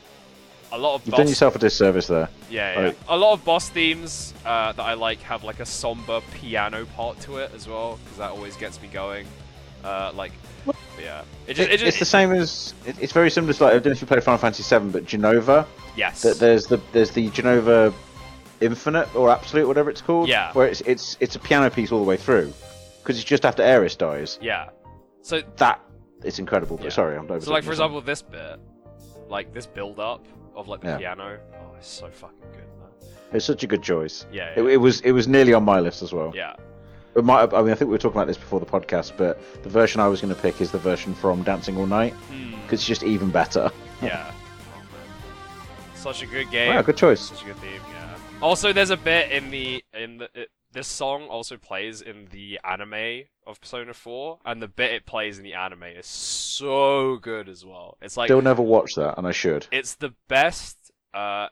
a 0.70 0.78
lot 0.78 0.94
of 0.94 1.02
You've 1.04 1.10
boss. 1.12 1.18
done 1.18 1.28
yourself 1.28 1.54
a 1.56 1.58
disservice 1.58 2.06
there. 2.06 2.28
Yeah, 2.48 2.80
yeah. 2.86 2.92
A 3.08 3.16
lot 3.16 3.32
of 3.34 3.44
boss 3.44 3.68
themes 3.68 4.32
uh, 4.46 4.72
that 4.72 4.82
I 4.82 4.94
like 4.94 5.20
have 5.22 5.44
like 5.44 5.60
a 5.60 5.66
somber 5.66 6.20
piano 6.34 6.86
part 6.96 7.20
to 7.20 7.38
it 7.38 7.50
as 7.54 7.68
well, 7.68 7.98
because 8.02 8.18
that 8.18 8.30
always 8.30 8.56
gets 8.56 8.80
me 8.80 8.88
going. 8.88 9.26
Uh, 9.84 10.12
like, 10.14 10.32
yeah. 11.00 11.22
It 11.46 11.54
just, 11.54 11.68
It- 11.68 11.74
it 11.74 11.76
just, 11.80 11.84
it's 11.88 11.98
the 11.98 12.04
same 12.04 12.32
as 12.32 12.72
it, 12.86 12.96
it's 13.00 13.12
very 13.12 13.30
similar 13.30 13.52
to 13.52 13.64
like 13.64 13.70
I 13.72 13.74
don't 13.74 13.86
know 13.86 13.90
if 13.92 14.00
you 14.00 14.06
played 14.06 14.22
Final 14.24 14.38
Fantasy 14.38 14.62
VII, 14.78 14.90
but 14.90 15.04
Jenova. 15.04 15.66
Yes. 15.96 16.22
That 16.22 16.38
there's 16.38 16.66
the 16.66 16.80
there's 16.92 17.10
the 17.10 17.28
Jenova 17.30 17.92
Infinite 18.62 19.14
or 19.14 19.28
Absolute, 19.28 19.66
whatever 19.66 19.90
it's 19.90 20.00
called. 20.00 20.28
Yeah. 20.28 20.52
Where 20.52 20.68
it's 20.68 20.80
it's 20.82 21.16
it's 21.20 21.34
a 21.36 21.38
piano 21.40 21.68
piece 21.68 21.92
all 21.92 21.98
the 21.98 22.08
way 22.08 22.16
through, 22.16 22.54
because 23.02 23.16
it's 23.16 23.24
just 23.24 23.44
after 23.44 23.62
Aeris 23.62 23.96
dies. 23.96 24.38
Yeah. 24.40 24.70
So, 25.22 25.42
That 25.56 25.80
it's 26.24 26.38
incredible. 26.38 26.76
But 26.76 26.84
Yeah. 26.84 26.90
sorry, 26.90 27.16
I'm 27.16 27.24
over. 27.30 27.40
so 27.40 27.52
like 27.52 27.64
for 27.64 27.70
example, 27.72 28.00
this 28.00 28.22
bit, 28.22 28.58
like 29.28 29.52
this 29.52 29.66
build 29.66 29.98
up 30.00 30.24
of 30.54 30.68
like 30.68 30.80
the 30.80 30.88
Yeah. 30.88 30.98
piano. 30.98 31.38
Oh, 31.54 31.74
it's 31.78 31.88
so 31.88 32.08
fucking 32.10 32.38
good, 32.52 32.68
man. 32.78 33.10
it's 33.32 33.44
such 33.44 33.62
a 33.62 33.66
good 33.66 33.82
choice. 33.82 34.26
Yeah. 34.32 34.50
It, 34.56 34.62
Yeah. 34.62 34.70
it 34.72 34.76
was 34.78 35.00
it 35.02 35.12
was 35.12 35.26
nearly 35.28 35.54
on 35.54 35.64
my 35.64 35.80
list 35.80 36.02
as 36.02 36.12
well. 36.12 36.32
yeah. 36.34 36.54
It 37.14 37.24
might 37.24 37.40
have, 37.40 37.52
I 37.52 37.60
mean, 37.60 37.72
I 37.72 37.74
think 37.74 37.88
we 37.90 37.92
were 37.92 37.98
talking 37.98 38.16
about 38.16 38.26
this 38.28 38.38
before 38.38 38.58
the 38.58 38.64
podcast, 38.64 39.12
but 39.18 39.38
the 39.62 39.68
version 39.68 40.00
I 40.00 40.08
was 40.08 40.22
going 40.22 40.34
to 40.34 40.40
pick 40.40 40.62
is 40.62 40.70
the 40.70 40.78
version 40.78 41.14
from 41.14 41.42
Dancing 41.42 41.76
All 41.76 41.84
Night 41.86 42.14
Hmm, 42.14 42.52
because 42.62 42.80
it's 42.80 42.86
just 42.86 43.02
even 43.02 43.30
better. 43.30 43.70
yeah. 44.00 44.30
Oh, 44.32 44.78
man. 44.92 45.94
Such 45.96 46.22
a 46.22 46.26
good 46.26 46.50
game. 46.50 46.74
Wow, 46.74 46.80
good 46.80 46.96
choice. 46.96 47.20
Such 47.20 47.42
a 47.42 47.46
good 47.46 47.56
theme, 47.56 47.80
yeah. 47.92 48.16
Also, 48.40 48.72
there's 48.72 48.88
a 48.90 48.96
bit 48.96 49.30
in 49.30 49.50
the 49.50 49.84
in 49.92 50.16
the 50.18 50.28
it, 50.34 50.48
this 50.72 50.88
song 50.88 51.24
also 51.28 51.56
plays 51.56 52.00
in 52.02 52.28
the 52.30 52.58
anime 52.64 53.24
of 53.46 53.60
Persona 53.60 53.92
4, 53.94 54.38
and 54.44 54.62
the 54.62 54.68
bit 54.68 54.92
it 54.92 55.06
plays 55.06 55.38
in 55.38 55.44
the 55.44 55.54
anime 55.54 55.82
is 55.84 56.06
so 56.06 57.16
good 57.16 57.48
as 57.48 57.64
well. 57.64 57.96
It's 58.00 58.16
like 58.16 58.28
Still 58.28 58.42
never 58.42 58.62
watched 58.62 58.96
that, 58.96 59.18
and 59.18 59.26
I 59.26 59.32
should. 59.32 59.66
it's 59.70 59.94
the 59.94 60.14
best 60.28 60.90
uh 61.14 61.48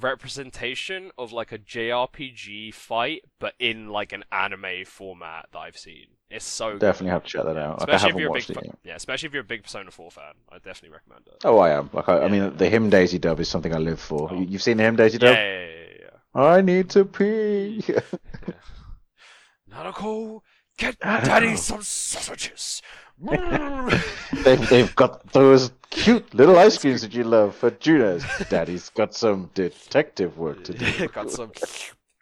representation 0.00 1.10
of 1.16 1.32
like 1.32 1.52
a 1.52 1.58
JRPG 1.58 2.74
fight, 2.74 3.22
but 3.38 3.54
in 3.58 3.88
like 3.90 4.12
an 4.12 4.24
anime 4.32 4.84
format 4.86 5.46
that 5.52 5.58
I've 5.58 5.76
seen. 5.78 6.06
It's 6.30 6.44
so 6.44 6.72
good. 6.72 6.80
Definitely 6.80 7.10
have 7.10 7.22
to 7.24 7.28
check 7.30 7.44
that 7.44 7.56
out. 7.56 7.80
Like, 7.80 7.90
I 7.90 7.94
Especially 7.94 7.94
if 7.94 8.00
haven't 8.02 8.20
you're 8.20 8.30
a 8.30 8.32
big 8.32 8.42
watched 8.48 8.50
it 8.50 8.64
yet. 8.64 8.78
yeah, 8.82 8.94
especially 8.96 9.26
if 9.28 9.32
you're 9.34 9.42
a 9.42 9.44
big 9.44 9.62
Persona 9.62 9.90
4 9.90 10.10
fan, 10.10 10.24
I 10.50 10.56
definitely 10.56 10.90
recommend 10.90 11.28
it. 11.28 11.36
Oh, 11.44 11.58
I 11.58 11.70
am. 11.70 11.90
Like, 11.92 12.08
I, 12.08 12.24
I 12.24 12.28
mean, 12.28 12.56
the 12.56 12.68
him 12.68 12.90
Daisy 12.90 13.18
dub 13.18 13.38
is 13.38 13.48
something 13.48 13.72
I 13.74 13.78
live 13.78 14.00
for. 14.00 14.30
Oh. 14.32 14.34
You, 14.34 14.44
you've 14.46 14.62
seen 14.62 14.78
the 14.78 14.82
him 14.84 14.96
Daisy 14.96 15.18
dub? 15.18 15.32
yeah, 15.34 15.42
yeah, 15.42 15.60
yeah, 15.60 15.66
yeah. 15.66 15.83
I 16.34 16.60
need 16.60 16.90
to 16.90 17.04
pee. 17.04 17.84
Nanako, 19.70 20.40
get 20.76 20.98
daddy 21.00 21.56
some 21.56 21.82
sausages. 21.82 22.82
they've, 24.44 24.68
they've 24.68 24.94
got 24.96 25.32
those 25.32 25.70
cute 25.90 26.34
little 26.34 26.58
ice 26.58 26.76
creams 26.78 27.02
that 27.02 27.14
you 27.14 27.22
love 27.22 27.54
for 27.54 27.70
Junes. 27.70 28.24
Daddy's 28.50 28.88
got 28.90 29.14
some 29.14 29.50
detective 29.54 30.36
work 30.36 30.64
to 30.64 30.74
do. 30.74 31.08
Got 31.08 31.30
some 31.30 31.52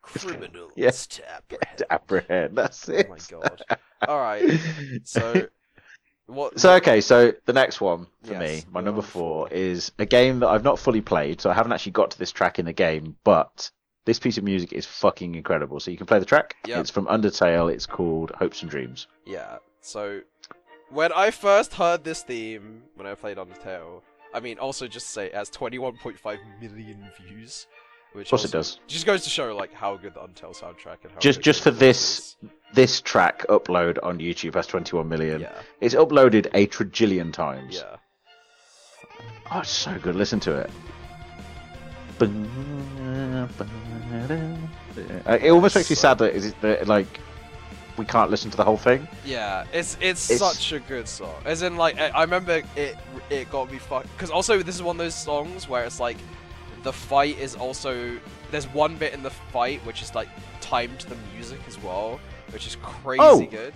criminals 0.03 0.73
Yeah. 0.77 0.91
to 0.91 1.23
apprehend. 1.33 1.79
to 1.79 1.93
apprehend. 1.93 2.59
That's 2.59 2.89
oh 2.89 2.93
it. 2.93 3.07
Oh 3.09 3.11
my 3.15 3.19
god. 3.31 3.63
All 4.07 4.19
right. 4.19 4.61
So, 5.05 5.49
what? 6.27 6.61
So 6.61 6.75
okay, 6.75 7.01
so 7.01 7.33
the 7.47 7.53
next 7.55 7.81
one 7.81 8.07
for 8.25 8.33
Yes, 8.35 8.65
me, 8.67 8.71
my 8.71 8.83
number 8.83 9.03
four. 9.03 9.49
is 9.49 9.93
a 9.99 10.05
game 10.05 10.41
that 10.41 10.49
I've 10.49 10.65
not 10.65 10.79
fully 10.79 11.01
played, 11.01 11.41
so 11.41 11.51
I 11.51 11.55
haven't 11.55 11.73
actually 11.73 11.93
got 11.93 12.11
to 12.11 12.19
this 12.19 12.33
track 12.33 12.59
in 12.59 12.67
the 12.67 12.73
game, 12.75 13.17
but 13.25 13.71
this 14.05 14.19
piece 14.19 14.37
of 14.39 14.45
music 14.45 14.73
is 14.73 14.85
fucking 14.87 15.35
incredible. 15.35 15.79
So 15.81 15.91
you 15.91 15.97
can 15.97 16.07
play 16.07 16.19
the 16.19 16.25
track. 16.25 16.57
Yep. 16.67 16.81
It's 16.81 16.91
from 16.91 17.07
Undertale. 17.07 17.73
It's 17.73 17.87
called 17.87 18.33
Hopes 18.33 18.63
and 18.63 18.71
Dreams. 18.71 19.07
Yeah. 19.27 19.59
So, 19.81 20.21
when 20.91 21.13
I 21.13 21.31
first 21.31 21.75
heard 21.75 22.05
this 22.05 22.23
theme 22.23 22.83
when 22.97 23.07
I 23.07 23.15
played 23.15 23.37
Undertale, 23.39 24.03
I 24.35 24.41
mean, 24.41 24.59
also 24.59 24.87
just 24.87 25.09
say 25.11 25.27
it 25.27 25.35
has 25.35 25.51
21.5 25.51 26.39
million 26.61 27.09
views, 27.29 27.67
Which 28.13 28.27
Of 28.27 28.31
course 28.31 28.45
it 28.45 28.51
does. 28.53 28.79
Just 28.87 29.07
goes 29.07 29.25
to 29.25 29.31
show 29.31 29.55
like 29.57 29.73
how 29.73 29.97
good 29.97 30.15
the 30.15 30.21
Undertale 30.21 30.57
soundtrack 30.57 30.99
and 31.05 31.13
how 31.13 31.19
Just 31.19 31.41
just 31.41 31.63
for 31.63 31.71
this 31.71 32.19
is. 32.19 32.37
this 32.75 33.01
track 33.01 33.45
upload 33.49 33.99
on 34.03 34.19
YouTube 34.19 34.55
has 34.55 34.67
21 34.67 35.09
million. 35.09 35.41
Yeah, 35.43 35.53
It's 35.81 35.95
uploaded 35.95 36.47
a 36.55 36.67
trigillion 36.67 37.33
times. 37.33 37.77
yeah. 37.77 37.97
Oh, 39.51 39.61
it's 39.61 39.71
so 39.71 39.99
good. 39.99 40.15
Listen 40.17 40.41
to 40.41 40.57
it. 40.57 40.71
Uh, 42.21 43.47
It 45.41 45.51
almost 45.51 45.75
makes 45.77 45.91
me 45.91 45.97
sad 45.97 46.19
that, 46.19 46.35
is 46.35 46.47
it, 46.47 46.61
that 46.61 46.87
like 46.87 47.07
we 47.97 48.05
can't 48.05 48.31
listen 48.31 48.51
to 48.51 48.57
the 48.57 48.65
whole 48.65 48.77
thing. 48.77 49.07
Yeah, 49.25 49.65
it's, 49.73 49.97
it's 50.01 50.31
It's- 50.31 50.39
such 50.39 50.73
a 50.73 50.81
good 50.81 51.09
song. 51.09 51.35
As 51.45 51.63
in, 51.63 51.77
like, 51.77 51.99
I 52.01 52.09
I 52.09 52.23
remember 52.23 52.63
it 52.77 52.97
it 53.31 53.51
got 53.51 53.71
me 53.71 53.79
fucked. 53.79 54.09
Because 54.17 54.31
also, 54.31 54.63
this 54.63 54.75
is 54.75 54.83
one 54.83 54.97
of 54.97 54.99
those 54.99 55.15
songs 55.15 55.69
where 55.69 55.85
it's 55.85 56.01
like 56.01 56.17
the 56.83 56.93
fight 56.93 57.39
is 57.39 57.55
also 57.55 58.19
there's 58.51 58.67
one 58.75 58.97
bit 58.97 59.15
in 59.15 59.23
the 59.23 59.31
fight 59.31 59.81
which 59.87 60.03
is 60.03 60.15
like 60.15 60.29
timed 60.61 60.99
to 61.01 61.09
the 61.09 61.17
music 61.35 61.61
as 61.69 61.81
well, 61.83 62.21
which 62.53 62.67
is 62.67 62.77
crazy 62.77 63.21
Oh! 63.23 63.41
good. 63.47 63.73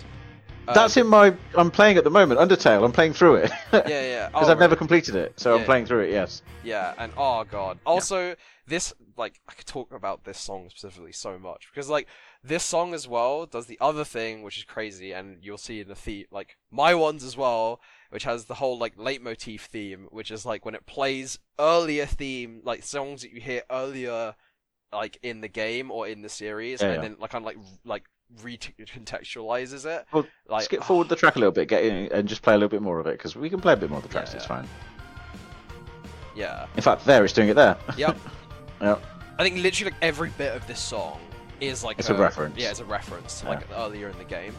That's 0.73 0.97
Um, 0.97 1.01
in 1.03 1.07
my. 1.09 1.33
I'm 1.55 1.71
playing 1.71 1.97
at 1.97 2.03
the 2.03 2.09
moment. 2.09 2.39
Undertale. 2.39 2.83
I'm 2.83 2.91
playing 2.91 3.13
through 3.13 3.35
it 3.35 3.51
yeah, 3.73 3.87
Yeah, 3.87 4.01
yeah. 4.01 4.29
I've 4.35 4.49
Oh, 4.49 4.53
never 4.53 4.75
completed 4.75 5.15
it, 5.15 5.39
so 5.39 5.57
I'm 5.57 5.63
playing 5.65 5.85
through 5.85 6.01
it. 6.01 6.11
Yes. 6.11 6.41
Yeah, 6.63 6.93
and 6.97 7.11
oh 7.17 7.43
god. 7.45 7.79
Also, 7.85 8.35
this 8.67 8.93
like 9.15 9.39
I 9.47 9.53
could 9.53 9.65
talk 9.65 9.91
about 9.93 10.25
this 10.25 10.37
song 10.39 10.69
specifically 10.69 11.13
so 11.13 11.39
much 11.39 11.67
because 11.71 11.89
like 11.89 12.07
this 12.43 12.63
song 12.63 12.93
as 12.93 13.07
well 13.07 13.45
does 13.45 13.65
the 13.65 13.77
other 13.81 14.03
thing 14.03 14.43
which 14.43 14.57
is 14.57 14.63
crazy, 14.65 15.11
and 15.13 15.37
you'll 15.41 15.57
see 15.57 15.79
in 15.79 15.87
the 15.87 15.95
theme 15.95 16.25
like 16.31 16.57
my 16.71 16.93
ones 16.93 17.23
as 17.23 17.37
well, 17.37 17.79
which 18.09 18.23
has 18.25 18.45
the 18.45 18.55
whole 18.55 18.77
like 18.77 18.95
leitmotif 18.97 19.61
theme, 19.67 20.07
which 20.11 20.31
is 20.31 20.45
like 20.45 20.65
when 20.65 20.75
it 20.75 20.85
plays 20.85 21.39
earlier 21.59 22.05
theme 22.05 22.61
like 22.63 22.83
songs 22.83 23.21
that 23.21 23.31
you 23.31 23.39
hear 23.41 23.61
earlier, 23.71 24.35
like 24.91 25.17
in 25.23 25.41
the 25.41 25.47
game 25.47 25.91
or 25.91 26.07
in 26.07 26.21
the 26.21 26.29
series, 26.29 26.81
Yeah, 26.81 26.87
and 26.87 26.95
yeah. 26.95 27.01
then 27.01 27.17
like 27.19 27.31
kind 27.31 27.43
of 27.43 27.45
like 27.45 27.57
like 27.85 28.03
recontextualizes 28.41 29.85
it. 29.85 30.05
Well, 30.11 30.25
like 30.47 30.63
Skip 30.65 30.83
forward 30.83 31.09
the 31.09 31.15
track 31.15 31.35
a 31.35 31.39
little 31.39 31.51
bit, 31.51 31.67
get 31.67 31.83
in, 31.83 32.11
and 32.11 32.27
just 32.27 32.41
play 32.41 32.53
a 32.53 32.57
little 32.57 32.69
bit 32.69 32.81
more 32.81 32.99
of 32.99 33.07
it 33.07 33.17
because 33.17 33.35
we 33.35 33.49
can 33.49 33.59
play 33.59 33.73
a 33.73 33.77
bit 33.77 33.89
more 33.89 33.97
of 33.97 34.03
the 34.03 34.09
tracks. 34.09 34.31
Yeah, 34.31 34.37
it's 34.37 34.45
fine. 34.45 34.67
Yeah. 36.35 36.67
In 36.75 36.81
fact, 36.83 37.05
there 37.05 37.23
it's 37.23 37.33
doing 37.33 37.49
it 37.49 37.55
there. 37.55 37.77
Yep. 37.97 38.17
Yep. 38.81 39.01
I 39.39 39.43
think 39.43 39.57
literally 39.57 39.91
like 39.91 39.99
every 40.01 40.29
bit 40.31 40.55
of 40.55 40.65
this 40.67 40.79
song 40.79 41.19
is 41.59 41.83
like 41.83 41.97
It's 41.99 42.09
a 42.09 42.13
reference. 42.13 42.57
Yeah, 42.57 42.69
it's 42.69 42.79
a 42.79 42.85
reference 42.85 43.41
to 43.41 43.47
like 43.47 43.67
earlier 43.75 44.09
in 44.09 44.17
the 44.17 44.23
game. 44.23 44.55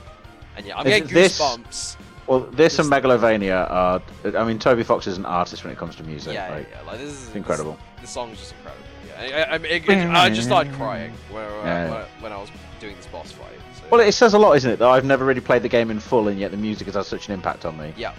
And 0.57 0.67
yeah, 0.67 0.77
I'm 0.77 0.87
Is 0.87 0.93
getting 1.01 1.15
this- 1.15 1.39
goosebumps. 1.41 1.97
Well, 2.27 2.41
this 2.41 2.79
and 2.79 2.91
Megalovania 2.91 3.71
are. 3.71 4.03
I 4.37 4.45
mean, 4.45 4.59
Toby 4.59 4.83
Fox 4.83 5.07
is 5.07 5.17
an 5.17 5.25
artist 5.25 5.65
when 5.65 5.73
it 5.73 5.79
comes 5.79 5.97
to 5.97 6.03
music. 6.03 6.35
yeah, 6.35 6.51
like, 6.51 6.69
yeah, 6.71 6.77
yeah, 6.83 6.87
like 6.91 6.99
this 6.99 7.09
is 7.11 7.35
incredible. 7.35 7.79
This, 7.95 8.03
the 8.03 8.07
song's 8.09 8.39
just 8.39 8.53
incredible. 8.53 8.85
Yeah, 9.09 9.47
I, 9.51 9.55
I, 9.55 9.57
it- 9.57 9.89
I 10.15 10.29
just 10.29 10.47
started 10.47 10.75
crying 10.75 11.13
when, 11.31 11.43
uh, 11.45 11.49
Yeah. 11.65 11.91
when, 11.91 12.05
when 12.25 12.33
I 12.33 12.37
was 12.39 12.51
doing 12.81 12.97
this 12.97 13.07
boss 13.07 13.33
fight. 13.33 13.59
So, 13.77 13.83
Well, 13.91 14.01
it 14.01 14.13
says 14.13 14.35
a 14.35 14.39
lot, 14.39 14.57
isn't 14.57 14.71
it? 14.71 14.79
That 14.79 14.89
I've 14.89 15.05
never 15.05 15.25
really 15.25 15.41
played 15.41 15.63
the 15.63 15.69
game 15.69 15.91
in 15.91 16.01
full, 16.01 16.29
and 16.29 16.39
yet 16.39 16.51
the 16.51 16.57
music 16.57 16.87
has 16.87 16.95
had 16.95 17.05
such 17.05 17.29
an 17.29 17.35
impact 17.35 17.65
on 17.65 17.77
me 17.77 17.93
yeah, 17.97 18.13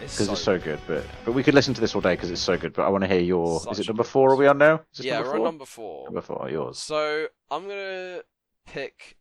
it's 0.00 0.14
because 0.14 0.26
so, 0.26 0.32
it's 0.32 0.42
so 0.42 0.58
good. 0.58 0.80
But 0.86 1.04
but 1.24 1.32
we 1.32 1.42
could 1.42 1.54
listen 1.54 1.74
to 1.74 1.80
this 1.80 1.94
all 1.94 2.00
day 2.00 2.14
because 2.14 2.30
it's 2.30 2.40
so 2.40 2.56
good. 2.56 2.72
But 2.72 2.86
I 2.86 2.88
want 2.88 3.04
to 3.04 3.08
hear 3.08 3.20
your. 3.20 3.60
Such 3.60 3.72
is 3.72 3.80
it 3.80 3.88
number 3.88 4.04
four? 4.04 4.30
Are 4.32 4.36
we 4.36 4.46
on 4.46 4.58
now? 4.58 4.82
Is 4.94 5.04
Yeah, 5.04 5.20
we're 5.20 5.36
on 5.36 5.44
number 5.44 5.66
four. 5.66 6.06
Number 6.06 6.22
four, 6.22 6.48
yours. 6.50 6.78
So 6.78 7.26
I'm 7.50 7.68
gonna 7.68 8.22
pick 8.66 9.16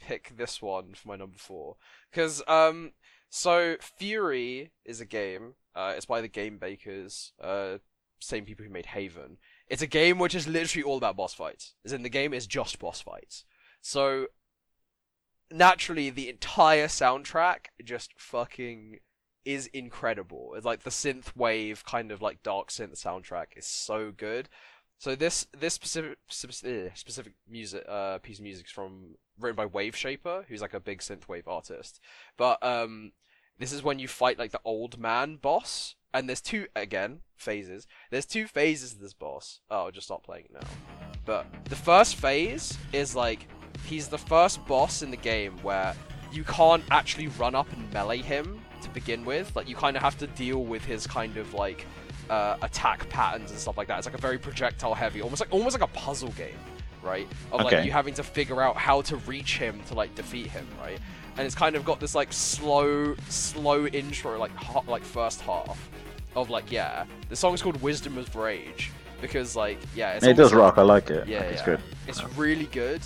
pick 0.00 0.36
this 0.36 0.60
one 0.60 0.94
for 0.94 1.08
my 1.08 1.16
number 1.16 1.38
four 1.38 1.76
because 2.10 2.42
um 2.48 2.92
so 3.30 3.76
Furi 3.76 4.70
is 4.84 5.00
a 5.00 5.06
game. 5.06 5.54
Uh, 5.74 5.94
it's 5.96 6.04
by 6.04 6.20
the 6.20 6.28
Game 6.28 6.58
Bakers, 6.58 7.32
uh, 7.40 7.78
same 8.20 8.44
people 8.44 8.62
who 8.62 8.70
made 8.70 8.84
Haven. 8.84 9.38
It's 9.68 9.80
a 9.80 9.86
game 9.86 10.18
which 10.18 10.34
is 10.34 10.46
literally 10.46 10.82
all 10.82 10.98
about 10.98 11.16
boss 11.16 11.32
fights. 11.32 11.74
As 11.82 11.94
in 11.94 12.02
the 12.02 12.10
game 12.10 12.34
is 12.34 12.46
just 12.46 12.78
boss 12.78 13.00
fights. 13.00 13.44
So 13.82 14.28
naturally, 15.50 16.08
the 16.08 16.28
entire 16.28 16.86
soundtrack 16.86 17.66
just 17.84 18.12
fucking 18.16 19.00
is 19.44 19.66
incredible. 19.66 20.54
It's 20.56 20.64
like 20.64 20.84
the 20.84 20.90
synth 20.90 21.36
wave 21.36 21.84
kind 21.84 22.10
of 22.12 22.22
like 22.22 22.42
dark 22.42 22.70
synth 22.70 23.02
soundtrack 23.02 23.56
is 23.56 23.66
so 23.66 24.12
good. 24.16 24.48
So 24.98 25.16
this 25.16 25.48
this 25.58 25.74
specific 25.74 26.18
specific, 26.28 26.86
eh, 26.86 26.94
specific 26.94 27.32
music 27.48 27.84
uh 27.88 28.18
piece 28.18 28.38
of 28.38 28.44
music 28.44 28.66
is 28.66 28.72
from 28.72 29.16
written 29.38 29.56
by 29.56 29.66
Wave 29.66 29.96
Shaper, 29.96 30.44
who's 30.48 30.60
like 30.62 30.74
a 30.74 30.80
big 30.80 31.00
synthwave 31.00 31.48
artist. 31.48 32.00
But 32.36 32.62
um 32.62 33.12
this 33.58 33.72
is 33.72 33.82
when 33.82 33.98
you 33.98 34.06
fight 34.06 34.38
like 34.38 34.52
the 34.52 34.60
old 34.64 34.98
man 34.98 35.36
boss, 35.36 35.96
and 36.14 36.28
there's 36.28 36.40
two 36.40 36.68
again 36.76 37.22
phases. 37.36 37.88
There's 38.12 38.26
two 38.26 38.46
phases 38.46 38.92
of 38.92 39.00
this 39.00 39.12
boss. 39.12 39.60
Oh, 39.68 39.86
I'll 39.86 39.90
just 39.90 40.06
stop 40.06 40.24
playing 40.24 40.44
it 40.44 40.52
now. 40.52 40.68
But 41.24 41.46
the 41.64 41.76
first 41.76 42.14
phase 42.14 42.78
is 42.92 43.16
like 43.16 43.48
he's 43.86 44.08
the 44.08 44.18
first 44.18 44.64
boss 44.66 45.02
in 45.02 45.10
the 45.10 45.16
game 45.16 45.56
where 45.62 45.94
you 46.32 46.44
can't 46.44 46.82
actually 46.90 47.28
run 47.28 47.54
up 47.54 47.70
and 47.72 47.92
melee 47.92 48.18
him 48.22 48.60
to 48.82 48.88
begin 48.90 49.24
with. 49.24 49.54
Like 49.54 49.68
you 49.68 49.76
kind 49.76 49.96
of 49.96 50.02
have 50.02 50.16
to 50.18 50.26
deal 50.28 50.64
with 50.64 50.84
his 50.84 51.06
kind 51.06 51.36
of 51.36 51.52
like 51.54 51.86
uh, 52.30 52.56
attack 52.62 53.08
patterns 53.10 53.50
and 53.50 53.58
stuff 53.60 53.76
like 53.76 53.88
that. 53.88 53.98
It's 53.98 54.06
like 54.06 54.14
a 54.16 54.20
very 54.20 54.38
projectile 54.38 54.94
heavy, 54.94 55.20
almost 55.22 55.40
like 55.40 55.52
almost 55.52 55.78
like 55.78 55.88
a 55.88 55.92
puzzle 55.92 56.30
game, 56.30 56.58
right? 57.02 57.28
Of 57.52 57.62
like 57.62 57.84
you 57.84 57.92
having 57.92 58.14
to 58.14 58.22
figure 58.22 58.62
out 58.62 58.76
how 58.76 59.02
to 59.02 59.16
reach 59.18 59.58
him 59.58 59.80
to 59.88 59.94
like 59.94 60.14
defeat 60.14 60.46
him, 60.46 60.66
right? 60.80 60.98
And 61.36 61.46
it's 61.46 61.54
kind 61.54 61.76
of 61.76 61.84
got 61.84 61.98
this 62.00 62.14
like 62.14 62.32
slow, 62.32 63.14
slow 63.28 63.86
intro, 63.86 64.38
like 64.38 64.54
hot, 64.54 64.86
like 64.88 65.02
first 65.02 65.40
half 65.42 65.90
of 66.34 66.48
like 66.50 66.70
yeah. 66.72 67.04
The 67.28 67.36
song's 67.36 67.60
called 67.62 67.80
Wisdom 67.82 68.16
of 68.18 68.34
Rage 68.36 68.90
because 69.20 69.54
like 69.56 69.78
yeah, 69.94 70.12
it's 70.12 70.24
it 70.26 70.34
does 70.36 70.52
like- 70.52 70.60
rock. 70.60 70.78
I 70.78 70.82
like 70.82 71.10
it. 71.10 71.28
yeah, 71.28 71.38
Like, 71.40 71.46
it's 71.48 71.60
yeah. 71.60 71.64
good. 71.66 71.80
It's 72.08 72.24
really 72.36 72.66
good. 72.66 73.00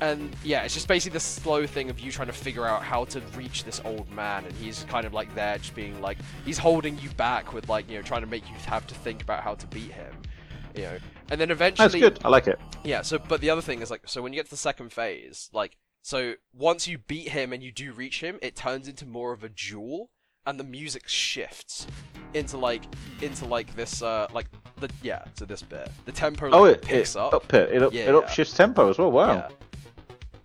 And 0.00 0.34
yeah, 0.42 0.62
it's 0.64 0.74
just 0.74 0.88
basically 0.88 1.14
the 1.14 1.20
slow 1.20 1.66
thing 1.66 1.88
of 1.88 2.00
you 2.00 2.10
trying 2.10 2.26
to 2.26 2.32
figure 2.34 2.66
out 2.66 2.82
how 2.82 3.04
to 3.06 3.20
reach 3.36 3.64
this 3.64 3.80
old 3.84 4.10
man, 4.10 4.44
and 4.44 4.52
he's 4.56 4.84
kind 4.88 5.06
of 5.06 5.14
like 5.14 5.32
there, 5.34 5.56
just 5.58 5.74
being 5.74 6.00
like 6.00 6.18
he's 6.44 6.58
holding 6.58 6.98
you 6.98 7.08
back 7.10 7.52
with 7.54 7.68
like 7.68 7.88
you 7.88 7.96
know 7.96 8.02
trying 8.02 8.20
to 8.22 8.26
make 8.26 8.48
you 8.48 8.54
have 8.66 8.86
to 8.88 8.94
think 8.94 9.22
about 9.22 9.42
how 9.42 9.54
to 9.54 9.66
beat 9.68 9.92
him, 9.92 10.12
you 10.74 10.82
know. 10.82 10.98
And 11.30 11.40
then 11.40 11.50
eventually, 11.50 12.00
That's 12.00 12.18
good. 12.18 12.24
I 12.24 12.28
like 12.28 12.48
it. 12.48 12.58
yeah. 12.82 13.00
So, 13.02 13.18
but 13.18 13.40
the 13.40 13.48
other 13.50 13.62
thing 13.62 13.80
is 13.80 13.90
like, 13.90 14.02
so 14.04 14.20
when 14.20 14.32
you 14.32 14.38
get 14.38 14.44
to 14.46 14.50
the 14.50 14.56
second 14.58 14.92
phase, 14.92 15.48
like, 15.54 15.78
so 16.02 16.34
once 16.52 16.86
you 16.86 16.98
beat 16.98 17.28
him 17.28 17.52
and 17.52 17.62
you 17.62 17.72
do 17.72 17.92
reach 17.92 18.20
him, 18.20 18.38
it 18.42 18.56
turns 18.56 18.88
into 18.88 19.06
more 19.06 19.32
of 19.32 19.42
a 19.42 19.48
duel, 19.48 20.10
and 20.44 20.60
the 20.60 20.64
music 20.64 21.08
shifts 21.08 21.86
into 22.34 22.58
like 22.58 22.82
into 23.22 23.46
like 23.46 23.74
this 23.76 24.02
uh 24.02 24.26
like 24.34 24.46
the 24.80 24.90
yeah 25.02 25.22
to 25.36 25.46
this 25.46 25.62
bit. 25.62 25.88
The 26.04 26.12
tempo 26.12 26.50
Oh, 26.50 26.64
it, 26.64 26.82
picks 26.82 27.14
it 27.14 27.18
up. 27.20 27.32
up 27.32 27.54
it. 27.54 27.70
It, 27.72 27.82
up, 27.82 27.92
Yeah, 27.94 28.02
it 28.02 28.06
yeah. 28.08 28.12
upshifts 28.20 28.54
tempo 28.56 28.90
as 28.90 28.98
well. 28.98 29.12
Wow. 29.12 29.32
Yeah, 29.34 29.48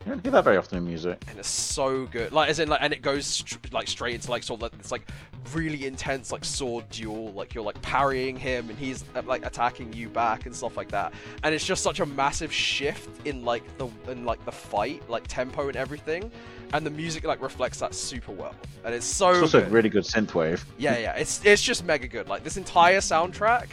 You 0.06 0.14
don't 0.14 0.24
hear 0.24 0.32
that 0.32 0.46
very 0.46 0.56
often 0.56 0.78
in 0.78 0.86
music. 0.86 1.22
and 1.28 1.38
it's 1.38 1.50
so 1.50 2.06
good. 2.06 2.32
Like, 2.32 2.50
as 2.50 2.60
in, 2.60 2.70
like, 2.70 2.80
and 2.82 2.94
it 2.94 3.02
goes 3.02 3.26
str- 3.26 3.58
like 3.74 3.88
straight 3.88 4.16
into 4.16 4.32
like 4.32 4.44
sort 4.44 4.60
of 4.60 4.62
like, 4.64 4.78
this 4.82 4.92
like 4.92 5.08
really 5.54 5.86
intense 5.86 6.32
like 6.32 6.46
sword 6.46 6.90
duel. 6.90 7.34
Like 7.34 7.54
you're 7.54 7.64
like 7.66 7.82
parrying 7.82 8.38
him, 8.38 8.70
and 8.70 8.80
he's 8.80 9.04
uh, 9.16 9.22
like 9.26 9.46
attacking 9.46 9.92
you 9.92 10.08
back 10.08 10.46
and 10.46 10.56
stuff 10.56 10.78
like 10.78 10.90
that. 10.92 11.14
And 11.44 11.54
it's 11.54 11.66
just 11.66 11.84
such 11.84 12.00
a 12.00 12.06
massive 12.06 12.52
shift 12.52 13.10
in 13.28 13.44
like 13.44 13.64
the 13.78 13.90
in 14.10 14.24
like 14.24 14.44
the 14.46 14.52
fight, 14.54 15.08
like 15.10 15.28
tempo 15.28 15.68
and 15.68 15.76
everything. 15.76 16.32
And 16.72 16.86
the 16.86 16.92
music 16.92 17.26
like 17.26 17.42
reflects 17.42 17.80
that 17.80 17.94
super 17.96 18.32
well, 18.32 18.54
and 18.86 18.94
it's 18.94 19.06
so 19.06 19.32
It's 19.32 19.42
also 19.42 19.60
good. 19.62 19.72
really 19.72 19.90
good 19.90 20.04
synthwave. 20.06 20.64
Yeah, 20.78 20.98
yeah, 20.98 21.14
it's 21.16 21.44
it's 21.44 21.62
just 21.64 21.84
mega 21.84 22.08
good. 22.08 22.30
Like 22.30 22.44
this 22.44 22.58
entire 22.58 23.00
soundtrack 23.00 23.68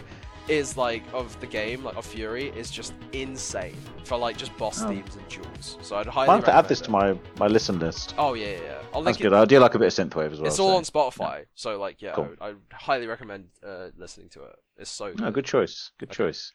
is 0.48 0.76
like 0.76 1.02
of 1.12 1.38
the 1.40 1.46
game, 1.46 1.82
like 1.84 1.96
of 1.96 2.06
Furi, 2.06 2.54
is 2.56 2.70
just 2.70 2.94
insane 3.12 3.76
for 4.04 4.16
like 4.16 4.36
just 4.36 4.56
boss 4.56 4.82
Oh. 4.82 4.88
themes 4.88 5.16
and 5.16 5.26
duels. 5.28 5.78
So 5.82 5.96
I'd 5.96 6.06
highly 6.06 6.28
I 6.30 6.34
have 6.36 6.44
to 6.44 6.54
add 6.54 6.68
this 6.68 6.80
it. 6.80 6.84
to 6.84 6.90
my, 6.90 7.18
my 7.38 7.46
listen 7.46 7.78
list. 7.78 8.14
Oh 8.18 8.34
yeah, 8.34 8.46
yeah. 8.46 8.58
yeah. 8.62 8.78
I'll 8.94 9.02
That's 9.02 9.18
good. 9.18 9.32
it. 9.32 9.36
I 9.36 9.44
do 9.44 9.58
like 9.58 9.74
a 9.74 9.78
bit 9.78 9.86
of 9.98 10.08
synthwave 10.08 10.32
as 10.32 10.40
well. 10.40 10.46
It's 10.48 10.58
all 10.58 10.76
on 10.76 10.84
Spotify, 10.84 11.44
so 11.54 11.78
like 11.78 12.00
yeah, 12.00 12.12
Cool. 12.12 12.30
I, 12.40 12.50
I 12.50 12.54
highly 12.72 13.06
recommend 13.06 13.48
uh, 13.66 13.88
listening 13.96 14.28
to 14.30 14.44
it. 14.44 14.56
It's 14.78 14.90
so 14.90 15.12
good. 15.12 15.22
Oh, 15.26 15.30
good 15.30 15.44
choice. 15.44 15.90
Good 15.98 16.10
Okay. 16.10 16.16
choice. 16.16 16.52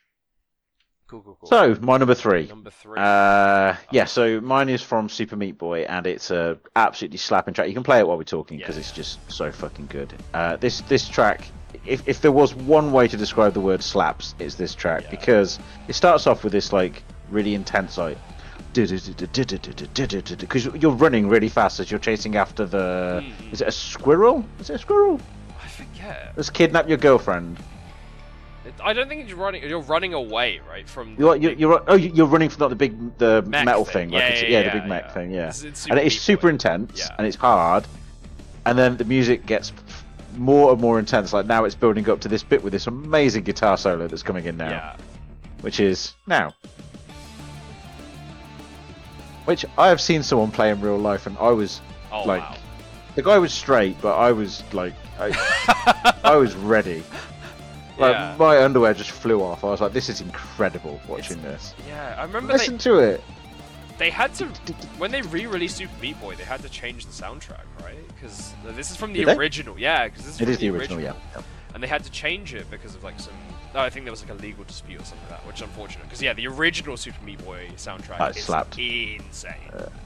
Cool, 1.08 1.22
cool, 1.24 1.38
cool. 1.42 1.50
So 1.50 1.76
my 1.82 1.98
number 1.98 2.16
three. 2.16 2.48
number 2.48 2.70
three. 2.70 2.98
Uh, 2.98 3.76
yeah, 3.92 4.06
so 4.06 4.40
mine 4.40 4.70
is 4.70 4.82
from 4.82 5.10
Super 5.10 5.36
Meat 5.36 5.58
Boy, 5.58 5.82
and 5.82 6.08
it's 6.08 6.32
a 6.32 6.58
absolutely 6.78 7.18
slapping 7.18 7.54
track. 7.54 7.68
You 7.68 7.74
can 7.74 7.84
play 7.84 8.00
it 8.00 8.08
while 8.08 8.18
we're 8.18 8.24
talking 8.24 8.58
because 8.58 8.78
Yeah. 8.78 8.80
it's 8.80 8.92
just 8.94 9.20
so 9.30 9.52
fucking 9.52 9.88
good. 9.88 10.14
Uh, 10.34 10.56
this 10.56 10.80
this 10.82 11.10
track, 11.10 11.42
if 11.86 12.08
if 12.08 12.22
there 12.22 12.32
was 12.32 12.54
one 12.56 12.92
way 12.92 13.08
to 13.08 13.18
describe 13.18 13.54
the 13.54 13.60
word 13.62 13.82
slaps, 13.84 14.36
it's 14.40 14.56
this 14.56 14.76
track 14.76 15.04
Yeah. 15.04 15.10
because 15.12 15.60
it 15.88 15.94
starts 15.96 16.28
off 16.28 16.44
with 16.44 16.54
this 16.54 16.72
like 16.74 17.04
really 17.30 17.54
intense 17.56 17.98
like. 17.98 18.18
Because 18.74 20.66
you're 20.82 20.92
running 20.94 21.28
really 21.28 21.50
fast 21.50 21.80
as 21.80 21.92
you're 21.92 22.00
chasing 22.00 22.38
after 22.38 22.66
the. 22.66 23.24
Mhm. 23.24 23.52
Is 23.54 23.62
it 23.62 23.68
a 23.68 23.72
squirrel? 23.72 24.46
Is 24.60 24.70
it 24.70 24.76
a 24.76 24.80
squirrel? 24.80 25.20
I 25.64 25.68
forget. 25.68 26.34
Let's 26.38 26.50
kidnap 26.50 26.88
your 26.88 26.98
girlfriend. 26.98 27.58
It, 28.66 28.74
I 28.84 28.94
don't 28.94 29.10
think 29.10 29.28
you're 29.28 29.38
running. 29.38 29.64
You're 29.68 29.82
running 29.82 30.14
away, 30.14 30.62
right? 30.70 30.88
From 30.88 31.16
You're, 31.18 31.36
you're, 31.36 31.52
you're 31.54 31.84
oh 31.88 31.96
you- 31.96 32.12
you're 32.14 32.28
running 32.28 32.50
from 32.50 32.60
not 32.62 32.70
the 32.70 32.76
big 32.76 33.18
the 33.18 33.42
mech 33.42 33.66
metal 33.66 33.84
thing, 33.86 34.12
like 34.12 34.22
Yeah, 34.22 34.28
it's, 34.30 34.42
yeah, 34.44 34.48
yeah, 34.50 34.60
yeah, 34.60 34.74
the 34.74 34.80
big 34.80 34.88
mech 34.90 35.14
thing, 35.14 35.32
yeah. 35.32 35.40
It's- 35.50 35.64
it's 35.64 35.86
and 35.88 36.00
it's 36.00 36.16
super 36.20 36.50
intense 36.50 37.10
and 37.18 37.26
it's 37.28 37.36
hard 37.38 37.86
and 38.66 38.78
then 38.78 38.96
the 38.98 39.06
music 39.06 39.46
gets 39.48 39.74
more 40.38 40.72
and 40.72 40.82
more 40.82 41.00
intense. 41.00 41.34
Like 41.34 41.46
now, 41.46 41.66
it's 41.66 41.76
building 41.76 42.10
up 42.10 42.22
to 42.22 42.28
this 42.28 42.44
bit 42.44 42.64
with 42.64 42.74
this 42.74 42.88
amazing 42.88 43.44
guitar 43.44 43.78
solo 43.78 44.08
that's 44.08 44.24
coming 44.24 44.46
in 44.46 44.58
now, 44.58 44.70
yeah. 44.70 44.96
which 45.62 45.80
is 45.80 46.14
now. 46.28 46.54
Which 49.46 49.66
I 49.78 49.88
have 49.88 50.00
seen 50.00 50.24
someone 50.24 50.52
play 50.52 50.70
in 50.70 50.82
real 50.82 50.98
life, 50.98 51.26
and 51.26 51.38
I 51.38 51.50
was 51.50 51.82
oh, 52.12 52.24
like, 52.24 52.42
wow. 52.42 52.58
the 53.16 53.24
guy 53.24 53.38
was 53.38 53.54
straight, 53.54 54.00
but 54.02 54.16
I 54.16 54.32
was 54.32 54.64
like, 54.74 54.94
I, 55.20 56.20
I 56.24 56.36
was 56.36 56.56
ready. 56.56 57.04
Like 57.98 58.16
yeah. 58.16 58.36
my 58.40 58.64
underwear 58.64 58.94
just 58.94 59.12
flew 59.12 59.44
off. 59.44 59.64
I 59.64 59.68
was 59.68 59.82
like, 59.82 59.94
this 59.94 60.10
is 60.10 60.22
incredible 60.22 61.00
watching 61.08 61.38
it's, 61.40 61.74
this. 61.74 61.76
Yeah, 61.88 62.16
I 62.18 62.24
remember. 62.24 62.54
Listen 62.54 62.78
they... 62.78 62.84
to 62.84 63.00
it 63.00 63.24
they 64.02 64.10
had 64.10 64.34
to 64.36 64.46
when 64.98 65.12
they 65.12 65.22
re-released 65.22 65.78
Super 65.78 65.94
Meat 66.02 66.20
Boy, 66.20 66.36
they 66.36 66.44
had 66.44 66.62
to 66.64 66.70
change 66.70 67.06
the 67.06 67.12
soundtrack, 67.12 67.66
right? 67.84 67.96
Because 68.08 68.54
this 68.76 68.90
is 68.92 68.98
from 68.98 69.14
the 69.14 69.20
Did 69.20 69.28
they? 69.30 69.36
original. 69.38 69.78
Yeah, 69.80 70.06
because 70.08 70.26
this 70.26 70.36
is 70.36 70.42
It 70.42 70.50
is 70.50 70.58
the 70.58 70.70
original, 70.70 71.00
yeah. 71.00 71.14
yeah. 71.36 71.42
and 71.74 71.84
they 71.84 71.88
had 71.88 72.04
to 72.04 72.12
change 72.12 72.54
it 72.54 72.70
because 72.72 72.96
of 72.96 73.04
like 73.04 73.20
some. 73.20 73.34
Oh, 73.74 73.80
I 73.80 73.90
think 73.90 74.04
there 74.06 74.12
was 74.12 74.22
like 74.22 74.32
a 74.32 74.42
legal 74.42 74.64
dispute 74.66 75.00
or 75.02 75.06
something 75.06 75.30
like 75.30 75.40
that, 75.40 75.48
which 75.48 75.58
is 75.58 75.62
unfortunate. 75.62 76.04
Because 76.04 76.22
yeah, 76.22 76.34
the 76.34 76.48
original 76.48 76.98
Super 76.98 77.24
Meat 77.24 77.44
Boy 77.46 77.70
soundtrack 77.78 78.36
is 78.36 78.44
slapped. 78.44 78.78
insane. 78.78 79.54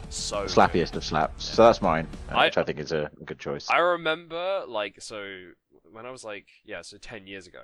so 0.09 0.41
good. 0.43 0.49
Slappiest 0.51 0.95
of 0.95 1.03
slaps. 1.03 1.45
So 1.45 1.63
that's 1.65 1.81
mine, 1.81 2.07
uh, 2.31 2.35
I- 2.35 2.45
which 2.45 2.57
I 2.57 2.63
think 2.63 2.79
is 2.79 2.91
a 2.91 3.09
good 3.25 3.39
choice. 3.39 3.67
I 3.69 3.77
remember 3.79 4.65
like 4.67 5.01
so 5.01 5.19
when 5.91 6.05
I 6.05 6.11
was 6.11 6.23
like 6.23 6.47
yeah, 6.65 6.81
so 6.81 6.97
ten 6.97 7.27
years 7.27 7.47
ago. 7.47 7.63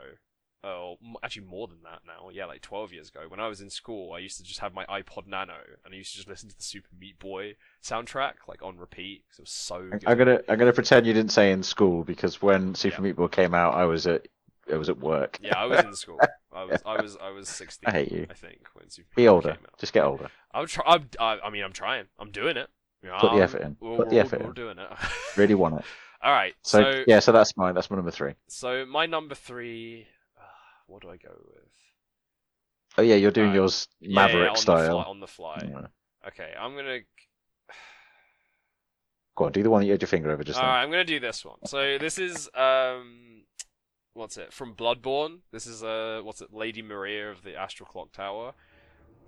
Oh, 0.64 0.98
actually 1.24 1.48
more 1.48 1.68
than 1.68 1.80
that 1.84 2.02
now. 2.06 2.30
Yeah, 2.32 2.46
like 2.46 2.62
twelve 2.62 2.94
years 2.94 3.10
ago. 3.10 3.22
When 3.28 3.40
I 3.40 3.48
was 3.48 3.62
in 3.62 3.70
school, 3.72 4.14
I 4.14 4.20
used 4.20 4.38
to 4.38 4.44
just 4.44 4.60
have 4.60 4.74
my 4.76 4.86
iPod 4.86 5.26
Nano, 5.26 5.56
and 5.84 5.94
I 5.94 5.98
used 5.98 6.12
to 6.12 6.18
just 6.18 6.28
listen 6.30 6.50
to 6.50 6.56
the 6.58 6.62
Super 6.64 6.90
Meat 7.00 7.18
Boy 7.18 7.56
soundtrack 7.84 8.34
like 8.48 8.62
on 8.62 8.78
repeat 8.78 9.24
because 9.26 9.40
it 9.40 9.44
was 9.44 9.52
so 9.52 9.90
good. 9.90 10.04
I'm 10.06 10.18
gonna 10.18 10.40
I'm 10.48 10.60
gonna 10.60 10.72
pretend 10.74 11.08
you 11.08 11.14
didn't 11.14 11.32
say 11.32 11.52
in 11.52 11.64
school 11.64 12.04
because 12.04 12.42
when 12.42 12.76
Super 12.76 12.98
Yeah. 12.98 13.02
Meat 13.02 13.16
Boy 13.16 13.28
came 13.28 13.56
out, 13.56 13.74
I 13.74 13.86
was 13.86 14.06
at 14.06 14.28
I 14.72 14.76
was 14.78 14.90
at 14.90 15.00
work. 15.00 15.40
Yeah, 15.42 15.58
I 15.58 15.66
was 15.66 15.80
in 15.84 15.96
school. 15.96 16.20
I 16.54 16.66
was, 16.66 16.82
I 16.86 17.02
was, 17.02 17.18
I 17.20 17.30
was 17.32 17.50
sixteen. 17.50 17.90
I 17.90 17.92
hate 17.94 18.12
you. 18.12 18.28
I 18.30 18.34
think 18.36 18.68
when 18.74 18.90
Super 18.90 19.08
Be 19.16 19.24
Meat 19.24 19.28
Boy 19.30 19.34
older. 19.34 19.50
came 19.54 19.66
out. 19.66 19.78
Just 19.80 19.94
get 19.94 20.04
older. 20.04 20.30
I'm 20.54 20.68
try. 20.68 20.84
I'm, 20.86 21.10
I, 21.20 21.40
I 21.46 21.50
mean, 21.50 21.64
I'm 21.64 21.74
trying. 21.74 22.06
I'm 22.20 22.30
doing 22.32 22.58
it. 22.58 22.70
You 23.02 23.10
know, 23.10 23.18
Put 23.20 23.32
the 23.32 23.42
effort 23.42 23.62
in. 23.64 23.78
We're, 23.80 23.98
Put 23.98 24.10
the 24.10 24.16
we're- 24.18 24.26
effort 24.28 24.42
we're 24.42 24.50
in. 24.50 24.54
doing 24.54 24.78
it. 24.78 24.88
Really 25.38 25.56
want 25.56 25.80
it. 25.80 25.86
All 26.24 26.32
right. 26.32 26.54
So, 26.62 26.82
So, 26.84 27.04
yeah, 27.08 27.18
so 27.20 27.32
that's 27.32 27.58
mine. 27.58 27.74
That's 27.74 27.90
my 27.90 27.96
number 27.96 28.12
three. 28.12 28.34
so 28.48 28.86
my 28.86 29.08
number 29.08 29.34
three. 29.34 30.06
What 30.92 31.02
do 31.04 31.10
I 31.10 31.18
go 31.18 31.32
with? 31.46 31.64
Oh 32.98 33.02
yeah, 33.02 33.16
you're 33.16 33.32
doing 33.32 33.48
Alright. 33.48 33.62
yours 33.62 33.88
Maverick 34.02 34.44
yeah, 34.44 34.50
on 34.50 34.56
style. 34.58 34.98
The 34.98 35.04
fly, 35.04 35.04
on 35.04 35.20
the 35.22 35.28
fly. 35.28 35.58
Yeah. 35.64 36.28
Okay, 36.28 36.54
I'm 36.60 36.76
gonna. 36.76 37.00
Go 39.36 39.46
on, 39.46 39.54
do 39.54 39.64
the 39.64 39.70
one 39.70 39.80
that 39.82 39.86
you 39.86 39.94
had 39.94 40.02
your 40.02 40.10
finger 40.10 40.30
over 40.30 40.44
just 40.44 40.60
All 40.60 40.66
then. 40.66 40.70
right, 40.74 40.84
I'm 40.84 40.92
gonna 40.92 41.06
do 41.06 41.20
this 41.20 41.46
one. 41.46 41.58
So 41.66 41.98
this 41.98 42.20
is 42.20 42.50
um, 42.54 43.44
what's 44.14 44.36
it 44.38 44.52
from 44.52 44.76
Bloodborne? 44.76 45.40
This 45.54 45.66
is 45.68 45.84
uh, 45.84 46.20
what's 46.24 46.42
it, 46.42 46.54
Lady 46.54 46.82
Maria 46.82 47.32
of 47.32 47.42
the 47.44 47.56
Astral 47.56 47.88
Clock 47.88 48.12
Tower. 48.12 48.54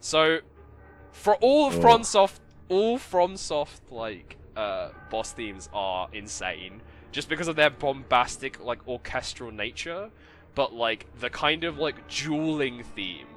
So, 0.01 0.39
for 1.14 1.36
all 1.36 1.68
of 1.68 1.76
Oh. 1.78 1.80
FromSoft, 1.80 2.39
all 2.68 2.97
FromSoft 2.99 3.89
like 3.91 4.38
uh 4.57 4.89
boss 5.09 5.32
themes 5.32 5.70
are 5.74 6.09
insane, 6.11 6.82
just 7.14 7.30
because 7.30 7.47
of 7.47 7.55
their 7.55 7.70
bombastic 7.70 8.59
like 8.61 8.86
orchestral 8.88 9.51
nature. 9.51 10.11
But 10.56 10.74
like 10.74 11.08
the 11.20 11.30
kind 11.30 11.64
of 11.64 11.78
like 11.80 12.08
dueling 12.10 12.84
theme 12.95 13.28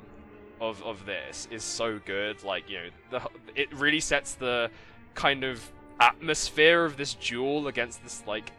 of 0.60 0.82
of 0.82 1.06
this 1.06 1.48
is 1.50 1.62
so 1.62 1.98
good. 2.04 2.42
Like 2.44 2.68
you 2.68 2.78
know, 2.78 2.88
the 3.10 3.28
it 3.54 3.72
really 3.74 4.00
sets 4.00 4.34
the 4.34 4.70
kind 5.14 5.44
of 5.44 5.72
atmosphere 5.98 6.84
of 6.84 6.96
this 6.96 7.14
duel 7.14 7.68
against 7.68 8.02
this 8.02 8.22
like 8.26 8.52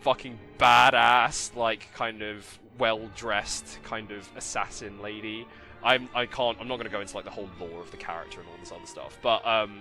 fucking 0.00 0.38
badass 0.58 1.54
like 1.54 1.92
kind 1.92 2.22
of 2.22 2.58
well 2.78 3.10
dressed 3.14 3.78
kind 3.82 4.10
of 4.10 4.28
assassin 4.36 5.02
lady. 5.02 5.46
I'm 5.82 6.08
I 6.14 6.26
can't 6.26 6.56
I'm 6.60 6.68
not 6.68 6.78
gonna 6.78 6.88
go 6.88 7.00
into 7.00 7.14
like 7.14 7.24
the 7.24 7.30
whole 7.30 7.50
lore 7.60 7.80
of 7.80 7.90
the 7.90 7.96
character 7.96 8.40
and 8.40 8.48
all 8.48 8.56
this 8.58 8.72
other 8.72 8.86
stuff, 8.86 9.18
but 9.22 9.46
um, 9.46 9.80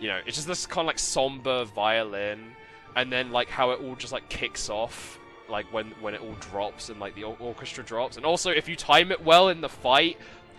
you 0.00 0.08
know, 0.08 0.18
it's 0.26 0.36
just 0.36 0.48
this 0.48 0.66
kind 0.66 0.80
of 0.80 0.86
like 0.86 0.98
somber 0.98 1.64
violin, 1.64 2.52
and 2.96 3.12
then 3.12 3.30
like 3.30 3.48
how 3.48 3.70
it 3.70 3.80
all 3.80 3.94
just 3.94 4.12
like 4.12 4.28
kicks 4.28 4.68
off 4.68 5.19
like 5.50 5.66
when 5.72 5.86
when 6.00 6.14
it 6.14 6.20
all 6.22 6.34
drops 6.40 6.88
and 6.88 6.98
like 7.00 7.14
the 7.14 7.24
orchestra 7.24 7.84
drops, 7.84 8.16
and 8.16 8.24
also 8.24 8.50
if 8.50 8.68
you 8.68 8.76
time 8.76 9.10
it 9.12 9.22
well 9.24 9.48
in 9.48 9.60
the 9.60 9.68
fight, 9.68 10.16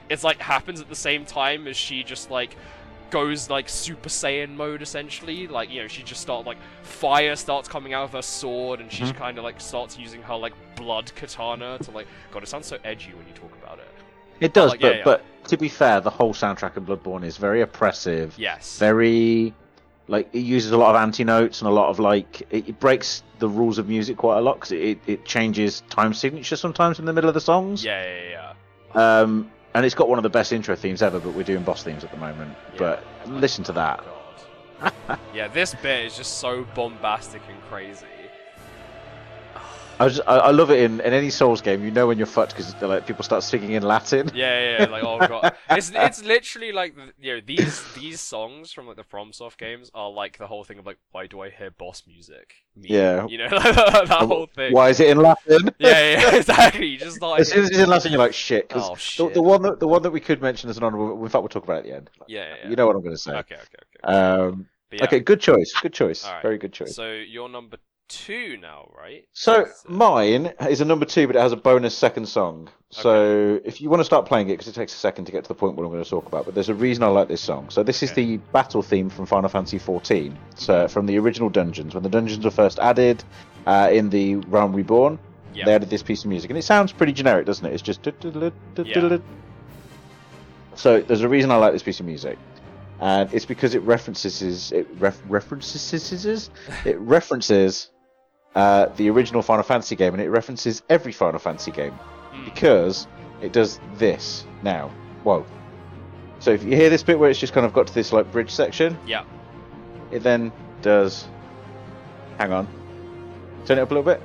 it's 0.09 0.23
like 0.23 0.37
happens 0.39 0.81
at 0.81 0.89
the 0.89 0.95
same 0.95 1.25
time 1.25 1.67
as 1.67 1.77
she 1.77 2.03
just 2.03 2.29
like 2.29 2.55
goes 3.09 3.49
like 3.49 3.67
Super 3.67 4.09
Saiyan 4.09 4.55
mode 4.55 4.81
essentially. 4.81 5.47
Like 5.47 5.69
you 5.71 5.81
know, 5.81 5.87
she 5.87 6.03
just 6.03 6.21
starts 6.21 6.45
like 6.47 6.57
fire 6.83 7.35
starts 7.35 7.67
coming 7.67 7.93
out 7.93 8.03
of 8.05 8.11
her 8.13 8.21
sword, 8.21 8.79
and 8.79 8.91
she 8.91 9.03
Mhm. 9.03 9.15
kind 9.15 9.37
of 9.37 9.43
like 9.43 9.59
starts 9.59 9.97
using 9.97 10.21
her 10.23 10.35
like 10.35 10.53
blood 10.75 11.11
katana 11.15 11.77
to 11.79 11.91
like. 11.91 12.07
God, 12.31 12.43
it 12.43 12.47
sounds 12.47 12.67
so 12.67 12.77
edgy 12.83 13.13
when 13.13 13.27
you 13.27 13.33
talk 13.33 13.51
about 13.63 13.79
it. 13.79 13.87
It 14.39 14.53
does, 14.53 14.71
like, 14.71 14.81
yeah, 14.81 14.89
but 14.89 14.97
yeah. 14.97 15.03
but 15.03 15.47
to 15.49 15.57
be 15.57 15.69
fair, 15.69 16.01
the 16.01 16.09
whole 16.09 16.33
soundtrack 16.33 16.75
of 16.75 16.83
Bloodborne 16.85 17.23
is 17.23 17.37
very 17.37 17.61
oppressive. 17.61 18.33
Yes. 18.37 18.79
Very 18.79 19.53
like 20.07 20.29
it 20.33 20.39
uses 20.39 20.71
a 20.71 20.77
lot 20.77 20.95
of 20.95 21.01
anti 21.01 21.23
notes 21.23 21.61
and 21.61 21.69
a 21.69 21.73
lot 21.73 21.89
of 21.89 21.99
like 21.99 22.41
it, 22.49 22.69
it 22.69 22.79
breaks 22.79 23.23
the 23.39 23.47
rules 23.47 23.77
of 23.77 23.87
music 23.87 24.17
quite 24.17 24.37
a 24.37 24.41
lot 24.41 24.55
because 24.55 24.71
it, 24.71 24.99
it 25.07 25.25
changes 25.25 25.83
time 25.89 26.13
signature 26.13 26.55
sometimes 26.55 26.99
in 26.99 27.05
the 27.05 27.13
middle 27.13 27.29
of 27.29 27.33
the 27.33 27.41
songs. 27.41 27.83
Yeah, 27.83 28.03
yeah, 28.03 28.53
yeah. 28.95 29.19
Um, 29.21 29.51
and 29.73 29.85
it's 29.85 29.95
got 29.95 30.09
one 30.09 30.19
of 30.19 30.23
the 30.23 30.29
best 30.29 30.51
intro 30.51 30.75
themes 30.75 31.01
ever, 31.01 31.19
but 31.19 31.33
we're 31.33 31.43
doing 31.43 31.63
boss 31.63 31.83
themes 31.83 32.03
at 32.03 32.11
the 32.11 32.17
moment. 32.17 32.55
Yeah. 32.73 32.77
But 32.77 33.05
listen 33.27 33.63
to 33.65 33.73
that. 33.73 34.03
Yeah, 35.33 35.47
this 35.47 35.75
bit 35.75 36.05
is 36.05 36.17
just 36.17 36.37
so 36.39 36.65
bombastic 36.75 37.41
and 37.49 37.61
crazy. 37.63 38.05
I, 40.01 40.07
just, 40.07 40.21
I, 40.27 40.37
I 40.37 40.51
love 40.51 40.71
it 40.71 40.79
in, 40.81 40.99
in 41.01 41.13
any 41.13 41.29
Souls 41.29 41.61
game. 41.61 41.83
You 41.83 41.91
know 41.91 42.07
when 42.07 42.17
you're 42.17 42.27
fucked 42.27 42.55
because 42.55 42.73
like 42.81 43.05
people 43.05 43.23
start 43.23 43.43
singing 43.43 43.73
in 43.73 43.83
Latin. 43.83 44.31
Yeah, 44.33 44.59
yeah, 44.59 44.79
yeah, 44.81 44.85
like 44.89 45.03
oh 45.03 45.19
god, 45.19 45.55
it's 45.69 45.91
it's 45.93 46.23
literally 46.23 46.71
like 46.71 46.95
you 47.19 47.35
know 47.35 47.41
these 47.45 47.83
these 47.93 48.19
songs 48.19 48.71
from 48.71 48.87
like 48.87 48.95
the 48.95 49.03
FromSoft 49.03 49.57
games 49.57 49.91
are 49.93 50.09
like 50.09 50.37
the 50.37 50.47
whole 50.47 50.63
thing 50.63 50.79
of 50.79 50.85
like 50.85 50.97
why 51.11 51.27
do 51.27 51.41
I 51.41 51.49
hear 51.49 51.71
boss 51.71 52.03
music? 52.07 52.53
Me, 52.75 52.87
Yeah. 52.89 53.27
you 53.27 53.37
know 53.37 53.49
that 53.49 54.07
whole 54.09 54.47
thing. 54.47 54.73
Why 54.73 54.89
is 54.89 54.99
it 54.99 55.09
in 55.09 55.17
Latin? 55.19 55.69
Yeah, 55.77 56.11
yeah, 56.13 56.35
exactly. 56.41 56.87
You 56.87 56.97
just 56.97 57.21
like 57.21 57.41
As 57.41 57.49
soon 57.49 57.63
as 57.63 57.69
it's 57.69 57.79
in 57.79 57.89
Latin, 57.89 58.11
you're 58.11 58.19
like 58.19 58.33
shit. 58.33 58.71
Oh, 58.73 58.95
shit. 58.95 59.33
the 59.33 59.41
one 59.41 59.61
that 59.61 59.79
the 59.79 59.87
one 59.87 60.01
that 60.03 60.11
we 60.11 60.19
could 60.19 60.41
mention 60.41 60.69
as 60.69 60.77
an 60.77 60.83
honorable. 60.83 61.21
In 61.23 61.29
fact, 61.29 61.43
we'll 61.43 61.49
talk 61.49 61.63
about 61.63 61.77
it 61.77 61.79
at 61.79 61.83
the 61.85 61.95
end. 61.95 62.09
yeah, 62.27 62.41
yeah, 62.41 62.55
yeah. 62.63 62.69
You 62.69 62.75
know 62.75 62.87
what 62.87 62.95
I'm 62.95 63.01
going 63.03 63.15
to 63.15 63.21
say. 63.21 63.33
Okay, 63.33 63.55
okay, 63.55 64.07
okay. 64.07 64.17
Um, 64.17 64.67
yeah, 64.91 65.05
Okay, 65.05 65.19
good 65.21 65.39
choice. 65.39 65.71
Good 65.81 65.93
choice. 65.93 66.25
Alright. 66.25 66.41
Very 66.41 66.57
good 66.57 66.73
choice. 66.73 66.95
So 66.95 67.11
you're 67.13 67.47
number 67.47 67.77
two 68.11 68.57
now, 68.57 68.89
right? 68.95 69.25
So 69.33 69.67
mine 69.87 70.53
is 70.69 70.81
a 70.81 70.85
number 70.85 71.05
two, 71.05 71.27
but 71.27 71.35
it 71.35 71.39
has 71.39 71.51
a 71.51 71.57
bonus 71.57 71.97
second 71.97 72.27
song. 72.27 72.69
So 72.89 73.61
if 73.63 73.79
you 73.79 73.89
want 73.89 74.01
to 74.01 74.05
start 74.05 74.25
playing 74.25 74.49
it, 74.49 74.53
because 74.53 74.67
it 74.67 74.75
takes 74.75 74.93
a 74.93 74.97
second 74.97 75.25
to 75.25 75.31
get 75.31 75.45
to 75.45 75.47
the 75.47 75.55
point 75.55 75.75
what 75.75 75.85
I'm 75.85 75.91
going 75.91 76.03
to 76.03 76.09
talk 76.09 76.25
about, 76.25 76.43
but 76.43 76.53
there's 76.53 76.67
a 76.67 76.73
reason 76.73 77.03
I 77.03 77.07
like 77.07 77.29
this 77.29 77.41
song. 77.41 77.69
So 77.69 77.83
this 77.83 78.03
is 78.03 78.11
the 78.11 78.37
battle 78.51 78.81
theme 78.81 79.09
from 79.09 79.25
Final 79.25 79.49
Fantasy 79.49 79.79
XIV. 79.79 80.35
So 80.55 80.89
from 80.89 81.05
the 81.05 81.17
original 81.17 81.49
dungeons, 81.49 81.93
when 81.93 82.03
the 82.03 82.09
dungeons 82.09 82.43
were 82.43 82.51
first 82.51 82.79
added 82.79 83.23
uh, 83.65 83.89
in 83.91 84.09
the 84.09 84.35
Realm 84.35 84.73
Reborn, 84.73 85.19
yeah. 85.53 85.65
they 85.65 85.73
added 85.73 85.89
this 85.89 86.03
piece 86.03 86.23
of 86.23 86.29
music, 86.29 86.49
and 86.49 86.59
it 86.59 86.63
sounds 86.63 86.91
pretty 86.91 87.13
generic, 87.13 87.45
doesn't 87.45 87.65
it? 87.65 87.73
It's 87.73 87.81
just. 87.81 88.03
So 90.75 91.01
there's 91.01 91.21
a 91.21 91.29
reason 91.29 91.51
I 91.51 91.55
like 91.55 91.73
this 91.73 91.83
piece 91.83 91.99
of 92.01 92.05
music, 92.05 92.37
and 92.99 93.33
it's 93.33 93.45
because 93.45 93.73
it 93.73 93.81
references 93.83 94.71
it 94.71 94.87
ref, 94.99 95.21
references 95.27 96.49
it 96.85 96.99
references 96.99 97.89
uh, 98.55 98.87
the 98.97 99.09
original 99.09 99.41
Final 99.41 99.63
Fantasy 99.63 99.95
game, 99.95 100.13
and 100.13 100.21
it 100.21 100.29
references 100.29 100.81
every 100.89 101.11
Final 101.11 101.39
Fantasy 101.39 101.71
game 101.71 101.97
Mm. 102.33 102.45
because 102.45 103.07
it 103.41 103.51
does 103.53 103.79
this 103.95 104.45
now. 104.63 104.89
Whoa! 105.23 105.45
So 106.39 106.51
if 106.51 106.63
you 106.63 106.75
hear 106.75 106.89
this 106.89 107.03
bit 107.03 107.19
where 107.19 107.29
it's 107.29 107.39
just 107.39 107.53
kind 107.53 107.65
of 107.65 107.73
got 107.73 107.87
to 107.87 107.93
this 107.93 108.11
like 108.13 108.31
bridge 108.31 108.49
section, 108.51 108.97
Yeah. 109.05 109.23
it 110.11 110.23
then 110.23 110.51
does. 110.81 111.27
Hang 112.37 112.51
on, 112.53 112.67
turn 113.65 113.77
it 113.77 113.81
up 113.81 113.91
a 113.91 113.93
little 113.93 114.09
bit. 114.11 114.21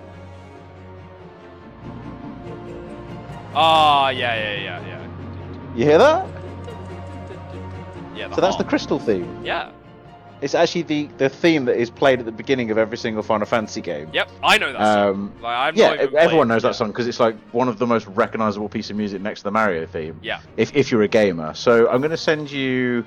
Ah, 3.55 4.11
yeah, 4.11 4.35
yeah, 4.35 4.61
yeah, 4.61 4.87
yeah. 4.87 5.07
You 5.75 5.85
hear 5.85 5.99
that? 5.99 6.27
Yeah. 8.15 8.35
So 8.35 8.41
that's 8.41 8.57
the 8.57 8.65
crystal 8.65 8.99
theme. 8.99 9.45
Yeah. 9.45 9.71
It's 10.43 10.55
actually 10.55 10.83
the, 10.83 11.07
the 11.17 11.29
theme 11.31 11.65
that 11.65 11.77
is 11.77 11.89
played 11.89 12.19
at 12.21 12.27
the 12.27 12.33
beginning 12.33 12.71
of 12.71 12.77
every 12.77 12.99
single 12.99 13.23
Final 13.23 13.47
Fantasy 13.47 13.81
game. 13.81 14.11
Yep. 14.13 14.31
I 14.43 14.59
know 14.59 14.73
that 14.73 14.79
song. 14.95 15.09
Um, 15.09 15.33
Like, 15.41 15.57
I've 15.57 15.77
yeah, 15.77 15.93
everyone 15.93 16.29
played- 16.29 16.49
knows 16.49 16.63
that 16.63 16.75
song 16.75 16.89
because 16.89 17.07
it's 17.07 17.19
like 17.21 17.37
one 17.53 17.69
of 17.69 17.79
the 17.79 17.87
most 17.87 18.07
recognizable 18.09 18.69
piece 18.69 18.91
of 18.91 18.97
music 18.97 19.23
next 19.23 19.41
to 19.41 19.45
the 19.45 19.51
Mario 19.51 19.87
theme. 19.87 20.19
Yeah. 20.23 20.41
If 20.59 20.77
if 20.77 20.91
you're 20.93 21.03
a 21.03 21.09
gamer, 21.09 21.55
so 21.55 21.89
I'm 21.89 22.01
going 22.03 22.11
to 22.11 22.17
send 22.19 22.51
you 22.51 23.05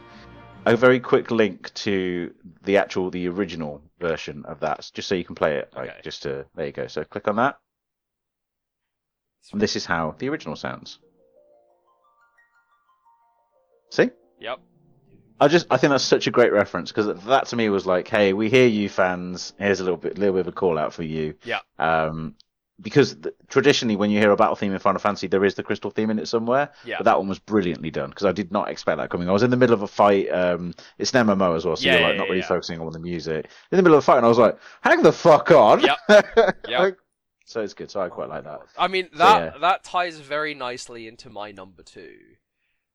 a 0.66 0.76
very 0.76 1.00
quick 1.00 1.30
link 1.30 1.72
to 1.86 2.34
the 2.64 2.78
actual 2.78 3.12
the 3.12 3.28
original 3.28 3.82
version 4.00 4.44
of 4.46 4.60
that, 4.62 4.90
just 4.94 5.08
so 5.08 5.14
you 5.16 5.24
can 5.24 5.36
play 5.36 5.58
it. 5.58 5.72
Like, 5.76 5.90
Okay. 5.92 6.00
just 6.04 6.24
to 6.24 6.46
there 6.56 6.66
you 6.66 6.72
go. 6.72 6.88
So 6.88 7.04
click 7.04 7.28
on 7.28 7.36
that. 7.36 7.60
And 9.54 9.62
this 9.62 9.76
is 9.76 9.86
how 9.86 10.16
the 10.18 10.30
original 10.30 10.56
sounds. 10.56 11.00
See? 13.92 14.10
Yep. 14.40 14.60
I 15.40 15.48
just 15.48 15.68
I 15.70 15.78
think 15.78 15.92
that's 15.92 16.04
such 16.04 16.28
a 16.28 16.32
great 16.32 16.52
reference 16.52 16.92
because 16.92 17.24
that 17.26 17.48
to 17.48 17.56
me 17.56 17.70
was 17.70 17.86
like, 17.86 18.08
hey, 18.08 18.34
we 18.34 18.50
hear 18.50 18.68
you 18.68 18.90
fans. 18.90 19.54
Here's 19.58 19.80
a 19.80 19.84
little 19.84 19.98
bit 19.98 20.18
little 20.18 20.34
bit 20.36 20.42
of 20.42 20.48
a 20.48 20.52
call 20.52 20.78
out 20.78 20.94
for 20.94 21.04
you. 21.04 21.36
Yeah. 21.44 21.60
Um, 21.78 22.36
because 22.82 23.16
th- 23.16 23.36
traditionally 23.50 23.98
when 23.98 24.10
you 24.10 24.20
hear 24.20 24.32
a 24.32 24.38
battle 24.38 24.56
theme 24.56 24.72
in 24.72 24.80
Final 24.80 25.00
Fantasy, 25.02 25.28
there 25.28 25.44
is 25.44 25.56
the 25.56 25.64
crystal 25.64 25.92
theme 25.92 26.10
in 26.10 26.18
it 26.20 26.28
somewhere. 26.30 26.72
Yeah. 26.86 26.96
But 27.00 27.04
that 27.06 27.18
one 27.20 27.28
was 27.28 27.38
brilliantly 27.40 27.92
done 27.92 28.10
because 28.10 28.26
I 28.26 28.32
did 28.32 28.52
not 28.54 28.70
expect 28.70 28.98
that 29.00 29.10
coming. 29.10 29.28
I 29.28 29.34
was 29.34 29.44
in 29.44 29.50
the 29.52 29.58
middle 29.58 29.74
of 29.74 29.82
a 29.82 29.88
fight. 29.88 30.30
Um, 30.30 30.74
it's 30.98 31.14
an 31.14 31.28
MMO 31.28 31.58
as 31.58 31.66
well, 31.66 31.76
so 31.76 31.86
Yeah, 31.86 31.94
you're 31.96 32.02
like 32.04 32.14
yeah, 32.14 32.18
not 32.20 32.28
really 32.30 32.40
yeah. 32.40 32.48
focusing 32.48 32.80
on 32.80 32.92
the 32.94 33.00
music. 33.00 33.50
In 33.72 33.76
the 33.78 33.84
middle 33.84 33.98
of 33.98 34.04
a 34.04 34.06
fight, 34.06 34.18
and 34.18 34.26
I 34.26 34.30
was 34.30 34.38
like, 34.38 34.58
"Hang 34.82 35.02
the 35.02 35.12
fuck 35.12 35.52
on!" 35.52 35.82
Yep. 35.82 35.98
Yep. 36.70 36.98
So 37.46 37.62
it's 37.62 37.74
good. 37.74 37.90
So 37.92 38.00
I 38.00 38.10
quite 38.10 38.30
like 38.30 38.44
that. 38.44 38.62
I 38.78 38.88
mean 38.88 39.10
So, 39.12 39.18
that 39.18 39.54
yeah. 39.54 39.60
that 39.62 39.84
ties 39.84 40.20
very 40.20 40.54
nicely 40.54 41.08
into 41.08 41.30
my 41.30 41.52
number 41.52 41.82
two, 41.84 42.16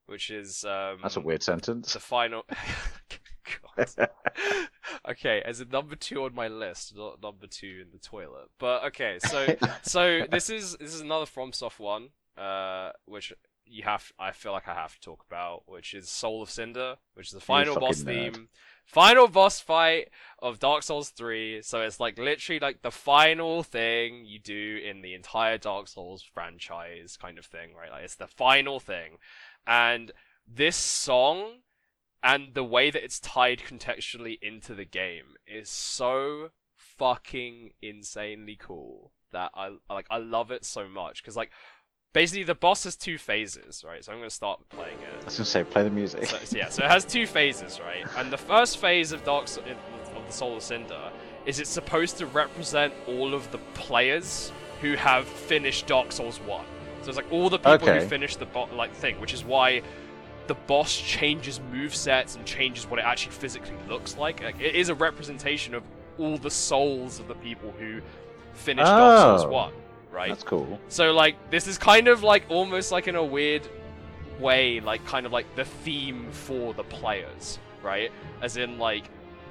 which 0.06 0.30
is 0.30 0.64
um, 0.64 0.98
That's 1.02 1.16
a 1.16 1.20
weird 1.20 1.42
sentence. 1.42 1.86
It's 1.86 1.94
the 1.94 2.00
final. 2.00 2.44
Okay, 5.06 5.42
as 5.44 5.60
a 5.60 5.66
number 5.66 5.96
two 5.96 6.24
on 6.24 6.34
my 6.34 6.48
list, 6.48 6.96
not 6.96 7.22
number 7.22 7.46
two 7.46 7.82
in 7.82 7.90
the 7.92 7.98
toilet. 7.98 8.48
But 8.58 8.84
okay, 8.84 9.18
so 9.18 9.54
so 9.82 10.22
this 10.30 10.48
is 10.48 10.76
this 10.78 10.94
is 10.94 11.00
another 11.02 11.26
FromSoft 11.26 11.78
one, 11.78 12.08
uh, 12.38 12.90
which 13.04 13.32
you 13.66 13.82
have 13.84 14.12
I 14.18 14.32
feel 14.32 14.52
like 14.52 14.68
I 14.68 14.74
have 14.74 14.94
to 14.94 15.00
talk 15.00 15.24
about, 15.28 15.64
which 15.66 15.92
is 15.92 16.08
Soul 16.08 16.42
of 16.42 16.50
Cinder, 16.50 16.96
which 17.14 17.26
is 17.26 17.32
the 17.32 17.40
final 17.40 17.78
boss 17.78 18.02
nerd. 18.02 18.04
theme, 18.06 18.48
final 18.86 19.28
boss 19.28 19.60
fight 19.60 20.08
of 20.38 20.58
Dark 20.58 20.82
Souls 20.82 21.10
three. 21.10 21.60
So 21.60 21.82
it's 21.82 22.00
like 22.00 22.18
literally 22.18 22.60
like 22.60 22.80
the 22.80 22.90
final 22.90 23.62
thing 23.62 24.24
you 24.24 24.38
do 24.38 24.80
in 24.82 25.02
the 25.02 25.12
entire 25.12 25.58
Dark 25.58 25.88
Souls 25.88 26.22
franchise, 26.22 27.18
kind 27.20 27.38
of 27.38 27.44
thing, 27.44 27.74
right? 27.78 27.90
Like 27.90 28.04
it's 28.04 28.16
the 28.16 28.26
final 28.26 28.80
thing, 28.80 29.18
and 29.66 30.12
this 30.46 30.76
song 30.76 31.60
and 32.22 32.54
the 32.54 32.64
way 32.64 32.90
that 32.90 33.04
it's 33.04 33.20
tied 33.20 33.60
contextually 33.60 34.38
into 34.40 34.74
the 34.74 34.84
game 34.84 35.36
is 35.46 35.68
so 35.68 36.50
fucking 36.76 37.70
insanely 37.82 38.56
cool 38.58 39.12
that 39.32 39.50
I 39.54 39.72
like 39.90 40.06
I 40.10 40.18
love 40.18 40.50
it 40.50 40.64
so 40.64 40.88
much 40.88 41.22
because 41.22 41.36
like 41.36 41.50
basically 42.12 42.44
the 42.44 42.54
boss 42.54 42.84
has 42.84 42.96
two 42.96 43.18
phases 43.18 43.84
right 43.86 44.04
so 44.04 44.12
I'm 44.12 44.18
gonna 44.18 44.30
start 44.30 44.60
playing 44.68 44.98
it. 44.98 45.22
I 45.22 45.24
was 45.24 45.36
gonna 45.36 45.44
say, 45.44 45.64
play 45.64 45.82
the 45.82 45.90
music. 45.90 46.26
so, 46.26 46.38
so 46.42 46.56
yeah 46.56 46.68
so 46.68 46.84
it 46.84 46.90
has 46.90 47.04
two 47.04 47.26
phases 47.26 47.80
right 47.80 48.06
and 48.16 48.32
the 48.32 48.38
first 48.38 48.78
phase 48.78 49.12
of 49.12 49.24
Dark 49.24 49.48
Soul, 49.48 49.64
of 50.16 50.26
the 50.26 50.32
Soul 50.32 50.56
of 50.56 50.62
Cinder 50.62 51.10
is 51.46 51.60
it's 51.60 51.70
supposed 51.70 52.16
to 52.18 52.26
represent 52.26 52.94
all 53.06 53.34
of 53.34 53.50
the 53.50 53.58
players 53.74 54.52
who 54.80 54.94
have 54.94 55.26
finished 55.26 55.86
Dark 55.86 56.12
Souls 56.12 56.38
1 56.40 56.64
so 57.04 57.08
it's 57.08 57.16
like 57.16 57.30
all 57.30 57.50
the 57.50 57.58
people 57.58 57.72
Okay. 57.72 58.00
who 58.02 58.06
finished 58.08 58.38
the 58.38 58.46
bo- 58.46 58.68
like 58.74 58.92
thing 58.94 59.20
which 59.20 59.34
is 59.34 59.44
why 59.44 59.82
the 60.46 60.54
boss 60.54 60.94
changes 60.96 61.60
move 61.72 61.94
sets 61.94 62.36
and 62.36 62.44
changes 62.44 62.86
what 62.86 62.98
it 62.98 63.04
actually 63.04 63.32
physically 63.32 63.76
looks 63.88 64.16
like. 64.16 64.42
like 64.42 64.60
it 64.60 64.74
is 64.74 64.88
a 64.90 64.94
representation 64.94 65.74
of 65.74 65.82
all 66.18 66.36
the 66.38 66.50
souls 66.50 67.18
of 67.18 67.28
the 67.28 67.34
people 67.36 67.72
who 67.78 68.00
finished 68.52 68.86
Dark 68.86 69.24
oh. 69.26 69.36
Souls 69.38 69.44
Oh. 69.46 69.52
1, 69.52 69.72
right? 70.12 70.28
That's 70.28 70.42
cool. 70.44 70.78
So 70.88 71.12
like 71.12 71.36
this 71.50 71.66
is 71.66 71.78
kind 71.78 72.08
of 72.08 72.22
like 72.22 72.44
almost 72.50 72.92
like 72.92 73.08
in 73.08 73.14
a 73.16 73.24
weird 73.24 73.62
way, 74.38 74.80
like 74.80 75.04
kind 75.06 75.24
of 75.26 75.32
like 75.32 75.46
the 75.56 75.64
theme 75.64 76.28
for 76.30 76.74
the 76.74 76.84
players, 76.84 77.58
right? 77.82 78.12
As 78.42 78.56
in 78.56 78.78
like 78.78 79.04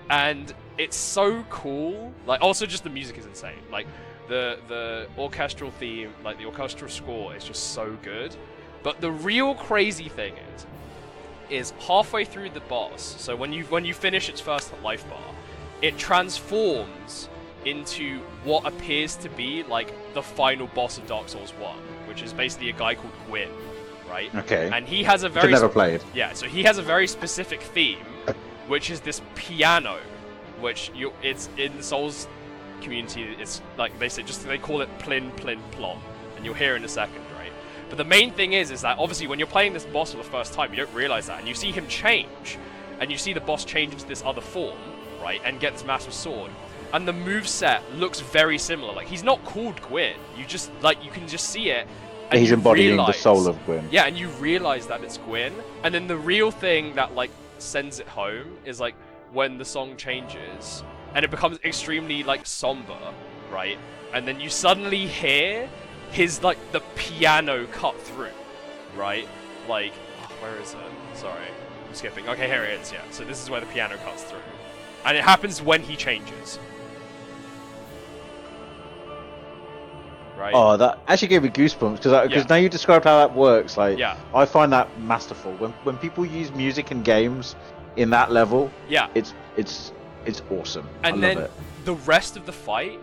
and 0.09 0.53
it's 0.77 0.95
so 0.97 1.43
cool. 1.49 2.13
Like 2.27 2.41
also 2.41 2.65
just 2.65 2.83
the 2.83 2.89
music 2.89 3.17
is 3.17 3.25
insane. 3.25 3.59
Like 3.71 3.87
the 4.27 4.59
the 4.67 5.07
orchestral 5.17 5.71
theme, 5.71 6.13
like 6.23 6.37
the 6.37 6.45
orchestral 6.45 6.89
score 6.89 7.35
is 7.35 7.43
just 7.43 7.73
so 7.73 7.97
good. 8.01 8.35
But 8.83 8.99
the 9.01 9.11
real 9.11 9.55
crazy 9.55 10.09
thing 10.09 10.33
is 10.55 10.65
is 11.49 11.71
halfway 11.79 12.25
through 12.25 12.49
the 12.49 12.61
boss. 12.61 13.15
So 13.19 13.35
when 13.35 13.53
you 13.53 13.63
when 13.65 13.85
you 13.85 13.93
finish 13.93 14.29
its 14.29 14.41
first 14.41 14.73
life 14.83 15.07
bar, 15.09 15.19
it 15.81 15.97
transforms 15.97 17.29
into 17.65 18.19
what 18.43 18.65
appears 18.65 19.15
to 19.17 19.29
be 19.29 19.63
like 19.63 19.93
the 20.13 20.21
final 20.21 20.67
boss 20.67 20.97
of 20.97 21.07
Dark 21.07 21.29
Souls 21.29 21.51
1, 21.51 21.75
which 22.07 22.21
is 22.21 22.33
basically 22.33 22.69
a 22.69 22.73
guy 22.73 22.95
called 22.95 23.13
Gwyn, 23.27 23.49
right? 24.09 24.33
Okay. 24.35 24.69
And 24.73 24.85
he 24.85 25.03
has 25.03 25.23
a 25.23 25.29
very 25.29 25.51
never 25.51 25.69
sp- 25.71 25.73
played. 25.73 26.03
yeah, 26.13 26.33
so 26.33 26.45
he 26.45 26.63
has 26.63 26.77
a 26.77 26.81
very 26.81 27.07
specific 27.07 27.61
theme, 27.61 28.05
uh. 28.27 28.33
which 28.67 28.89
is 28.89 28.99
this 28.99 29.21
piano, 29.35 29.97
which 30.59 30.91
you 30.93 31.13
it's 31.21 31.49
in 31.57 31.81
Souls 31.81 32.27
community. 32.83 33.23
It's 33.39 33.61
like 33.77 33.97
they 33.99 34.09
say, 34.09 34.23
just 34.23 34.45
they 34.45 34.57
call 34.57 34.81
it 34.81 34.89
plin 34.99 35.31
plin 35.31 35.59
plon, 35.71 35.99
and 36.35 36.45
you'll 36.45 36.53
hear 36.53 36.75
in 36.75 36.83
a 36.83 36.87
second, 36.89 37.21
right? 37.37 37.51
But 37.89 37.97
the 37.97 38.03
main 38.03 38.31
thing 38.31 38.53
is, 38.53 38.71
is 38.71 38.81
that 38.81 38.97
obviously 38.99 39.27
when 39.27 39.39
you're 39.39 39.47
playing 39.47 39.73
this 39.73 39.85
boss 39.85 40.11
for 40.11 40.17
the 40.17 40.23
first 40.23 40.53
time, 40.53 40.71
you 40.71 40.77
don't 40.77 40.93
realize 40.93 41.27
that, 41.27 41.39
and 41.39 41.47
you 41.47 41.53
see 41.53 41.71
him 41.71 41.87
change, 41.87 42.57
and 42.99 43.11
you 43.11 43.17
see 43.17 43.33
the 43.33 43.41
boss 43.41 43.65
change 43.65 43.93
into 43.93 44.05
this 44.07 44.23
other 44.25 44.41
form, 44.41 44.77
right, 45.21 45.41
and 45.45 45.59
get 45.59 45.73
this 45.73 45.85
massive 45.85 46.13
sword. 46.13 46.51
And 46.93 47.07
the 47.07 47.13
move 47.13 47.47
set 47.47 47.81
looks 47.95 48.19
very 48.19 48.57
similar. 48.59 48.93
Like 48.93 49.07
he's 49.07 49.23
not 49.23 49.43
called 49.45 49.81
Gwyn. 49.81 50.15
You 50.37 50.45
just 50.45 50.71
like 50.81 51.03
you 51.03 51.09
can 51.09 51.27
just 51.27 51.49
see 51.49 51.69
it. 51.69 51.87
And 52.29 52.39
He's 52.39 52.51
embodying 52.51 52.97
the 52.97 53.11
soul 53.11 53.47
of 53.47 53.63
Gwyn. 53.65 53.87
yeah, 53.91 54.05
and 54.05 54.17
you 54.17 54.27
realize 54.39 54.87
that 54.87 55.03
it's 55.03 55.17
Gwyn, 55.17 55.53
and 55.83 55.93
then 55.93 56.07
the 56.07 56.17
real 56.17 56.51
thing 56.51 56.95
that 56.95 57.13
like 57.15 57.31
sends 57.59 57.99
it 57.99 58.07
home 58.07 58.57
is 58.65 58.79
like 58.79 58.95
when 59.33 59.57
the 59.57 59.65
song 59.65 59.97
changes 59.97 60.83
and 61.15 61.23
it 61.25 61.31
becomes 61.31 61.59
extremely 61.63 62.23
like 62.23 62.45
somber, 62.45 62.97
right? 63.51 63.77
And 64.13 64.27
then 64.27 64.39
you 64.39 64.49
suddenly 64.49 65.05
hear 65.07 65.69
his 66.11 66.43
like 66.43 66.57
the 66.71 66.81
piano 66.95 67.67
cut 67.67 67.99
through, 68.01 68.27
right? 68.95 69.27
Like, 69.67 69.93
oh, 70.23 70.31
where 70.41 70.57
is 70.59 70.73
it? 70.73 71.17
Sorry, 71.17 71.47
I'm 71.87 71.93
skipping. 71.95 72.27
Okay, 72.29 72.47
here 72.47 72.63
it 72.63 72.79
is. 72.81 72.91
Yeah, 72.91 73.01
so 73.11 73.23
this 73.23 73.41
is 73.41 73.49
where 73.49 73.59
the 73.59 73.67
piano 73.67 73.97
cuts 73.97 74.23
through, 74.23 74.39
and 75.05 75.17
it 75.17 75.23
happens 75.23 75.61
when 75.61 75.81
he 75.81 75.95
changes. 75.95 76.59
Right. 80.37 80.53
Oh, 80.53 80.75
that 80.77 80.99
actually 81.07 81.27
gave 81.29 81.43
me 81.43 81.49
goosebumps 81.49 81.97
because 81.97 82.27
because 82.27 82.43
Yeah. 82.43 82.47
now 82.49 82.55
you 82.55 82.67
described 82.67 83.05
how 83.05 83.17
that 83.19 83.33
works. 83.35 83.77
Like, 83.77 83.97
Yeah. 83.97 84.17
I 84.33 84.45
find 84.45 84.73
that 84.73 84.87
masterful. 84.99 85.53
When 85.53 85.71
when 85.83 85.97
people 85.97 86.25
use 86.25 86.51
music 86.51 86.91
in 86.91 87.01
games 87.03 87.55
in 87.95 88.09
that 88.09 88.31
level, 88.31 88.71
yeah. 88.89 89.07
it's 89.13 89.33
it's 89.57 89.93
it's 90.25 90.41
awesome. 90.51 90.87
and 91.03 91.21
then 91.21 91.37
it. 91.37 91.51
the 91.85 91.95
rest 91.95 92.37
of 92.37 92.45
the 92.45 92.51
fight 92.51 92.99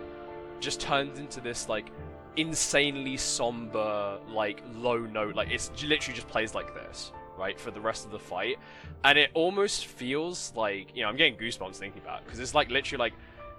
just 0.61 0.81
turns 0.81 1.19
into 1.19 1.41
this 1.41 1.69
like 1.69 1.91
insanely 2.37 3.17
somber 3.17 4.19
like 4.29 4.63
low 4.77 4.99
note 4.99 5.35
like 5.35 5.51
it's 5.51 5.71
literally 5.83 6.15
just 6.15 6.29
plays 6.29 6.55
like 6.55 6.73
this 6.75 7.13
right 7.37 7.59
for 7.59 7.71
the 7.71 7.81
rest 7.81 8.05
of 8.05 8.13
the 8.13 8.19
fight 8.19 8.57
and 9.05 9.19
it 9.19 9.31
almost 9.35 9.87
feels 9.87 10.53
like 10.55 10.95
you 10.95 11.03
know 11.03 11.09
i'm 11.09 11.17
getting 11.17 11.37
goosebumps 11.37 11.77
thinking 11.77 12.01
about 12.03 12.21
it 12.21 12.25
because 12.27 12.39
it's 12.39 12.55
like 12.55 12.71
literally 12.71 12.99
like 12.99 13.15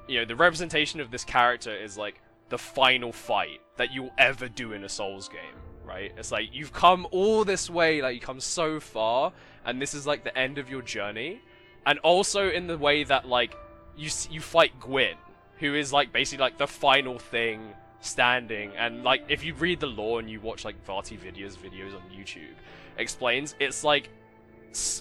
you 0.07 0.19
know 0.19 0.25
the 0.25 0.35
representation 0.35 0.99
of 0.99 1.11
this 1.11 1.23
character 1.23 1.75
is 1.75 1.97
like 1.97 2.21
the 2.49 2.57
final 2.57 3.11
fight 3.11 3.59
that 3.77 3.91
you'll 3.91 4.13
ever 4.17 4.47
do 4.47 4.73
in 4.73 4.83
a 4.83 4.89
souls 4.89 5.27
game 5.27 5.55
right 5.85 6.13
it's 6.17 6.31
like 6.31 6.49
you've 6.53 6.71
come 6.71 7.07
all 7.11 7.43
this 7.43 7.69
way 7.69 8.01
like 8.01 8.15
you 8.15 8.21
come 8.21 8.39
so 8.39 8.79
far 8.79 9.33
and 9.65 9.81
this 9.81 9.93
is 9.93 10.07
like 10.07 10.23
the 10.23 10.37
end 10.37 10.57
of 10.57 10.69
your 10.69 10.81
journey 10.81 11.41
and 11.85 11.99
also 11.99 12.49
in 12.49 12.67
the 12.67 12.77
way 12.77 13.03
that 13.03 13.27
like 13.27 13.55
you 13.97 14.09
you 14.29 14.41
fight 14.41 14.79
Gwyn, 14.79 15.15
who 15.59 15.75
is 15.75 15.91
like 15.91 16.11
basically 16.13 16.43
like 16.43 16.57
the 16.57 16.67
final 16.67 17.19
thing 17.19 17.73
standing, 18.01 18.71
and 18.77 19.03
like 19.03 19.23
if 19.29 19.43
you 19.43 19.53
read 19.55 19.79
the 19.79 19.87
lore 19.87 20.19
and 20.19 20.29
you 20.29 20.39
watch 20.39 20.65
like 20.65 20.75
VaatiVidya 20.85 21.55
videos 21.57 21.95
on 21.95 22.01
YouTube, 22.15 22.55
explains 22.97 23.55
it's 23.59 23.83
like 23.83 24.09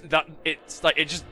that 0.04 0.28
it's 0.44 0.82
like 0.82 0.98
it 0.98 1.08
just 1.08 1.24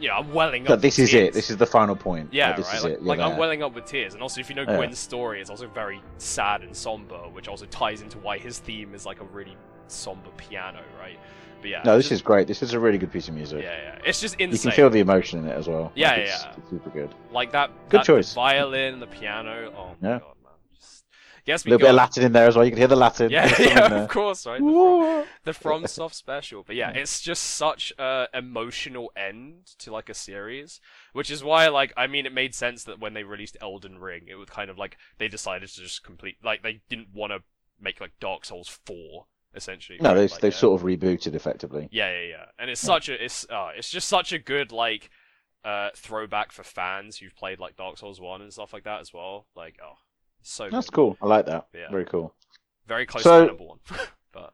you 0.00 0.08
know 0.08 0.14
I'm 0.14 0.32
welling 0.32 0.62
up. 0.62 0.68
But 0.68 0.82
this 0.82 0.98
is 0.98 1.14
it. 1.14 1.32
This 1.32 1.50
is 1.50 1.56
the 1.56 1.66
final 1.66 1.96
point. 1.96 2.28
Yeah, 2.32 2.48
Like, 2.48 2.56
this 2.56 2.66
right. 2.66 2.76
is 2.76 2.84
Like, 2.84 2.92
it. 2.92 2.98
You're 3.00 3.08
like 3.08 3.20
I'm 3.20 3.36
welling 3.36 3.62
up 3.62 3.74
with 3.74 3.84
tears, 3.86 4.14
and 4.14 4.22
also 4.22 4.40
if 4.40 4.48
you 4.48 4.56
know 4.56 4.64
Yeah. 4.68 4.76
Gwyn's 4.76 4.98
story, 4.98 5.40
it's 5.40 5.50
also 5.50 5.68
very 5.68 6.02
sad 6.18 6.62
and 6.62 6.74
somber, 6.74 7.18
which 7.32 7.48
also 7.48 7.66
ties 7.66 8.00
into 8.00 8.18
why 8.18 8.38
his 8.38 8.58
theme 8.58 8.94
is 8.94 9.06
like 9.06 9.20
a 9.20 9.24
really 9.24 9.56
somber 9.90 10.30
piano, 10.36 10.80
right? 10.98 11.18
But 11.60 11.70
yeah, 11.70 11.82
No, 11.84 11.96
this 11.96 12.04
just- 12.06 12.12
is 12.12 12.22
great. 12.22 12.46
This 12.46 12.62
is 12.62 12.72
a 12.72 12.78
really 12.78 12.98
good 12.98 13.10
piece 13.12 13.26
of 13.28 13.34
music. 13.34 13.62
yeah, 13.64 13.76
yeah. 13.76 13.98
It's 14.04 14.20
just 14.20 14.38
You 14.40 14.48
can 14.48 14.70
feel 14.70 14.90
the 14.90 15.00
emotion 15.00 15.40
in 15.40 15.48
it 15.48 15.54
as 15.56 15.66
well. 15.68 15.90
Yeah, 15.94 16.10
Like, 16.10 16.18
yeah, 16.18 16.24
it's, 16.34 16.44
it's 16.58 16.70
super 16.70 16.90
good. 16.90 17.14
Like 17.32 17.50
that, 17.52 17.70
Good 17.88 18.00
that 18.00 18.06
choice. 18.06 18.32
violin, 18.34 19.00
the 19.00 19.06
piano. 19.08 19.72
Oh 19.76 19.96
my 20.00 20.08
Yeah. 20.08 20.18
god, 20.20 20.34
man! 20.44 20.52
Just 20.76 21.04
gets 21.44 21.64
A 21.64 21.66
me 21.66 21.70
little 21.72 21.86
bit 21.86 21.90
of. 21.90 21.96
Latin 21.96 22.22
in 22.26 22.32
there 22.32 22.46
as 22.46 22.54
well. 22.54 22.64
You 22.64 22.70
can 22.70 22.78
hear 22.78 22.86
the 22.86 22.94
Latin. 22.94 23.30
Yeah, 23.30 23.46
yeah, 23.58 23.88
there. 23.88 23.98
of 24.04 24.08
course, 24.08 24.46
right? 24.46 24.60
The, 24.60 25.52
From, 25.52 25.82
the 25.82 25.88
FromSoft 25.88 26.14
special, 26.14 26.62
but 26.64 26.76
yeah, 26.76 26.90
it's 26.90 27.20
just 27.20 27.42
such 27.42 27.92
a 27.98 28.28
emotional 28.32 29.10
end 29.16 29.66
to 29.80 29.90
like 29.92 30.08
a 30.08 30.14
series, 30.14 30.80
which 31.12 31.28
is 31.28 31.42
why, 31.42 31.66
like, 31.66 31.92
I 31.96 32.06
mean, 32.06 32.24
it 32.24 32.32
made 32.32 32.54
sense 32.54 32.84
that 32.84 33.00
when 33.00 33.14
they 33.14 33.24
released 33.24 33.56
Elden 33.60 33.98
Ring, 33.98 34.26
it 34.28 34.36
was 34.36 34.48
kind 34.48 34.70
of 34.70 34.78
like 34.78 34.96
they 35.18 35.26
decided 35.26 35.68
to 35.70 35.80
just 35.80 36.04
complete, 36.04 36.36
like, 36.44 36.62
they 36.62 36.82
didn't 36.88 37.08
want 37.12 37.32
to 37.32 37.40
make 37.80 38.00
like 38.00 38.12
Dark 38.20 38.44
Souls 38.44 38.68
four, 38.86 39.26
essentially. 39.54 39.98
No, 40.00 40.10
right? 40.10 40.14
they've, 40.16 40.30
Like, 40.30 40.40
they've 40.40 40.52
uh, 40.52 40.56
sort 40.56 40.80
of 40.80 40.86
rebooted 40.86 41.34
effectively. 41.34 41.88
Yeah, 41.90 42.10
yeah, 42.20 42.26
yeah. 42.28 42.44
And 42.58 42.70
it's 42.70 42.82
Yeah. 42.82 42.86
such 42.86 43.08
a 43.08 43.24
it's 43.24 43.46
uh, 43.50 43.70
it's 43.76 43.90
just 43.90 44.08
such 44.08 44.32
a 44.32 44.38
good 44.38 44.72
like 44.72 45.10
uh 45.64 45.90
throwback 45.96 46.52
for 46.52 46.62
fans 46.62 47.16
who've 47.18 47.34
played 47.34 47.58
like 47.58 47.76
Dark 47.76 47.98
Souls 47.98 48.20
1 48.20 48.42
and 48.42 48.52
stuff 48.52 48.72
like 48.72 48.84
that 48.84 49.00
as 49.00 49.12
well. 49.12 49.46
Like 49.56 49.76
oh, 49.84 49.94
so 50.42 50.68
That's 50.70 50.88
good. 50.90 50.94
cool. 50.96 51.16
I 51.22 51.26
like 51.26 51.46
that. 51.46 51.66
Yeah. 51.74 51.90
Very 51.90 52.04
cool. 52.04 52.34
Very 52.86 53.06
close 53.06 53.24
So- 53.24 53.40
to 53.40 53.46
number 53.48 53.64
1. 53.64 53.78
but 54.32 54.52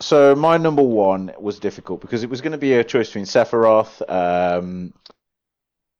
So 0.00 0.34
my 0.36 0.56
number 0.56 0.82
one 0.82 1.32
was 1.38 1.58
difficult 1.58 2.00
because 2.00 2.22
it 2.22 2.30
was 2.30 2.40
going 2.40 2.52
to 2.52 2.58
be 2.58 2.74
a 2.74 2.84
choice 2.84 3.08
between 3.08 3.24
Sephiroth. 3.24 4.02
Um, 4.08 4.92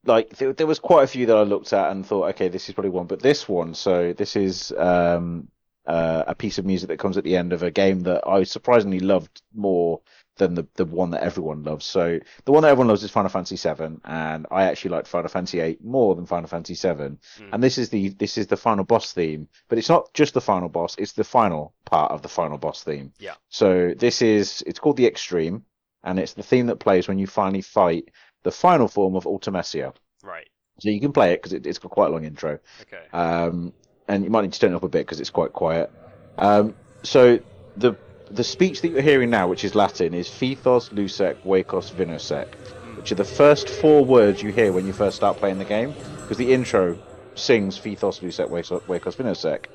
like 0.05 0.29
there 0.37 0.67
was 0.67 0.79
quite 0.79 1.03
a 1.03 1.07
few 1.09 1.27
that 1.27 1.37
I 1.37 1.43
looked 1.43 1.73
at 1.73 1.91
and 1.91 2.07
thought, 2.07 2.29
okay, 2.31 2.49
this 2.49 2.69
is 2.69 2.75
probably 2.75 2.91
one, 2.91 3.07
but 3.07 3.21
this 3.21 3.49
one. 3.49 3.75
So 3.75 4.13
this 4.13 4.37
is 4.37 4.71
um, 4.79 5.49
uh, 5.87 6.25
a 6.27 6.35
piece 6.35 6.59
of 6.59 6.67
music 6.67 6.89
that 6.89 6.99
comes 6.99 7.17
at 7.17 7.25
the 7.25 7.37
end 7.37 7.53
of 7.53 7.63
a 7.63 7.71
game 7.71 8.01
that 8.01 8.27
I 8.27 8.43
surprisingly 8.45 9.01
loved 9.01 9.43
more 9.55 10.01
than 10.37 10.55
the 10.55 10.67
the 10.75 10.85
one 10.85 11.11
that 11.11 11.23
everyone 11.23 11.63
loves. 11.65 11.85
So 11.85 12.19
the 12.45 12.53
one 12.53 12.63
that 12.63 12.71
everyone 12.71 12.89
loves 12.89 13.03
is 13.03 13.11
Final 13.11 13.31
Fantasy 13.31 13.57
VII, 13.57 13.99
and 14.05 14.47
I 14.51 14.65
actually 14.65 14.91
liked 14.91 15.09
Final 15.09 15.29
Fantasy 15.29 15.61
VIII 15.61 15.79
more 15.83 16.15
than 16.15 16.27
Final 16.27 16.49
Fantasy 16.49 16.75
VII. 16.75 16.95
Mm. 16.95 17.19
And 17.53 17.63
this 17.63 17.79
is 17.79 17.89
the 17.89 18.11
this 18.11 18.37
is 18.37 18.47
the 18.47 18.57
final 18.57 18.85
boss 18.85 19.13
theme, 19.13 19.49
but 19.69 19.79
it's 19.79 19.89
not 19.89 20.13
just 20.15 20.35
the 20.35 20.41
final 20.41 20.69
boss; 20.69 20.97
it's 20.99 21.13
the 21.13 21.25
final 21.25 21.75
part 21.85 22.13
of 22.13 22.23
the 22.23 22.29
final 22.29 22.59
boss 22.59 22.83
theme. 22.83 23.13
Yeah. 23.19 23.35
So 23.49 23.95
this 23.97 24.23
is 24.23 24.63
it's 24.67 24.79
called 24.79 24.97
the 24.97 25.07
Extreme, 25.07 25.65
and 26.05 26.19
it's 26.19 26.35
the 26.35 26.43
theme 26.43 26.67
that 26.67 26.77
plays 26.77 27.09
when 27.09 27.19
you 27.19 27.27
finally 27.27 27.63
fight 27.63 28.11
the 28.43 28.53
final 28.53 28.89
form 28.89 29.17
of 29.17 29.25
Ultimecia. 29.25 29.95
Right. 30.23 30.49
So 30.81 30.91
you 30.91 31.01
can 31.01 31.13
play 31.13 31.33
it 31.33 31.43
because 31.43 31.55
it, 31.55 31.67
it's 31.67 31.79
got 31.79 31.91
quite 31.91 32.09
a 32.09 32.11
long 32.11 32.25
intro. 32.25 32.59
Okay. 32.83 33.07
Um, 33.13 33.73
and 34.09 34.25
you 34.25 34.31
might 34.31 34.43
need 34.43 34.53
to 34.53 34.61
turn 34.61 34.73
it 34.73 34.77
up 34.77 34.83
a 34.83 34.89
bit 34.89 35.07
because 35.07 35.21
it's 35.21 35.31
quite 35.31 35.53
quiet. 35.53 35.91
Um, 36.39 36.75
so 37.03 37.39
the 37.77 37.97
the 38.31 38.45
speech 38.45 38.81
that 38.83 38.89
you're 38.89 39.03
hearing 39.03 39.31
now, 39.31 39.49
which 39.49 39.65
is 39.65 39.75
Latin, 39.75 40.13
is 40.15 40.29
Fithos 40.29 40.91
Lusec 40.91 41.37
Wecos 41.45 41.93
Vinosec, 41.93 42.55
which 42.97 43.13
are 43.13 43.17
the 43.17 43.25
first 43.25 43.69
four 43.69 44.05
words 44.05 44.43
you 44.43 44.51
hear 44.51 44.73
when 44.73 44.87
you 44.87 44.93
first 44.93 45.17
start 45.17 45.37
playing 45.37 45.59
the 45.59 45.65
game, 45.65 45.95
because 46.23 46.37
the 46.37 46.53
intro 46.53 46.99
sings 47.35 47.79
Fithos 47.79 48.21
Lusec 48.21 48.49
Wecos 48.49 48.83
Wecos 48.83 49.17
Vinosec, 49.17 49.67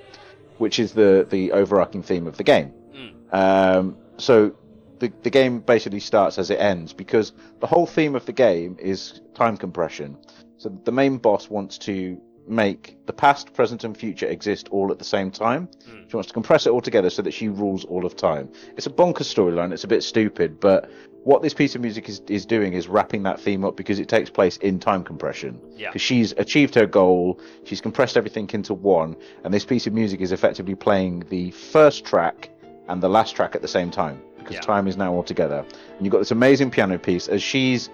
which 0.58 0.80
is 0.80 0.94
the 0.94 1.26
the 1.30 1.52
overarching 1.52 2.04
theme 2.04 2.28
of 2.28 2.38
the 2.38 2.44
game. 2.44 2.74
Mm. 2.94 3.34
Um, 3.34 3.98
so 4.18 4.56
the 5.00 5.12
the 5.24 5.30
game 5.30 5.60
basically 5.60 6.00
starts 6.00 6.38
as 6.38 6.50
it 6.50 6.60
ends 6.60 6.94
because 6.94 7.34
the 7.60 7.68
whole 7.68 7.86
theme 7.86 8.16
of 8.16 8.26
the 8.26 8.34
game 8.34 8.78
is 8.80 9.22
time 9.34 9.58
compression. 9.58 10.18
So 10.58 10.70
the 10.84 10.92
main 10.92 11.18
boss 11.18 11.50
wants 11.50 11.78
to 11.80 12.22
make 12.48 12.98
the 13.06 13.14
past, 13.14 13.54
present, 13.54 13.84
and 13.84 13.96
future 13.96 14.26
exist 14.28 14.68
all 14.70 14.92
at 14.92 15.00
the 15.00 15.06
same 15.06 15.32
time. 15.32 15.68
Mm. 15.90 16.10
She 16.10 16.16
wants 16.16 16.28
to 16.28 16.34
compress 16.34 16.66
it 16.66 16.72
all 16.72 16.82
together 16.82 17.10
so 17.10 17.22
that 17.22 17.34
she 17.34 17.48
rules 17.50 17.86
all 17.86 18.06
of 18.06 18.16
time. 18.16 18.50
It's 18.78 18.88
a 18.88 18.90
bonkers 18.90 19.34
storyline. 19.34 19.72
It's 19.72 19.84
a 19.84 19.88
bit 19.88 20.04
stupid, 20.04 20.60
but 20.60 20.90
what 21.24 21.42
this 21.44 21.54
piece 21.54 21.76
of 21.76 21.82
music 21.82 22.10
is, 22.10 22.22
is 22.28 22.46
doing 22.46 22.74
is 22.74 22.88
wrapping 22.88 23.24
that 23.24 23.40
theme 23.40 23.64
up 23.64 23.78
because 23.78 24.00
it 24.00 24.10
takes 24.10 24.30
place 24.30 24.58
in 24.58 24.80
time 24.80 25.04
compression. 25.04 25.60
Yeah. 25.76 25.90
Because 25.90 26.02
she's 26.02 26.32
achieved 26.34 26.74
her 26.76 26.88
goal, 26.88 27.40
she's 27.64 27.80
compressed 27.82 28.18
everything 28.18 28.50
into 28.54 28.74
one, 28.74 29.16
and 29.44 29.54
this 29.54 29.64
piece 29.66 29.86
of 29.86 29.94
music 29.94 30.20
is 30.22 30.32
effectively 30.32 30.76
playing 30.76 31.24
the 31.30 31.52
first 31.52 32.06
track 32.06 32.50
and 32.88 33.02
the 33.04 33.10
last 33.10 33.36
track 33.36 33.56
at 33.56 33.62
the 33.62 33.68
same 33.68 33.92
time 33.92 34.20
because 34.40 34.56
Yeah. 34.56 34.62
time 34.62 34.88
is 34.88 34.98
now 34.98 35.14
all 35.14 35.22
together. 35.24 35.64
And 35.96 36.06
you've 36.06 36.12
got 36.12 36.18
this 36.18 36.32
amazing 36.32 36.72
piano 36.72 36.98
piece 36.98 37.28
as 37.28 37.44
she's 37.44 37.90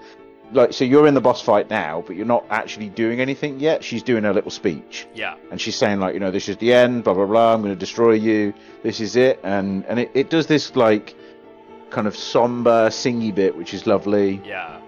like, 0.53 0.71
so 0.73 0.85
you're 0.85 1.07
in 1.07 1.13
the 1.13 1.21
boss 1.21 1.41
fight 1.41 1.69
now, 1.69 2.03
but 2.07 2.15
you're 2.15 2.25
not 2.25 2.45
actually 2.49 2.89
doing 2.89 3.19
anything 3.19 3.59
yet. 3.59 3.83
She's 3.83 4.01
doing 4.03 4.23
her 4.23 4.33
little 4.33 4.51
speech 4.51 5.05
Yeah. 5.13 5.35
and 5.51 5.59
she's 5.59 5.75
saying 5.75 5.99
like 5.99 6.13
you 6.13 6.19
know 6.19 6.31
this 6.31 6.47
is 6.49 6.57
the 6.57 6.73
end 6.73 7.03
blah 7.03 7.13
blah 7.13 7.25
blah 7.25 7.53
i'm 7.53 7.61
going 7.61 7.73
to 7.73 7.79
destroy 7.79 8.13
you 8.13 8.53
this 8.83 8.99
is 9.01 9.15
it 9.15 9.39
and 9.43 9.85
and 9.87 9.99
it, 9.99 10.09
it 10.13 10.29
does 10.29 10.47
this 10.47 10.75
like 10.75 11.15
kind 11.89 12.07
of 12.07 12.15
somber 12.15 12.87
singy 12.89 13.33
bit 13.33 13.55
which 13.57 13.73
is 13.73 13.85
lovely 13.87 14.41
Yeah. 14.45 14.79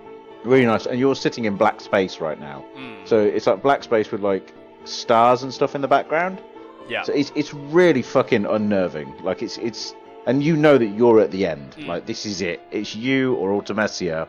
really 0.44 0.66
nice 0.66 0.86
and 0.86 1.00
you're 1.00 1.16
sitting 1.16 1.46
in 1.46 1.56
black 1.58 1.82
space 1.82 2.20
right 2.22 2.40
now 2.40 2.64
Mm. 2.78 3.08
so 3.08 3.20
it's 3.20 3.48
like 3.48 3.62
black 3.62 3.84
space 3.84 4.12
with 4.12 4.22
like 4.22 4.54
stars 4.86 5.44
and 5.44 5.54
stuff 5.54 5.76
in 5.76 5.82
the 5.82 5.88
background 5.88 6.42
yeah. 6.90 7.04
so 7.04 7.12
it's 7.14 7.32
it's 7.36 7.54
really 7.54 8.02
fucking 8.02 8.46
unnerving 8.46 9.14
like 9.24 9.42
it's 9.44 9.58
it's 9.58 9.94
and 10.26 10.44
you 10.44 10.56
know 10.56 10.78
that 10.78 10.88
you're 10.88 11.20
at 11.20 11.32
the 11.32 11.46
end 11.46 11.76
Mm. 11.78 11.88
like 11.88 12.06
this 12.06 12.26
is 12.26 12.42
it 12.42 12.62
it's 12.72 12.96
you 12.96 13.36
or 13.36 13.50
ultimecia 13.62 14.28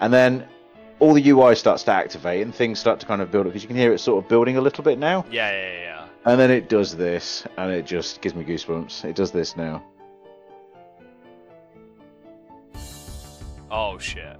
and 0.00 0.12
then 0.12 0.46
all 1.00 1.14
the 1.14 1.30
ui 1.30 1.54
starts 1.54 1.82
to 1.84 1.92
activate 1.92 2.42
and 2.42 2.54
things 2.54 2.78
start 2.78 3.00
to 3.00 3.06
kind 3.06 3.22
of 3.22 3.30
build 3.30 3.46
up 3.46 3.52
because 3.52 3.62
you 3.62 3.68
can 3.68 3.76
hear 3.76 3.92
it 3.92 3.98
sort 3.98 4.22
of 4.22 4.28
building 4.28 4.56
a 4.56 4.60
little 4.60 4.84
bit 4.84 4.98
now 4.98 5.24
yeah. 5.30 5.50
Yeah. 5.50 5.72
Yeah. 5.72 6.06
and 6.24 6.40
then 6.40 6.50
it 6.50 6.68
does 6.68 6.96
this, 6.96 7.44
and 7.56 7.72
it 7.72 7.86
just 7.86 8.20
gives 8.20 8.34
me 8.34 8.44
goosebumps. 8.44 9.04
It 9.04 9.16
does 9.16 9.30
this 9.30 9.56
now. 9.56 9.82
Oh 13.70 13.98
shit. 13.98 14.36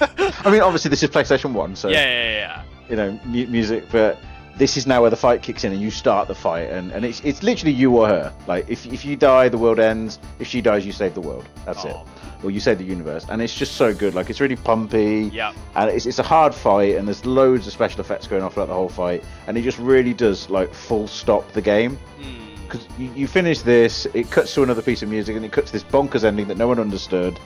I 0.00 0.50
mean, 0.50 0.60
obviously 0.60 0.88
this 0.88 1.02
is 1.02 1.10
PlayStation 1.10 1.52
One, 1.52 1.76
so 1.76 1.88
yeah. 1.88 2.04
Yeah. 2.04 2.32
Yeah. 2.32 2.62
you 2.88 2.96
know 2.96 3.20
mu- 3.24 3.46
music, 3.46 3.84
but 3.90 4.18
this 4.56 4.76
is 4.76 4.86
now 4.86 5.00
where 5.00 5.10
the 5.10 5.16
fight 5.16 5.42
kicks 5.42 5.64
in, 5.64 5.72
and 5.72 5.80
you 5.80 5.90
start 5.90 6.28
the 6.28 6.34
fight, 6.34 6.70
and, 6.70 6.92
and 6.92 7.04
it's 7.04 7.20
it's 7.20 7.42
literally 7.42 7.72
you 7.72 7.96
or 7.96 8.08
her. 8.08 8.32
Like 8.46 8.68
if 8.68 8.86
if 8.86 9.04
you 9.04 9.16
die, 9.16 9.48
the 9.48 9.58
world 9.58 9.78
ends. 9.78 10.18
If 10.38 10.48
she 10.48 10.60
dies, 10.60 10.84
you 10.84 10.92
save 10.92 11.14
the 11.14 11.20
world. 11.20 11.48
That's 11.64 11.84
oh, 11.84 11.88
it. 11.88 11.96
Or 12.42 12.50
you 12.50 12.58
say 12.60 12.74
the 12.74 12.84
universe, 12.84 13.26
and 13.28 13.42
it's 13.42 13.54
just 13.54 13.74
so 13.76 13.92
good. 13.92 14.14
Like 14.14 14.30
it's 14.30 14.40
really 14.40 14.56
pumpy. 14.56 15.30
Yeah. 15.32 15.52
and 15.76 15.90
it's, 15.90 16.06
it's 16.06 16.18
a 16.18 16.22
hard 16.22 16.54
fight 16.54 16.96
and 16.96 17.06
there's 17.06 17.24
loads 17.26 17.66
of 17.66 17.72
special 17.72 18.00
effects 18.00 18.26
going 18.26 18.42
on 18.42 18.50
throughout 18.50 18.66
the 18.68 18.74
whole 18.74 18.88
fight 18.88 19.22
and 19.46 19.58
it 19.58 19.62
just 19.62 19.78
really 19.78 20.14
does 20.14 20.48
like 20.50 20.72
full 20.72 21.06
stop 21.06 21.50
the 21.52 21.60
game 21.60 21.98
Mm. 22.20 22.62
because 22.66 22.86
you, 22.98 23.10
you 23.14 23.26
finish 23.26 23.60
this 23.60 24.06
it 24.14 24.30
cuts 24.30 24.54
to 24.54 24.62
another 24.62 24.82
piece 24.82 25.02
of 25.02 25.08
music 25.08 25.36
and 25.36 25.44
it 25.44 25.52
cuts 25.52 25.70
to 25.70 25.72
this 25.72 25.84
bonkers 25.84 26.24
ending 26.24 26.48
that 26.48 26.56
no 26.56 26.66
one 26.68 26.78
understood 26.78 27.38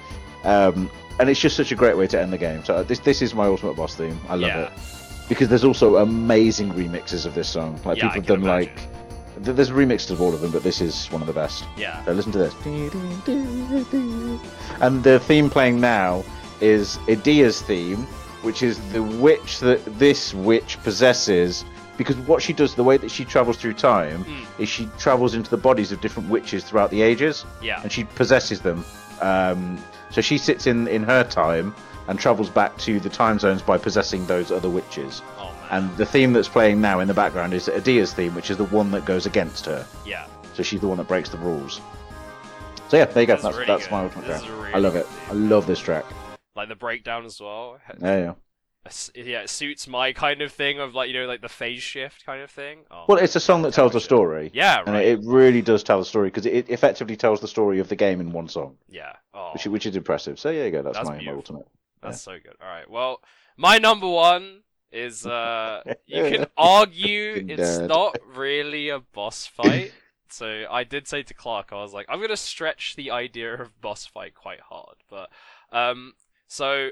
um, 0.44 0.90
and 1.20 1.28
it's 1.30 1.40
just 1.40 1.56
such 1.56 1.72
a 1.72 1.74
great 1.76 1.96
way 1.96 2.06
to 2.06 2.20
end 2.20 2.32
the 2.32 2.38
game 2.38 2.64
so 2.64 2.82
this 2.82 2.98
this 3.00 3.22
is 3.22 3.34
my 3.34 3.46
ultimate 3.46 3.74
boss 3.76 3.94
theme 3.94 4.18
i 4.28 4.34
love 4.34 4.42
Yeah. 4.42 4.60
it 4.66 4.72
because 5.28 5.48
there's 5.48 5.64
also 5.64 5.96
amazing 5.96 6.72
remixes 6.72 7.24
of 7.26 7.34
this 7.34 7.48
song 7.48 7.80
like 7.84 7.98
Yeah, 7.98 8.04
people 8.10 8.14
have 8.14 8.26
done 8.26 8.42
like 8.42 8.76
th- 8.76 8.88
there's 9.39 9.70
remixes 9.70 10.11
of 10.11 10.20
all 10.20 10.32
of 10.35 10.40
them 10.40 10.51
but 10.51 10.62
this 10.62 10.81
is 10.81 11.06
one 11.06 11.20
of 11.20 11.27
the 11.27 11.32
best 11.32 11.65
Yeah. 11.77 12.05
so 12.05 12.12
listen 12.12 12.32
to 12.32 12.39
this. 12.39 12.55
And 14.81 15.02
the 15.02 15.19
theme 15.20 15.51
playing 15.51 15.81
now 15.81 16.24
is 16.61 16.97
Edea's 17.09 17.61
theme, 17.62 17.98
which 18.43 18.62
is 18.62 18.78
the 18.93 19.02
witch 19.02 19.61
that 19.61 19.85
this 19.98 20.35
witch 20.35 20.78
possesses. 20.82 21.65
Because 21.97 22.16
what 22.16 22.43
she 22.43 22.52
does, 22.52 22.74
the 22.74 22.82
way 22.82 22.97
that 22.97 23.11
she 23.11 23.24
travels 23.24 23.56
through 23.56 23.74
time, 23.74 24.24
Mm. 24.24 24.44
is 24.59 24.69
she 24.69 24.89
travels 24.98 25.35
into 25.35 25.48
the 25.48 25.56
bodies 25.56 25.93
of 25.93 26.01
different 26.01 26.28
witches 26.28 26.65
throughout 26.65 26.90
the 26.90 27.02
ages, 27.02 27.44
Yeah. 27.62 27.81
and 27.82 27.93
she 27.93 28.02
possesses 28.05 28.61
them. 28.61 28.85
Um, 29.20 29.78
so 30.11 30.20
she 30.20 30.36
sits 30.39 30.66
in 30.66 30.89
in 30.89 31.05
her 31.05 31.23
time 31.23 31.73
and 32.09 32.19
travels 32.19 32.51
back 32.51 32.77
to 32.78 32.98
the 33.01 33.09
time 33.09 33.39
zones 33.39 33.62
by 33.62 33.78
possessing 33.78 34.27
those 34.27 34.51
other 34.51 34.69
witches. 34.69 35.23
And 35.74 35.96
the 35.96 36.06
theme 36.06 36.32
that's 36.32 36.48
playing 36.48 36.80
now 36.80 37.01
in 37.01 37.09
the 37.09 37.14
background 37.14 37.52
is 37.52 37.66
Edea's 37.66 38.14
theme, 38.14 38.32
which 38.36 38.48
is 38.48 38.56
the 38.56 38.64
one 38.66 38.92
that 38.92 39.05
goes 39.05 39.26
against 39.26 39.66
her. 39.66 39.84
yeah. 40.06 40.28
So 40.55 40.62
she's 40.62 40.80
the 40.80 40.86
one 40.86 40.98
that 40.98 41.09
breaks 41.09 41.30
the 41.30 41.38
rules. 41.38 41.80
So 42.88 42.96
yeah, 42.96 43.06
there 43.06 43.22
you 43.22 43.26
go. 43.26 43.34
This 43.34 43.42
That's 43.42 43.56
really 43.56 43.66
that's 43.66 43.86
good. 43.86 43.90
my 43.90 44.05
ultimate 44.05 44.26
track. 44.26 44.42
a 44.42 44.44
I 44.44 44.48
really 44.56 44.80
love 44.82 44.94
it. 44.94 45.06
I 45.28 45.32
love 45.32 45.66
this 45.66 45.80
track. 45.80 46.05
Like 46.55 46.68
the 46.68 46.76
breakdown 46.76 47.24
as 47.24 47.40
well. 47.40 47.80
Yeah, 48.01 48.16
yeah. 48.16 48.34
Yeah, 49.16 49.40
it 49.40 49.51
suits 49.51 49.88
my 49.88 50.12
kind 50.12 50.42
of 50.42 50.52
thing 50.52 50.78
of 50.78 50.94
like 50.94 51.09
you 51.09 51.18
know 51.18 51.26
like 51.26 51.40
the 51.40 51.48
phase 51.48 51.82
shift 51.82 52.24
kind 52.24 52.40
of 52.40 52.52
thing. 52.52 52.84
Oh, 52.92 53.06
Well, 53.09 53.18
it's 53.18 53.34
a 53.34 53.40
song 53.40 53.62
that 53.62 53.72
tells 53.72 53.96
a 53.96 54.01
story. 54.01 54.52
Yeah, 54.55 54.84
And 54.86 54.94
it 54.94 55.18
really 55.24 55.62
does 55.62 55.82
tell 55.82 55.98
the 55.98 56.05
story 56.05 56.28
because 56.28 56.46
it 56.46 56.68
effectively 56.70 57.16
tells 57.16 57.40
the 57.40 57.48
story 57.48 57.80
of 57.80 57.88
the 57.88 57.96
game 57.96 58.20
in 58.20 58.30
one 58.30 58.46
song, 58.46 58.76
yeah. 58.88 59.14
Oh, 59.32 59.51
which 59.55 59.66
which 59.66 59.86
is 59.86 59.96
impressive. 59.96 60.38
So 60.38 60.51
yeah, 60.51 60.66
you 60.66 60.70
go. 60.70 60.82
That's, 60.82 60.98
That's 60.98 61.09
my, 61.09 61.20
my 61.20 61.32
ultimate. 61.32 61.66
that's 62.01 62.20
so 62.20 62.32
good. 62.32 62.55
All 62.62 62.68
right. 62.68 62.88
Well, 62.88 63.22
my 63.56 63.78
number 63.78 64.09
one 64.09 64.60
is 64.94 65.26
uh 65.26 65.82
you 66.06 66.22
can 66.30 66.46
argue 66.56 67.44
it's 67.48 67.78
dad. 67.78 67.88
not 67.88 68.16
really 68.34 68.88
a 68.88 69.00
boss 69.00 69.46
fight. 69.46 69.92
So 70.28 70.64
I 70.70 70.84
did 70.84 71.06
say 71.06 71.22
to 71.22 71.34
Clark, 71.34 71.72
I 71.72 71.76
was 71.76 71.92
like, 71.92 72.06
I'm 72.08 72.20
gonna 72.20 72.36
stretch 72.36 72.96
the 72.96 73.10
idea 73.10 73.54
of 73.60 73.80
boss 73.80 74.06
fight 74.06 74.34
quite 74.34 74.60
hard, 74.60 74.96
but 75.10 75.30
um, 75.72 76.14
so 76.48 76.90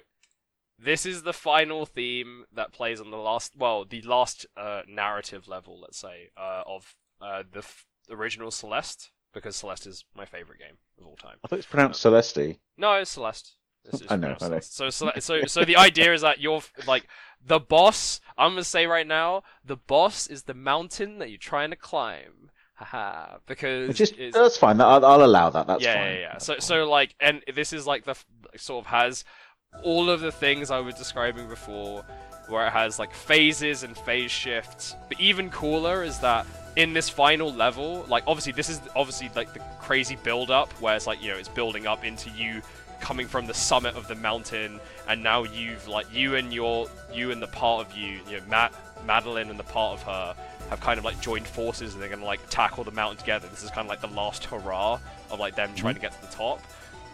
this 0.78 1.06
is 1.06 1.22
the 1.22 1.32
final 1.32 1.86
theme 1.86 2.44
that 2.52 2.72
plays 2.72 3.00
on 3.00 3.10
the 3.10 3.16
last, 3.16 3.52
well, 3.56 3.84
the 3.84 4.02
last 4.02 4.46
uh, 4.56 4.82
narrative 4.88 5.46
level, 5.48 5.80
let's 5.80 5.98
say, 5.98 6.30
uh, 6.36 6.62
of 6.66 6.94
uh, 7.20 7.42
the 7.52 7.60
f- 7.60 7.86
original 8.10 8.50
Celeste, 8.50 9.12
because 9.32 9.54
Celeste 9.56 9.86
is 9.86 10.04
my 10.16 10.24
favorite 10.24 10.58
game 10.58 10.78
of 10.98 11.06
all 11.06 11.16
time. 11.16 11.36
I 11.44 11.48
thought 11.48 11.58
it's 11.60 11.68
pronounced 11.68 12.00
Celeste. 12.00 12.58
No, 12.76 12.94
it's 12.94 13.10
Celeste. 13.10 13.54
This 13.90 14.00
is 14.02 14.06
I 14.10 14.16
know, 14.16 14.28
I 14.40 14.48
know. 14.48 14.60
Celeste. 14.60 14.76
So, 14.76 14.90
so, 15.18 15.42
so 15.46 15.64
the 15.64 15.76
idea 15.76 16.12
is 16.14 16.20
that 16.22 16.40
you're 16.40 16.62
like 16.86 17.06
the 17.44 17.59
boss. 17.59 18.20
I'm 18.38 18.52
gonna 18.52 18.64
say 18.64 18.86
right 18.86 19.06
now, 19.06 19.42
the 19.64 19.76
boss 19.76 20.26
is 20.26 20.44
the 20.44 20.54
mountain 20.54 21.18
that 21.18 21.30
you're 21.30 21.38
trying 21.38 21.70
to 21.70 21.76
climb. 21.76 22.50
Haha, 22.74 23.38
because 23.46 24.00
it's- 24.00 24.34
that's 24.34 24.56
fine. 24.56 24.80
I'll, 24.80 25.04
I'll 25.04 25.24
allow 25.24 25.50
that. 25.50 25.66
That's 25.66 25.82
yeah, 25.84 25.94
fine. 25.94 26.12
yeah, 26.14 26.18
yeah. 26.20 26.32
That's 26.32 26.46
So, 26.46 26.52
fine. 26.54 26.60
so 26.60 26.90
like, 26.90 27.14
and 27.20 27.42
this 27.54 27.72
is 27.72 27.86
like 27.86 28.04
the 28.04 28.16
sort 28.56 28.84
of 28.84 28.90
has 28.90 29.24
all 29.82 30.10
of 30.10 30.20
the 30.20 30.32
things 30.32 30.70
I 30.70 30.80
was 30.80 30.94
describing 30.94 31.48
before, 31.48 32.04
where 32.48 32.66
it 32.66 32.70
has 32.72 32.98
like 32.98 33.12
phases 33.14 33.82
and 33.84 33.96
phase 33.96 34.30
shifts. 34.30 34.94
But 35.09 35.20
even 35.20 35.48
cooler 35.50 36.02
is 36.02 36.18
that 36.20 36.46
in 36.76 36.92
this 36.92 37.09
final 37.09 37.52
level, 37.52 38.04
like 38.09 38.24
obviously 38.26 38.52
this 38.52 38.68
is 38.68 38.80
obviously 38.96 39.30
like 39.36 39.52
the 39.54 39.60
crazy 39.80 40.16
build 40.22 40.50
up, 40.50 40.72
where 40.80 40.96
it's 40.96 41.06
like 41.06 41.22
you 41.22 41.30
know 41.30 41.36
it's 41.38 41.48
building 41.48 41.86
up 41.86 42.04
into 42.04 42.30
you 42.30 42.62
coming 43.02 43.26
from 43.26 43.46
the 43.46 43.52
summit 43.52 43.94
of 43.96 44.08
the 44.08 44.14
mountain, 44.14 44.80
and 45.08 45.22
now 45.22 45.42
you've 45.42 45.86
like 45.88 46.06
you 46.10 46.36
and 46.36 46.52
your 46.54 46.88
you 47.12 47.30
and 47.32 47.42
the 47.42 47.48
part 47.48 47.86
of 47.86 47.94
you, 47.94 48.20
you 48.30 48.38
know, 48.38 48.46
Matt, 48.48 48.72
Madeline 49.04 49.50
and 49.50 49.58
the 49.58 49.64
part 49.64 50.00
of 50.00 50.02
her 50.04 50.34
have 50.70 50.80
kind 50.80 50.98
of 50.98 51.04
like 51.04 51.20
joined 51.20 51.46
forces 51.46 51.92
and 51.92 52.02
they're 52.02 52.08
gonna 52.08 52.24
like 52.24 52.40
tackle 52.48 52.84
the 52.84 52.92
mountain 52.92 53.18
together. 53.18 53.46
This 53.48 53.62
is 53.62 53.70
kind 53.70 53.84
of 53.84 53.88
like 53.88 54.00
the 54.00 54.16
last 54.16 54.44
hurrah 54.44 54.98
of 55.30 55.38
like 55.38 55.54
them 55.54 55.74
trying 55.74 55.96
mm-hmm. 55.96 56.04
to 56.04 56.08
get 56.08 56.22
to 56.22 56.26
the 56.26 56.34
top. 56.34 56.60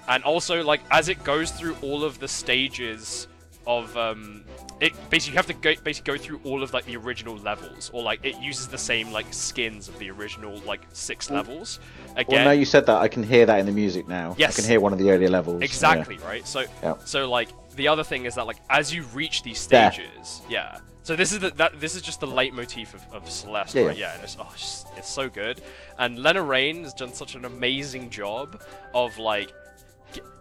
And 0.07 0.23
also 0.23 0.63
like 0.63 0.83
as 0.91 1.09
it 1.09 1.25
goes 1.25 1.51
through 1.51 1.77
all 1.83 2.05
of 2.05 2.21
the 2.21 2.29
stages 2.29 3.27
of 3.69 3.95
um, 3.97 4.43
it 4.81 4.93
basically 5.11 5.33
you 5.35 5.37
have 5.37 5.47
to 5.47 5.53
go 5.53 5.75
basically 5.85 6.17
go 6.17 6.21
through 6.21 6.41
all 6.43 6.63
of 6.63 6.73
like 6.73 6.87
the 6.87 6.97
original 6.97 7.37
levels, 7.37 7.91
or 7.93 8.03
like 8.03 8.25
it 8.25 8.37
uses 8.41 8.67
the 8.67 8.79
same 8.79 9.13
like 9.13 9.27
skins 9.33 9.89
of 9.89 9.99
the 9.99 10.11
original 10.11 10.59
like 10.61 10.81
six 10.93 11.31
levels. 11.31 11.79
Again, 12.17 12.27
Well, 12.37 12.45
now 12.47 12.51
you 12.53 12.65
said 12.65 12.87
that, 12.87 12.97
I 12.97 13.07
can 13.09 13.23
hear 13.23 13.45
that 13.47 13.61
in 13.61 13.67
the 13.67 13.73
music 13.73 14.09
now. 14.09 14.35
Yes. 14.39 14.59
I 14.59 14.63
can 14.63 14.69
hear 14.71 14.81
one 14.81 14.93
of 14.93 14.99
the 14.99 15.11
earlier 15.11 15.29
levels. 15.29 15.63
Exactly, 15.63 16.17
right? 16.19 16.47
So 16.49 16.65
Yeah. 16.83 16.95
so 17.05 17.29
like 17.31 17.51
the 17.77 17.87
other 17.89 18.03
thing 18.03 18.25
is 18.25 18.35
that 18.37 18.47
like 18.47 18.57
as 18.71 18.93
you 18.93 19.03
reach 19.15 19.43
these 19.43 19.65
There. 19.67 19.93
stages, 19.93 20.41
yeah. 20.49 20.79
So 21.03 21.17
this 21.17 21.33
is 21.33 21.39
the 21.41 21.51
that 21.53 21.79
this 21.81 21.95
is 21.95 22.03
just 22.03 22.21
the 22.21 22.27
leitmotif 22.27 22.95
of, 22.95 23.03
of 23.13 23.31
Celeste, 23.31 23.75
Yeah, 23.75 23.83
right? 23.87 23.97
yeah. 23.97 24.09
Yeah, 24.09 24.15
and 24.15 24.25
it's, 24.25 24.37
oh, 24.41 24.51
it's, 24.55 24.85
it's 24.97 25.09
so 25.11 25.29
good. 25.29 25.61
And 25.99 26.19
Lena 26.19 26.43
Raine 26.43 26.85
has 26.85 26.95
done 26.95 27.13
such 27.13 27.35
an 27.35 27.45
amazing 27.45 28.11
job 28.11 28.63
of 28.95 29.17
like 29.19 29.53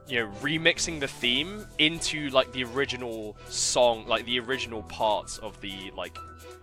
you 0.08 0.20
know 0.22 0.32
remixing 0.42 1.00
the 1.00 1.08
theme 1.08 1.66
into 1.80 2.30
like 2.30 2.52
the 2.54 2.64
original 2.64 3.36
song, 3.50 4.06
like 4.08 4.26
the 4.26 4.40
original 4.40 4.84
parts 4.84 5.38
of 5.40 5.60
the 5.62 5.92
like 5.96 6.18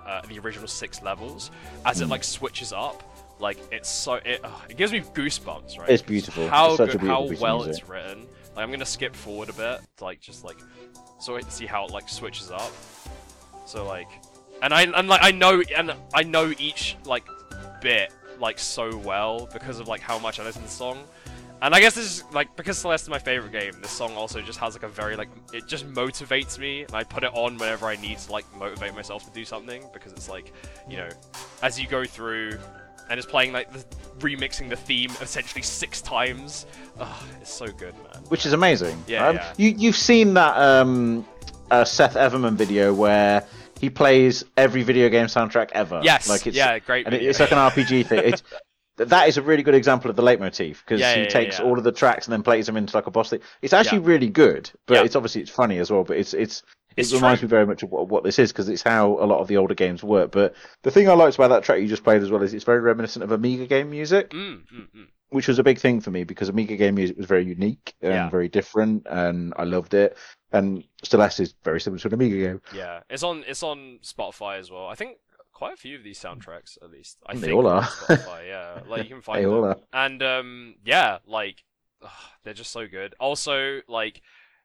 uh, 0.06 0.20
the 0.28 0.38
original 0.38 0.68
six 0.68 1.02
levels 1.02 1.50
as 1.84 1.98
Hmm. 1.98 2.04
it 2.04 2.08
like 2.08 2.24
switches 2.24 2.72
up. 2.72 3.02
Like 3.40 3.58
it's 3.72 3.88
so 3.88 4.14
it, 4.14 4.40
ugh, 4.44 4.62
it 4.68 4.76
gives 4.76 4.92
me 4.92 5.00
goosebumps, 5.00 5.78
right? 5.78 5.88
It's 5.88 6.02
beautiful. 6.02 6.48
How 6.48 6.68
It's 6.68 6.76
such 6.76 6.94
a 6.94 6.98
good, 6.98 7.08
how 7.08 7.22
beautiful 7.22 7.34
of 7.36 7.40
well 7.42 7.62
it's 7.64 7.88
written. 7.88 8.26
Like 8.54 8.62
I'm 8.62 8.70
gonna 8.70 8.86
skip 8.86 9.14
forward 9.16 9.48
a 9.48 9.52
bit, 9.52 9.80
to, 9.96 10.04
like 10.04 10.20
just 10.20 10.44
like 10.44 10.56
so 11.20 11.36
I 11.36 11.40
can 11.40 11.50
see 11.50 11.66
how 11.66 11.84
it 11.86 11.90
like 11.90 12.08
switches 12.08 12.50
up. 12.50 12.70
So 13.66 13.84
like, 13.86 14.08
and 14.62 14.72
I 14.72 14.82
and 14.82 15.08
like 15.08 15.20
I 15.22 15.32
know 15.32 15.62
and 15.76 15.92
I 16.14 16.22
know 16.22 16.52
each 16.58 16.96
like 17.04 17.24
bit 17.80 18.12
like 18.38 18.58
so 18.58 18.96
well 18.98 19.48
because 19.52 19.80
of 19.80 19.88
like 19.88 20.00
how 20.00 20.18
much 20.18 20.38
I 20.38 20.44
listen 20.44 20.62
to 20.62 20.68
the 20.68 20.72
song. 20.74 20.98
And 21.62 21.74
I 21.74 21.80
guess 21.80 21.94
this 21.94 22.04
is 22.04 22.24
like 22.32 22.54
because 22.56 22.76
Celeste 22.76 23.04
is 23.04 23.08
my 23.08 23.18
favorite 23.18 23.52
game. 23.52 23.72
This 23.80 23.90
song 23.90 24.14
also 24.14 24.42
just 24.42 24.58
has 24.58 24.74
like 24.74 24.82
a 24.82 24.88
very 24.88 25.16
like 25.16 25.28
it 25.52 25.66
just 25.66 25.90
motivates 25.90 26.58
me, 26.58 26.82
and 26.82 26.94
I 26.94 27.04
put 27.04 27.24
it 27.24 27.30
on 27.32 27.56
whenever 27.56 27.86
I 27.86 27.96
need 27.96 28.18
to 28.18 28.32
like 28.32 28.44
motivate 28.58 28.94
myself 28.94 29.24
to 29.24 29.30
do 29.30 29.44
something 29.46 29.82
because 29.92 30.12
it's 30.12 30.28
like 30.28 30.52
you 30.90 30.98
know 30.98 31.08
as 31.62 31.80
you 31.80 31.86
go 31.86 32.04
through 32.04 32.58
and 33.10 33.18
it's 33.18 33.26
playing 33.26 33.52
like 33.52 33.72
the, 33.72 33.78
remixing 34.18 34.68
the 34.68 34.76
theme 34.76 35.10
essentially 35.22 35.62
six 35.62 36.02
times. 36.02 36.66
Ugh, 36.98 37.22
it's 37.40 37.52
so 37.52 37.66
good, 37.66 37.94
man. 37.94 38.22
Which 38.28 38.44
is 38.46 38.52
amazing. 38.52 39.02
Yeah, 39.06 39.28
Um, 39.28 39.36
yeah. 39.36 39.52
You, 39.58 39.68
you've 39.76 39.96
seen 39.96 40.34
that 40.34 40.56
um, 40.56 41.26
uh, 41.70 41.84
Seth 41.84 42.14
Everman 42.14 42.54
video 42.54 42.94
where 42.94 43.46
he 43.78 43.90
plays 43.90 44.44
every 44.56 44.82
video 44.82 45.10
game 45.10 45.26
soundtrack 45.26 45.68
ever. 45.72 46.00
Yes, 46.02 46.28
Like 46.30 46.46
it's, 46.46 46.56
yeah, 46.56 46.78
great. 46.78 47.04
and 47.04 47.14
it- 47.14 47.22
it's 47.22 47.40
like 47.40 47.52
an 47.52 47.58
RPG 47.58 48.06
thing. 48.06 48.20
It's, 48.24 48.42
that 48.96 49.28
is 49.28 49.36
a 49.36 49.42
really 49.42 49.62
good 49.62 49.74
example 49.74 50.10
of 50.10 50.16
the 50.16 50.22
leitmotif 50.22 50.84
because 50.84 51.00
Yeah, 51.00 51.14
he 51.14 51.22
yeah, 51.22 51.28
takes 51.28 51.58
yeah. 51.58 51.64
all 51.64 51.78
of 51.78 51.84
the 51.84 51.92
tracks 51.92 52.26
and 52.26 52.32
then 52.32 52.42
plays 52.42 52.66
them 52.66 52.76
into 52.76 52.96
like 52.96 53.06
a 53.06 53.10
boss 53.10 53.30
thing. 53.30 53.40
It's 53.62 53.72
actually 53.72 54.00
really 54.00 54.28
good, 54.28 54.70
but 54.86 55.04
it's 55.04 55.16
obviously 55.16 55.42
it's 55.42 55.50
funny 55.50 55.78
as 55.78 55.90
well. 55.90 56.04
But 56.04 56.16
it's 56.18 56.34
it's 56.34 56.62
it 56.96 57.10
reminds 57.12 57.40
true. 57.40 57.48
me 57.48 57.50
very 57.50 57.66
much 57.66 57.82
of 57.82 57.90
what, 57.90 58.08
what 58.08 58.22
this 58.22 58.38
is 58.38 58.52
because 58.52 58.68
it's 58.68 58.82
how 58.82 59.18
a 59.20 59.26
lot 59.26 59.40
of 59.40 59.48
the 59.48 59.56
older 59.56 59.74
games 59.74 60.04
work. 60.04 60.30
But 60.30 60.54
the 60.82 60.90
thing 60.92 61.08
I 61.08 61.14
liked 61.14 61.34
about 61.34 61.48
that 61.48 61.64
track 61.64 61.80
you 61.80 61.88
just 61.88 62.04
played 62.04 62.22
as 62.22 62.30
well 62.30 62.42
is 62.42 62.54
it's 62.54 62.64
very 62.64 62.80
reminiscent 62.80 63.24
of 63.24 63.32
Amiga 63.32 63.66
game 63.66 63.90
music 63.90 64.30
Mm, 64.30 64.62
mm, 64.72 64.88
mm. 64.96 65.06
which 65.30 65.48
was 65.48 65.58
a 65.58 65.64
big 65.64 65.80
thing 65.80 66.00
for 66.00 66.12
me 66.12 66.22
because 66.22 66.48
Amiga 66.48 66.76
game 66.76 66.94
music 66.94 67.16
was 67.16 67.26
very 67.26 67.44
unique 67.44 67.94
and 68.00 68.30
very 68.30 68.48
different, 68.48 69.06
and 69.10 69.52
I 69.56 69.64
loved 69.64 69.94
it. 69.94 70.16
And 70.52 70.84
Celeste 71.02 71.40
is 71.40 71.54
very 71.64 71.80
similar 71.80 71.98
to 71.98 72.06
an 72.06 72.14
Amiga 72.14 72.36
game. 72.36 72.62
Yeah, 72.72 73.00
it's 73.10 73.24
on 73.24 73.42
it's 73.48 73.64
on 73.64 73.98
Spotify 74.04 74.60
as 74.60 74.70
well. 74.70 74.86
I 74.86 74.94
think 74.94 75.16
quite 75.54 75.72
a 75.74 75.76
few 75.76 75.96
of 75.96 76.04
these 76.04 76.20
soundtracks, 76.20 76.76
at 76.82 76.90
least. 76.90 77.18
I 77.26 77.34
They 77.34 77.40
think 77.40 77.54
all 77.54 77.66
are. 77.68 77.82
Spotify, 77.82 78.48
yeah, 78.48 78.80
like 78.88 79.04
you 79.04 79.08
can 79.08 79.22
find 79.22 79.38
They 79.38 79.44
them. 79.44 79.54
all 79.54 79.64
are. 79.64 79.76
And 79.92 80.22
um, 80.22 80.74
yeah, 80.84 81.18
like 81.26 81.64
ugh, 82.02 82.10
they're 82.42 82.54
just 82.54 82.72
so 82.72 82.86
good. 82.86 83.14
Also, 83.18 83.80
like 83.88 84.20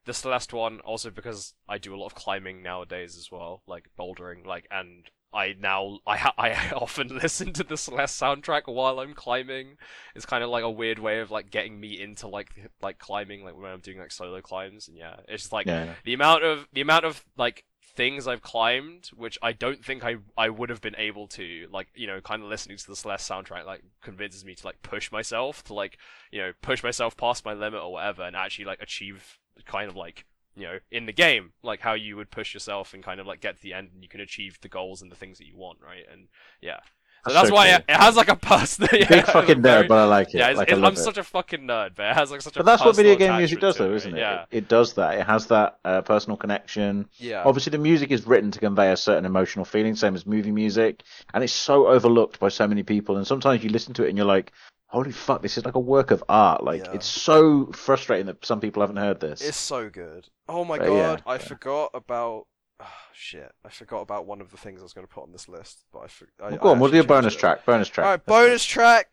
the 0.06 0.14
Celeste 0.14 0.54
one, 0.54 0.80
also 0.82 1.10
because 1.10 1.54
I 1.68 1.78
do 1.78 1.96
a 1.96 1.98
lot 1.98 2.08
of 2.08 2.16
climbing 2.16 2.62
nowadays 2.64 3.18
as 3.18 3.30
well, 3.32 3.64
like 3.68 3.90
bouldering, 3.98 4.46
like 4.46 4.68
and. 4.72 5.10
I 5.32 5.56
now 5.60 6.00
I 6.08 6.18
ha- 6.18 6.34
I 6.40 6.72
often 6.76 7.10
listen 7.10 7.54
to 7.54 7.64
the 7.64 7.78
Celeste 7.78 8.20
soundtrack 8.20 8.64
while 8.66 9.00
I'm 9.00 9.14
climbing. 9.14 9.78
It's 10.16 10.26
kind 10.26 10.44
of 10.44 10.50
like 10.50 10.64
a 10.64 10.72
weird 10.72 10.98
way 10.98 11.20
of 11.20 11.30
like 11.30 11.52
getting 11.52 11.80
me 11.80 12.02
into 12.02 12.28
like 12.28 12.50
like 12.82 12.98
climbing, 12.98 13.44
like 13.44 13.56
when 13.56 13.70
I'm 13.72 13.80
doing 13.80 14.00
like 14.00 14.12
solo 14.12 14.42
climbs. 14.42 14.88
And 14.88 14.98
yeah, 14.98 15.18
it's 15.28 15.44
just 15.44 15.54
like 15.54 15.68
Yeah. 15.68 15.94
the 16.04 16.16
amount 16.16 16.44
of 16.46 16.68
the 16.74 16.82
amount 16.82 17.06
of 17.06 17.24
like 17.38 17.64
things 18.00 18.30
I've 18.30 18.42
climbed, 18.42 19.08
which 19.08 19.38
I 19.42 19.52
don't 19.52 19.84
think 19.84 20.06
I 20.06 20.16
I 20.38 20.48
would 20.48 20.70
have 20.70 20.80
been 20.80 20.96
able 20.98 21.28
to, 21.28 21.68
like 21.70 21.90
you 21.96 22.08
know, 22.08 22.22
kind 22.22 22.42
of 22.42 22.48
listening 22.48 22.78
to 22.78 22.88
the 22.88 22.96
Celeste 22.96 23.30
soundtrack, 23.30 23.66
like 23.66 23.84
convinces 24.02 24.46
me 24.46 24.56
to 24.56 24.66
like 24.66 24.82
push 24.82 25.12
myself 25.12 25.66
to 25.66 25.74
like 25.74 25.98
you 26.32 26.40
know 26.40 26.54
push 26.62 26.82
myself 26.82 27.18
past 27.18 27.44
my 27.44 27.54
limit 27.54 27.82
or 27.82 27.92
whatever, 27.92 28.24
and 28.24 28.38
actually 28.38 28.64
like 28.64 28.82
achieve 28.82 29.38
kind 29.66 29.90
of 29.90 29.98
like 29.98 30.26
you 30.56 30.64
know 30.64 30.80
in 30.90 31.08
the 31.08 31.12
game 31.12 31.52
like 31.62 31.82
how 31.82 31.94
you 31.94 32.16
would 32.16 32.32
push 32.32 32.54
yourself 32.54 32.94
and 32.94 33.04
kind 33.04 33.20
of 33.20 33.28
like 33.28 33.42
get 33.42 33.58
to 33.58 33.62
the 33.62 33.74
end 33.74 33.90
and 33.94 34.02
you 34.02 34.08
can 34.08 34.22
achieve 34.22 34.58
the 34.62 34.70
goals 34.70 35.02
and 35.02 35.12
the 35.12 35.18
things 35.18 35.38
that 35.38 35.48
you 35.48 35.58
want, 35.58 35.80
right? 35.86 36.06
And 36.10 36.30
yeah. 36.62 36.80
So 37.28 37.34
That's 37.34 37.52
why 37.52 37.68
it, 37.76 37.86
it 37.90 37.96
has 37.98 38.16
like 38.16 38.30
a 38.30 38.36
personal. 38.36 38.90
yeah, 38.94 39.08
Big 39.08 39.26
fucking 39.26 39.62
very- 39.62 39.84
nerd, 39.86 39.88
but 39.90 39.98
I 39.98 40.06
like 40.06 40.30
it. 40.30 40.36
Yeah, 40.36 40.50
it's, 40.50 40.58
like, 40.58 40.70
it- 40.72 40.78
I 40.78 40.88
I'm 40.88 40.94
it. 40.94 40.98
such 40.98 41.18
a 41.18 41.24
fucking 41.24 41.62
nerd, 41.62 41.96
but 41.96 42.06
it 42.12 42.16
has 42.16 42.32
like 42.32 42.42
such 42.42 42.56
a. 42.56 42.60
But 42.60 42.66
that's 42.66 42.84
what 42.86 42.96
video 42.96 43.16
game 43.16 43.36
music 43.38 43.60
does, 43.60 43.76
though, 43.78 43.94
isn't 43.94 44.16
it? 44.16 44.20
Yeah. 44.20 44.44
It, 44.52 44.58
it 44.60 44.68
does 44.70 44.94
that. 44.94 45.18
It 45.18 45.26
has 45.26 45.48
that 45.48 45.80
uh, 45.84 46.02
personal 46.02 46.38
connection. 46.38 47.10
Yeah. 47.18 47.44
Obviously, 47.46 47.72
the 47.72 47.78
music 47.78 48.12
is 48.12 48.26
written 48.26 48.52
to 48.52 48.60
convey 48.60 48.92
a 48.92 48.98
certain 48.98 49.26
emotional 49.26 49.66
feeling, 49.66 49.96
same 49.96 50.16
as 50.16 50.26
movie 50.26 50.52
music, 50.52 51.04
and 51.34 51.44
it's 51.44 51.54
so 51.54 51.88
overlooked 51.88 52.40
by 52.40 52.50
so 52.50 52.68
many 52.68 52.84
people. 52.84 53.18
And 53.18 53.28
sometimes 53.28 53.64
you 53.64 53.70
listen 53.70 53.94
to 53.96 54.06
it 54.06 54.10
and 54.10 54.18
you're 54.18 54.26
like, 54.26 54.54
"Holy 54.88 55.12
fuck, 55.12 55.42
this 55.42 55.58
is 55.58 55.66
like 55.66 55.76
a 55.76 55.80
work 55.80 56.12
of 56.12 56.24
art!" 56.30 56.64
Like 56.64 56.86
Yeah. 56.86 56.94
it's 56.94 57.06
so 57.06 57.66
frustrating 57.74 58.28
that 58.28 58.46
some 58.46 58.62
people 58.62 58.82
haven't 58.82 58.98
heard 58.98 59.20
this. 59.20 59.42
It's 59.42 59.58
so 59.58 59.90
good. 59.90 60.28
Oh 60.48 60.64
my 60.64 60.78
But 60.78 60.88
god, 60.88 60.96
yeah, 60.96 61.18
I 61.32 61.34
yeah. 61.34 61.38
forgot 61.40 61.92
about. 61.94 62.46
Oh, 62.80 62.86
shit, 63.14 63.52
I 63.66 63.70
forgot 63.70 64.02
about 64.02 64.26
one 64.26 64.42
of 64.42 64.52
the 64.52 64.58
things 64.58 64.82
I 64.82 64.84
was 64.84 64.94
going 64.94 65.08
to 65.08 65.14
put 65.14 65.24
on 65.24 65.32
this 65.32 65.48
list, 65.50 65.86
but 65.92 66.00
I. 66.00 66.08
For... 66.08 66.28
I 66.42 66.50
Well, 66.52 66.58
go 66.58 66.70
I 66.70 66.72
on, 66.74 66.80
we'll 66.80 66.92
do 66.92 67.00
a 67.00 67.04
bonus 67.04 67.36
it. 67.36 67.40
track. 67.40 67.66
Bonus 67.66 67.88
track. 67.90 68.06
All 68.06 68.12
right, 68.12 68.26
bonus 68.26 68.64
track. 68.66 69.08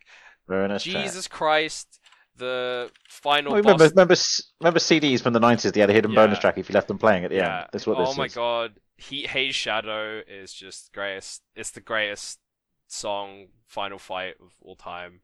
Bonus 0.48 0.84
track. 0.84 1.05
Jesus 1.05 1.26
Christ, 1.28 2.01
the 2.36 2.90
final 3.09 3.52
Oh, 3.52 3.56
boss. 3.56 3.64
remember, 3.64 3.84
remember, 3.88 4.14
remember 4.60 4.78
CDs 4.78 5.20
from 5.20 5.32
the 5.32 5.40
nineties? 5.40 5.72
They 5.72 5.80
had 5.80 5.90
a 5.90 5.93
hidden 5.93 6.12
Yeah. 6.12 6.26
bonus 6.26 6.38
track 6.38 6.59
if 6.59 6.68
you 6.68 6.74
left 6.74 6.88
them 6.88 6.98
playing 6.98 7.24
at 7.24 7.30
the 7.30 7.36
yeah. 7.36 7.60
end. 7.60 7.68
That's 7.72 7.86
what 7.86 7.97
oh 7.98 8.14
my 8.14 8.26
is. 8.26 8.34
god, 8.34 8.74
Heat 8.97 9.26
Haze 9.28 9.55
Shadow 9.55 10.22
is 10.26 10.52
just 10.52 10.93
greatest. 10.93 11.43
It's 11.55 11.70
the 11.70 11.80
greatest 11.80 12.38
song 12.86 13.47
final 13.66 13.98
fight 13.98 14.36
of 14.40 14.52
all 14.60 14.76
time 14.76 15.20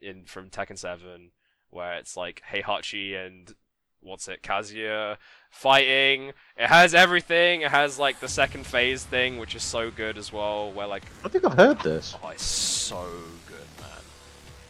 in 0.00 0.24
from 0.24 0.48
Tekken 0.48 0.78
Seven, 0.78 1.32
where 1.70 1.94
it's 1.94 2.16
like 2.16 2.42
Heihachi 2.50 3.14
and 3.14 3.54
what's 4.00 4.28
it, 4.28 4.42
Kazuya 4.42 5.16
fighting. 5.50 6.32
It 6.56 6.68
has 6.68 6.94
everything. 6.94 7.62
It 7.62 7.70
has 7.70 7.98
like 7.98 8.20
the 8.20 8.28
second 8.28 8.66
phase 8.66 9.04
thing, 9.04 9.38
which 9.38 9.54
is 9.54 9.62
so 9.62 9.90
good 9.90 10.18
as 10.18 10.32
well. 10.32 10.70
Where 10.72 10.86
like 10.86 11.04
I 11.24 11.28
think 11.28 11.44
I've 11.44 11.54
heard 11.54 11.80
this. 11.80 12.14
Oh, 12.22 12.28
it's 12.28 12.42
so 12.42 13.08
good, 13.46 13.80
man. 13.80 14.02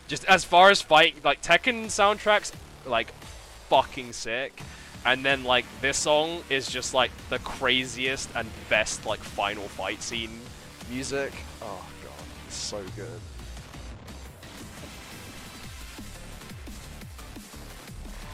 Just 0.09 0.25
as 0.27 0.45
far 0.45 0.71
as 0.71 0.81
fight, 0.81 1.25
like 1.25 1.43
Tekken 1.43 1.87
soundtracks, 1.87 2.53
like 2.87 3.13
fucking 3.69 4.13
sick. 4.13 4.63
And 5.05 5.25
then 5.25 5.45
like 5.45 5.65
this 5.81 5.97
song 5.97 6.43
is 6.51 6.69
just 6.69 6.95
like 6.95 7.11
the 7.31 7.39
craziest 7.41 8.29
and 8.35 8.49
best 8.69 9.07
like 9.07 9.21
final 9.21 9.65
fight 9.69 10.03
scene. 10.03 10.41
Music. 10.91 11.33
Oh 11.63 11.85
god, 12.03 12.25
it's 12.47 12.57
so 12.57 12.83
good. 12.97 13.21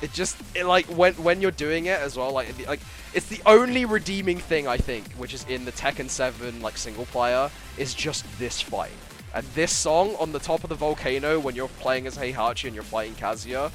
It 0.02 0.12
just 0.12 0.36
it, 0.54 0.66
like 0.66 0.86
when 0.86 1.14
when 1.14 1.40
you're 1.40 1.50
doing 1.50 1.86
it 1.86 2.00
as 2.00 2.16
well, 2.16 2.32
like 2.32 2.66
like 2.66 2.80
it's 3.14 3.26
the 3.26 3.40
only 3.46 3.84
redeeming 3.84 4.38
thing 4.38 4.66
I 4.66 4.76
think, 4.76 5.12
which 5.12 5.32
is 5.32 5.44
in 5.48 5.64
the 5.64 5.72
Tekken 5.72 6.10
7 6.10 6.60
like 6.60 6.76
single 6.76 7.06
player, 7.06 7.50
is 7.78 7.94
just 7.94 8.26
this 8.38 8.60
fight. 8.60 8.90
And 9.34 9.46
this 9.54 9.72
song 9.72 10.14
on 10.18 10.32
the 10.32 10.38
top 10.38 10.62
of 10.62 10.68
the 10.68 10.74
volcano 10.74 11.38
when 11.38 11.54
you're 11.54 11.68
playing 11.68 12.06
as 12.06 12.18
Heihachi 12.18 12.66
and 12.66 12.74
you're 12.74 12.84
fighting 12.84 13.14
Kazuya, 13.14 13.70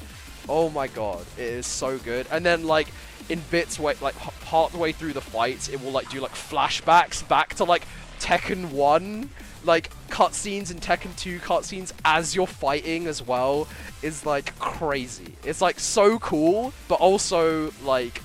oh 0.47 0.69
my 0.69 0.87
god, 0.87 1.25
it 1.37 1.45
is 1.45 1.65
so 1.65 1.97
good. 1.97 2.27
And 2.29 2.45
then 2.45 2.65
like 2.65 2.87
in 3.29 3.41
bits 3.49 3.79
way 3.79 3.95
like 4.01 4.15
part 4.15 4.71
the 4.71 4.77
way 4.77 4.91
through 4.91 5.13
the 5.13 5.21
fight, 5.21 5.69
it 5.71 5.81
will 5.81 5.91
like 5.91 6.09
do 6.09 6.19
like 6.19 6.33
flashbacks 6.33 7.27
back 7.27 7.55
to 7.55 7.63
like 7.63 7.83
Tekken 8.19 8.71
1, 8.71 9.29
like 9.67 9.91
cutscenes 10.07 10.71
in 10.71 10.79
Tekken 10.79 11.15
2 11.17 11.39
cutscenes 11.39 11.91
as 12.03 12.35
you're 12.35 12.47
fighting 12.47 13.05
as 13.05 13.21
well 13.21 13.67
is 14.01 14.25
like 14.25 14.57
crazy. 14.57 15.35
It's 15.43 15.61
like 15.61 15.79
so 15.79 16.17
cool, 16.19 16.73
but 16.87 16.95
also 16.95 17.71
like 17.83 18.21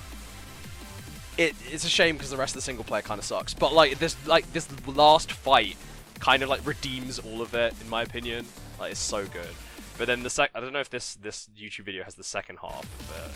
it, 1.37 1.55
it's 1.71 1.83
a 1.83 1.89
shame 1.89 2.15
because 2.15 2.31
the 2.31 2.37
rest 2.37 2.51
of 2.51 2.61
the 2.61 2.61
single 2.61 2.83
player 2.83 3.01
kind 3.01 3.19
of 3.19 3.25
sucks. 3.25 3.53
But 3.53 3.73
like 3.73 3.99
this 3.99 4.15
like 4.25 4.51
this 4.53 4.67
last 4.87 5.31
fight 5.31 5.75
kind 6.19 6.41
of 6.41 6.49
like 6.49 6.65
redeems 6.65 7.19
all 7.19 7.41
of 7.41 7.53
it 7.53 7.75
in 7.81 7.89
my 7.89 8.01
opinion. 8.01 8.45
Like 8.79 8.91
it's 8.91 8.99
so 8.99 9.25
good. 9.25 9.49
But 9.97 10.07
then 10.07 10.23
the 10.23 10.29
sec 10.29 10.51
I 10.55 10.59
don't 10.59 10.73
know 10.73 10.79
if 10.79 10.89
this 10.89 11.15
this 11.15 11.49
YouTube 11.55 11.85
video 11.85 12.03
has 12.03 12.15
the 12.15 12.23
second 12.23 12.57
half 12.61 12.87
but. 13.09 13.31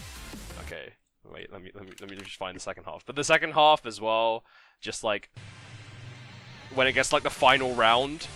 Okay. 0.65 0.93
Wait, 1.31 1.51
let 1.51 1.61
me 1.61 1.71
let 1.73 1.85
me 1.85 1.91
let 1.99 2.09
me 2.09 2.15
just 2.15 2.38
find 2.38 2.55
the 2.55 2.61
second 2.61 2.85
half. 2.85 3.05
But 3.05 3.15
the 3.15 3.23
second 3.23 3.53
half 3.53 3.85
as 3.85 3.99
well, 3.99 4.43
just 4.81 5.03
like 5.03 5.29
when 6.73 6.88
it 6.88 6.94
gets 6.94 7.14
like 7.14 7.23
the 7.23 7.30
final 7.30 7.73
round, 7.76 8.27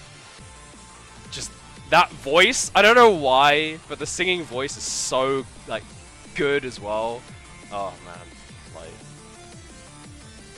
just 1.31 1.51
that 1.89 2.11
voice. 2.11 2.71
I 2.75 2.81
don't 2.81 2.95
know 2.95 3.11
why, 3.11 3.77
but 3.87 3.99
the 3.99 4.05
singing 4.05 4.43
voice 4.43 4.77
is 4.77 4.83
so 4.83 5.45
like 5.67 5.83
good 6.35 6.65
as 6.65 6.79
well. 6.79 7.21
Oh 7.71 7.93
man, 8.05 8.27
like 8.75 8.91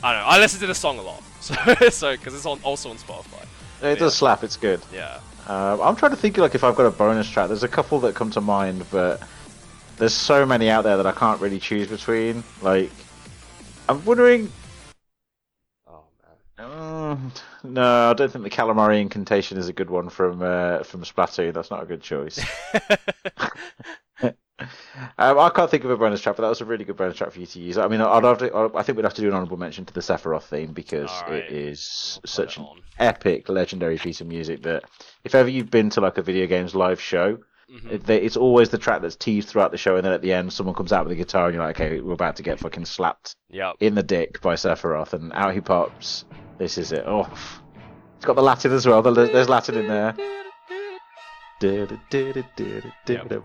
I 0.04 0.14
don't 0.14 0.22
know. 0.22 0.28
I 0.28 0.40
listen 0.40 0.60
to 0.62 0.68
the 0.68 0.76
song 0.76 1.00
a 1.00 1.02
lot, 1.02 1.24
so 1.42 1.56
so 1.90 2.12
because 2.16 2.34
it's 2.34 2.46
on 2.46 2.60
also 2.64 2.90
on 2.90 2.98
Spotify. 2.98 3.46
It 3.82 4.00
does 4.00 4.16
slap. 4.16 4.44
It's 4.44 4.56
good. 4.56 4.82
Yeah. 4.94 5.20
Um, 5.48 5.82
I'm 5.82 5.96
trying 5.98 6.12
to 6.12 6.18
think 6.18 6.38
like 6.38 6.56
if 6.56 6.64
I've 6.64 6.76
got 6.76 6.86
a 6.86 6.92
bonus 6.92 7.30
track. 7.30 7.50
There's 7.50 7.64
a 7.64 7.68
couple 7.68 8.00
that 8.02 8.16
come 8.16 8.32
to 8.32 8.42
mind, 8.42 8.86
but 8.90 9.22
there's 9.98 10.14
so 10.14 10.46
many 10.46 10.70
out 10.70 10.84
there 10.84 10.98
that 10.98 11.06
I 11.06 11.12
can't 11.12 11.42
really 11.42 11.60
choose 11.60 11.88
between. 11.88 12.44
Like, 12.62 12.92
I'm 13.90 14.04
wondering. 14.06 14.52
Oh 15.88 16.04
man. 16.58 16.72
Uh, 16.72 17.18
no, 17.64 18.10
I 18.10 18.14
don't 18.14 18.32
think 18.32 18.44
the 18.44 18.50
calamari 18.50 19.02
Inkantation 19.02 19.58
is 19.58 19.68
a 19.70 19.74
good 19.74 19.90
one 19.90 20.10
from 20.10 20.42
uh, 20.42 20.84
from 20.84 21.04
Splatoon. 21.04 21.54
That's 21.54 21.72
not 21.72 21.84
a 21.84 21.86
good 21.86 22.02
choice. 22.02 22.40
um, 25.18 25.40
I 25.40 25.50
can't 25.54 25.70
think 25.70 25.84
of 25.84 25.90
a 25.92 25.98
bonus 25.98 26.22
track, 26.22 26.36
but 26.36 26.44
that 26.44 26.50
was 26.50 26.62
a 26.62 26.66
really 26.66 26.86
good 26.86 26.96
bonus 26.98 27.18
track 27.18 27.32
for 27.32 27.40
you 27.40 27.46
to 27.48 27.60
use. 27.60 27.78
I 27.78 27.88
mean, 27.88 28.02
I'd 28.02 28.24
have 28.24 28.38
to, 28.40 28.72
I 28.76 28.84
think 28.84 28.98
we'd 28.98 29.06
have 29.06 29.14
to 29.16 29.22
do 29.22 29.28
an 29.28 29.34
honorable 29.34 29.58
mention 29.58 29.86
to 29.86 29.94
the 29.94 30.00
Sephiroth 30.02 30.44
theme 30.44 30.72
because 30.74 31.10
Alright. 31.10 31.44
it 31.46 31.52
is 31.52 32.20
such 32.26 32.58
it 32.58 32.62
an 32.62 32.68
epic, 33.00 33.50
legendary 33.50 33.98
piece 33.98 34.22
of 34.22 34.28
music 34.28 34.64
that 34.64 34.84
if 35.24 35.36
ever 35.36 35.50
you've 35.50 35.72
been 35.72 35.90
to 35.92 36.02
like 36.02 36.18
a 36.18 36.22
video 36.22 36.48
games 36.48 36.76
live 36.76 37.02
show, 37.02 37.40
Mhm. 37.72 37.92
it, 37.92 38.10
it's 38.10 38.38
always 38.38 38.70
the 38.70 38.78
track 38.78 39.02
that's 39.02 39.16
teased 39.16 39.48
throughout 39.50 39.72
the 39.72 39.78
show, 39.78 39.96
and 39.96 40.06
then 40.06 40.12
at 40.14 40.22
the 40.22 40.34
end, 40.34 40.52
someone 40.52 40.76
comes 40.76 40.92
out 40.92 41.06
with 41.06 41.14
a 41.14 41.16
guitar, 41.16 41.46
and 41.46 41.56
you're 41.56 41.64
like, 41.66 41.80
okay, 41.80 42.02
we're 42.02 42.14
about 42.14 42.36
to 42.36 42.44
get 42.44 42.60
fucking 42.60 42.86
slapped 42.86 43.36
Yep. 43.50 43.78
in 43.80 43.96
the 43.96 44.04
dick 44.04 44.42
by 44.42 44.56
Sephiroth, 44.56 45.14
and 45.14 45.32
out 45.34 45.54
he 45.54 45.62
pops. 45.62 46.26
This 46.58 46.78
is 46.78 46.92
it. 46.92 47.04
Oh, 47.06 47.28
it's 48.18 48.26
got 48.26 48.36
the 48.36 48.42
Latin 48.44 48.72
as 48.72 48.86
well. 48.88 49.02
There's 49.02 49.50
Latin 49.50 49.76
in 49.76 49.88
there. 49.88 50.16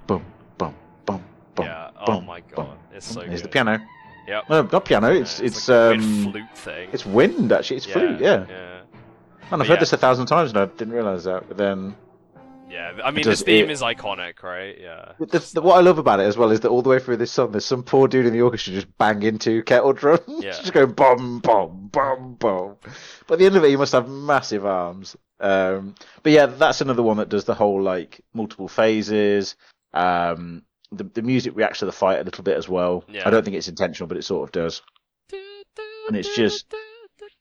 Boom, 0.07 0.25
boom, 0.59 0.75
boom, 1.07 1.25
boom. 1.55 1.67
Yeah. 1.67 1.91
Oh 2.01 2.07
boom, 2.07 2.27
my 2.27 2.41
boom. 2.41 2.53
god, 2.67 2.79
it's 2.93 3.07
so 3.07 3.21
Here's 3.21 3.41
good. 3.43 3.45
the 3.45 3.53
piano. 3.53 3.79
Yeah. 4.27 4.43
No, 4.51 4.63
not 4.63 4.85
piano. 4.85 5.11
Yeah, 5.11 5.21
It's 5.21 5.41
it's, 5.41 5.69
like 5.69 5.99
um, 5.99 6.31
flute 6.33 6.57
thing. 6.59 6.89
it's 6.93 7.07
wind 7.07 7.51
actually. 7.53 7.79
It's 7.79 7.87
flute. 7.87 8.21
Yeah. 8.21 8.45
Yeah. 8.49 8.81
Man, 9.51 9.53
I've 9.53 9.59
But 9.59 9.59
heard 9.61 9.69
yeah. 9.75 9.81
this 9.81 9.93
a 9.95 9.97
thousand 9.97 10.27
times 10.27 10.51
and 10.51 10.59
I 10.59 10.67
didn't 10.67 10.93
realize 10.93 11.25
that. 11.25 11.49
But 11.49 11.57
then 11.57 11.97
Yeah. 12.71 12.93
I 13.05 13.11
mean, 13.11 13.25
this 13.25 13.43
theme 13.43 13.67
it- 13.67 13.71
is 13.73 13.83
iconic, 13.83 14.43
right? 14.43 14.77
Yeah. 14.81 15.13
The, 15.19 15.51
the, 15.55 15.63
what 15.63 15.77
I 15.77 15.81
love 15.81 15.99
about 15.99 16.21
it 16.21 16.25
as 16.25 16.37
well 16.37 16.51
is 16.51 16.61
that 16.61 16.69
all 16.69 16.83
the 16.83 16.91
way 16.91 16.99
through 16.99 17.17
this 17.19 17.33
song, 17.33 17.53
there's 17.53 17.65
some 17.65 17.83
poor 17.83 18.09
dude 18.09 18.27
in 18.27 18.33
the 18.33 18.43
orchestra 18.43 18.73
just 18.75 18.99
banging 18.99 19.39
two 19.39 19.63
kettle 19.65 19.93
drums, 19.93 20.23
Yeah. 20.29 20.51
just 20.53 20.73
going 20.73 20.93
bum 20.93 21.41
bum 21.41 21.89
bum 21.93 22.35
bum. 22.35 22.77
But 23.27 23.35
at 23.35 23.39
the 23.39 23.47
end 23.47 23.57
of 23.57 23.65
it, 23.65 23.71
you 23.71 23.79
must 23.79 23.93
have 23.93 24.09
massive 24.09 24.65
arms. 24.67 25.17
Um, 25.41 25.95
but 26.23 26.33
yeah, 26.33 26.47
that's 26.47 26.81
another 26.81 27.03
one 27.03 27.17
that 27.19 27.29
does 27.29 27.45
the 27.45 27.55
whole 27.55 27.81
like 27.81 28.21
multiple 28.35 28.69
phases. 28.69 29.57
Um, 29.95 30.63
the 30.91 31.05
the 31.05 31.23
music 31.23 31.55
reacts 31.57 31.79
to 31.81 31.87
the 31.87 31.93
fight 31.93 32.21
a 32.21 32.25
little 32.25 32.43
bit 32.45 32.57
as 32.57 32.69
well. 32.69 33.05
Yeah. 33.09 33.27
I 33.27 33.31
don't 33.31 33.45
think 33.45 33.57
it's 33.57 33.69
intentional, 33.69 34.09
but 34.09 34.17
it 34.17 34.23
sort 34.25 34.49
of 34.49 34.53
does. 34.53 34.83
And 36.09 36.17
it's 36.17 36.35
just- 36.35 36.75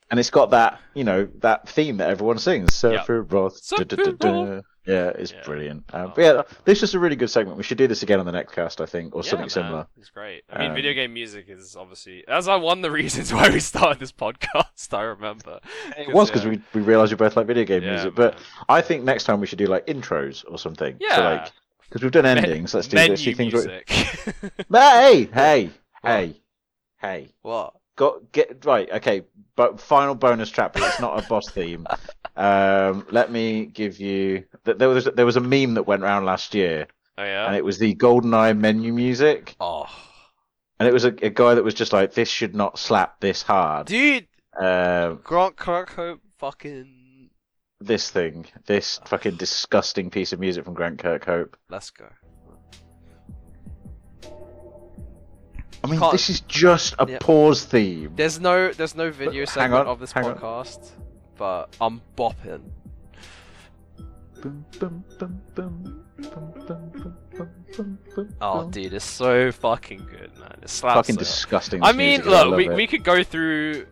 And 0.10 0.22
it's 0.22 0.30
got 0.30 0.52
that 0.52 0.80
you 0.94 1.04
know 1.04 1.28
that 1.40 1.68
theme 1.68 1.98
that 1.98 2.10
everyone 2.10 2.38
sings. 2.38 2.80
Da. 2.82 3.04
Sephiroth. 3.04 3.62
Yeah, 4.88 5.10
it's 5.10 5.32
Yeah. 5.34 5.44
brilliant. 5.44 5.84
Um, 5.94 6.08
Oh. 6.08 6.14
but 6.16 6.22
yeah, 6.22 6.42
this 6.66 6.82
is 6.82 6.96
a 6.96 7.00
really 7.00 7.16
good 7.18 7.30
segment. 7.30 7.58
We 7.58 7.64
should 7.64 7.78
do 7.78 7.88
this 7.88 8.04
again 8.04 8.20
on 8.20 8.26
the 8.26 8.32
next 8.32 8.54
cast, 8.54 8.80
I 8.80 8.86
think, 8.86 9.14
or 9.16 9.20
Yeah, 9.24 9.30
something 9.30 9.42
man, 9.44 9.50
similar. 9.50 9.88
It's 10.00 10.10
great. 10.10 10.44
I 10.50 10.60
mean, 10.60 10.70
Um, 10.70 10.76
video 10.76 10.94
game 10.94 11.14
music 11.14 11.46
is 11.50 11.76
obviously 11.76 12.24
that's 12.28 12.48
like 12.48 12.62
one 12.62 12.80
of 12.80 12.82
the 12.84 12.92
reasons 13.02 13.34
why 13.34 13.50
we 13.50 13.60
started 13.60 14.00
this 14.00 14.12
podcast. 14.14 14.94
I 14.94 15.02
remember. 15.02 15.60
It 15.98 16.14
was 16.14 16.30
because 16.30 16.46
yeah. 16.46 16.52
we, 16.52 16.62
we 16.74 16.82
realised 16.82 17.12
we 17.12 17.18
both 17.18 17.36
like 17.36 17.48
video 17.48 17.66
game 17.66 17.84
music. 17.84 18.16
But 18.16 18.36
man. 18.36 18.44
I 18.70 18.82
think 18.82 19.04
next 19.04 19.26
time 19.26 19.40
we 19.42 19.48
should 19.48 19.60
do 19.60 19.68
like 19.68 19.86
intros 19.88 20.46
or 20.50 20.58
something. 20.58 20.96
yeah, 21.00 21.16
So 21.16 21.22
like, 21.24 21.52
because 21.82 22.02
we've 22.04 22.12
done 22.12 22.24
Men- 22.24 22.38
endings, 22.40 22.74
let's 22.74 22.88
do 22.88 22.96
menu 22.96 23.10
let's 23.12 23.24
do 23.24 23.34
things. 23.36 23.54
Where... 23.54 23.64
music. 23.64 24.54
But 24.70 25.02
hey, 25.04 25.24
hey, 25.34 25.70
hey, 26.04 26.42
hey. 27.02 27.30
What? 27.42 27.74
Got 27.98 28.32
get 28.32 28.64
right. 28.64 28.90
Okay, 28.94 29.24
but 29.58 29.82
final 29.82 30.16
bonus 30.16 30.50
trap, 30.50 30.74
but 30.74 30.84
it's 30.84 31.00
not 31.02 31.22
a 31.22 31.28
boss 31.28 31.50
theme. 31.50 31.86
Um, 32.36 33.06
let 33.10 33.32
me 33.32 33.66
give 33.66 34.00
you. 34.00 34.44
th- 34.66 34.78
There 34.78 34.88
was 34.88 35.06
there 35.16 35.26
was 35.26 35.36
a 35.36 35.42
meme 35.42 35.74
that 35.74 35.84
went 35.88 36.04
around 36.04 36.24
last 36.26 36.54
year, 36.54 36.88
oh 37.18 37.24
yeah. 37.24 37.48
and 37.48 37.56
it 37.56 37.66
was 37.66 37.80
the 37.80 37.96
GoldenEye 37.96 38.58
menu 38.58 38.94
music, 38.94 39.56
Oh, 39.60 39.88
and 40.80 40.88
it 40.88 40.94
was 40.94 41.04
a, 41.06 41.14
a 41.24 41.30
guy 41.32 41.56
that 41.56 41.64
was 41.64 41.74
just 41.74 41.92
like, 41.92 42.14
"This 42.14 42.30
should 42.30 42.56
not 42.56 42.78
slap 42.78 43.20
this 43.20 43.42
hard." 43.42 43.88
dude, 43.88 44.28
Um, 44.56 45.20
Grant 45.24 45.56
Kirkhope, 45.56 46.20
fucking, 46.38 47.32
this 47.80 48.12
thing, 48.12 48.46
this 48.68 49.00
fucking 49.06 49.38
disgusting 49.38 50.12
piece 50.12 50.34
of 50.34 50.40
music 50.40 50.64
from 50.66 50.76
Grant 50.76 51.00
Kirkhope. 51.00 51.56
let's 51.70 51.90
go. 51.90 52.06
I 55.88 55.92
mean, 55.92 56.00
can't... 56.00 56.12
this 56.12 56.30
is 56.30 56.42
just 56.42 56.96
a 57.00 57.06
pause 57.20 57.64
theme. 57.64 58.14
There's 58.16 58.40
no, 58.40 58.72
there's 58.72 58.96
no 58.96 59.12
video 59.12 59.44
but, 59.44 59.50
segment 59.50 59.88
on, 59.88 59.88
of 59.88 60.00
this 60.00 60.14
podcast, 60.14 60.78
on. 60.78 61.06
but 61.38 61.76
I'm 61.80 62.02
bopping. 62.18 62.62
Oh, 68.42 68.70
dude, 68.70 68.94
it's 68.94 69.06
so 69.06 69.52
fucking 69.52 70.08
good, 70.10 70.38
man. 70.38 70.58
It's 70.62 70.80
fucking 70.82 71.16
so. 71.16 71.20
disgusting. 71.20 71.84
I 71.84 71.92
mean, 71.92 72.22
music. 72.22 72.26
look, 72.26 72.54
I 72.54 72.56
we, 72.56 72.70
we 72.70 72.88
could 72.88 73.04
go 73.04 73.24
through 73.24 73.88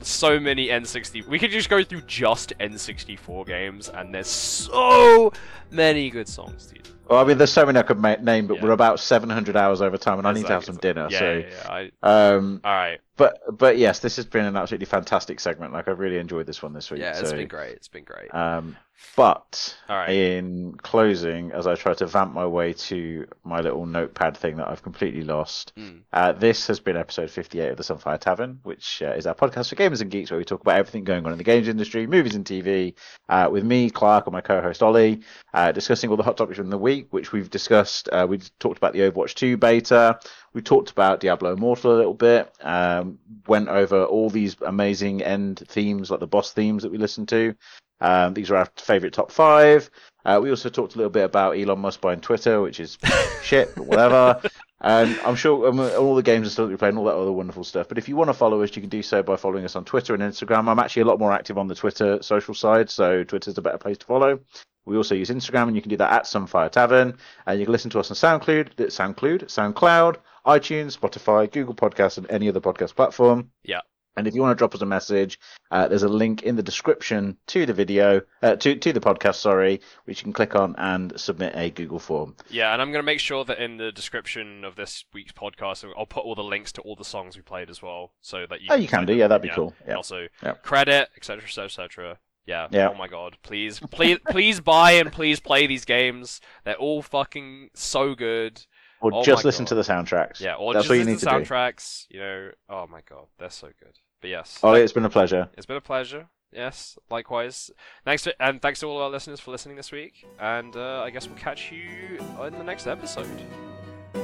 so 0.00 0.38
many 0.38 0.68
N60. 0.68 1.26
We 1.26 1.38
could 1.38 1.50
just 1.50 1.68
go 1.68 1.82
through 1.82 2.02
just 2.02 2.52
N64 2.58 3.46
games, 3.46 3.88
and 3.88 4.14
there's 4.14 4.28
so 4.28 5.32
many 5.70 6.10
good 6.10 6.28
songs, 6.28 6.66
dude. 6.66 6.88
Well, 7.08 7.20
I 7.20 7.24
mean, 7.24 7.38
there's 7.38 7.52
so 7.52 7.64
many 7.66 7.78
I 7.78 7.82
could 7.82 7.98
ma- 7.98 8.16
name, 8.16 8.46
but 8.46 8.58
Yeah. 8.58 8.64
we're 8.64 8.70
about 8.72 9.00
700 9.00 9.56
hours 9.56 9.80
over 9.80 9.96
time, 9.96 10.18
and 10.18 10.26
I 10.28 10.32
need 10.32 10.46
to 10.46 10.52
have 10.52 10.64
some 10.64 10.76
dinner. 10.76 11.08
Yeah, 11.10 11.18
so, 11.18 11.32
yeah, 11.32 11.46
yeah. 11.48 11.88
I, 12.02 12.34
um, 12.34 12.60
all 12.64 12.72
right. 12.72 12.98
but 13.16 13.40
but 13.58 13.78
yes, 13.78 14.00
this 14.00 14.16
has 14.16 14.26
been 14.26 14.44
an 14.44 14.56
absolutely 14.56 14.86
fantastic 14.86 15.40
segment. 15.40 15.72
Like, 15.72 15.88
I've 15.88 15.98
really 15.98 16.18
enjoyed 16.18 16.46
this 16.46 16.62
one 16.62 16.72
this 16.72 16.90
week. 16.90 17.00
Yeah, 17.00 17.18
it's 17.18 17.30
so, 17.30 17.36
been 17.36 17.48
great. 17.48 17.72
It's 17.76 17.88
been 17.88 18.04
great. 18.04 18.32
Um, 18.34 18.76
but 19.14 19.76
right. 19.88 20.10
in 20.10 20.74
closing, 20.82 21.52
as 21.52 21.68
I 21.68 21.76
try 21.76 21.94
to 21.94 22.06
vamp 22.06 22.34
my 22.34 22.44
way 22.46 22.72
to 22.72 23.26
my 23.44 23.60
little 23.60 23.86
notepad 23.86 24.36
thing 24.36 24.56
that 24.56 24.68
I've 24.68 24.82
completely 24.82 25.22
lost, 25.22 25.72
Mm. 25.78 26.00
uh, 26.12 26.32
this 26.32 26.66
has 26.66 26.80
been 26.80 26.96
episode 26.96 27.30
58 27.30 27.68
of 27.70 27.76
the 27.76 27.84
Sunfire 27.84 28.18
Tavern, 28.18 28.58
which 28.64 29.00
uh, 29.02 29.12
is 29.12 29.24
our 29.28 29.36
podcast 29.36 29.68
for 29.68 29.76
gamers 29.76 30.00
and 30.00 30.10
geeks 30.10 30.32
where 30.32 30.38
we 30.38 30.44
talk 30.44 30.62
about 30.62 30.76
everything 30.78 31.04
going 31.04 31.24
on 31.26 31.30
in 31.32 31.38
the 31.38 31.44
games 31.44 31.68
industry, 31.68 32.08
movies 32.08 32.34
and 32.34 32.44
TV, 32.44 32.94
uh, 33.28 33.48
with 33.50 33.62
me, 33.62 33.88
Clark, 33.88 34.26
and 34.26 34.32
my 34.32 34.40
co-host 34.40 34.82
Ollie, 34.82 35.20
uh, 35.54 35.70
discussing 35.70 36.10
all 36.10 36.16
the 36.16 36.24
hot 36.24 36.36
topics 36.36 36.58
from 36.58 36.70
the 36.70 36.76
week, 36.78 36.97
which 37.10 37.32
we've 37.32 37.50
discussed. 37.50 38.08
Uh, 38.10 38.26
we 38.28 38.38
talked 38.58 38.78
about 38.78 38.92
the 38.92 39.00
Overwatch 39.00 39.34
2 39.34 39.56
beta. 39.56 40.18
We 40.52 40.62
talked 40.62 40.90
about 40.90 41.20
Diablo 41.20 41.52
Immortal 41.52 41.94
a 41.94 41.96
little 41.96 42.14
bit. 42.14 42.52
Um, 42.60 43.18
went 43.46 43.68
over 43.68 44.04
all 44.04 44.30
these 44.30 44.56
amazing 44.60 45.22
end 45.22 45.62
themes, 45.68 46.10
like 46.10 46.20
the 46.20 46.26
boss 46.26 46.52
themes 46.52 46.82
that 46.82 46.92
we 46.92 46.98
listened 46.98 47.28
to. 47.28 47.54
Um, 48.00 48.34
these 48.34 48.50
are 48.50 48.56
our 48.56 48.68
favourite 48.76 49.12
top 49.12 49.30
five. 49.30 49.90
Uh, 50.24 50.40
we 50.42 50.50
also 50.50 50.68
talked 50.68 50.94
a 50.94 50.98
little 50.98 51.10
bit 51.10 51.24
about 51.24 51.56
Elon 51.56 51.78
Musk 51.80 52.00
buying 52.00 52.20
Twitter, 52.20 52.60
which 52.60 52.80
is 52.80 52.98
shit, 53.42 53.74
but 53.74 53.86
whatever. 53.86 54.40
And 54.80 55.18
I'm 55.24 55.34
sure 55.34 55.68
um, 55.68 55.80
all 55.80 56.14
the 56.14 56.22
games 56.22 56.46
are 56.46 56.50
still 56.50 56.76
playing, 56.76 56.96
all 56.96 57.04
that 57.04 57.14
other 57.14 57.32
wonderful 57.32 57.64
stuff. 57.64 57.88
But 57.88 57.98
if 57.98 58.08
you 58.08 58.14
want 58.14 58.28
to 58.28 58.34
follow 58.34 58.62
us, 58.62 58.74
you 58.76 58.82
can 58.82 58.90
do 58.90 59.02
so 59.02 59.22
by 59.22 59.36
following 59.36 59.64
us 59.64 59.74
on 59.74 59.84
Twitter 59.84 60.14
and 60.14 60.22
Instagram. 60.22 60.68
I'm 60.68 60.78
actually 60.78 61.02
a 61.02 61.06
lot 61.06 61.18
more 61.18 61.32
active 61.32 61.58
on 61.58 61.66
the 61.66 61.74
Twitter 61.74 62.22
social 62.22 62.54
side, 62.54 62.88
so 62.88 63.24
Twitter's 63.24 63.58
a 63.58 63.62
better 63.62 63.78
place 63.78 63.98
to 63.98 64.06
follow. 64.06 64.40
We 64.88 64.96
also 64.96 65.14
use 65.14 65.28
Instagram, 65.30 65.68
and 65.68 65.76
you 65.76 65.82
can 65.82 65.90
do 65.90 65.96
that 65.98 66.12
at 66.12 66.24
Sunfire 66.24 66.70
Tavern. 66.70 67.16
And 67.46 67.60
you 67.60 67.66
can 67.66 67.72
listen 67.72 67.90
to 67.90 68.00
us 68.00 68.10
on 68.10 68.16
SoundCloud, 68.40 68.74
SoundCloud, 68.76 69.44
SoundCloud, 69.44 70.16
iTunes, 70.46 70.98
Spotify, 70.98 71.50
Google 71.52 71.74
Podcasts, 71.74 72.16
and 72.16 72.28
any 72.30 72.48
other 72.48 72.60
podcast 72.60 72.94
platform. 72.94 73.50
Yeah. 73.64 73.80
And 74.16 74.26
if 74.26 74.34
you 74.34 74.40
want 74.40 74.50
to 74.50 74.58
drop 74.58 74.74
us 74.74 74.80
a 74.82 74.86
message, 74.86 75.38
uh, 75.70 75.86
there's 75.86 76.02
a 76.02 76.08
link 76.08 76.42
in 76.42 76.56
the 76.56 76.62
description 76.62 77.36
to 77.48 77.66
the 77.66 77.72
video, 77.72 78.20
uh, 78.42 78.56
to 78.56 78.74
to 78.74 78.92
the 78.92 78.98
podcast, 78.98 79.36
sorry, 79.36 79.80
which 80.06 80.18
you 80.20 80.24
can 80.24 80.32
click 80.32 80.56
on 80.56 80.74
and 80.76 81.12
submit 81.20 81.52
a 81.54 81.70
Google 81.70 82.00
form. 82.00 82.34
Yeah, 82.50 82.72
and 82.72 82.82
I'm 82.82 82.90
gonna 82.90 83.04
make 83.04 83.20
sure 83.20 83.44
that 83.44 83.58
in 83.60 83.76
the 83.76 83.92
description 83.92 84.64
of 84.64 84.74
this 84.74 85.04
week's 85.12 85.30
podcast, 85.30 85.88
I'll 85.96 86.06
put 86.06 86.24
all 86.24 86.34
the 86.34 86.42
links 86.42 86.72
to 86.72 86.80
all 86.80 86.96
the 86.96 87.04
songs 87.04 87.36
we 87.36 87.42
played 87.42 87.70
as 87.70 87.80
well, 87.80 88.10
so 88.20 88.44
that 88.50 88.60
you. 88.60 88.68
Oh, 88.70 88.74
you 88.74 88.88
can 88.88 89.06
do, 89.06 89.12
them. 89.12 89.20
yeah, 89.20 89.28
that'd 89.28 89.42
be 89.42 89.50
cool. 89.50 89.72
Yeah. 89.86 89.94
also 89.94 90.26
Yeah. 90.42 90.54
credit, 90.54 91.10
etc., 91.16 91.44
etc., 91.44 91.66
etc. 91.66 92.18
Yeah. 92.48 92.66
Yeah. 92.70 92.88
Oh 92.88 92.94
my 92.94 93.06
god, 93.08 93.36
please, 93.42 93.78
please, 93.90 94.18
please 94.30 94.58
buy 94.58 94.92
and 94.92 95.12
please 95.12 95.38
play 95.38 95.66
these 95.66 95.84
games. 95.84 96.40
They're 96.64 96.74
all 96.76 97.02
fucking 97.02 97.70
so 97.74 98.14
good. 98.14 98.64
Or 99.00 99.12
Oh 99.14 99.22
just 99.22 99.44
listen 99.44 99.66
to 99.66 99.74
the 99.74 99.82
soundtracks. 99.82 100.40
Yeah. 100.40 100.54
Or 100.54 100.72
That's 100.72 100.84
just 100.84 100.90
what 100.90 100.98
you 100.98 101.04
need 101.04 101.18
to 101.20 101.24
do. 101.26 101.30
soundtracks. 101.30 102.06
You 102.08 102.20
know. 102.20 102.50
Oh 102.70 102.86
my 102.86 103.00
god, 103.08 103.26
they're 103.38 103.50
so 103.50 103.68
good. 103.68 103.98
But 104.22 104.30
yes. 104.30 104.58
Ollie, 104.62 104.80
it's 104.80 104.92
been 104.94 105.04
a 105.04 105.10
pleasure. 105.10 105.48
It's 105.56 105.66
been 105.66 105.76
a 105.76 105.80
pleasure. 105.82 106.28
Yes, 106.50 106.98
likewise. 107.10 107.70
Thanks 108.06 108.22
to, 108.22 108.34
and 108.42 108.62
thanks 108.62 108.80
to 108.80 108.86
all 108.86 109.02
our 109.02 109.10
listeners 109.10 109.38
for 109.38 109.50
listening 109.50 109.76
this 109.76 109.92
week. 109.92 110.24
And 110.40 110.74
uh, 110.74 111.02
I 111.02 111.10
guess 111.10 111.28
we'll 111.28 111.36
catch 111.36 111.70
you 111.70 112.18
in 112.42 112.54
the 112.54 112.64
next 112.64 112.86
episode. 112.86 113.28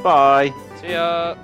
Bye. 0.03 0.53
See 0.81 0.93
ya. 0.93 1.37